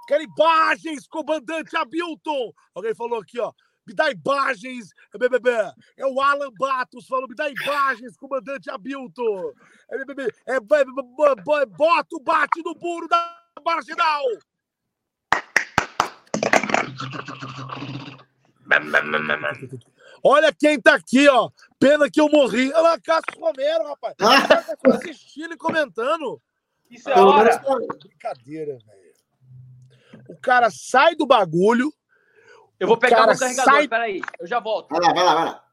Quero 0.08 0.24
imagens, 0.24 1.08
comandante 1.08 1.78
Hamilton. 1.78 2.52
Alguém 2.74 2.96
falou 2.96 3.20
aqui, 3.20 3.40
ó. 3.40 3.54
Me 3.90 3.96
dá 3.96 4.12
imagens, 4.12 4.94
BBB. 5.18 5.50
É 5.98 6.06
o 6.06 6.22
Alan 6.22 6.52
Batos 6.60 7.08
falando, 7.08 7.30
me 7.30 7.36
dá 7.36 7.50
imagens, 7.50 8.16
comandante 8.16 8.70
Hamilton. 8.70 9.52
É. 9.90 10.54
É, 10.54 10.56
é, 10.58 10.60
bota 10.60 12.16
o 12.16 12.20
bate 12.20 12.62
no 12.64 12.76
muro 12.80 13.08
da 13.08 13.36
marginal. 13.66 14.24
Olha 20.24 20.54
quem 20.54 20.80
tá 20.80 20.94
aqui, 20.94 21.28
ó. 21.28 21.50
Pena 21.80 22.12
que 22.12 22.22
eu 22.22 22.30
morri. 22.30 22.72
Olha 22.74 22.82
lá, 22.82 23.00
Cássio 23.00 23.42
Romero, 23.42 23.88
rapaz. 23.88 24.14
Tá 24.84 24.96
assistindo 24.98 25.56
e 25.56 25.58
comentando. 25.58 26.40
Isso 26.92 27.10
é 27.10 27.20
hora. 27.20 27.60
Brincadeira, 28.00 28.78
velho. 28.86 29.14
O 30.30 30.38
cara 30.40 30.70
sai 30.70 31.16
do 31.16 31.26
bagulho. 31.26 31.92
Eu 32.80 32.88
vou 32.88 32.98
pegar 32.98 33.24
o 33.24 33.28
meu 33.28 33.38
carregador, 33.38 33.74
sai... 33.74 33.88
peraí. 33.88 34.22
Eu 34.40 34.48
já 34.48 34.60
volto. 34.60 34.90
Vai 34.90 35.02
lá, 35.02 35.14
vai 35.14 35.24
lá, 35.24 35.36
vai 35.36 35.46
lá. 35.46 35.64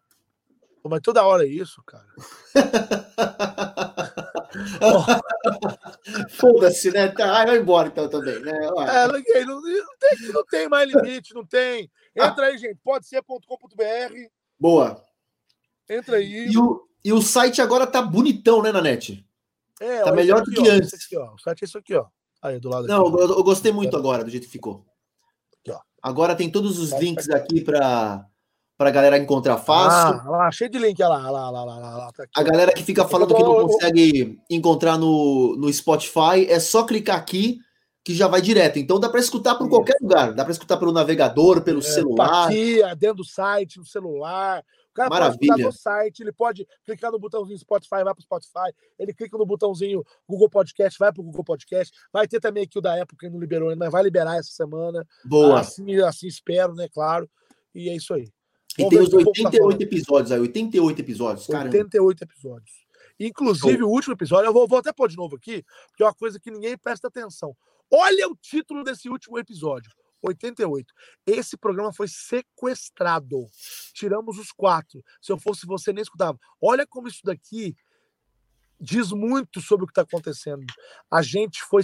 Mas 0.88 1.00
toda 1.00 1.24
hora 1.24 1.44
é 1.44 1.48
isso, 1.48 1.82
cara. 1.84 2.06
Foda-se, 6.30 6.90
né? 6.90 7.08
Tá, 7.08 7.44
vai 7.44 7.58
embora 7.58 7.88
então 7.88 8.08
também, 8.08 8.38
né? 8.40 8.52
É, 8.52 9.44
não, 9.44 9.60
não, 9.60 9.86
tem, 9.98 10.32
não 10.32 10.44
tem 10.44 10.68
mais 10.68 10.88
limite, 10.88 11.34
não 11.34 11.44
tem. 11.44 11.90
Entra 12.14 12.46
aí, 12.46 12.58
gente. 12.58 12.78
Pode 12.82 13.06
ser.com.br. 13.06 14.14
Boa. 14.58 15.02
Entra 15.88 16.16
aí. 16.16 16.48
E 16.48 16.58
o, 16.58 16.88
e 17.04 17.12
o 17.12 17.20
site 17.20 17.60
agora 17.60 17.86
tá 17.86 18.02
bonitão, 18.02 18.62
né, 18.62 18.72
Nanete? 18.72 19.26
É, 19.80 20.02
tá 20.02 20.12
melhor 20.12 20.42
do 20.42 20.50
que 20.50 20.68
ó, 20.68 20.72
antes. 20.72 20.94
Aqui, 20.94 21.16
ó. 21.16 21.34
O 21.34 21.38
site 21.38 21.62
é 21.62 21.66
isso 21.66 21.78
aqui, 21.78 21.94
ó. 21.94 22.06
Aí, 22.40 22.58
do 22.58 22.68
lado 22.68 22.86
Não, 22.86 23.06
eu, 23.18 23.38
eu, 23.38 23.44
gostei 23.44 23.72
muito 23.72 23.96
agora 23.96 24.24
do 24.24 24.30
jeito 24.30 24.46
que 24.46 24.52
ficou. 24.52 24.86
Agora 26.02 26.34
tem 26.34 26.50
todos 26.50 26.78
os 26.78 26.92
links 26.92 27.28
aqui 27.30 27.60
para 27.60 28.26
para 28.78 28.90
a 28.90 28.92
galera 28.92 29.16
encontrar 29.16 29.56
fácil. 29.56 30.20
Ah, 30.20 30.30
lá, 30.30 30.50
cheio 30.50 30.70
de 30.70 30.78
link, 30.78 31.02
olha 31.02 31.16
lá, 31.16 31.30
lá, 31.30 31.50
lá, 31.50 31.64
lá, 31.64 31.78
lá, 31.78 31.96
lá 31.96 32.12
tá 32.12 32.24
A 32.36 32.42
galera 32.42 32.72
que 32.74 32.82
fica 32.82 33.08
falando 33.08 33.34
que 33.34 33.42
não 33.42 33.66
consegue 33.66 34.38
encontrar 34.50 34.98
no, 34.98 35.56
no 35.56 35.72
Spotify, 35.72 36.46
é 36.46 36.60
só 36.60 36.84
clicar 36.84 37.16
aqui 37.16 37.58
que 38.04 38.14
já 38.14 38.28
vai 38.28 38.40
direto. 38.40 38.78
Então 38.78 39.00
dá 39.00 39.08
para 39.08 39.18
escutar 39.18 39.54
por 39.56 39.68
qualquer 39.68 39.96
lugar. 40.00 40.32
Dá 40.34 40.44
para 40.44 40.52
escutar 40.52 40.76
pelo 40.76 40.92
navegador, 40.92 41.62
pelo 41.62 41.80
é, 41.80 41.82
celular. 41.82 42.46
Aqui, 42.46 42.80
dentro 42.96 43.16
do 43.16 43.24
site, 43.24 43.78
no 43.78 43.84
celular. 43.84 44.62
O 44.96 45.02
cara 45.04 45.10
Maravilha. 45.10 45.36
pode 45.36 45.38
clicar 45.38 45.58
no 45.58 45.72
site, 45.72 46.20
ele 46.20 46.32
pode 46.32 46.66
clicar 46.82 47.12
no 47.12 47.18
botãozinho 47.18 47.58
Spotify, 47.58 48.02
vai 48.02 48.14
para 48.14 48.18
o 48.18 48.22
Spotify. 48.22 48.74
Ele 48.98 49.12
clica 49.12 49.36
no 49.36 49.44
botãozinho 49.44 50.02
Google 50.26 50.48
Podcast, 50.48 50.98
vai 50.98 51.12
para 51.12 51.20
o 51.20 51.24
Google 51.24 51.44
Podcast. 51.44 51.94
Vai 52.10 52.26
ter 52.26 52.40
também 52.40 52.64
aqui 52.64 52.78
o 52.78 52.80
da 52.80 53.02
Apple, 53.02 53.14
que 53.18 53.28
não 53.28 53.38
liberou 53.38 53.68
ainda, 53.68 53.84
mas 53.84 53.92
vai 53.92 54.02
liberar 54.02 54.38
essa 54.38 54.50
semana. 54.50 55.06
Boa. 55.22 55.60
Assim, 55.60 56.00
assim 56.00 56.26
espero, 56.26 56.74
né? 56.74 56.88
Claro. 56.88 57.28
E 57.74 57.90
é 57.90 57.94
isso 57.94 58.14
aí. 58.14 58.26
E 58.78 58.88
tem 58.88 58.98
os 58.98 59.12
88 59.12 59.82
episódios 59.82 60.32
aí, 60.32 60.40
88 60.40 61.00
episódios, 61.00 61.46
cara. 61.46 61.66
88 61.66 62.24
episódios. 62.24 62.86
Inclusive, 63.20 63.78
Show. 63.78 63.88
o 63.88 63.92
último 63.92 64.14
episódio, 64.14 64.48
eu 64.48 64.52
vou, 64.52 64.66
vou 64.66 64.78
até 64.78 64.92
pôr 64.92 65.08
de 65.08 65.16
novo 65.16 65.36
aqui, 65.36 65.62
porque 65.88 66.02
é 66.02 66.06
uma 66.06 66.14
coisa 66.14 66.40
que 66.40 66.50
ninguém 66.50 66.76
presta 66.76 67.08
atenção. 67.08 67.54
Olha 67.90 68.28
o 68.28 68.36
título 68.36 68.82
desse 68.82 69.08
último 69.08 69.38
episódio. 69.38 69.90
88. 70.22 70.92
Esse 71.26 71.56
programa 71.56 71.92
foi 71.92 72.08
sequestrado. 72.08 73.46
Tiramos 73.92 74.38
os 74.38 74.52
quatro. 74.52 75.02
Se 75.20 75.32
eu 75.32 75.38
fosse 75.38 75.66
você, 75.66 75.92
nem 75.92 76.02
escutava. 76.02 76.38
Olha 76.60 76.86
como 76.86 77.08
isso 77.08 77.20
daqui 77.24 77.76
diz 78.80 79.10
muito 79.10 79.60
sobre 79.60 79.84
o 79.84 79.86
que 79.86 79.92
está 79.92 80.02
acontecendo. 80.02 80.64
A 81.10 81.22
gente 81.22 81.62
foi. 81.62 81.82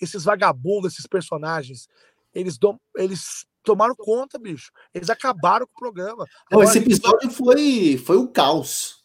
Esses 0.00 0.24
vagabundos, 0.24 0.92
esses 0.92 1.06
personagens, 1.06 1.88
eles, 2.34 2.58
dom... 2.58 2.78
eles 2.96 3.46
tomaram 3.62 3.94
conta, 3.96 4.38
bicho. 4.38 4.70
Eles 4.94 5.10
acabaram 5.10 5.66
com 5.66 5.72
o 5.72 5.78
programa. 5.78 6.24
Não, 6.50 6.62
esse 6.62 6.78
episódio 6.78 7.28
vai... 7.28 7.30
foi, 7.30 7.98
foi 7.98 8.16
um 8.16 8.26
caos. 8.26 8.97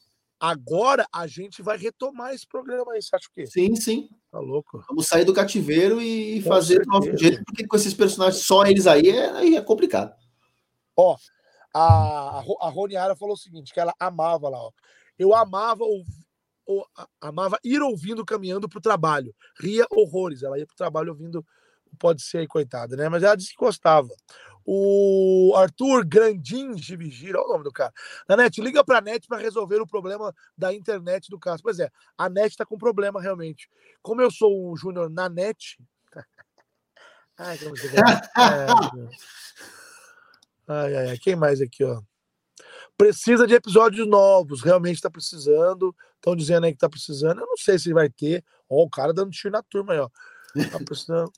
Agora 0.45 1.07
a 1.09 1.25
gente 1.25 1.61
vai 1.61 1.77
retomar 1.77 2.33
esse 2.33 2.45
programa 2.45 2.91
aí, 2.91 3.01
você 3.01 3.15
acha 3.15 3.29
o 3.29 3.33
quê? 3.33 3.47
Sim, 3.47 3.77
sim. 3.77 4.09
Tá 4.29 4.39
louco. 4.39 4.83
Vamos 4.89 5.07
sair 5.07 5.23
do 5.23 5.33
cativeiro 5.33 6.01
e 6.01 6.43
com 6.43 6.49
fazer 6.49 6.73
certeza. 6.75 6.89
do 6.89 6.91
nosso 6.91 7.17
jeito, 7.17 7.45
porque 7.45 7.65
com 7.65 7.75
esses 7.77 7.93
personagens, 7.93 8.43
só 8.43 8.65
eles 8.65 8.85
aí, 8.85 9.07
é, 9.09 9.29
aí 9.29 9.55
é 9.55 9.61
complicado. 9.61 10.13
Ó, 10.97 11.15
a, 11.73 12.43
a 12.59 12.69
Roniara 12.69 13.15
falou 13.15 13.35
o 13.35 13.37
seguinte, 13.37 13.73
que 13.73 13.79
ela 13.79 13.93
amava 13.97 14.49
lá, 14.49 14.57
ó. 14.57 14.71
Eu 15.17 15.33
amava 15.33 15.85
o, 15.85 16.03
o, 16.67 16.83
amava 17.21 17.57
ir 17.63 17.81
ouvindo 17.81 18.25
caminhando 18.25 18.67
pro 18.67 18.81
trabalho. 18.81 19.33
Ria 19.57 19.85
horrores. 19.89 20.43
Ela 20.43 20.59
ia 20.59 20.67
pro 20.67 20.75
trabalho 20.75 21.11
ouvindo 21.11 21.45
pode 21.97 22.21
ser, 22.21 22.45
coitada, 22.47 22.97
né? 22.97 23.07
Mas 23.07 23.23
ela 23.23 23.37
disse 23.37 23.51
que 23.51 23.63
gostava. 23.63 24.09
O 24.65 25.53
Arthur 25.55 26.05
Grandim 26.05 26.73
de 26.73 26.95
Vigília, 26.95 27.37
olha 27.37 27.47
o 27.47 27.51
nome 27.53 27.63
do 27.63 27.71
cara. 27.71 27.93
Na 28.27 28.37
net, 28.37 28.61
liga 28.61 28.83
pra 28.83 29.01
net 29.01 29.27
para 29.27 29.41
resolver 29.41 29.81
o 29.81 29.87
problema 29.87 30.33
da 30.57 30.73
internet 30.73 31.29
do 31.29 31.39
caso. 31.39 31.61
Pois 31.61 31.79
é, 31.79 31.89
a 32.17 32.29
net 32.29 32.55
tá 32.55 32.65
com 32.65 32.77
problema 32.77 33.21
realmente. 33.21 33.69
Como 34.01 34.21
eu 34.21 34.31
sou 34.31 34.71
o 34.71 34.77
Júnior 34.77 35.09
na 35.09 35.27
net. 35.27 35.77
ai, 37.37 37.57
como 37.57 37.75
você 37.75 37.89
ai, 40.67 40.95
ai, 40.95 41.09
ai, 41.09 41.17
quem 41.17 41.35
mais 41.35 41.59
aqui, 41.61 41.83
ó? 41.83 42.01
Precisa 42.97 43.47
de 43.47 43.55
episódios 43.55 44.07
novos, 44.07 44.61
realmente 44.61 45.01
tá 45.01 45.09
precisando. 45.09 45.95
Estão 46.15 46.35
dizendo 46.35 46.65
aí 46.65 46.71
que 46.71 46.79
tá 46.79 46.89
precisando. 46.89 47.41
Eu 47.41 47.47
não 47.47 47.57
sei 47.57 47.77
se 47.77 47.91
vai 47.91 48.09
ter. 48.09 48.45
Ó, 48.69 48.83
o 48.83 48.89
cara 48.89 49.13
dando 49.13 49.31
tiro 49.31 49.51
na 49.51 49.61
turma 49.61 49.93
aí, 49.93 49.99
ó. 49.99 50.09
Tá 50.71 50.79
precisando 50.85 51.31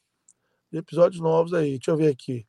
de 0.72 0.78
episódios 0.78 1.22
novos 1.22 1.54
aí. 1.54 1.72
Deixa 1.72 1.92
eu 1.92 1.98
ver 1.98 2.10
aqui. 2.10 2.46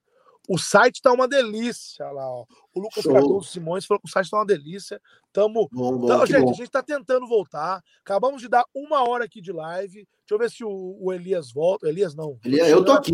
O 0.48 0.58
site 0.58 1.02
tá 1.02 1.12
uma 1.12 1.26
delícia 1.26 2.10
lá, 2.10 2.28
ó. 2.28 2.46
O 2.74 2.80
Lucas 2.80 3.02
Show. 3.02 3.12
Cardoso 3.12 3.48
Simões 3.48 3.84
falou 3.84 4.00
que 4.00 4.08
o 4.08 4.10
site 4.10 4.30
tá 4.30 4.38
uma 4.38 4.46
delícia. 4.46 5.00
Tamo. 5.32 5.68
Bom, 5.72 5.98
bom, 5.98 6.04
então, 6.04 6.26
gente, 6.26 6.44
bom. 6.44 6.50
a 6.50 6.54
gente 6.54 6.70
tá 6.70 6.82
tentando 6.82 7.26
voltar. 7.26 7.82
Acabamos 8.00 8.40
de 8.40 8.48
dar 8.48 8.64
uma 8.74 9.08
hora 9.08 9.24
aqui 9.24 9.40
de 9.40 9.52
live. 9.52 9.94
Deixa 9.94 10.08
eu 10.30 10.38
ver 10.38 10.50
se 10.50 10.64
o, 10.64 10.96
o 11.00 11.12
Elias 11.12 11.52
volta. 11.52 11.88
Elias 11.88 12.14
não. 12.14 12.38
Elias, 12.44 12.68
eu 12.68 12.84
tô 12.84 12.92
aqui. 12.92 13.12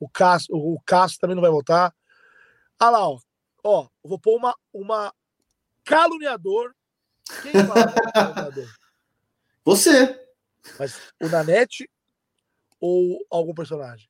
O 0.00 0.08
Cássio, 0.08 0.54
o 0.54 0.80
Cássio 0.84 1.18
também 1.18 1.34
não 1.34 1.42
vai 1.42 1.50
voltar. 1.50 1.94
Ah 2.78 2.90
lá, 2.90 3.08
ó. 3.08 3.18
Ó, 3.62 3.88
vou 4.04 4.18
pôr 4.18 4.36
uma, 4.36 4.54
uma 4.72 5.12
caluniador. 5.84 6.74
Quem 7.42 7.52
fala 7.52 7.92
caluniador? 8.12 8.68
Você. 9.64 10.26
Mas 10.78 11.00
o 11.20 11.28
Nanete 11.28 11.90
ou 12.80 13.18
algum 13.30 13.54
personagem? 13.54 14.08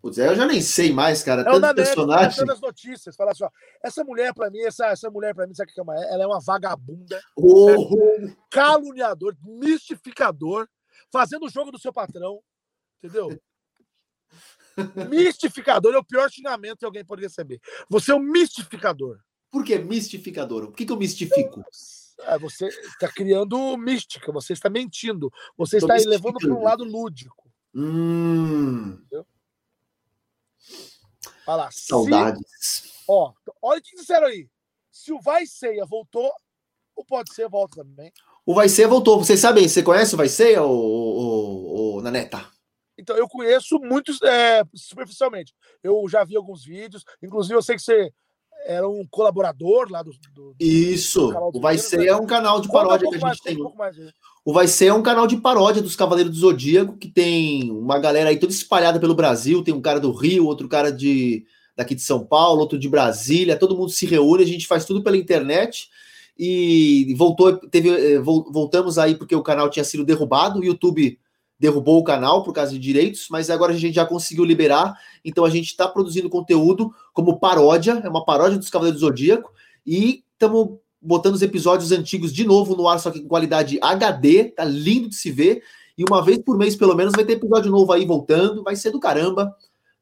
Putz, 0.00 0.16
eu 0.16 0.34
já 0.34 0.46
nem 0.46 0.62
sei 0.62 0.92
mais, 0.92 1.22
cara. 1.22 1.42
É 1.42 1.44
tanto 1.44 1.74
personagem. 1.74 2.50
as 2.50 2.60
notícias. 2.60 3.14
Fala 3.14 3.32
assim, 3.32 3.44
ó, 3.44 3.50
essa 3.84 4.02
mulher, 4.02 4.32
pra 4.32 4.50
mim, 4.50 4.60
essa, 4.60 4.86
essa 4.86 5.10
mulher, 5.10 5.34
pra 5.34 5.46
mim, 5.46 5.54
sabe 5.54 5.70
o 5.70 5.74
que 5.74 5.80
é 5.80 5.82
uma? 5.82 5.94
Ela 5.94 6.24
é 6.24 6.26
uma 6.26 6.40
vagabunda, 6.40 7.20
Oh, 7.36 7.96
caluniador, 8.50 9.36
mistificador, 9.42 10.66
fazendo 11.12 11.44
o 11.44 11.50
jogo 11.50 11.70
do 11.70 11.78
seu 11.78 11.92
patrão. 11.92 12.40
Entendeu? 13.02 13.38
mistificador 15.10 15.94
é 15.94 15.98
o 15.98 16.04
pior 16.04 16.30
xingamento 16.30 16.78
que 16.78 16.84
alguém 16.86 17.04
pode 17.04 17.22
receber. 17.22 17.60
Você 17.88 18.12
é 18.12 18.14
um 18.14 18.20
mistificador. 18.20 19.18
por 19.50 19.64
que 19.64 19.78
mistificador? 19.78 20.66
Por 20.68 20.76
que, 20.76 20.86
que 20.86 20.92
eu 20.92 20.96
mistifico? 20.96 21.62
É, 22.20 22.38
você 22.38 22.68
está 22.68 23.08
criando 23.08 23.76
mística, 23.76 24.30
você 24.32 24.52
está 24.52 24.70
mentindo, 24.70 25.32
você 25.56 25.78
Tô 25.78 25.86
está 25.86 26.08
levando 26.08 26.38
para 26.38 26.52
um 26.52 26.62
lado 26.62 26.84
lúdico. 26.84 27.50
Hum, 27.74 28.98
Olha 31.52 31.64
lá. 31.64 31.70
se- 31.70 31.80
saudades. 31.86 33.02
ó, 33.08 33.32
olha 33.62 33.78
o 33.80 33.82
que 33.82 33.96
disseram 33.96 34.26
aí. 34.26 34.48
Se 34.90 35.12
o 35.12 35.20
Vai 35.20 35.46
Ceia 35.46 35.84
voltou, 35.84 36.30
o 36.96 37.04
Pode 37.04 37.32
Ser 37.34 37.48
volta 37.48 37.82
também. 37.82 38.12
O 38.44 38.54
Vai 38.54 38.68
Ser 38.68 38.86
voltou. 38.86 39.18
Vocês 39.18 39.40
sabem, 39.40 39.68
você 39.68 39.82
conhece 39.82 40.14
o 40.14 40.16
Vai 40.18 40.28
Ser, 40.28 40.58
o, 40.60 40.68
o, 40.70 41.96
o 41.96 42.02
Naneta? 42.02 42.46
Então, 42.98 43.16
eu 43.16 43.26
conheço 43.28 43.78
muitos 43.78 44.20
é, 44.22 44.62
superficialmente. 44.74 45.54
Eu 45.82 46.06
já 46.08 46.22
vi 46.24 46.36
alguns 46.36 46.64
vídeos, 46.64 47.02
inclusive 47.22 47.54
eu 47.54 47.62
sei 47.62 47.76
que 47.76 47.82
você 47.82 48.12
era 48.66 48.86
um 48.86 49.06
colaborador 49.10 49.90
lá 49.90 50.02
do. 50.02 50.10
do... 50.34 50.54
Isso. 50.60 51.28
Do 51.50 51.58
O 51.58 51.60
Vai 51.60 51.78
Ser 51.78 51.98
né? 52.00 52.06
é 52.08 52.16
um 52.16 52.26
canal 52.26 52.60
de 52.60 52.68
Conta 52.68 52.78
um 52.80 52.82
paródia 52.88 53.08
que 53.08 53.16
a 53.16 53.20
mais, 53.20 53.36
gente 53.36 53.44
tem. 53.44 53.54
conta 53.56 53.60
um 53.60 53.64
pouco 53.70 53.78
mais. 53.78 53.96
O 54.44 54.52
Vai 54.52 54.66
Ser 54.66 54.86
é 54.86 54.94
um 54.94 55.02
canal 55.02 55.26
de 55.26 55.36
paródia 55.36 55.82
dos 55.82 55.94
Cavaleiros 55.94 56.32
do 56.32 56.38
Zodíaco, 56.38 56.96
que 56.96 57.08
tem 57.08 57.70
uma 57.70 57.98
galera 57.98 58.30
aí 58.30 58.38
toda 58.38 58.52
espalhada 58.52 58.98
pelo 58.98 59.14
Brasil. 59.14 59.62
Tem 59.62 59.74
um 59.74 59.82
cara 59.82 60.00
do 60.00 60.12
Rio, 60.12 60.46
outro 60.46 60.68
cara 60.68 60.90
de 60.90 61.44
daqui 61.76 61.94
de 61.94 62.00
São 62.00 62.24
Paulo, 62.24 62.60
outro 62.60 62.78
de 62.78 62.88
Brasília. 62.88 63.56
Todo 63.58 63.76
mundo 63.76 63.90
se 63.90 64.06
reúne, 64.06 64.42
a 64.42 64.46
gente 64.46 64.66
faz 64.66 64.84
tudo 64.84 65.02
pela 65.02 65.16
internet. 65.16 65.88
E 66.38 67.14
voltou, 67.18 67.54
teve, 67.68 67.90
eh, 67.90 68.18
vol- 68.18 68.50
voltamos 68.50 68.98
aí 68.98 69.14
porque 69.14 69.34
o 69.34 69.42
canal 69.42 69.68
tinha 69.68 69.84
sido 69.84 70.04
derrubado. 70.06 70.60
O 70.60 70.64
YouTube 70.64 71.18
derrubou 71.58 71.98
o 71.98 72.04
canal 72.04 72.42
por 72.42 72.54
causa 72.54 72.72
de 72.72 72.78
direitos, 72.78 73.26
mas 73.30 73.50
agora 73.50 73.74
a 73.74 73.76
gente 73.76 73.94
já 73.94 74.06
conseguiu 74.06 74.44
liberar. 74.44 74.98
Então 75.22 75.44
a 75.44 75.50
gente 75.50 75.66
está 75.66 75.86
produzindo 75.86 76.30
conteúdo 76.30 76.94
como 77.12 77.38
paródia, 77.38 78.00
é 78.02 78.08
uma 78.08 78.24
paródia 78.24 78.56
dos 78.56 78.70
Cavaleiros 78.70 79.02
do 79.02 79.06
Zodíaco. 79.06 79.52
E 79.86 80.24
estamos 80.32 80.78
botando 81.00 81.34
os 81.34 81.42
episódios 81.42 81.92
antigos 81.92 82.32
de 82.32 82.44
novo 82.44 82.76
no 82.76 82.86
ar, 82.86 82.98
só 82.98 83.10
que 83.10 83.20
com 83.20 83.28
qualidade 83.28 83.78
HD, 83.80 84.44
tá 84.44 84.64
lindo 84.64 85.08
de 85.08 85.14
se 85.14 85.30
ver. 85.30 85.62
E 85.96 86.04
uma 86.08 86.22
vez 86.22 86.38
por 86.38 86.56
mês, 86.56 86.76
pelo 86.76 86.94
menos, 86.94 87.12
vai 87.14 87.24
ter 87.24 87.34
episódio 87.34 87.70
novo 87.70 87.92
aí 87.92 88.04
voltando. 88.04 88.62
Vai 88.62 88.76
ser 88.76 88.90
do 88.90 89.00
caramba. 89.00 89.54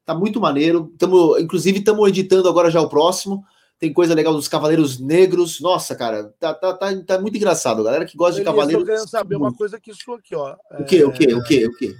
Tá 0.05 0.13
muito 0.13 0.39
maneiro. 0.39 0.93
Tamo, 0.97 1.37
inclusive, 1.37 1.79
estamos 1.79 2.07
editando 2.07 2.47
agora 2.47 2.69
já 2.71 2.81
o 2.81 2.89
próximo. 2.89 3.43
Tem 3.77 3.93
coisa 3.93 4.13
legal 4.13 4.33
dos 4.33 4.47
Cavaleiros 4.47 4.99
Negros. 4.99 5.61
Nossa, 5.61 5.95
cara, 5.95 6.33
tá, 6.39 6.53
tá, 6.53 6.73
tá, 6.73 7.03
tá 7.03 7.19
muito 7.19 7.37
engraçado. 7.37 7.83
Galera 7.83 8.05
que 8.05 8.17
gosta 8.17 8.35
de 8.35 8.41
Elias, 8.41 8.55
Cavaleiros. 8.55 8.83
tô 8.83 8.91
querendo 8.91 9.09
saber 9.09 9.35
uma 9.35 9.53
coisa 9.53 9.79
que 9.79 9.91
isso 9.91 10.13
aqui, 10.13 10.35
ó. 10.35 10.55
O 10.79 10.83
quê? 10.83 11.03
O 11.03 11.11
quê? 11.11 11.33
O 11.33 11.43
quê? 11.43 11.65
O 11.67 11.75
quê? 11.77 11.95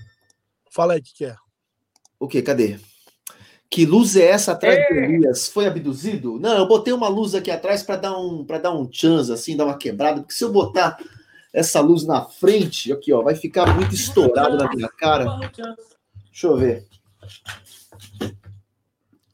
Fala 0.69 0.93
aí 0.93 0.99
o 0.99 1.03
que, 1.03 1.13
que 1.13 1.25
é. 1.25 1.35
O 2.19 2.27
quê? 2.27 2.41
Cadê? 2.41 2.79
Que 3.69 3.85
luz 3.85 4.15
é 4.15 4.25
essa 4.25 4.53
atrás 4.53 4.77
do 4.87 4.95
Elias? 4.95 5.47
Foi 5.47 5.67
abduzido? 5.67 6.39
Não, 6.39 6.57
eu 6.57 6.67
botei 6.67 6.91
uma 6.91 7.07
luz 7.07 7.35
aqui 7.35 7.51
atrás 7.51 7.83
para 7.83 7.97
dar 7.97 8.17
um 8.17 8.43
para 8.43 8.57
dar 8.57 8.73
um 8.73 8.89
chance 8.91 9.31
assim, 9.31 9.55
dar 9.55 9.65
uma 9.65 9.77
quebrada, 9.77 10.21
porque 10.21 10.33
se 10.33 10.43
eu 10.43 10.51
botar 10.51 10.97
essa 11.53 11.79
luz 11.79 12.03
na 12.03 12.25
frente, 12.25 12.91
aqui 12.91 13.13
ó, 13.13 13.21
vai 13.21 13.35
ficar 13.35 13.75
muito 13.75 13.93
estourado 13.93 14.57
na 14.57 14.69
minha 14.73 14.89
cara. 14.89 15.25
Deixa 16.25 16.47
eu 16.47 16.57
ver. 16.57 16.87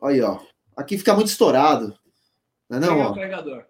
Aí, 0.02 0.22
ó. 0.22 0.40
Aqui 0.76 0.98
fica 0.98 1.14
muito 1.14 1.28
estourado. 1.28 1.98
Não 2.70 2.78
é 2.78 2.82
não, 2.82 2.98
o 2.98 3.02
ó? 3.04 3.14
carregador. 3.14 3.64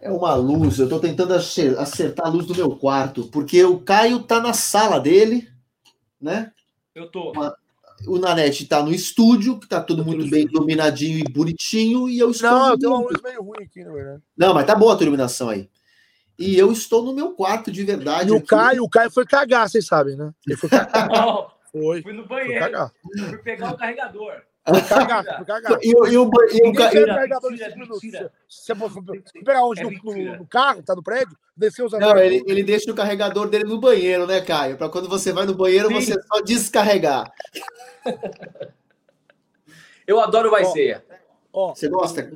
É 0.00 0.10
uma 0.10 0.34
luz. 0.34 0.78
Eu 0.78 0.88
tô 0.88 1.00
tentando 1.00 1.34
acer- 1.34 1.78
acertar 1.78 2.26
a 2.26 2.30
luz 2.30 2.46
do 2.46 2.54
meu 2.54 2.76
quarto, 2.76 3.24
porque 3.28 3.64
o 3.64 3.80
Caio 3.80 4.22
tá 4.22 4.40
na 4.40 4.52
sala 4.52 5.00
dele, 5.00 5.48
né? 6.20 6.52
Eu 6.94 7.10
tô. 7.10 7.32
O 8.06 8.18
Nanete 8.18 8.66
tá 8.66 8.82
no 8.82 8.92
estúdio, 8.92 9.58
que 9.58 9.68
tá 9.68 9.80
tudo 9.80 10.04
muito 10.04 10.28
bem 10.28 10.44
iluminadinho 10.44 11.18
e 11.18 11.24
bonitinho, 11.24 12.08
e 12.08 12.18
eu 12.18 12.30
estou. 12.30 12.50
Não, 12.50 12.70
eu 12.70 12.78
tenho 12.78 12.92
uma 12.92 13.02
luz 13.02 13.22
meio 13.22 13.42
ruim 13.42 13.62
aqui, 13.64 13.84
na 13.84 13.92
verdade. 13.92 14.22
Não, 14.36 14.52
mas 14.54 14.66
tá 14.66 14.74
boa 14.74 14.92
a 14.92 14.96
tua 14.96 15.04
iluminação 15.04 15.48
aí. 15.48 15.68
E 16.38 16.58
eu 16.58 16.72
estou 16.72 17.04
no 17.04 17.14
meu 17.14 17.32
quarto 17.32 17.70
de 17.70 17.84
verdade. 17.84 18.28
E 18.28 18.32
o 18.32 18.38
aqui. 18.38 18.46
Caio, 18.46 18.82
o 18.84 18.88
Caio 18.88 19.10
foi 19.10 19.24
cagar, 19.24 19.68
vocês 19.68 19.86
sabem, 19.86 20.16
né? 20.16 20.32
Ele 20.46 20.56
foi 20.56 20.68
cagar. 20.70 21.08
Não, 21.08 21.46
Foi. 21.70 22.02
fui 22.02 22.12
no 22.12 22.26
banheiro. 22.26 22.58
cagar. 22.60 22.92
Fui 23.28 23.38
pegar 23.38 23.72
o 23.72 23.76
carregador. 23.76 24.42
E, 25.82 25.94
o- 25.94 26.06
e 26.06 26.16
o, 26.16 26.30
e 26.52 26.68
o 26.68 26.72
você 26.72 26.90
pegar 29.44 29.62
onde? 29.64 29.80
É 29.82 29.84
No, 29.84 30.36
no- 30.38 30.46
carro, 30.46 30.82
tá 30.82 30.94
no 30.94 31.02
prédio? 31.02 31.36
Desceu 31.56 31.86
os 31.86 31.92
Não, 31.92 32.16
ele, 32.16 32.42
ele 32.46 32.62
deixa 32.64 32.90
o 32.90 32.94
carregador 32.94 33.48
dele 33.48 33.64
no 33.64 33.78
banheiro, 33.78 34.26
né, 34.26 34.40
Caio? 34.40 34.76
Para 34.78 34.88
quando 34.88 35.08
você 35.08 35.32
vai 35.32 35.44
no 35.44 35.54
banheiro, 35.54 35.88
Sim. 35.88 35.94
você 36.00 36.14
só 36.22 36.40
descarregar. 36.40 37.30
Eu 40.06 40.20
adoro. 40.20 40.50
Ceia. 40.72 41.04
Ó, 41.52 41.74
Você 41.74 41.88
gosta? 41.88 42.30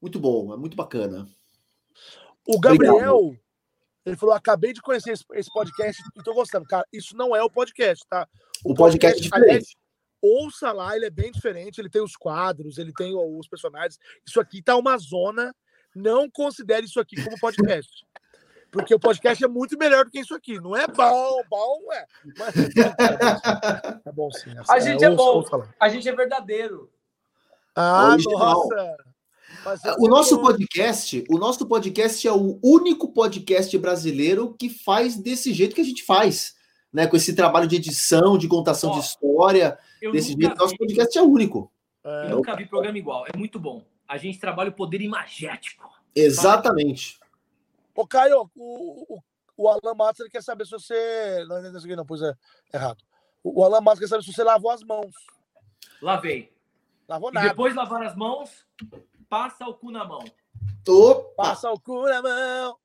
Muito 0.00 0.18
bom, 0.18 0.52
é 0.54 0.56
muito 0.56 0.76
bacana. 0.76 1.28
o 2.46 2.58
Gabriel, 2.58 3.36
ele 4.06 4.16
falou: 4.16 4.34
acabei 4.34 4.72
de 4.72 4.80
conhecer 4.80 5.12
esse, 5.12 5.24
esse 5.34 5.52
podcast 5.52 6.02
e 6.16 6.22
tô 6.22 6.32
gostando. 6.34 6.66
Cara, 6.66 6.84
isso 6.92 7.16
não 7.16 7.36
é 7.36 7.42
o 7.42 7.50
podcast, 7.50 8.04
tá? 8.08 8.26
O 8.64 8.74
podcast 8.74 9.22
é 9.22 9.28
aliás, 9.36 9.64
diferente. 9.64 9.76
Ouça 10.22 10.72
lá, 10.72 10.94
ele 10.96 11.06
é 11.06 11.10
bem 11.10 11.30
diferente. 11.30 11.80
Ele 11.80 11.90
tem 11.90 12.02
os 12.02 12.16
quadros, 12.16 12.78
ele 12.78 12.92
tem 12.92 13.14
os 13.14 13.48
personagens. 13.48 13.98
Isso 14.26 14.40
aqui 14.40 14.62
tá 14.62 14.76
uma 14.76 14.96
zona. 14.98 15.54
Não 15.94 16.30
considere 16.30 16.86
isso 16.86 17.00
aqui 17.00 17.22
como 17.22 17.38
podcast. 17.40 18.06
Porque 18.70 18.94
o 18.94 19.00
podcast 19.00 19.42
é 19.42 19.48
muito 19.48 19.78
melhor 19.78 20.04
do 20.04 20.10
que 20.10 20.20
isso 20.20 20.34
aqui. 20.34 20.60
Não 20.60 20.76
é 20.76 20.86
bom, 20.86 21.42
bom 21.48 21.92
é. 21.92 22.04
Mas 22.38 22.54
é 24.04 24.12
bom 24.12 24.30
sim. 24.30 24.50
A 24.68 24.78
gente 24.78 25.02
é 25.02 25.10
ouça- 25.10 25.56
bom. 25.58 25.64
A 25.80 25.88
gente 25.88 26.08
é 26.08 26.14
verdadeiro. 26.14 26.90
Ah, 27.74 28.10
Original. 28.12 28.68
nossa! 28.68 28.96
O 29.98 30.08
nosso 30.08 30.40
podcast, 30.40 31.24
o 31.30 31.38
nosso 31.38 31.66
podcast 31.66 32.26
é 32.28 32.32
o 32.32 32.60
único 32.62 33.12
podcast 33.12 33.76
brasileiro 33.78 34.54
que 34.58 34.68
faz 34.68 35.16
desse 35.16 35.52
jeito 35.54 35.74
que 35.74 35.80
a 35.80 35.84
gente 35.84 36.04
faz, 36.04 36.54
né? 36.92 37.06
Com 37.06 37.16
esse 37.16 37.34
trabalho 37.34 37.66
de 37.68 37.76
edição, 37.76 38.36
de 38.38 38.48
contação 38.48 38.90
de 38.92 38.98
Ó, 38.98 39.00
história, 39.00 39.78
Eu 40.00 40.12
desse 40.12 40.32
jeito, 40.32 40.56
nosso 40.56 40.72
vi- 40.72 40.78
podcast 40.78 41.18
é 41.18 41.22
único. 41.22 41.70
É, 42.04 42.26
Eu 42.30 42.36
nunca 42.36 42.54
vi 42.56 42.66
programa 42.66 42.96
igual. 42.98 43.24
É 43.26 43.36
muito 43.36 43.58
bom. 43.58 43.84
A 44.06 44.16
gente 44.16 44.38
trabalha 44.38 44.70
o 44.70 44.72
poder 44.74 45.00
imagético. 45.00 45.90
Exatamente. 46.14 47.18
Ô, 47.94 48.06
Caio, 48.06 48.48
o, 48.56 49.14
o, 49.14 49.22
o 49.56 49.68
Alan 49.68 49.94
Matos 49.94 50.26
quer 50.28 50.42
saber 50.42 50.64
se 50.64 50.70
você. 50.70 51.44
Não, 51.48 51.60
não, 51.62 51.72
não, 51.72 51.96
não, 51.96 52.06
pois 52.06 52.22
é, 52.22 52.32
errado. 52.72 53.02
O, 53.42 53.60
o 53.60 53.64
Alan 53.64 53.80
Matos 53.80 54.00
quer 54.00 54.06
saber 54.08 54.22
se 54.22 54.32
você 54.32 54.42
lavou 54.44 54.70
as 54.70 54.82
mãos. 54.82 55.12
Lavei. 56.00 56.52
Lavou 57.08 57.30
E 57.30 57.34
nada. 57.34 57.48
depois 57.48 57.74
lavar 57.74 58.02
as 58.04 58.14
mãos, 58.14 58.64
passa 59.28 59.66
o 59.66 59.74
cu 59.74 59.90
na 59.90 60.04
mão. 60.04 60.24
Tô. 60.84 61.16
Passa 61.36 61.70
o 61.70 61.78
cu 61.80 62.02
na 62.02 62.22
mão. 62.22 62.76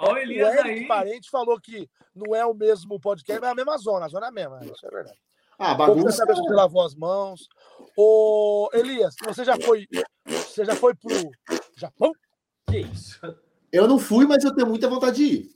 Olha 0.08 0.12
o 0.12 0.14
o 0.14 0.18
Elias 0.18 0.54
Eric 0.54 0.68
aí. 0.68 0.86
Parente 0.88 1.30
falou 1.30 1.60
que 1.60 1.88
não 2.14 2.34
é 2.34 2.44
o 2.44 2.54
mesmo 2.54 2.98
podcast, 2.98 3.40
mas 3.40 3.48
é 3.48 3.52
a 3.52 3.54
mesma 3.54 3.78
zona, 3.78 4.06
a 4.06 4.08
zona 4.08 4.26
é 4.26 4.28
a 4.28 4.32
mesma. 4.32 4.60
Isso 4.64 4.86
é 4.86 4.90
verdade. 4.90 5.18
Ah, 5.58 5.74
bagunça. 5.74 6.12
saber 6.12 6.34
se 6.34 6.40
você 6.40 6.54
lavou 6.54 6.82
as 6.82 6.94
mãos. 6.94 7.46
Ô, 7.94 8.70
Elias, 8.72 9.14
você 9.22 9.44
já 9.44 9.58
foi. 9.60 9.86
Você 10.26 10.64
já 10.64 10.74
foi 10.74 10.94
pro 10.94 11.10
Japão? 11.76 12.12
Que 12.66 12.78
isso? 12.78 13.20
Eu 13.70 13.86
não 13.86 13.98
fui, 13.98 14.26
mas 14.26 14.42
eu 14.42 14.54
tenho 14.54 14.66
muita 14.66 14.88
vontade 14.88 15.16
de 15.16 15.24
ir. 15.24 15.50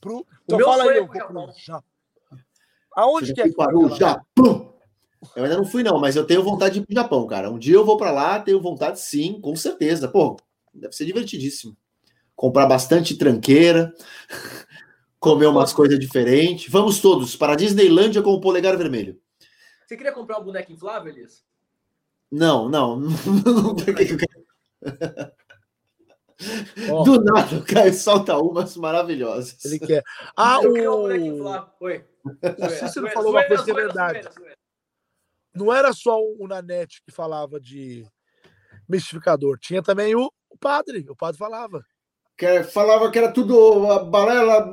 Pro... 0.00 0.26
Então 0.44 0.58
meu 0.58 0.66
fala 0.66 0.82
aí, 0.84 0.90
é 0.90 0.98
eu 0.98 1.06
vou 1.06 1.46
pro 1.48 1.52
Japão. 1.58 1.84
Aonde 2.94 3.34
que 3.34 3.40
é 3.40 3.52
para 3.52 3.76
o 3.76 3.88
Japão? 3.96 4.74
Eu 5.34 5.44
ainda 5.44 5.56
não 5.56 5.64
fui, 5.64 5.82
não, 5.82 5.98
mas 5.98 6.14
eu 6.14 6.26
tenho 6.26 6.42
vontade 6.42 6.74
de 6.74 6.80
ir 6.80 6.86
pro 6.86 6.94
Japão, 6.94 7.26
cara. 7.26 7.50
Um 7.50 7.58
dia 7.58 7.74
eu 7.74 7.84
vou 7.84 7.96
para 7.96 8.10
lá, 8.10 8.38
tenho 8.38 8.60
vontade 8.60 9.00
sim, 9.00 9.40
com 9.40 9.56
certeza. 9.56 10.08
Pô, 10.08 10.36
deve 10.74 10.94
ser 10.94 11.06
divertidíssimo. 11.06 11.76
Comprar 12.36 12.66
bastante 12.66 13.16
tranqueira, 13.16 13.92
comer 15.18 15.46
umas 15.46 15.72
coisas 15.72 15.98
diferentes. 15.98 16.70
Vamos 16.70 17.00
todos 17.00 17.34
para 17.34 17.54
a 17.54 17.56
Disneylândia 17.56 18.22
com 18.22 18.30
o 18.30 18.40
polegar 18.40 18.76
vermelho. 18.76 19.18
Você 19.86 19.96
queria 19.96 20.12
comprar 20.12 20.38
um 20.38 20.44
boneco 20.44 20.70
inflável, 20.70 21.12
Elias? 21.12 21.42
Não, 22.30 22.68
não. 22.68 23.00
Do 27.04 27.24
nada, 27.24 27.56
o 27.56 27.64
Caio 27.64 27.94
solta 27.94 28.36
umas 28.36 28.76
maravilhosas. 28.76 29.64
ele 29.64 29.78
quer. 29.78 30.02
Ah, 30.36 30.58
Eu 30.62 30.72
queria 30.72 30.92
um 30.92 31.02
boneco 31.02 31.24
o... 31.24 31.36
inflável. 31.36 31.68
Oi. 31.80 32.04
o 32.24 32.68
Cícero 32.70 33.10
falou 33.10 33.30
uma 33.30 33.44
coisa 33.44 33.62
é 33.62 33.66
zoeira, 33.66 33.86
verdade. 33.86 34.28
Não 35.54 35.72
era 35.72 35.92
só 35.94 36.20
o 36.20 36.46
Nanete 36.46 37.00
que 37.02 37.10
falava 37.10 37.58
de 37.58 38.04
mistificador, 38.86 39.58
tinha 39.58 39.82
também 39.82 40.14
o, 40.14 40.30
o 40.50 40.58
padre. 40.58 41.06
O 41.08 41.16
padre 41.16 41.38
falava. 41.38 41.82
Que 42.36 42.62
falava 42.64 43.10
que 43.10 43.18
era 43.18 43.32
tudo 43.32 44.04
balela, 44.04 44.70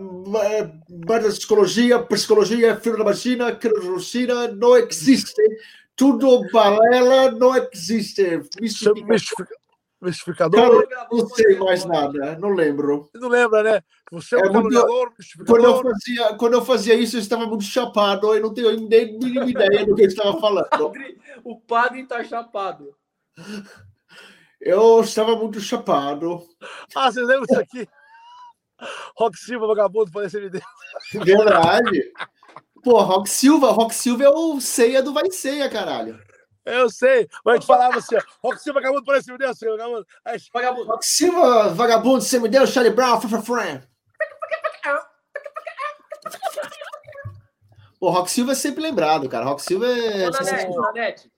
merda 0.90 1.30
de 1.30 1.38
psicologia, 1.38 2.00
psicologia, 2.00 2.76
filho 2.76 2.98
da 2.98 3.06
vagina, 3.06 3.56
querosina, 3.56 4.48
não 4.50 4.76
existe. 4.76 5.42
Tudo 5.96 6.46
balela, 6.52 7.32
não 7.32 7.56
existe. 7.56 8.42
Mistificador? 10.02 10.86
não 11.10 11.30
sei 11.30 11.58
mais 11.58 11.86
nada, 11.86 12.38
não 12.38 12.50
lembro. 12.50 13.10
Não 13.16 13.30
lembra, 13.30 13.64
né? 13.64 13.84
Você 14.12 14.36
é, 14.36 14.40
é 14.40 14.50
muito... 14.50 14.86
quando, 15.48 15.64
eu 15.64 15.82
fazia, 15.82 16.34
quando 16.36 16.54
eu 16.54 16.66
fazia 16.66 16.94
isso, 16.96 17.16
eu 17.16 17.22
estava 17.22 17.46
muito 17.46 17.64
chapado, 17.64 18.36
eu 18.36 18.42
não 18.42 18.54
tenho 18.54 18.88
nem 18.88 19.18
mínima 19.18 19.50
ideia 19.50 19.86
do 19.86 19.96
que 19.96 20.02
eu 20.02 20.08
estava 20.08 20.40
falando. 20.40 20.68
O 21.44 21.60
padre 21.60 22.02
está 22.02 22.24
chapado. 22.24 22.96
Eu 24.66 25.02
estava 25.02 25.36
muito 25.36 25.60
chapado. 25.60 26.48
Ah, 26.96 27.12
você 27.12 27.22
lembra 27.22 27.46
disso 27.48 27.60
aqui? 27.60 27.90
Rock 29.18 29.38
Silva, 29.38 29.68
vagabundo, 29.68 30.12
parece 30.12 30.40
me 30.40 30.50
Verdade. 31.12 32.12
Pô, 32.84 33.02
Rock 33.02 33.30
Silva, 33.30 33.72
Rock 33.72 33.94
Silva 33.96 34.24
é 34.26 34.30
o 34.30 34.62
ceia 34.62 35.02
do 35.02 35.14
Vai 35.14 35.30
Ceia, 35.32 35.70
caralho. 35.70 36.20
Eu 36.66 36.90
sei, 36.90 37.28
mas 37.44 37.54
a 37.54 37.58
gente 37.58 37.68
falava 37.68 37.98
assim, 37.98 38.16
ó, 38.16 38.22
Rock 38.44 38.62
Silva, 38.62 38.80
vagabundo, 38.80 39.06
parece 39.06 39.32
me 39.32 39.38
Deus, 39.38 39.60
vagabundo. 39.60 40.08
Aí, 40.24 40.40
vagabundo. 40.54 40.88
Rock 40.88 41.06
Silva, 41.06 41.70
vagabundo, 41.70 42.22
você 42.22 42.40
me 42.40 42.48
deu, 42.48 42.68
Charlie 42.68 42.94
Brown, 42.94 43.20
friend. 43.20 43.88
Pô, 48.00 48.10
Rock 48.10 48.32
Silva 48.32 48.52
é 48.52 48.56
sempre 48.56 48.84
lembrado, 48.84 49.28
cara. 49.28 49.46
Rock 49.46 49.62
Silva 49.62 49.88
é. 49.88 50.28
Ô, 50.28 50.32
Nanete, 50.32 50.76
Nanete. 50.76 51.32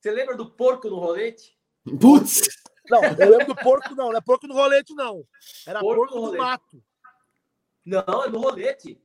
Você 0.00 0.10
lembra 0.10 0.36
do 0.36 0.50
porco 0.50 0.88
no 0.88 0.98
rolete? 0.98 1.59
Putz! 1.84 2.42
Não, 2.88 3.04
eu 3.04 3.30
lembro 3.30 3.46
do 3.46 3.56
porco, 3.56 3.94
não. 3.94 4.10
Não 4.10 4.16
é 4.16 4.20
porco 4.20 4.46
no 4.46 4.54
rolete, 4.54 4.94
não. 4.94 5.26
Era 5.66 5.80
porco, 5.80 6.00
porco 6.00 6.14
do 6.14 6.20
rolete. 6.20 6.42
mato. 6.42 6.84
Não, 7.84 8.24
é 8.24 8.28
no 8.28 8.38
rolete. 8.38 9.00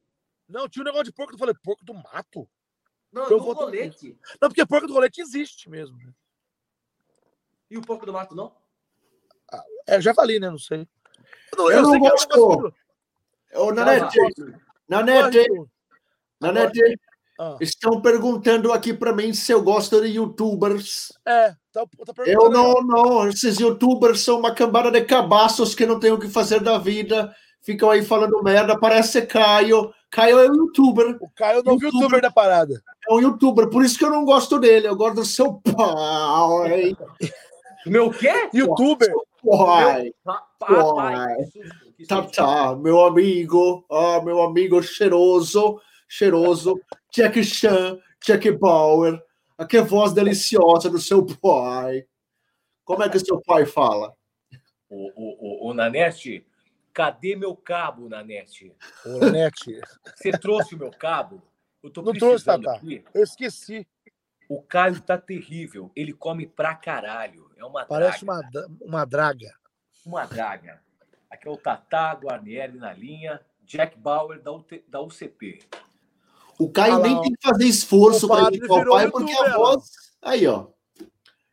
Não, 0.47 0.68
tinha 0.68 0.81
um 0.81 0.85
negócio 0.85 1.06
de 1.06 1.14
porco. 1.14 1.34
Eu 1.34 1.38
falei, 1.38 1.56
porco 1.64 1.85
do 1.85 1.93
mato? 1.93 2.49
Não, 3.11 3.30
no 3.30 3.38
rolete. 3.38 4.18
Não, 4.41 4.49
porque 4.49 4.65
porco 4.65 4.88
do 4.88 4.93
rolete 4.93 5.22
existe 5.22 5.69
mesmo. 5.69 5.97
Né? 5.97 6.14
E 7.69 7.77
o 7.77 7.81
porco 7.81 8.06
do 8.06 8.14
mato, 8.14 8.35
não? 8.35 8.56
Ah, 9.52 9.64
é, 9.88 10.02
já 10.02 10.14
falei, 10.14 10.39
né? 10.39 10.49
Não 10.49 10.57
sei. 10.60 10.88
Eu 11.52 11.57
não, 11.57 11.72
eu 11.72 11.77
eu 11.77 11.81
não 11.84 11.99
gosto. 11.99 12.73
Ô, 13.53 13.72
Nanete, 13.72 14.19
Nanete, 14.88 15.47
Nanete, 16.39 16.99
ah. 17.38 17.57
Estão 17.60 18.02
perguntando 18.02 18.72
aqui 18.72 18.94
para 18.94 19.14
mim 19.14 19.34
se 19.34 19.52
eu 19.52 19.62
gosto 19.62 20.02
de 20.02 20.07
youtubers. 20.07 21.12
É, 21.26 21.53
tá, 21.72 21.86
tá 22.06 22.24
Eu 22.26 22.49
não, 22.49 22.82
não. 22.82 23.28
Esses 23.28 23.60
youtubers 23.60 24.22
são 24.22 24.40
uma 24.40 24.53
cambada 24.53 24.90
de 24.90 25.02
cabaços 25.02 25.76
que 25.76 25.86
não 25.86 25.99
tem 25.99 26.12
o 26.12 26.20
que 26.20 26.30
fazer 26.30 26.62
da 26.62 26.78
vida. 26.78 27.36
Ficam 27.62 27.90
aí 27.90 28.06
falando 28.06 28.41
merda. 28.41 28.80
Parece 28.80 29.24
Caio. 29.24 29.94
Caio 30.10 30.40
é 30.40 30.49
um 30.49 30.56
youtuber. 30.56 31.18
O 31.20 31.30
Caio 31.36 31.62
não 31.66 31.78
viu 31.78 31.90
o 31.90 31.94
youtuber 31.94 32.22
da 32.22 32.32
parada. 32.32 32.82
É 33.10 33.14
um 33.14 33.20
youtuber, 33.20 33.70
por 33.70 33.84
isso 33.84 33.98
que 33.98 34.06
eu 34.06 34.10
não 34.10 34.24
gosto 34.24 34.57
dele. 34.57 34.88
Eu 34.88 34.95
gosto 34.95 35.16
do 35.16 35.26
seu 35.26 35.53
pai. 35.76 36.95
Meu 37.86 38.10
quê? 38.12 38.49
Youtuber. 38.53 39.12
Pai. 39.45 40.12
Pai. 40.60 41.36
Tá, 42.07 42.22
tá. 42.24 42.76
Meu 42.76 43.03
amigo. 43.06 43.86
Ah, 43.91 44.22
meu 44.24 44.41
amigo 44.41 44.82
cheiroso. 44.82 45.80
Cheiroso. 46.07 46.80
Jack 47.16 47.42
Chan, 47.46 47.98
Jack 48.22 48.52
Bauer, 48.52 49.24
aquela 49.58 49.86
voz 49.86 50.12
deliciosa 50.12 50.90
do 50.90 51.00
seu 51.00 51.26
pai. 51.26 52.06
Como 52.84 53.02
é 53.04 53.10
que 53.10 53.18
seu 53.20 53.42
pai 53.42 53.66
fala? 53.66 54.14
O, 54.90 55.12
o, 55.16 55.68
o, 55.68 55.70
o 55.70 55.74
Nanete, 55.74 56.46
cadê 56.94 57.38
meu 57.38 57.56
cabo, 57.56 58.10
Nanete? 58.10 58.76
O 59.06 59.18
Nanete. 59.20 59.80
Você 60.14 60.32
trouxe 60.32 60.76
o 60.76 60.78
meu 60.78 60.92
cabo? 60.92 61.42
Eu 61.82 61.90
tô 61.90 62.02
Não 62.02 62.12
trouxe, 62.12 62.44
Tata. 62.44 62.74
Aqui. 62.74 63.02
Eu 63.14 63.24
esqueci. 63.24 63.88
O 64.50 64.62
Caio 64.62 65.00
tá 65.00 65.18
terrível. 65.18 65.90
Ele 65.96 66.12
come 66.12 66.46
pra 66.46 66.76
caralho. 66.76 67.50
É 67.56 67.64
uma 67.64 67.86
Parece 67.86 68.26
draga. 68.26 68.68
uma, 68.68 68.78
uma 68.82 69.06
draga. 69.06 69.56
Uma 70.06 70.26
draga. 70.26 70.82
Aqui 71.30 71.48
é 71.48 71.52
o 71.52 71.58
Tatá 71.58 72.12
Guarnieri 72.12 72.78
na 72.78 72.92
linha. 72.92 73.40
Jack 73.64 73.98
Bauer 73.98 74.42
da, 74.42 74.52
UT, 74.52 74.84
da 74.88 75.02
UCP. 75.02 75.60
O 76.60 76.72
Caio 76.72 76.95
ah, 76.95 76.99
nem 76.99 77.22
tem 77.22 77.34
que 77.34 77.48
fazer 77.48 77.65
esforço 77.65 78.27
para 78.27 78.56
imitar 78.56 78.88
o 78.88 78.90
pai, 78.90 79.11
porque 79.11 79.34
a 79.34 79.57
voz. 79.57 79.84
Aí, 80.22 80.48
ó. 80.48 80.68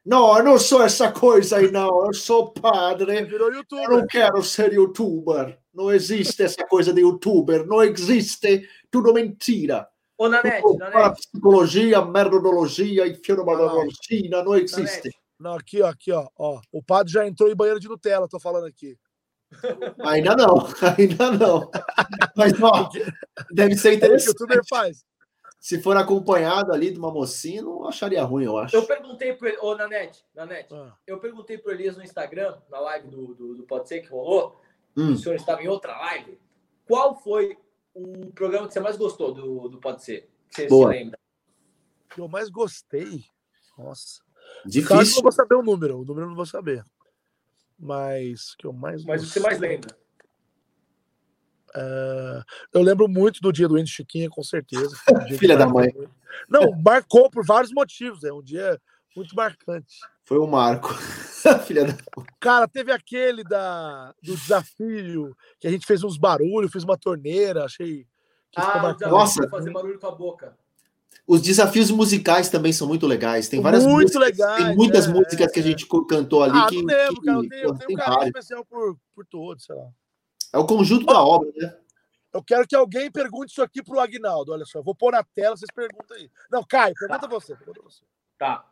Não, 0.05 0.37
eu 0.37 0.45
não 0.45 0.59
sou 0.59 0.83
essa 0.83 1.13
coisa 1.13 1.59
aí, 1.59 1.71
não. 1.71 2.07
Eu 2.07 2.15
sou 2.15 2.53
padre. 2.53 3.29
Eu 3.31 3.91
não 3.91 4.07
quero 4.07 4.43
ser 4.43 4.73
youtuber. 4.73 5.59
Não 5.73 5.93
existe 5.93 6.43
essa 6.43 6.67
coisa 6.67 6.93
de 6.93 7.01
youtuber. 7.01 7.67
Não 7.67 7.83
existe. 7.83 8.69
Tudo 8.91 9.13
mentira. 9.13 9.89
Ô, 10.19 10.29
Nanete, 10.29 10.63
Tudo 10.63 10.79
Nanete. 10.79 11.29
Psicologia, 11.29 12.05
merdologia 12.05 13.07
e 13.07 13.15
fenomenologia. 13.15 14.43
Não 14.45 14.57
existe. 14.57 14.81
Nanete. 14.81 15.23
Não, 15.39 15.55
aqui, 15.55 15.83
ó, 15.83 15.89
aqui, 15.89 16.13
ó, 16.13 16.29
ó. 16.37 16.61
O 16.71 16.83
padre 16.83 17.13
já 17.13 17.27
entrou 17.27 17.51
em 17.51 17.57
banheiro 17.57 17.81
de 17.81 17.89
Nutella, 17.89 18.29
tô 18.29 18.39
falando 18.39 18.67
aqui. 18.67 18.97
Ainda 20.05 20.37
não, 20.37 20.67
ainda 20.99 21.31
não. 21.33 21.71
Mas, 22.37 22.53
ó, 22.61 22.89
deve 23.51 23.77
ser 23.77 23.95
interessante. 23.95 24.37
É 24.41 24.45
o 24.45 24.61
que 24.61 24.69
faz. 24.69 25.05
Se 25.63 25.81
for 25.81 25.97
acompanhado 25.97 26.73
ali 26.73 26.91
de 26.91 26.99
uma 26.99 27.13
mocinha, 27.13 27.63
não 27.63 27.87
acharia 27.87 28.25
ruim, 28.25 28.45
eu 28.45 28.59
acho. 28.59 28.75
Eu 28.75 28.85
perguntei 28.85 29.33
pro 29.33 29.49
ô 29.65 29.77
Nanete, 29.77 30.25
Nanete, 30.35 30.75
ah. 30.75 30.93
eu 31.07 31.21
perguntei 31.21 31.57
pro 31.57 31.71
Elias 31.71 31.97
no 31.97 32.03
Instagram, 32.03 32.59
na 32.69 32.81
live 32.81 33.07
do, 33.07 33.33
do, 33.35 33.55
do 33.55 33.63
Pode 33.63 33.89
Ser 33.89 34.01
que 34.01 34.09
rolou, 34.09 34.61
hum. 34.97 35.13
o 35.13 35.17
senhor 35.17 35.37
estava 35.37 35.63
em 35.63 35.69
outra 35.69 35.97
live, 35.97 36.37
qual 36.85 37.15
foi 37.15 37.57
o 37.95 38.33
programa 38.33 38.67
que 38.67 38.73
você 38.73 38.81
mais 38.81 38.97
gostou 38.97 39.33
do, 39.33 39.69
do 39.69 39.79
Pode 39.79 40.03
Ser? 40.03 40.29
Que 40.51 40.63
você 40.63 40.67
Boa. 40.67 40.91
se 40.91 40.99
lembra? 40.99 41.19
Que 42.11 42.21
eu 42.21 42.27
mais 42.27 42.49
gostei? 42.49 43.25
Nossa. 43.79 44.21
Difícil. 44.67 44.97
Eu 44.97 45.15
não 45.15 45.23
vou 45.23 45.33
saber 45.33 45.55
o 45.55 45.63
número, 45.63 46.01
o 46.01 46.05
número 46.05 46.27
eu 46.27 46.31
não 46.31 46.37
vou 46.37 46.47
saber. 46.47 46.85
Mas 47.83 48.55
que 48.55 48.65
eu 48.65 48.73
mais. 48.73 49.05
Mas 49.05 49.25
o 49.25 49.27
que 49.27 49.33
você 49.33 49.41
mais 49.41 49.59
lembra? 49.59 49.93
Uh, 51.75 52.45
eu 52.73 52.81
lembro 52.81 53.09
muito 53.09 53.41
do 53.41 53.51
dia 53.51 53.67
do 53.67 53.77
Andy 53.77 53.91
Chiquinha, 53.91 54.31
com 54.31 54.43
certeza. 54.45 54.95
Um 55.11 55.37
Filha 55.37 55.57
da 55.57 55.67
mãe. 55.67 55.93
Muito. 55.93 56.15
Não, 56.49 56.71
marcou 56.81 57.29
por 57.29 57.45
vários 57.45 57.73
motivos. 57.73 58.23
É 58.23 58.33
um 58.33 58.43
dia 58.43 58.81
muito 59.17 59.35
marcante. 59.35 59.99
Foi 60.25 60.39
o 60.39 60.45
um 60.45 60.47
marco. 60.47 60.95
Filha 61.67 61.85
da 61.85 61.97
Cara, 62.39 62.69
teve 62.69 62.93
aquele 62.93 63.43
da, 63.43 64.15
do 64.23 64.37
desafio, 64.37 65.37
que 65.59 65.67
a 65.67 65.71
gente 65.71 65.85
fez 65.85 66.05
uns 66.05 66.17
barulhos, 66.17 66.71
fez 66.71 66.85
uma 66.85 66.97
torneira, 66.97 67.65
achei. 67.65 68.07
ah, 68.55 68.97
Nossa, 69.09 69.49
fazer 69.49 69.73
barulho 69.73 69.99
com 69.99 70.07
a 70.07 70.13
boca. 70.13 70.57
Os 71.27 71.41
desafios 71.41 71.91
musicais 71.91 72.49
também 72.49 72.73
são 72.73 72.89
muito 72.89 73.07
legais. 73.07 73.49
Tem 73.49 73.61
várias 73.61 73.87
muito 73.87 74.13
músicas, 74.15 74.23
legais, 74.23 74.65
tem 74.65 74.77
muitas 74.77 75.07
é, 75.07 75.09
músicas 75.09 75.41
é, 75.41 75.49
que 75.49 75.61
a 75.61 75.63
gente 75.63 75.87
cantou 76.09 76.43
ali. 76.43 76.59
Ah, 76.59 76.67
que, 76.69 76.77
não 76.77 76.85
lembro, 76.85 77.21
que, 77.21 77.27
cara. 77.27 77.39
Eu 77.39 77.49
tenho, 77.49 77.63
eu 77.63 77.75
tenho 77.75 77.91
um 77.91 78.03
carinho 78.03 78.27
especial 78.27 78.65
por, 78.65 78.97
por 79.15 79.27
todos, 79.27 79.65
sei 79.65 79.75
lá. 79.77 79.89
É 80.53 80.59
o 80.59 80.67
conjunto 80.67 81.07
da 81.07 81.23
obra, 81.23 81.51
né? 81.57 81.77
Eu 82.33 82.43
quero 82.43 82.67
que 82.67 82.75
alguém 82.75 83.11
pergunte 83.11 83.53
isso 83.53 83.63
aqui 83.63 83.83
pro 83.83 84.01
Agnaldo. 84.01 84.53
Olha 84.53 84.65
só, 84.65 84.79
eu 84.79 84.83
vou 84.83 84.95
pôr 84.95 85.13
na 85.13 85.23
tela, 85.23 85.57
vocês 85.57 85.71
perguntam 85.75 86.17
aí. 86.17 86.31
Não, 86.51 86.65
Caio, 86.65 86.95
pergunta 86.95 87.21
tá. 87.21 87.27
você, 87.27 87.55
pergunta 87.55 87.83
você. 87.83 88.03
Tá. 88.39 88.67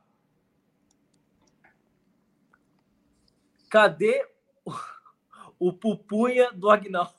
Cadê 3.70 4.26
o, 4.64 4.72
o 5.68 5.72
pupunha 5.72 6.50
do 6.52 6.70
Agnaldo? 6.70 7.14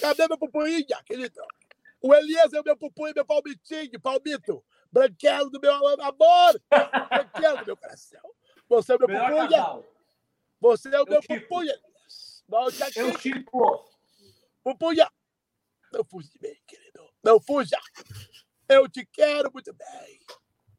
Cadê 0.00 0.26
meu 0.28 0.38
pupunha, 0.38 0.82
querido? 1.04 1.42
O 2.06 2.14
Elias 2.14 2.52
é 2.52 2.60
o 2.60 2.62
meu 2.62 2.76
pupunha, 2.76 3.12
meu 3.12 3.24
palmitinho, 3.24 4.00
palmito. 4.00 4.64
Branquelo 4.92 5.50
do 5.50 5.58
meu 5.58 5.74
amor. 5.74 6.62
Branquelo 6.70 7.58
do 7.58 7.66
meu 7.66 7.76
coração. 7.76 8.20
Você 8.68 8.92
é 8.92 8.94
o 8.94 8.98
meu 9.00 9.08
Melhor 9.08 9.28
pupunha. 9.28 9.48
Casal. 9.48 9.84
Você 10.60 10.88
é 10.88 11.00
o 11.00 11.02
eu 11.02 11.06
meu 11.06 11.20
tipo. 11.20 11.40
pupunha. 11.40 11.74
Volte 12.48 12.82
aqui. 12.84 13.00
Eu 13.00 13.18
tipo. 13.18 13.84
Pupunha. 14.62 15.10
Não 15.92 16.04
fuja 16.04 16.28
de 16.30 16.48
mim, 16.48 16.54
querido. 16.64 17.10
Não 17.24 17.40
fuja. 17.40 17.80
Eu 18.68 18.88
te 18.88 19.04
quero 19.04 19.50
muito 19.52 19.74
bem. 19.74 20.20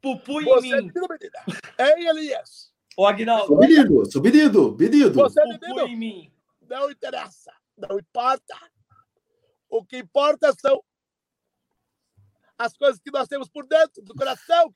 Pupunha 0.02 0.46
Você 0.46 0.68
em 0.68 0.84
mim. 0.84 0.92
É 1.78 2.00
Ei, 2.00 2.08
Elias. 2.08 2.72
Ô, 2.96 3.06
Aguinaldo. 3.06 3.48
Sou 3.48 3.60
menino, 3.60 4.12
sou 4.12 4.22
menino, 4.22 4.78
menino. 4.78 5.14
Você 5.14 5.42
é 5.42 5.46
menino. 5.46 5.88
em 5.88 5.98
mim. 5.98 6.34
Não 6.70 6.90
interessa. 6.90 7.52
Não 7.78 8.00
importa. 8.00 8.56
O 9.70 9.84
que 9.84 9.98
importa 9.98 10.54
são 10.54 10.82
as 12.58 12.76
coisas 12.76 13.00
que 13.00 13.12
nós 13.12 13.28
temos 13.28 13.50
por 13.50 13.66
dentro 13.68 14.02
do 14.04 14.16
coração. 14.16 14.74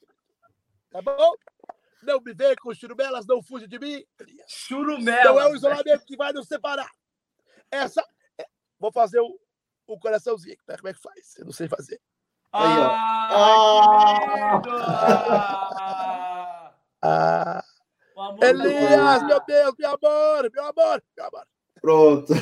Tá 0.91 1.01
bom? 1.01 1.35
Não 2.03 2.19
me 2.19 2.33
vê 2.33 2.55
com 2.55 2.73
churumelas, 2.73 3.25
não 3.25 3.41
fuja 3.41 3.67
de 3.67 3.79
mim. 3.79 4.03
Churumelas. 4.47 5.25
Não 5.25 5.39
é 5.39 5.47
o 5.47 5.55
isolamento 5.55 6.05
que 6.05 6.17
vai 6.17 6.33
nos 6.33 6.47
separar. 6.47 6.89
Essa. 7.69 8.05
É... 8.37 8.45
Vou 8.79 8.91
fazer 8.91 9.19
o, 9.19 9.39
o 9.87 9.99
coraçãozinho. 9.99 10.57
Né? 10.67 10.75
Como 10.77 10.89
é 10.89 10.93
que 10.93 11.01
faz? 11.01 11.37
Eu 11.37 11.45
não 11.45 11.51
sei 11.51 11.67
fazer. 11.67 12.01
Aí, 12.53 12.79
ó. 12.79 12.91
Ah, 12.91 14.61
ah. 15.81 16.73
ah. 17.01 17.63
Elias, 18.41 19.23
meu 19.23 19.41
Deus, 19.45 19.73
meu 19.79 19.89
amor, 19.89 20.51
meu 20.51 20.65
amor, 20.65 21.03
meu 21.15 21.25
amor. 21.25 21.47
Pronto. 21.81 22.33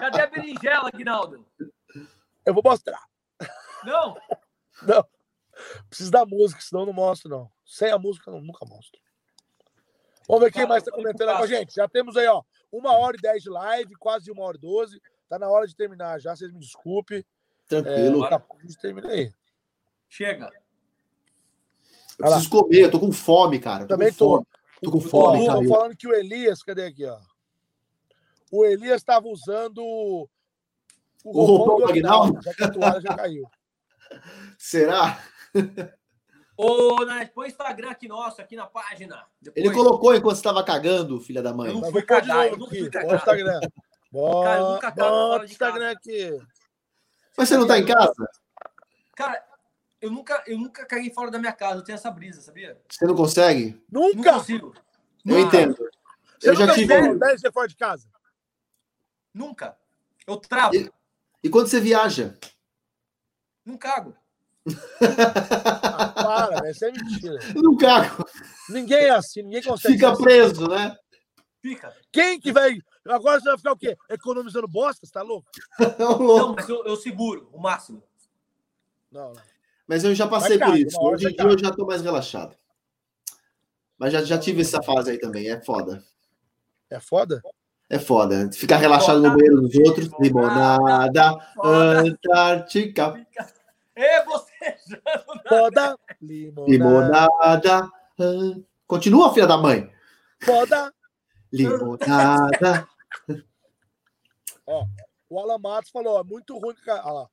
Cadê 0.00 0.20
a 0.20 0.26
berinjela, 0.26 0.88
Aguinaldo? 0.88 1.46
Eu 2.44 2.54
vou 2.54 2.62
mostrar. 2.64 3.02
Não? 3.84 4.16
Não. 4.82 5.06
Preciso 5.88 6.10
da 6.10 6.24
música, 6.24 6.60
senão 6.60 6.82
eu 6.82 6.86
não 6.86 6.92
mostro, 6.94 7.28
não. 7.28 7.50
Sem 7.66 7.90
a 7.90 7.98
música, 7.98 8.30
eu 8.30 8.40
nunca 8.40 8.64
mostro. 8.64 8.98
Vamos 10.26 10.44
ver 10.44 10.52
quem 10.52 10.66
mais 10.66 10.82
está 10.82 10.94
comentando 10.94 11.36
com 11.36 11.42
a 11.42 11.46
gente. 11.46 11.74
Já 11.74 11.86
temos 11.86 12.16
aí, 12.16 12.26
ó, 12.28 12.42
uma 12.72 12.92
hora 12.92 13.16
e 13.16 13.20
dez 13.20 13.42
de 13.42 13.50
live, 13.50 13.94
quase 13.96 14.30
uma 14.30 14.42
hora 14.44 14.56
e 14.56 14.60
doze. 14.60 15.02
Tá 15.28 15.38
na 15.38 15.48
hora 15.48 15.66
de 15.66 15.76
terminar 15.76 16.18
já, 16.18 16.34
vocês 16.34 16.50
me 16.50 16.60
desculpem. 16.60 17.24
Tranquilo. 17.68 18.24
É, 18.24 18.34
a 18.34 18.42
gente 18.62 18.78
termina 18.78 19.08
aí. 19.08 19.32
Chega. 20.08 20.50
Eu 22.18 22.26
preciso 22.26 22.50
comer, 22.50 22.84
eu 22.84 22.90
tô 22.90 23.00
com 23.00 23.12
fome, 23.12 23.58
cara. 23.58 23.84
Tô 23.84 23.88
Também 23.88 24.10
com 24.10 24.16
tô. 24.16 24.28
Fome. 24.36 24.46
Tô 24.82 24.90
com 24.90 25.00
fome, 25.00 25.46
cara. 25.46 25.68
falando 25.68 25.96
que 25.96 26.08
o 26.08 26.14
Elias, 26.14 26.62
cadê 26.62 26.86
aqui, 26.86 27.04
ó? 27.04 27.18
O 28.50 28.64
Elias 28.64 28.96
estava 28.96 29.28
usando 29.28 30.28
o, 31.24 31.38
o 31.38 31.44
roupão 31.44 31.76
do 31.78 31.86
Aguinaldo. 31.86 32.42
Já 32.42 32.54
que 32.54 32.64
a 32.64 32.70
toalha 32.70 33.00
já 33.00 33.16
caiu. 33.16 33.44
Será? 34.58 35.22
Ô, 36.56 37.04
né, 37.04 37.30
põe 37.34 37.46
o 37.46 37.48
Instagram 37.48 37.90
aqui 37.90 38.06
nosso, 38.06 38.40
aqui 38.40 38.54
na 38.54 38.66
página. 38.66 39.24
Depois. 39.40 39.64
Ele 39.64 39.74
colocou 39.74 40.14
enquanto 40.14 40.36
estava 40.36 40.62
cagando, 40.62 41.20
filha 41.20 41.42
da 41.42 41.54
mãe. 41.54 41.70
Eu 41.70 41.80
não 41.80 41.90
fui 41.90 42.02
cagar, 42.02 42.48
eu 42.48 42.58
não 42.58 42.68
fui 42.68 42.90
cagar. 42.90 43.16
Instagram. 43.16 43.60
Bota, 44.12 44.48
cara, 44.48 44.60
eu 44.60 44.68
nunca 44.72 44.90
bota 44.90 45.42
o 45.42 45.46
Instagram 45.46 45.90
aqui. 45.90 46.38
Mas 47.36 47.48
você 47.48 47.56
não 47.56 47.66
tá 47.66 47.78
em 47.78 47.86
casa? 47.86 48.28
Cara, 49.16 49.42
eu 50.00 50.10
nunca, 50.10 50.42
eu 50.46 50.58
nunca 50.58 50.84
caguei 50.84 51.10
fora 51.10 51.30
da 51.30 51.38
minha 51.38 51.52
casa. 51.52 51.80
Eu 51.80 51.84
tenho 51.84 51.96
essa 51.96 52.10
brisa, 52.10 52.42
sabia? 52.42 52.78
Você 52.88 53.06
não 53.06 53.14
consegue? 53.14 53.82
Nunca! 53.90 54.32
Não 54.32 54.38
consigo. 54.38 54.74
Eu 55.24 55.36
nunca. 55.36 55.56
entendo. 55.56 55.76
Você 56.38 56.50
eu 56.50 56.56
já 56.56 56.74
tive. 56.74 57.14
Deve 57.18 57.38
ser 57.38 57.52
fora 57.52 57.68
de 57.68 57.76
casa? 57.76 58.08
Nunca. 59.32 59.76
Eu 60.26 60.36
travo. 60.36 60.72
E 61.42 61.48
quando 61.48 61.68
você 61.68 61.80
viaja? 61.80 62.36
Não 63.64 63.76
cago. 63.76 64.14
ah, 65.00 66.48
para, 66.48 66.70
isso 66.70 66.84
é 66.84 66.92
mentira. 66.92 67.38
Não 67.54 67.76
cago. 67.76 68.24
Ninguém 68.68 69.04
é 69.04 69.10
assim, 69.10 69.42
ninguém 69.42 69.62
consegue. 69.62 69.94
Fica 69.94 70.16
preso, 70.16 70.68
né? 70.68 70.96
Fica. 71.62 71.94
Quem 72.12 72.40
que 72.40 72.52
vai. 72.52 72.78
Agora 73.06 73.40
você 73.40 73.48
vai 73.48 73.58
ficar 73.58 73.72
o 73.72 73.76
quê? 73.76 73.96
Economizando 74.08 74.68
bosta? 74.68 75.06
Você 75.06 75.12
tá 75.12 75.22
louco? 75.22 75.48
não, 75.98 76.54
mas 76.54 76.68
eu, 76.68 76.84
eu 76.84 76.96
seguro 76.96 77.48
o 77.52 77.58
máximo. 77.58 78.02
Não, 79.10 79.32
não. 79.32 79.42
Mas 79.86 80.04
eu 80.04 80.14
já 80.14 80.28
passei 80.28 80.58
por 80.58 80.76
isso. 80.76 80.96
Hoje 81.00 81.26
em 81.26 81.32
dia 81.32 81.44
eu 81.44 81.58
já 81.58 81.72
tô 81.72 81.84
mais 81.84 82.02
relaxado. 82.02 82.54
Mas 83.98 84.12
já, 84.12 84.22
já 84.22 84.38
tive 84.38 84.60
essa 84.60 84.82
fase 84.82 85.10
aí 85.10 85.18
também. 85.18 85.48
É 85.48 85.60
foda. 85.60 86.02
É 86.88 87.00
foda? 87.00 87.42
É 87.90 87.98
foda. 87.98 88.48
Ficar 88.52 88.76
relaxado 88.76 89.20
no 89.20 89.30
banheiro 89.30 89.62
dos 89.62 89.74
outros. 89.74 90.08
Limonada, 90.20 91.36
Antártica. 91.60 93.26
É 93.96 94.24
você, 94.24 94.76
Foda. 95.48 95.98
Limonada. 96.22 97.90
Continua, 98.86 99.34
filha 99.34 99.48
da 99.48 99.58
mãe. 99.58 99.92
Foda. 100.40 100.94
Limonada. 101.52 102.88
ó, 104.64 104.84
o 105.28 105.40
Alan 105.40 105.58
Matos 105.58 105.90
falou, 105.90 106.14
ó, 106.14 106.22
muito 106.22 106.56
ruim. 106.58 106.76
Olha 106.86 107.12
lá 107.12 107.28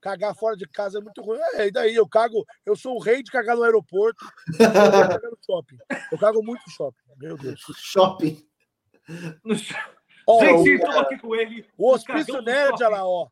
cagar 0.00 0.34
fora 0.34 0.56
de 0.56 0.66
casa 0.66 0.98
é 0.98 1.00
muito 1.00 1.22
ruim. 1.22 1.38
É, 1.54 1.68
e 1.68 1.70
daí 1.70 1.94
eu 1.94 2.08
cago, 2.08 2.44
eu 2.64 2.74
sou 2.74 2.96
o 2.96 3.00
rei 3.00 3.22
de 3.22 3.30
cagar 3.30 3.54
no 3.54 3.62
aeroporto, 3.62 4.24
eu 4.58 5.30
no 5.30 5.38
shopping. 5.44 5.78
Eu 6.10 6.18
cago 6.18 6.42
muito 6.42 6.62
no 6.66 6.72
shopping, 6.72 6.98
meu 7.18 7.36
Deus. 7.36 7.60
Shopping. 7.76 8.42
No 9.44 9.56
shopping. 9.56 9.99
Oh, 10.26 10.40
Gente, 10.40 10.82
o, 10.82 10.98
aqui 10.98 11.18
com 11.18 11.34
ele. 11.34 11.66
O 11.76 11.92
Hospício 11.92 12.40
Nerd, 12.42 12.82
olha 12.82 12.88
lá, 12.88 13.06
ó. 13.06 13.28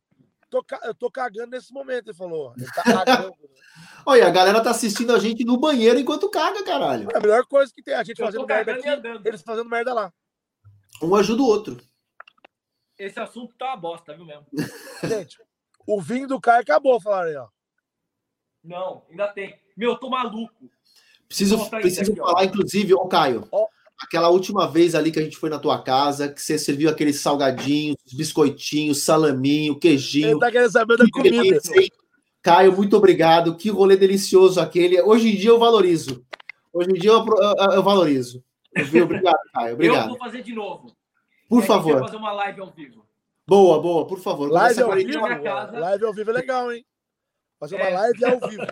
Tô, 0.49 0.65
eu 0.83 0.95
tô 0.95 1.11
cagando 1.11 1.51
nesse 1.51 1.71
momento, 1.71 2.07
ele 2.07 2.17
falou. 2.17 2.53
Ele 2.57 2.65
tá 2.73 2.83
cagando. 2.83 3.29
Né? 3.29 3.49
Olha, 4.03 4.25
a 4.25 4.31
galera 4.31 4.63
tá 4.63 4.71
assistindo 4.71 5.13
a 5.13 5.19
gente 5.19 5.45
no 5.45 5.57
banheiro 5.57 5.99
enquanto 5.99 6.29
caga, 6.29 6.63
caralho. 6.63 7.07
É 7.13 7.17
a 7.17 7.21
melhor 7.21 7.45
coisa 7.45 7.71
que 7.71 7.83
tem, 7.83 7.93
a 7.93 8.03
gente 8.03 8.19
eu 8.19 8.25
fazendo 8.25 8.47
merda 8.47 8.73
aqui, 8.73 8.87
eles 9.25 9.43
fazendo 9.43 9.69
merda 9.69 9.93
lá. 9.93 10.11
Um 11.03 11.13
ajuda 11.13 11.43
o 11.43 11.45
outro. 11.45 11.77
Esse 12.97 13.19
assunto 13.19 13.55
tá 13.55 13.67
uma 13.67 13.77
bosta, 13.77 14.13
viu 14.15 14.25
mesmo? 14.25 14.45
Gente, 15.07 15.37
o 15.87 16.01
vinho 16.01 16.27
do 16.27 16.41
Caio 16.41 16.61
acabou, 16.61 16.99
falaram 16.99 17.29
aí, 17.29 17.35
ó. 17.37 17.47
Não, 18.61 19.05
ainda 19.09 19.27
tem. 19.29 19.57
Meu, 19.77 19.91
eu 19.91 19.97
tô 19.97 20.09
maluco. 20.09 20.69
Preciso, 21.25 21.69
preciso 21.69 22.11
aqui, 22.11 22.19
falar, 22.19 22.41
ó. 22.41 22.43
inclusive, 22.43 22.93
ô 22.93 23.07
Caio, 23.07 23.47
ó. 23.51 23.67
Aquela 24.01 24.29
última 24.29 24.67
vez 24.67 24.95
ali 24.95 25.11
que 25.11 25.19
a 25.19 25.23
gente 25.23 25.37
foi 25.37 25.49
na 25.49 25.59
tua 25.59 25.81
casa, 25.81 26.29
que 26.29 26.41
você 26.41 26.57
serviu 26.57 26.89
aqueles 26.89 27.19
salgadinhos, 27.19 27.97
biscoitinhos, 28.13 29.03
salaminho, 29.03 29.77
queijinho. 29.77 30.31
Ele 30.31 30.39
tá 30.39 30.51
querendo 30.51 30.71
saber 30.71 30.97
da 30.97 31.05
comida. 31.09 31.59
Caio, 32.41 32.75
muito 32.75 32.95
obrigado. 32.95 33.55
Que 33.55 33.69
rolê 33.69 33.97
delicioso 33.97 34.61
aquele. 34.61 35.01
Hoje 35.01 35.29
em 35.29 35.35
dia 35.35 35.49
eu 35.49 35.59
valorizo. 35.59 36.25
Hoje 36.71 36.89
em 36.91 36.93
dia 36.93 37.11
eu, 37.11 37.25
eu, 37.25 37.71
eu 37.73 37.83
valorizo. 37.83 38.43
Obrigado, 39.03 39.37
Caio. 39.53 39.73
Obrigado. 39.73 40.03
Eu 40.03 40.09
vou 40.09 40.17
fazer 40.17 40.41
de 40.41 40.53
novo. 40.53 40.95
Por 41.49 41.63
favor. 41.63 41.99
fazer 41.99 42.17
uma 42.17 42.31
live 42.31 42.61
ao 42.61 42.71
vivo. 42.71 43.05
Boa, 43.47 43.81
boa, 43.81 44.05
por 44.05 44.19
favor. 44.19 44.49
Live 44.51 44.81
ao 44.81 44.93
vivo, 44.93 45.19
live 45.73 46.05
ao 46.05 46.13
vivo 46.13 46.29
é 46.29 46.33
legal, 46.33 46.71
hein? 46.71 46.85
Fazer 47.59 47.75
uma 47.75 47.85
é. 47.85 47.93
live 47.93 48.25
ao 48.25 48.39
vivo. 48.47 48.63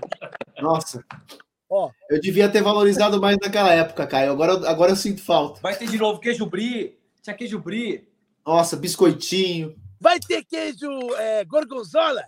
Nossa. 0.62 1.04
Ó, 1.70 1.92
eu 2.10 2.22
devia 2.22 2.50
ter 2.50 2.62
valorizado 2.62 3.20
mais 3.20 3.38
naquela 3.42 3.74
época, 3.74 4.08
Caio. 4.08 4.32
Agora, 4.32 4.70
agora 4.70 4.92
eu 4.92 4.96
sinto 4.96 5.22
falta. 5.22 5.60
Vai 5.62 5.76
ter 5.76 5.88
de 5.88 5.98
novo 5.98 6.20
queijo 6.20 6.46
brie. 6.46 6.98
Tinha 7.22 7.36
queijo 7.36 7.60
brie. 7.60 8.08
Nossa, 8.46 8.78
biscoitinho. 8.78 9.76
Vai 10.00 10.20
ter 10.20 10.46
queijo 10.46 10.90
é, 11.18 11.44
gorgonzola? 11.44 12.24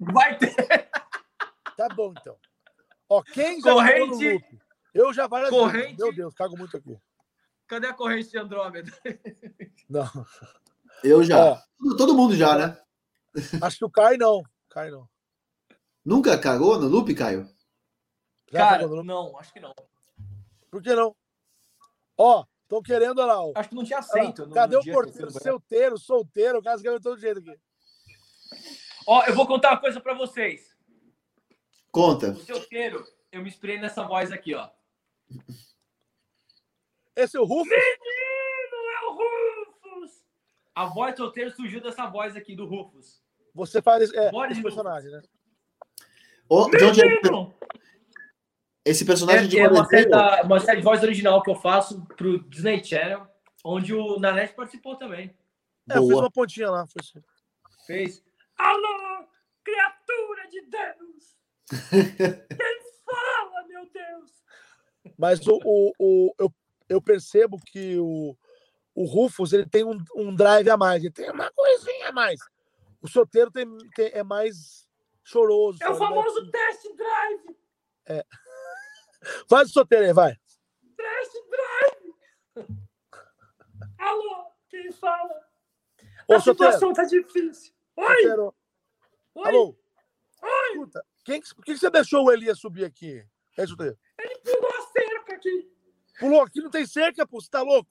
Vai 0.00 0.38
ter. 0.38 0.54
Tá 1.76 1.88
bom, 1.94 2.14
então. 2.18 2.36
Ó, 3.08 3.22
quem 3.22 3.60
já 3.60 3.72
corrente. 3.72 4.44
Eu 4.94 5.12
já 5.12 5.26
várias 5.26 5.50
corrente. 5.50 5.86
Vezes. 5.86 5.98
Meu 5.98 6.14
Deus, 6.14 6.34
cago 6.34 6.56
muito 6.56 6.76
aqui. 6.76 6.96
Cadê 7.66 7.88
a 7.88 7.92
corrente 7.92 8.30
de 8.30 8.38
Andrômeda? 8.38 8.92
Não. 9.90 10.08
Eu 11.02 11.22
já. 11.22 11.62
Todo 11.98 12.14
mundo 12.14 12.34
já, 12.36 12.56
né? 12.56 12.78
Acho 13.60 13.78
que 13.78 13.84
o 13.84 13.90
Caio 13.90 14.16
não. 14.18 14.42
Caio 14.70 14.92
não. 14.92 15.08
Nunca 16.04 16.38
cagou 16.38 16.78
no 16.78 16.86
loop, 16.86 17.12
Caio? 17.14 17.48
Já 18.52 18.58
Cara, 18.58 18.86
não, 18.86 19.38
acho 19.38 19.52
que 19.52 19.60
não. 19.60 19.74
Por 20.70 20.82
que 20.82 20.94
não? 20.94 21.14
Ó, 22.16 22.44
tô 22.68 22.82
querendo 22.82 23.24
lá. 23.24 23.40
Ó. 23.40 23.52
Acho 23.54 23.68
que 23.68 23.74
não 23.74 23.84
tinha 23.84 23.98
aceito. 23.98 24.46
No, 24.46 24.54
Cadê 24.54 24.76
no 24.76 24.82
o 24.82 24.84
porteiro? 24.84 25.30
Solteiro, 25.30 25.98
solteiro, 25.98 26.58
o 26.58 26.62
caso 26.62 26.82
que 26.82 26.90
de 26.90 27.00
todo 27.00 27.20
jeito 27.20 27.40
aqui. 27.40 27.58
Ó, 29.06 29.24
eu 29.24 29.34
vou 29.34 29.46
contar 29.46 29.70
uma 29.72 29.80
coisa 29.80 30.00
pra 30.00 30.14
vocês. 30.14 30.74
Conta. 31.90 32.30
O 32.30 32.36
solteiro, 32.36 33.04
eu 33.30 33.42
me 33.42 33.48
inspirei 33.48 33.78
nessa 33.78 34.02
voz 34.02 34.32
aqui, 34.32 34.54
ó. 34.54 34.68
Esse 37.16 37.36
é 37.36 37.40
o 37.40 37.44
Rufus? 37.44 37.68
Menino, 37.68 38.76
é 38.90 39.06
o 39.06 39.12
Rufus! 39.12 40.24
A 40.74 40.86
voz 40.86 41.16
solteiro 41.16 41.50
surgiu 41.54 41.80
dessa 41.80 42.06
voz 42.06 42.34
aqui 42.34 42.56
do 42.56 42.66
Rufus. 42.66 43.22
Você 43.54 43.80
faz 43.80 44.12
é, 44.12 44.30
esse 44.50 44.62
personagem, 44.62 45.10
né? 45.12 45.22
O, 46.48 46.68
de 46.68 46.84
onde 46.84 47.00
é 47.00 47.20
esse 48.84 49.04
personagem 49.04 49.46
é, 49.46 49.48
de 49.48 49.58
é 49.58 49.68
uma, 49.68 49.86
certa, 49.86 50.42
uma 50.42 50.60
série 50.60 50.78
de 50.78 50.84
voz 50.84 51.02
original 51.02 51.42
que 51.42 51.50
eu 51.50 51.54
faço 51.54 52.04
pro 52.16 52.38
Disney 52.50 52.84
Channel, 52.84 53.26
onde 53.64 53.94
o 53.94 54.18
Nanete 54.18 54.54
participou 54.54 54.96
também. 54.96 55.34
É, 55.90 55.96
eu 55.96 56.06
fiz 56.06 56.18
uma 56.18 56.30
pontinha 56.30 56.70
lá. 56.70 56.86
Foi 56.86 57.00
assim. 57.00 57.22
Fez. 57.86 58.22
Alô, 58.58 59.26
criatura 59.62 60.48
de 60.48 60.60
Deus! 60.62 61.36
Quem 61.90 62.80
fala, 63.04 63.66
meu 63.66 63.88
Deus? 63.90 64.30
Mas 65.18 65.46
o, 65.46 65.58
o, 65.64 65.92
o, 65.98 66.34
eu, 66.38 66.54
eu 66.88 67.00
percebo 67.00 67.58
que 67.66 67.98
o, 67.98 68.36
o 68.94 69.04
Rufus 69.04 69.52
ele 69.52 69.66
tem 69.66 69.84
um, 69.84 69.98
um 70.14 70.34
drive 70.34 70.68
a 70.68 70.76
mais, 70.76 71.02
ele 71.02 71.12
tem 71.12 71.30
uma 71.30 71.50
coisinha 71.50 72.08
a 72.10 72.12
mais. 72.12 72.38
O 73.00 73.08
solteiro 73.08 73.50
tem, 73.50 73.66
tem 73.94 74.10
é 74.12 74.22
mais 74.22 74.86
choroso. 75.22 75.78
É 75.82 75.88
o 75.90 75.94
famoso 75.94 76.50
test 76.50 76.82
drive. 76.96 77.56
É. 78.06 78.24
Faz 79.48 79.70
o 79.70 79.72
solteiro 79.72 80.06
aí, 80.06 80.12
vai. 80.12 80.36
Test 80.96 81.32
drive. 81.50 82.14
Alô, 83.98 84.46
quem 84.68 84.92
fala? 84.92 85.44
Ô, 86.28 86.34
a 86.34 86.40
situação 86.40 86.92
tá 86.92 87.04
difícil. 87.04 87.74
Oi. 87.96 88.06
Oi. 88.06 89.48
Alô. 89.48 89.76
Oi. 90.42 90.70
Escuta, 90.70 91.04
quem, 91.24 91.40
por 91.40 91.64
que 91.64 91.76
você 91.76 91.90
deixou 91.90 92.24
o 92.24 92.32
Elias 92.32 92.58
subir 92.58 92.84
aqui? 92.84 93.24
É? 93.56 93.62
Ele 93.62 94.38
pulou 94.42 94.70
a 94.70 94.82
cerca 94.92 95.34
aqui. 95.34 95.72
Pulou 96.18 96.42
aqui, 96.42 96.60
não 96.60 96.70
tem 96.70 96.86
cerca, 96.86 97.26
pô, 97.26 97.40
você 97.40 97.48
tá 97.48 97.62
louco? 97.62 97.88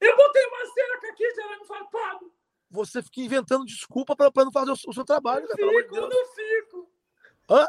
Eu 0.00 0.16
botei 0.16 0.46
uma 0.46 0.66
cerca 0.66 1.08
aqui, 1.08 1.34
gerando 1.34 1.64
farpado. 1.64 2.32
Você 2.70 3.02
fica 3.02 3.20
inventando 3.20 3.64
desculpa 3.64 4.14
para 4.16 4.30
não 4.44 4.52
fazer 4.52 4.70
o, 4.70 4.74
o, 4.74 4.92
seu 4.92 5.04
trabalho, 5.04 5.46
cara. 5.46 5.56
Fico, 5.56 5.94
de 5.94 6.00
não 6.00 6.26
fico. 6.34 6.92
Hã? 7.48 7.66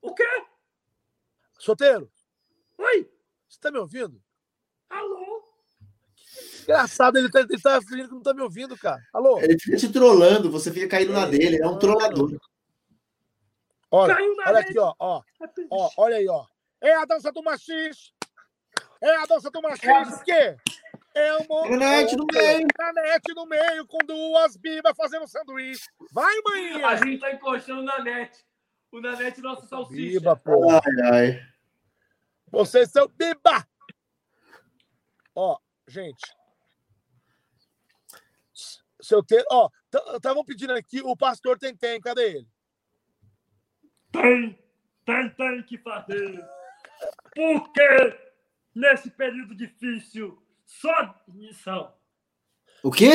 O 0.00 0.14
quê? 0.14 0.24
Solteiro? 1.62 2.10
Oi? 2.76 3.08
Você 3.48 3.60
tá 3.60 3.70
me 3.70 3.78
ouvindo? 3.78 4.20
Alô? 4.90 5.44
Engraçado, 6.62 7.18
ele 7.18 7.30
tá, 7.30 7.38
ele 7.38 7.60
tá 7.60 7.80
fingindo 7.80 8.08
que 8.08 8.14
não 8.14 8.22
tá 8.22 8.34
me 8.34 8.42
ouvindo, 8.42 8.76
cara. 8.76 9.00
Alô? 9.12 9.38
Ele 9.38 9.56
fica 9.56 9.76
te 9.76 9.92
trollando, 9.92 10.50
você 10.50 10.72
fica 10.72 10.88
caindo 10.88 11.12
na 11.12 11.24
dele, 11.24 11.62
é 11.62 11.68
um 11.68 11.78
trollador. 11.78 12.36
Olha, 13.92 14.16
olha 14.44 14.58
aqui, 14.58 14.76
ó, 14.76 14.92
ó, 14.98 15.22
ó, 15.70 15.90
olha 15.98 16.16
aí, 16.16 16.28
ó. 16.28 16.44
É 16.80 16.96
a 16.96 17.04
dança 17.04 17.30
do 17.30 17.44
machis. 17.44 18.12
É 19.00 19.14
a 19.18 19.26
dança 19.26 19.48
do 19.48 19.62
machis. 19.62 20.20
O 20.20 20.24
quê? 20.24 20.56
É 21.14 21.36
uma 21.36 21.70
Nanete 21.70 22.16
no 22.16 22.26
meio. 22.32 22.66
Nanete 22.76 23.34
no 23.36 23.46
meio, 23.46 23.86
com 23.86 23.98
duas 23.98 24.56
bibas 24.56 24.96
fazendo 24.96 25.28
sanduíche. 25.28 25.88
Vai, 26.10 26.34
mãe! 26.44 26.82
A 26.82 26.96
gente 26.96 27.20
tá 27.20 27.32
encostando 27.32 27.84
na 27.84 28.02
net. 28.02 28.44
O 28.90 29.00
Nanete 29.00 29.40
nosso 29.40 29.66
salsicha. 29.68 30.18
Biba, 30.18 30.36
pô. 30.36 30.68
Ai, 30.68 30.80
ai. 31.12 31.51
Vocês 32.52 32.90
são 32.90 33.08
biba! 33.08 33.66
Ó, 35.34 35.58
gente. 35.88 36.36
Se 39.00 39.14
eu 39.14 39.24
ter, 39.24 39.42
ó, 39.50 39.70
estavam 40.14 40.44
pedindo 40.44 40.74
aqui 40.74 41.00
o 41.00 41.16
pastor 41.16 41.58
tem 41.58 41.74
tem, 41.74 41.98
cadê 41.98 42.36
ele? 42.36 42.48
Tem, 44.12 44.58
tem, 45.06 45.30
tem 45.30 45.62
que 45.62 45.78
fazer. 45.78 46.46
Porque 47.34 48.20
nesse 48.74 49.10
período 49.10 49.56
difícil 49.56 50.40
só 50.66 51.18
ignição. 51.26 51.96
O 52.82 52.90
quê? 52.90 53.08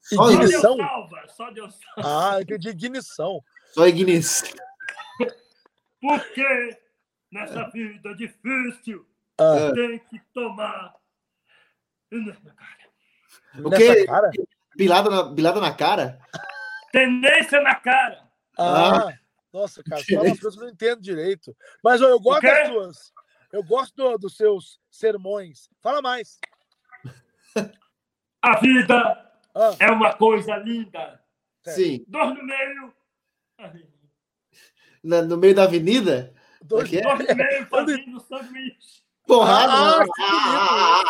Só 0.00 0.30
ignição? 0.32 0.76
Deus 0.76 0.88
salva, 0.88 1.28
só 1.28 1.50
Deus 1.52 1.78
salva. 1.94 2.34
Ah, 2.34 2.42
entendi 2.42 2.68
ignição. 2.70 3.44
Só 3.72 3.86
ignição. 3.86 4.48
Porque 6.00 6.85
nessa 7.36 7.68
vida 7.70 8.14
difícil 8.14 9.06
ah. 9.38 9.72
tem 9.74 9.98
que 9.98 10.18
tomar. 10.32 10.94
O 13.62 13.70
quê? 13.70 14.06
Cara? 14.06 14.30
Bilada 14.74 15.10
na, 15.10 15.22
bilada 15.24 15.60
na 15.60 15.74
cara? 15.74 16.18
Tendência 16.92 17.60
na 17.60 17.74
cara. 17.74 18.26
Ah, 18.58 19.08
ah. 19.08 19.18
nossa, 19.52 19.82
cara, 19.82 20.02
fala 20.02 20.32
as 20.32 20.40
coisas 20.40 20.54
que 20.54 20.60
eu 20.60 20.66
não 20.66 20.72
entendo 20.72 21.02
direito. 21.02 21.54
Mas 21.84 22.00
ó, 22.00 22.08
eu 22.08 22.20
gosto 22.20 22.42
das 22.42 22.68
suas. 22.68 23.12
Eu 23.52 23.62
gosto 23.62 23.94
do, 23.94 24.18
dos 24.18 24.36
seus 24.36 24.80
sermões. 24.90 25.68
Fala 25.82 26.00
mais. 26.00 26.38
A 28.42 28.58
vida 28.60 28.96
ah. 29.54 29.76
é 29.78 29.90
uma 29.90 30.14
coisa 30.14 30.56
linda. 30.56 31.20
Sim. 31.66 32.04
Dor 32.06 32.34
no 32.34 32.42
meio. 32.44 32.94
Na, 35.02 35.22
no 35.22 35.36
meio 35.36 35.54
da 35.54 35.64
avenida? 35.64 36.35
Dor, 36.66 36.84
é 36.86 37.64
fazendo 37.66 38.20
sanduíche. 38.20 39.04
Porrada! 39.26 39.72
Ah, 39.72 40.04
que 40.14 40.24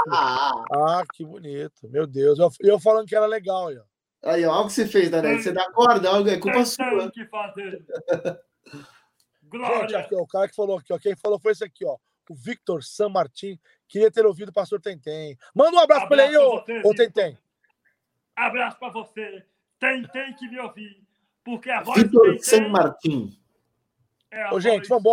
bonito. 0.05 0.73
Ah, 0.73 1.03
que 1.13 1.25
bonito. 1.25 1.89
Meu 1.91 2.07
Deus. 2.07 2.39
Eu, 2.39 2.51
eu 2.61 2.81
falando 2.81 3.07
que 3.07 3.15
era 3.15 3.27
legal. 3.27 3.69
Ó. 3.69 4.31
Aí, 4.31 4.45
ó, 4.45 4.53
olha 4.53 4.63
o 4.63 4.67
que 4.67 4.73
você 4.73 4.87
fez, 4.87 5.11
Daniel. 5.11 5.39
Você 5.39 5.53
dá 5.53 5.71
corda, 5.71 6.09
é 6.31 6.39
culpa 6.39 6.65
sua. 6.65 7.11
Que 7.11 7.27
fazer. 7.27 7.85
Glória. 9.45 9.81
Gente, 9.83 9.95
aqui, 9.95 10.15
ó, 10.15 10.21
o 10.21 10.27
cara 10.27 10.49
que 10.49 10.57
falou 10.57 10.79
aqui, 10.79 10.93
ó, 10.93 10.99
quem 10.99 11.15
falou 11.15 11.39
foi 11.39 11.53
esse 11.53 11.65
aqui, 11.65 11.85
ó. 11.85 11.97
O 12.29 12.35
Victor 12.35 12.83
San 12.83 13.11
Martin. 13.11 13.59
Queria 13.87 14.11
ter 14.11 14.27
ouvido 14.27 14.49
o 14.49 14.53
pastor 14.53 14.81
Tentem. 14.81 15.37
Manda 15.55 15.77
um 15.77 15.81
abraço, 15.81 16.05
abraço 16.05 16.09
para 16.09 16.27
ele 16.27 16.37
aí, 16.37 16.83
ô, 16.83 16.89
ô 16.89 16.95
Tentem. 16.95 17.39
Abraço 18.35 18.79
para 18.79 18.89
você. 18.93 19.45
Tentem 19.79 20.35
que 20.35 20.49
me 20.49 20.59
ouvir. 20.59 21.07
Porque 21.45 21.71
a 21.71 21.83
voz 21.83 22.03
Victor 22.03 22.39
San 22.41 22.69
Martin. 22.69 23.39
É 24.31 24.53
Ô, 24.53 24.59
gente, 24.59 24.89
vamos 24.89 25.05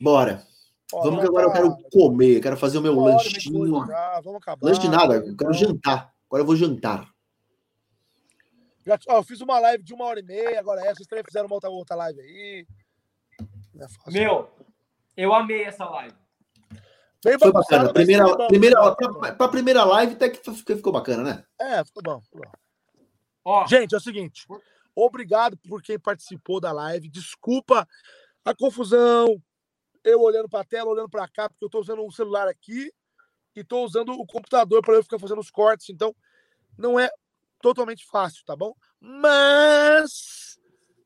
Bora. 0.00 0.46
vamos 0.92 1.20
que 1.20 1.26
agora 1.26 1.46
eu 1.46 1.52
quero 1.52 1.76
comer, 1.92 2.40
quero 2.40 2.56
fazer 2.56 2.78
o 2.78 2.82
meu 2.82 2.94
Bora, 2.94 3.14
lanchinho. 3.14 3.86
vamos 4.22 4.36
acabar. 4.36 4.66
Lanche 4.66 4.88
nada, 4.88 5.14
eu 5.16 5.36
quero 5.36 5.52
jantar. 5.52 6.12
Agora 6.26 6.42
eu 6.42 6.46
vou 6.46 6.56
jantar. 6.56 7.08
Já, 8.86 8.98
ó, 9.08 9.18
eu 9.18 9.22
fiz 9.22 9.40
uma 9.40 9.58
live 9.58 9.82
de 9.82 9.92
uma 9.92 10.06
hora 10.06 10.20
e 10.20 10.22
meia, 10.22 10.58
agora 10.58 10.80
essa. 10.80 10.96
Vocês 10.96 11.06
também 11.06 11.24
fizeram 11.24 11.46
uma 11.46 11.54
outra, 11.56 11.68
outra 11.68 11.96
live 11.96 12.20
aí. 12.20 12.66
É 13.78 14.10
Meu, 14.10 14.50
eu 15.16 15.34
amei 15.34 15.64
essa 15.64 15.84
live. 15.84 16.14
Bem 17.24 17.38
Foi 17.38 17.52
bacana. 17.52 17.92
Primeira, 17.92 18.24
bom, 18.24 18.46
primeira, 18.46 18.94
pra, 18.94 19.32
pra, 19.34 19.48
primeira 19.48 19.84
live 19.84 20.14
até 20.14 20.28
que 20.30 20.76
ficou 20.76 20.92
bacana, 20.92 21.22
né? 21.22 21.44
É, 21.60 21.84
ficou 21.84 22.02
bom. 22.02 22.20
Ficou 22.20 22.40
bom. 22.40 22.52
Ó, 23.44 23.66
Gente, 23.66 23.94
é 23.94 23.98
o 23.98 24.00
seguinte. 24.00 24.46
Obrigado 24.94 25.56
por 25.68 25.82
quem 25.82 25.98
participou 25.98 26.60
da 26.60 26.72
live. 26.72 27.08
Desculpa 27.08 27.86
a 28.44 28.54
confusão, 28.54 29.40
eu 30.08 30.20
olhando 30.20 30.48
para 30.48 30.60
a 30.60 30.64
tela, 30.64 30.90
olhando 30.90 31.08
para 31.08 31.28
cá, 31.28 31.48
porque 31.48 31.64
eu 31.64 31.68
estou 31.68 31.80
usando 31.80 32.04
um 32.04 32.10
celular 32.10 32.48
aqui 32.48 32.92
e 33.54 33.60
estou 33.60 33.84
usando 33.84 34.12
o 34.12 34.26
computador 34.26 34.82
para 34.82 34.94
eu 34.94 35.02
ficar 35.02 35.18
fazendo 35.18 35.40
os 35.40 35.50
cortes. 35.50 35.90
Então, 35.90 36.14
não 36.76 36.98
é 36.98 37.10
totalmente 37.60 38.06
fácil, 38.06 38.44
tá 38.44 38.54
bom? 38.54 38.74
Mas 39.00 40.58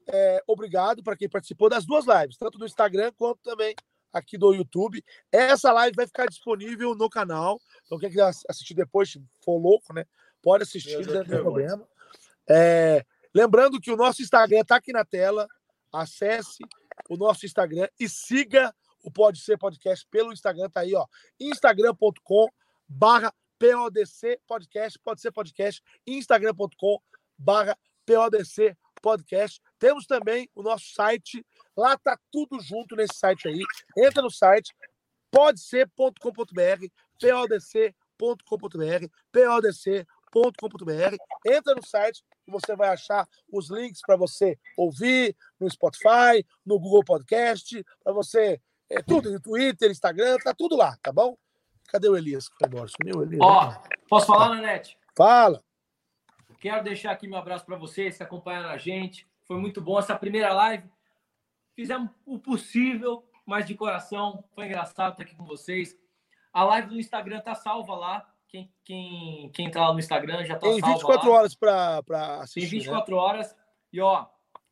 é, 0.07 0.43
obrigado 0.47 1.03
para 1.03 1.17
quem 1.17 1.29
participou 1.29 1.69
das 1.69 1.87
duas 1.87 2.05
lives, 2.07 2.37
tanto 2.37 2.59
do 2.59 2.67
Instagram 2.67 3.13
quanto 3.17 3.41
também 3.43 3.75
aqui 4.13 4.37
do 4.37 4.53
YouTube. 4.53 5.03
Essa 5.31 5.73
live 5.73 5.97
vai 5.97 6.07
ficar 6.07 6.27
disponível 6.27 6.95
no 6.95 7.09
canal. 7.09 7.61
Então, 7.87 7.99
quem 7.99 8.11
quiser 8.11 8.31
assistir 8.49 8.75
depois, 8.75 9.11
se 9.11 9.23
for 9.43 9.59
louco, 9.59 9.93
né? 9.95 10.05
Pode 10.43 10.65
assistir, 10.65 11.07
não 11.07 11.25
tem 11.25 11.41
problema. 11.41 11.89
É, 12.49 13.05
lembrando 13.35 13.81
que 13.81 13.91
o 13.91 13.97
nosso 13.97 14.21
Instagram 14.21 14.61
está 14.61 14.77
aqui 14.77 14.93
na 14.93 15.05
tela. 15.05 15.49
Acesse 15.93 16.65
o 17.09 17.17
nosso 17.17 17.47
Instagram 17.47 17.89
e 17.99 18.09
siga 18.09 18.75
o 19.03 19.11
Pode 19.11 19.41
Ser 19.41 19.59
Podcast 19.59 20.07
pelo 20.11 20.33
Instagram, 20.33 20.71
tá 20.71 20.81
aí, 20.81 20.95
ó. 20.95 21.07
instagram.com 21.41 22.49
barra 22.89 23.33
PODC 23.59 24.41
Podcast, 24.47 24.99
pode 24.99 25.21
ser 25.21 25.31
podcast, 25.31 25.81
instagram.com 26.07 26.99
barra 27.39 27.79
PODC 28.05 28.77
Podcast. 29.01 29.61
Temos 29.79 30.07
também 30.07 30.51
o 30.55 30.63
nosso 30.63 30.87
site, 30.95 31.45
lá 31.77 31.97
tá 31.97 32.19
tudo 32.31 32.61
junto 32.61 32.97
nesse 32.97 33.15
site 33.15 33.49
aí. 33.49 33.63
Entra 33.97 34.23
no 34.23 34.31
site, 34.31 34.75
podc.com.br, 35.31 36.87
podc.com.br, 37.21 39.07
podc.com.br. 40.33 41.17
Entra 41.47 41.75
no 41.75 41.87
site 41.87 42.25
e 42.47 42.51
você 42.51 42.75
vai 42.75 42.89
achar 42.89 43.29
os 43.51 43.71
links 43.71 44.01
para 44.05 44.17
você 44.17 44.59
ouvir 44.77 45.37
no 45.61 45.71
Spotify, 45.71 46.45
no 46.65 46.79
Google 46.79 47.05
Podcast, 47.05 47.85
para 48.03 48.13
você. 48.13 48.61
É 48.93 49.01
tudo, 49.01 49.41
Twitter, 49.41 49.91
Instagram, 49.91 50.37
tá 50.45 50.53
tudo 50.53 50.77
lá, 50.77 50.99
tá 51.03 51.11
bom? 51.11 51.35
Cadê 51.89 52.11
o 52.11 52.17
Elias 52.17 52.47
que 52.49 52.57
foi 52.59 52.69
embora? 52.69 52.89
Sumiu 52.89 53.21
o 53.21 53.23
Elias. 53.23 53.41
Ó, 53.43 53.75
posso 54.07 54.27
falar, 54.27 54.51
Nanete? 54.51 54.99
Fala. 55.17 55.65
Quero 56.61 56.85
deixar 56.85 57.11
aqui 57.11 57.27
meu 57.27 57.39
abraço 57.39 57.65
para 57.65 57.77
vocês 57.77 58.19
que 58.19 58.23
acompanharam 58.23 58.69
a 58.69 58.77
gente. 58.77 59.27
Foi 59.47 59.57
muito 59.57 59.81
bom 59.81 59.99
essa 59.99 60.15
primeira 60.15 60.53
live. 60.53 60.89
Fizemos 61.75 62.11
o 62.27 62.39
possível, 62.39 63.25
mas 63.47 63.67
de 63.67 63.75
coração. 63.75 64.45
Foi 64.55 64.67
engraçado 64.67 65.13
estar 65.13 65.23
aqui 65.23 65.35
com 65.35 65.45
vocês. 65.47 65.97
A 66.53 66.63
live 66.65 66.89
do 66.89 67.01
Instagram 67.01 67.41
tá 67.41 67.55
salva 67.55 67.95
lá. 67.95 68.29
Quem, 68.47 68.71
quem, 68.85 69.51
quem 69.55 69.71
tá 69.71 69.89
lá 69.89 69.95
no 69.95 69.99
Instagram 70.01 70.45
já 70.45 70.55
tá 70.55 70.69
Tem 70.69 70.75
24 70.83 71.31
lá. 71.31 71.39
horas 71.39 71.55
para 71.55 72.03
assistir. 72.43 72.69
Tem 72.69 72.81
24 72.81 73.17
né? 73.17 73.21
horas. 73.23 73.57
E 73.91 74.01
ó, 74.03 74.27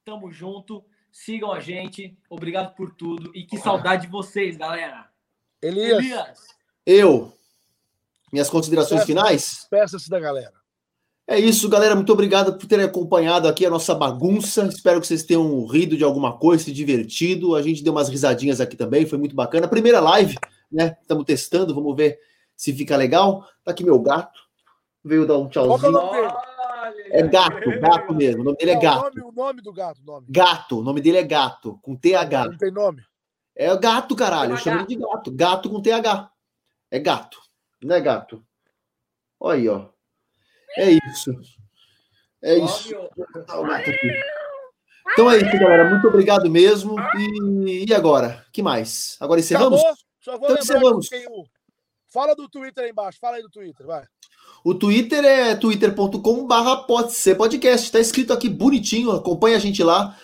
tamo 0.04 0.30
junto. 0.30 0.84
Sigam 1.12 1.52
a 1.52 1.60
gente. 1.60 2.16
Obrigado 2.28 2.74
por 2.74 2.94
tudo. 2.94 3.30
E 3.34 3.44
que 3.44 3.58
saudade 3.58 4.02
de 4.02 4.12
vocês, 4.12 4.56
galera. 4.56 5.08
Elias. 5.62 5.98
Elias. 5.98 6.46
Eu. 6.86 7.32
Minhas 8.32 8.48
considerações 8.48 9.00
Peça, 9.00 9.06
finais? 9.06 9.66
Peça-se 9.70 10.08
da 10.08 10.20
galera. 10.20 10.52
É 11.26 11.38
isso, 11.38 11.68
galera. 11.68 11.94
Muito 11.94 12.12
obrigado 12.12 12.58
por 12.58 12.66
terem 12.66 12.84
acompanhado 12.84 13.46
aqui 13.46 13.64
a 13.64 13.70
nossa 13.70 13.94
bagunça. 13.94 14.66
Espero 14.66 15.00
que 15.00 15.06
vocês 15.06 15.22
tenham 15.22 15.64
rido 15.66 15.96
de 15.96 16.04
alguma 16.04 16.36
coisa, 16.36 16.64
se 16.64 16.72
divertido. 16.72 17.54
A 17.54 17.62
gente 17.62 17.84
deu 17.84 17.92
umas 17.92 18.08
risadinhas 18.08 18.60
aqui 18.60 18.76
também, 18.76 19.06
foi 19.06 19.18
muito 19.18 19.34
bacana. 19.34 19.68
Primeira 19.68 20.00
live, 20.00 20.36
né? 20.70 20.96
Estamos 21.00 21.24
testando, 21.24 21.74
vamos 21.74 21.94
ver 21.96 22.18
se 22.56 22.72
fica 22.72 22.96
legal. 22.96 23.46
Tá 23.64 23.70
aqui 23.70 23.84
meu 23.84 23.98
gato. 24.00 24.40
Veio 25.04 25.26
dar 25.26 25.38
um 25.38 25.48
tchauzinho. 25.48 25.92
É, 27.10 27.20
é 27.20 27.28
gato, 27.28 27.80
gato 27.80 28.14
mesmo. 28.14 28.42
O 28.42 28.44
nome 28.44 28.56
dele 28.56 28.70
é 28.72 28.80
gato. 28.80 28.98
O 28.98 29.02
nome, 29.02 29.22
o 29.22 29.32
nome 29.32 29.62
do 29.62 29.72
gato, 29.72 30.00
nome. 30.04 30.26
Gato, 30.30 30.78
o 30.78 30.82
nome 30.82 31.00
dele 31.00 31.18
é 31.18 31.22
gato, 31.22 31.78
com 31.82 31.96
TH. 31.96 32.46
Não 32.46 32.56
tem 32.56 32.70
nome. 32.70 33.02
É 33.54 33.76
gato, 33.76 34.16
caralho. 34.16 34.52
Eu 34.52 34.56
chamo 34.56 34.86
de 34.86 34.96
gato. 34.96 35.30
Gato 35.30 35.68
com 35.68 35.82
TH. 35.82 36.30
É 36.90 36.98
gato. 36.98 37.38
Não 37.82 37.96
é 37.96 38.00
gato. 38.00 38.44
Olha 39.38 39.58
aí, 39.58 39.68
ó. 39.68 39.88
É 40.76 40.90
isso. 40.90 41.32
É 42.42 42.54
isso. 42.56 42.94
Então 45.12 45.30
é 45.30 45.36
isso, 45.38 45.58
galera. 45.58 45.90
Muito 45.90 46.06
obrigado 46.06 46.48
mesmo. 46.48 46.96
E, 47.16 47.84
e 47.88 47.94
agora? 47.94 48.46
que 48.52 48.62
mais? 48.62 49.16
Agora 49.20 49.40
encerramos? 49.40 49.80
Acabou. 49.80 49.98
Só 50.20 50.38
vou 50.38 50.50
então 50.50 50.62
encerramos. 50.62 51.08
O... 51.28 51.44
Fala 52.08 52.34
do 52.34 52.48
Twitter 52.48 52.84
aí 52.84 52.90
embaixo. 52.90 53.18
Fala 53.20 53.36
aí 53.36 53.42
do 53.42 53.50
Twitter, 53.50 53.86
vai. 53.86 54.04
O 54.64 54.74
Twitter 54.74 55.24
é 55.24 55.54
twitter.com 55.54 56.46
barra 56.46 56.78
pode 56.78 57.12
ser 57.12 57.34
podcast. 57.34 57.90
Tá 57.90 57.98
escrito 57.98 58.30
aqui 58.32 58.48
bonitinho. 58.48 59.10
Acompanha 59.12 59.56
a 59.56 59.60
gente 59.60 59.82
lá. 59.82 60.16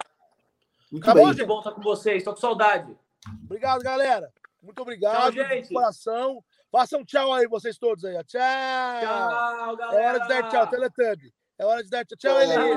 Muito 0.92 1.04
tá 1.06 1.14
bem. 1.14 1.24
Muito 1.24 1.46
bom 1.46 1.58
estar 1.58 1.72
com 1.72 1.80
vocês. 1.80 2.22
Tô 2.22 2.34
com 2.34 2.40
saudade. 2.40 2.94
Obrigado, 3.44 3.82
galera. 3.82 4.30
Muito 4.62 4.82
obrigado. 4.82 5.32
Tchau, 5.32 5.48
gente. 5.48 5.68
De 5.68 5.74
coração. 5.74 6.44
Façam 6.70 7.02
tchau 7.04 7.32
aí, 7.32 7.48
vocês 7.48 7.78
todos 7.78 8.04
aí. 8.04 8.12
Tchau. 8.24 8.40
Tchau, 8.40 9.76
galera. 9.76 10.02
É 10.02 10.08
hora 10.08 10.20
de 10.20 10.28
dar 10.28 10.48
tchau, 10.50 10.66
Teletubb. 10.66 11.32
É 11.58 11.64
hora 11.64 11.82
de 11.82 11.88
dar 11.88 12.04
tchau. 12.04 12.16
Tchau, 12.18 12.40
Elenir. 12.40 12.76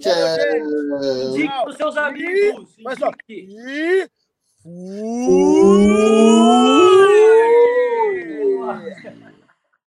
tchau. 0.00 1.28
Indique 1.28 1.62
pros 1.62 1.76
seus 1.76 1.96
amigos. 1.96 2.76
Mas 2.82 2.98
só. 2.98 3.10
E... 3.28 4.10
Fui. 4.62 5.86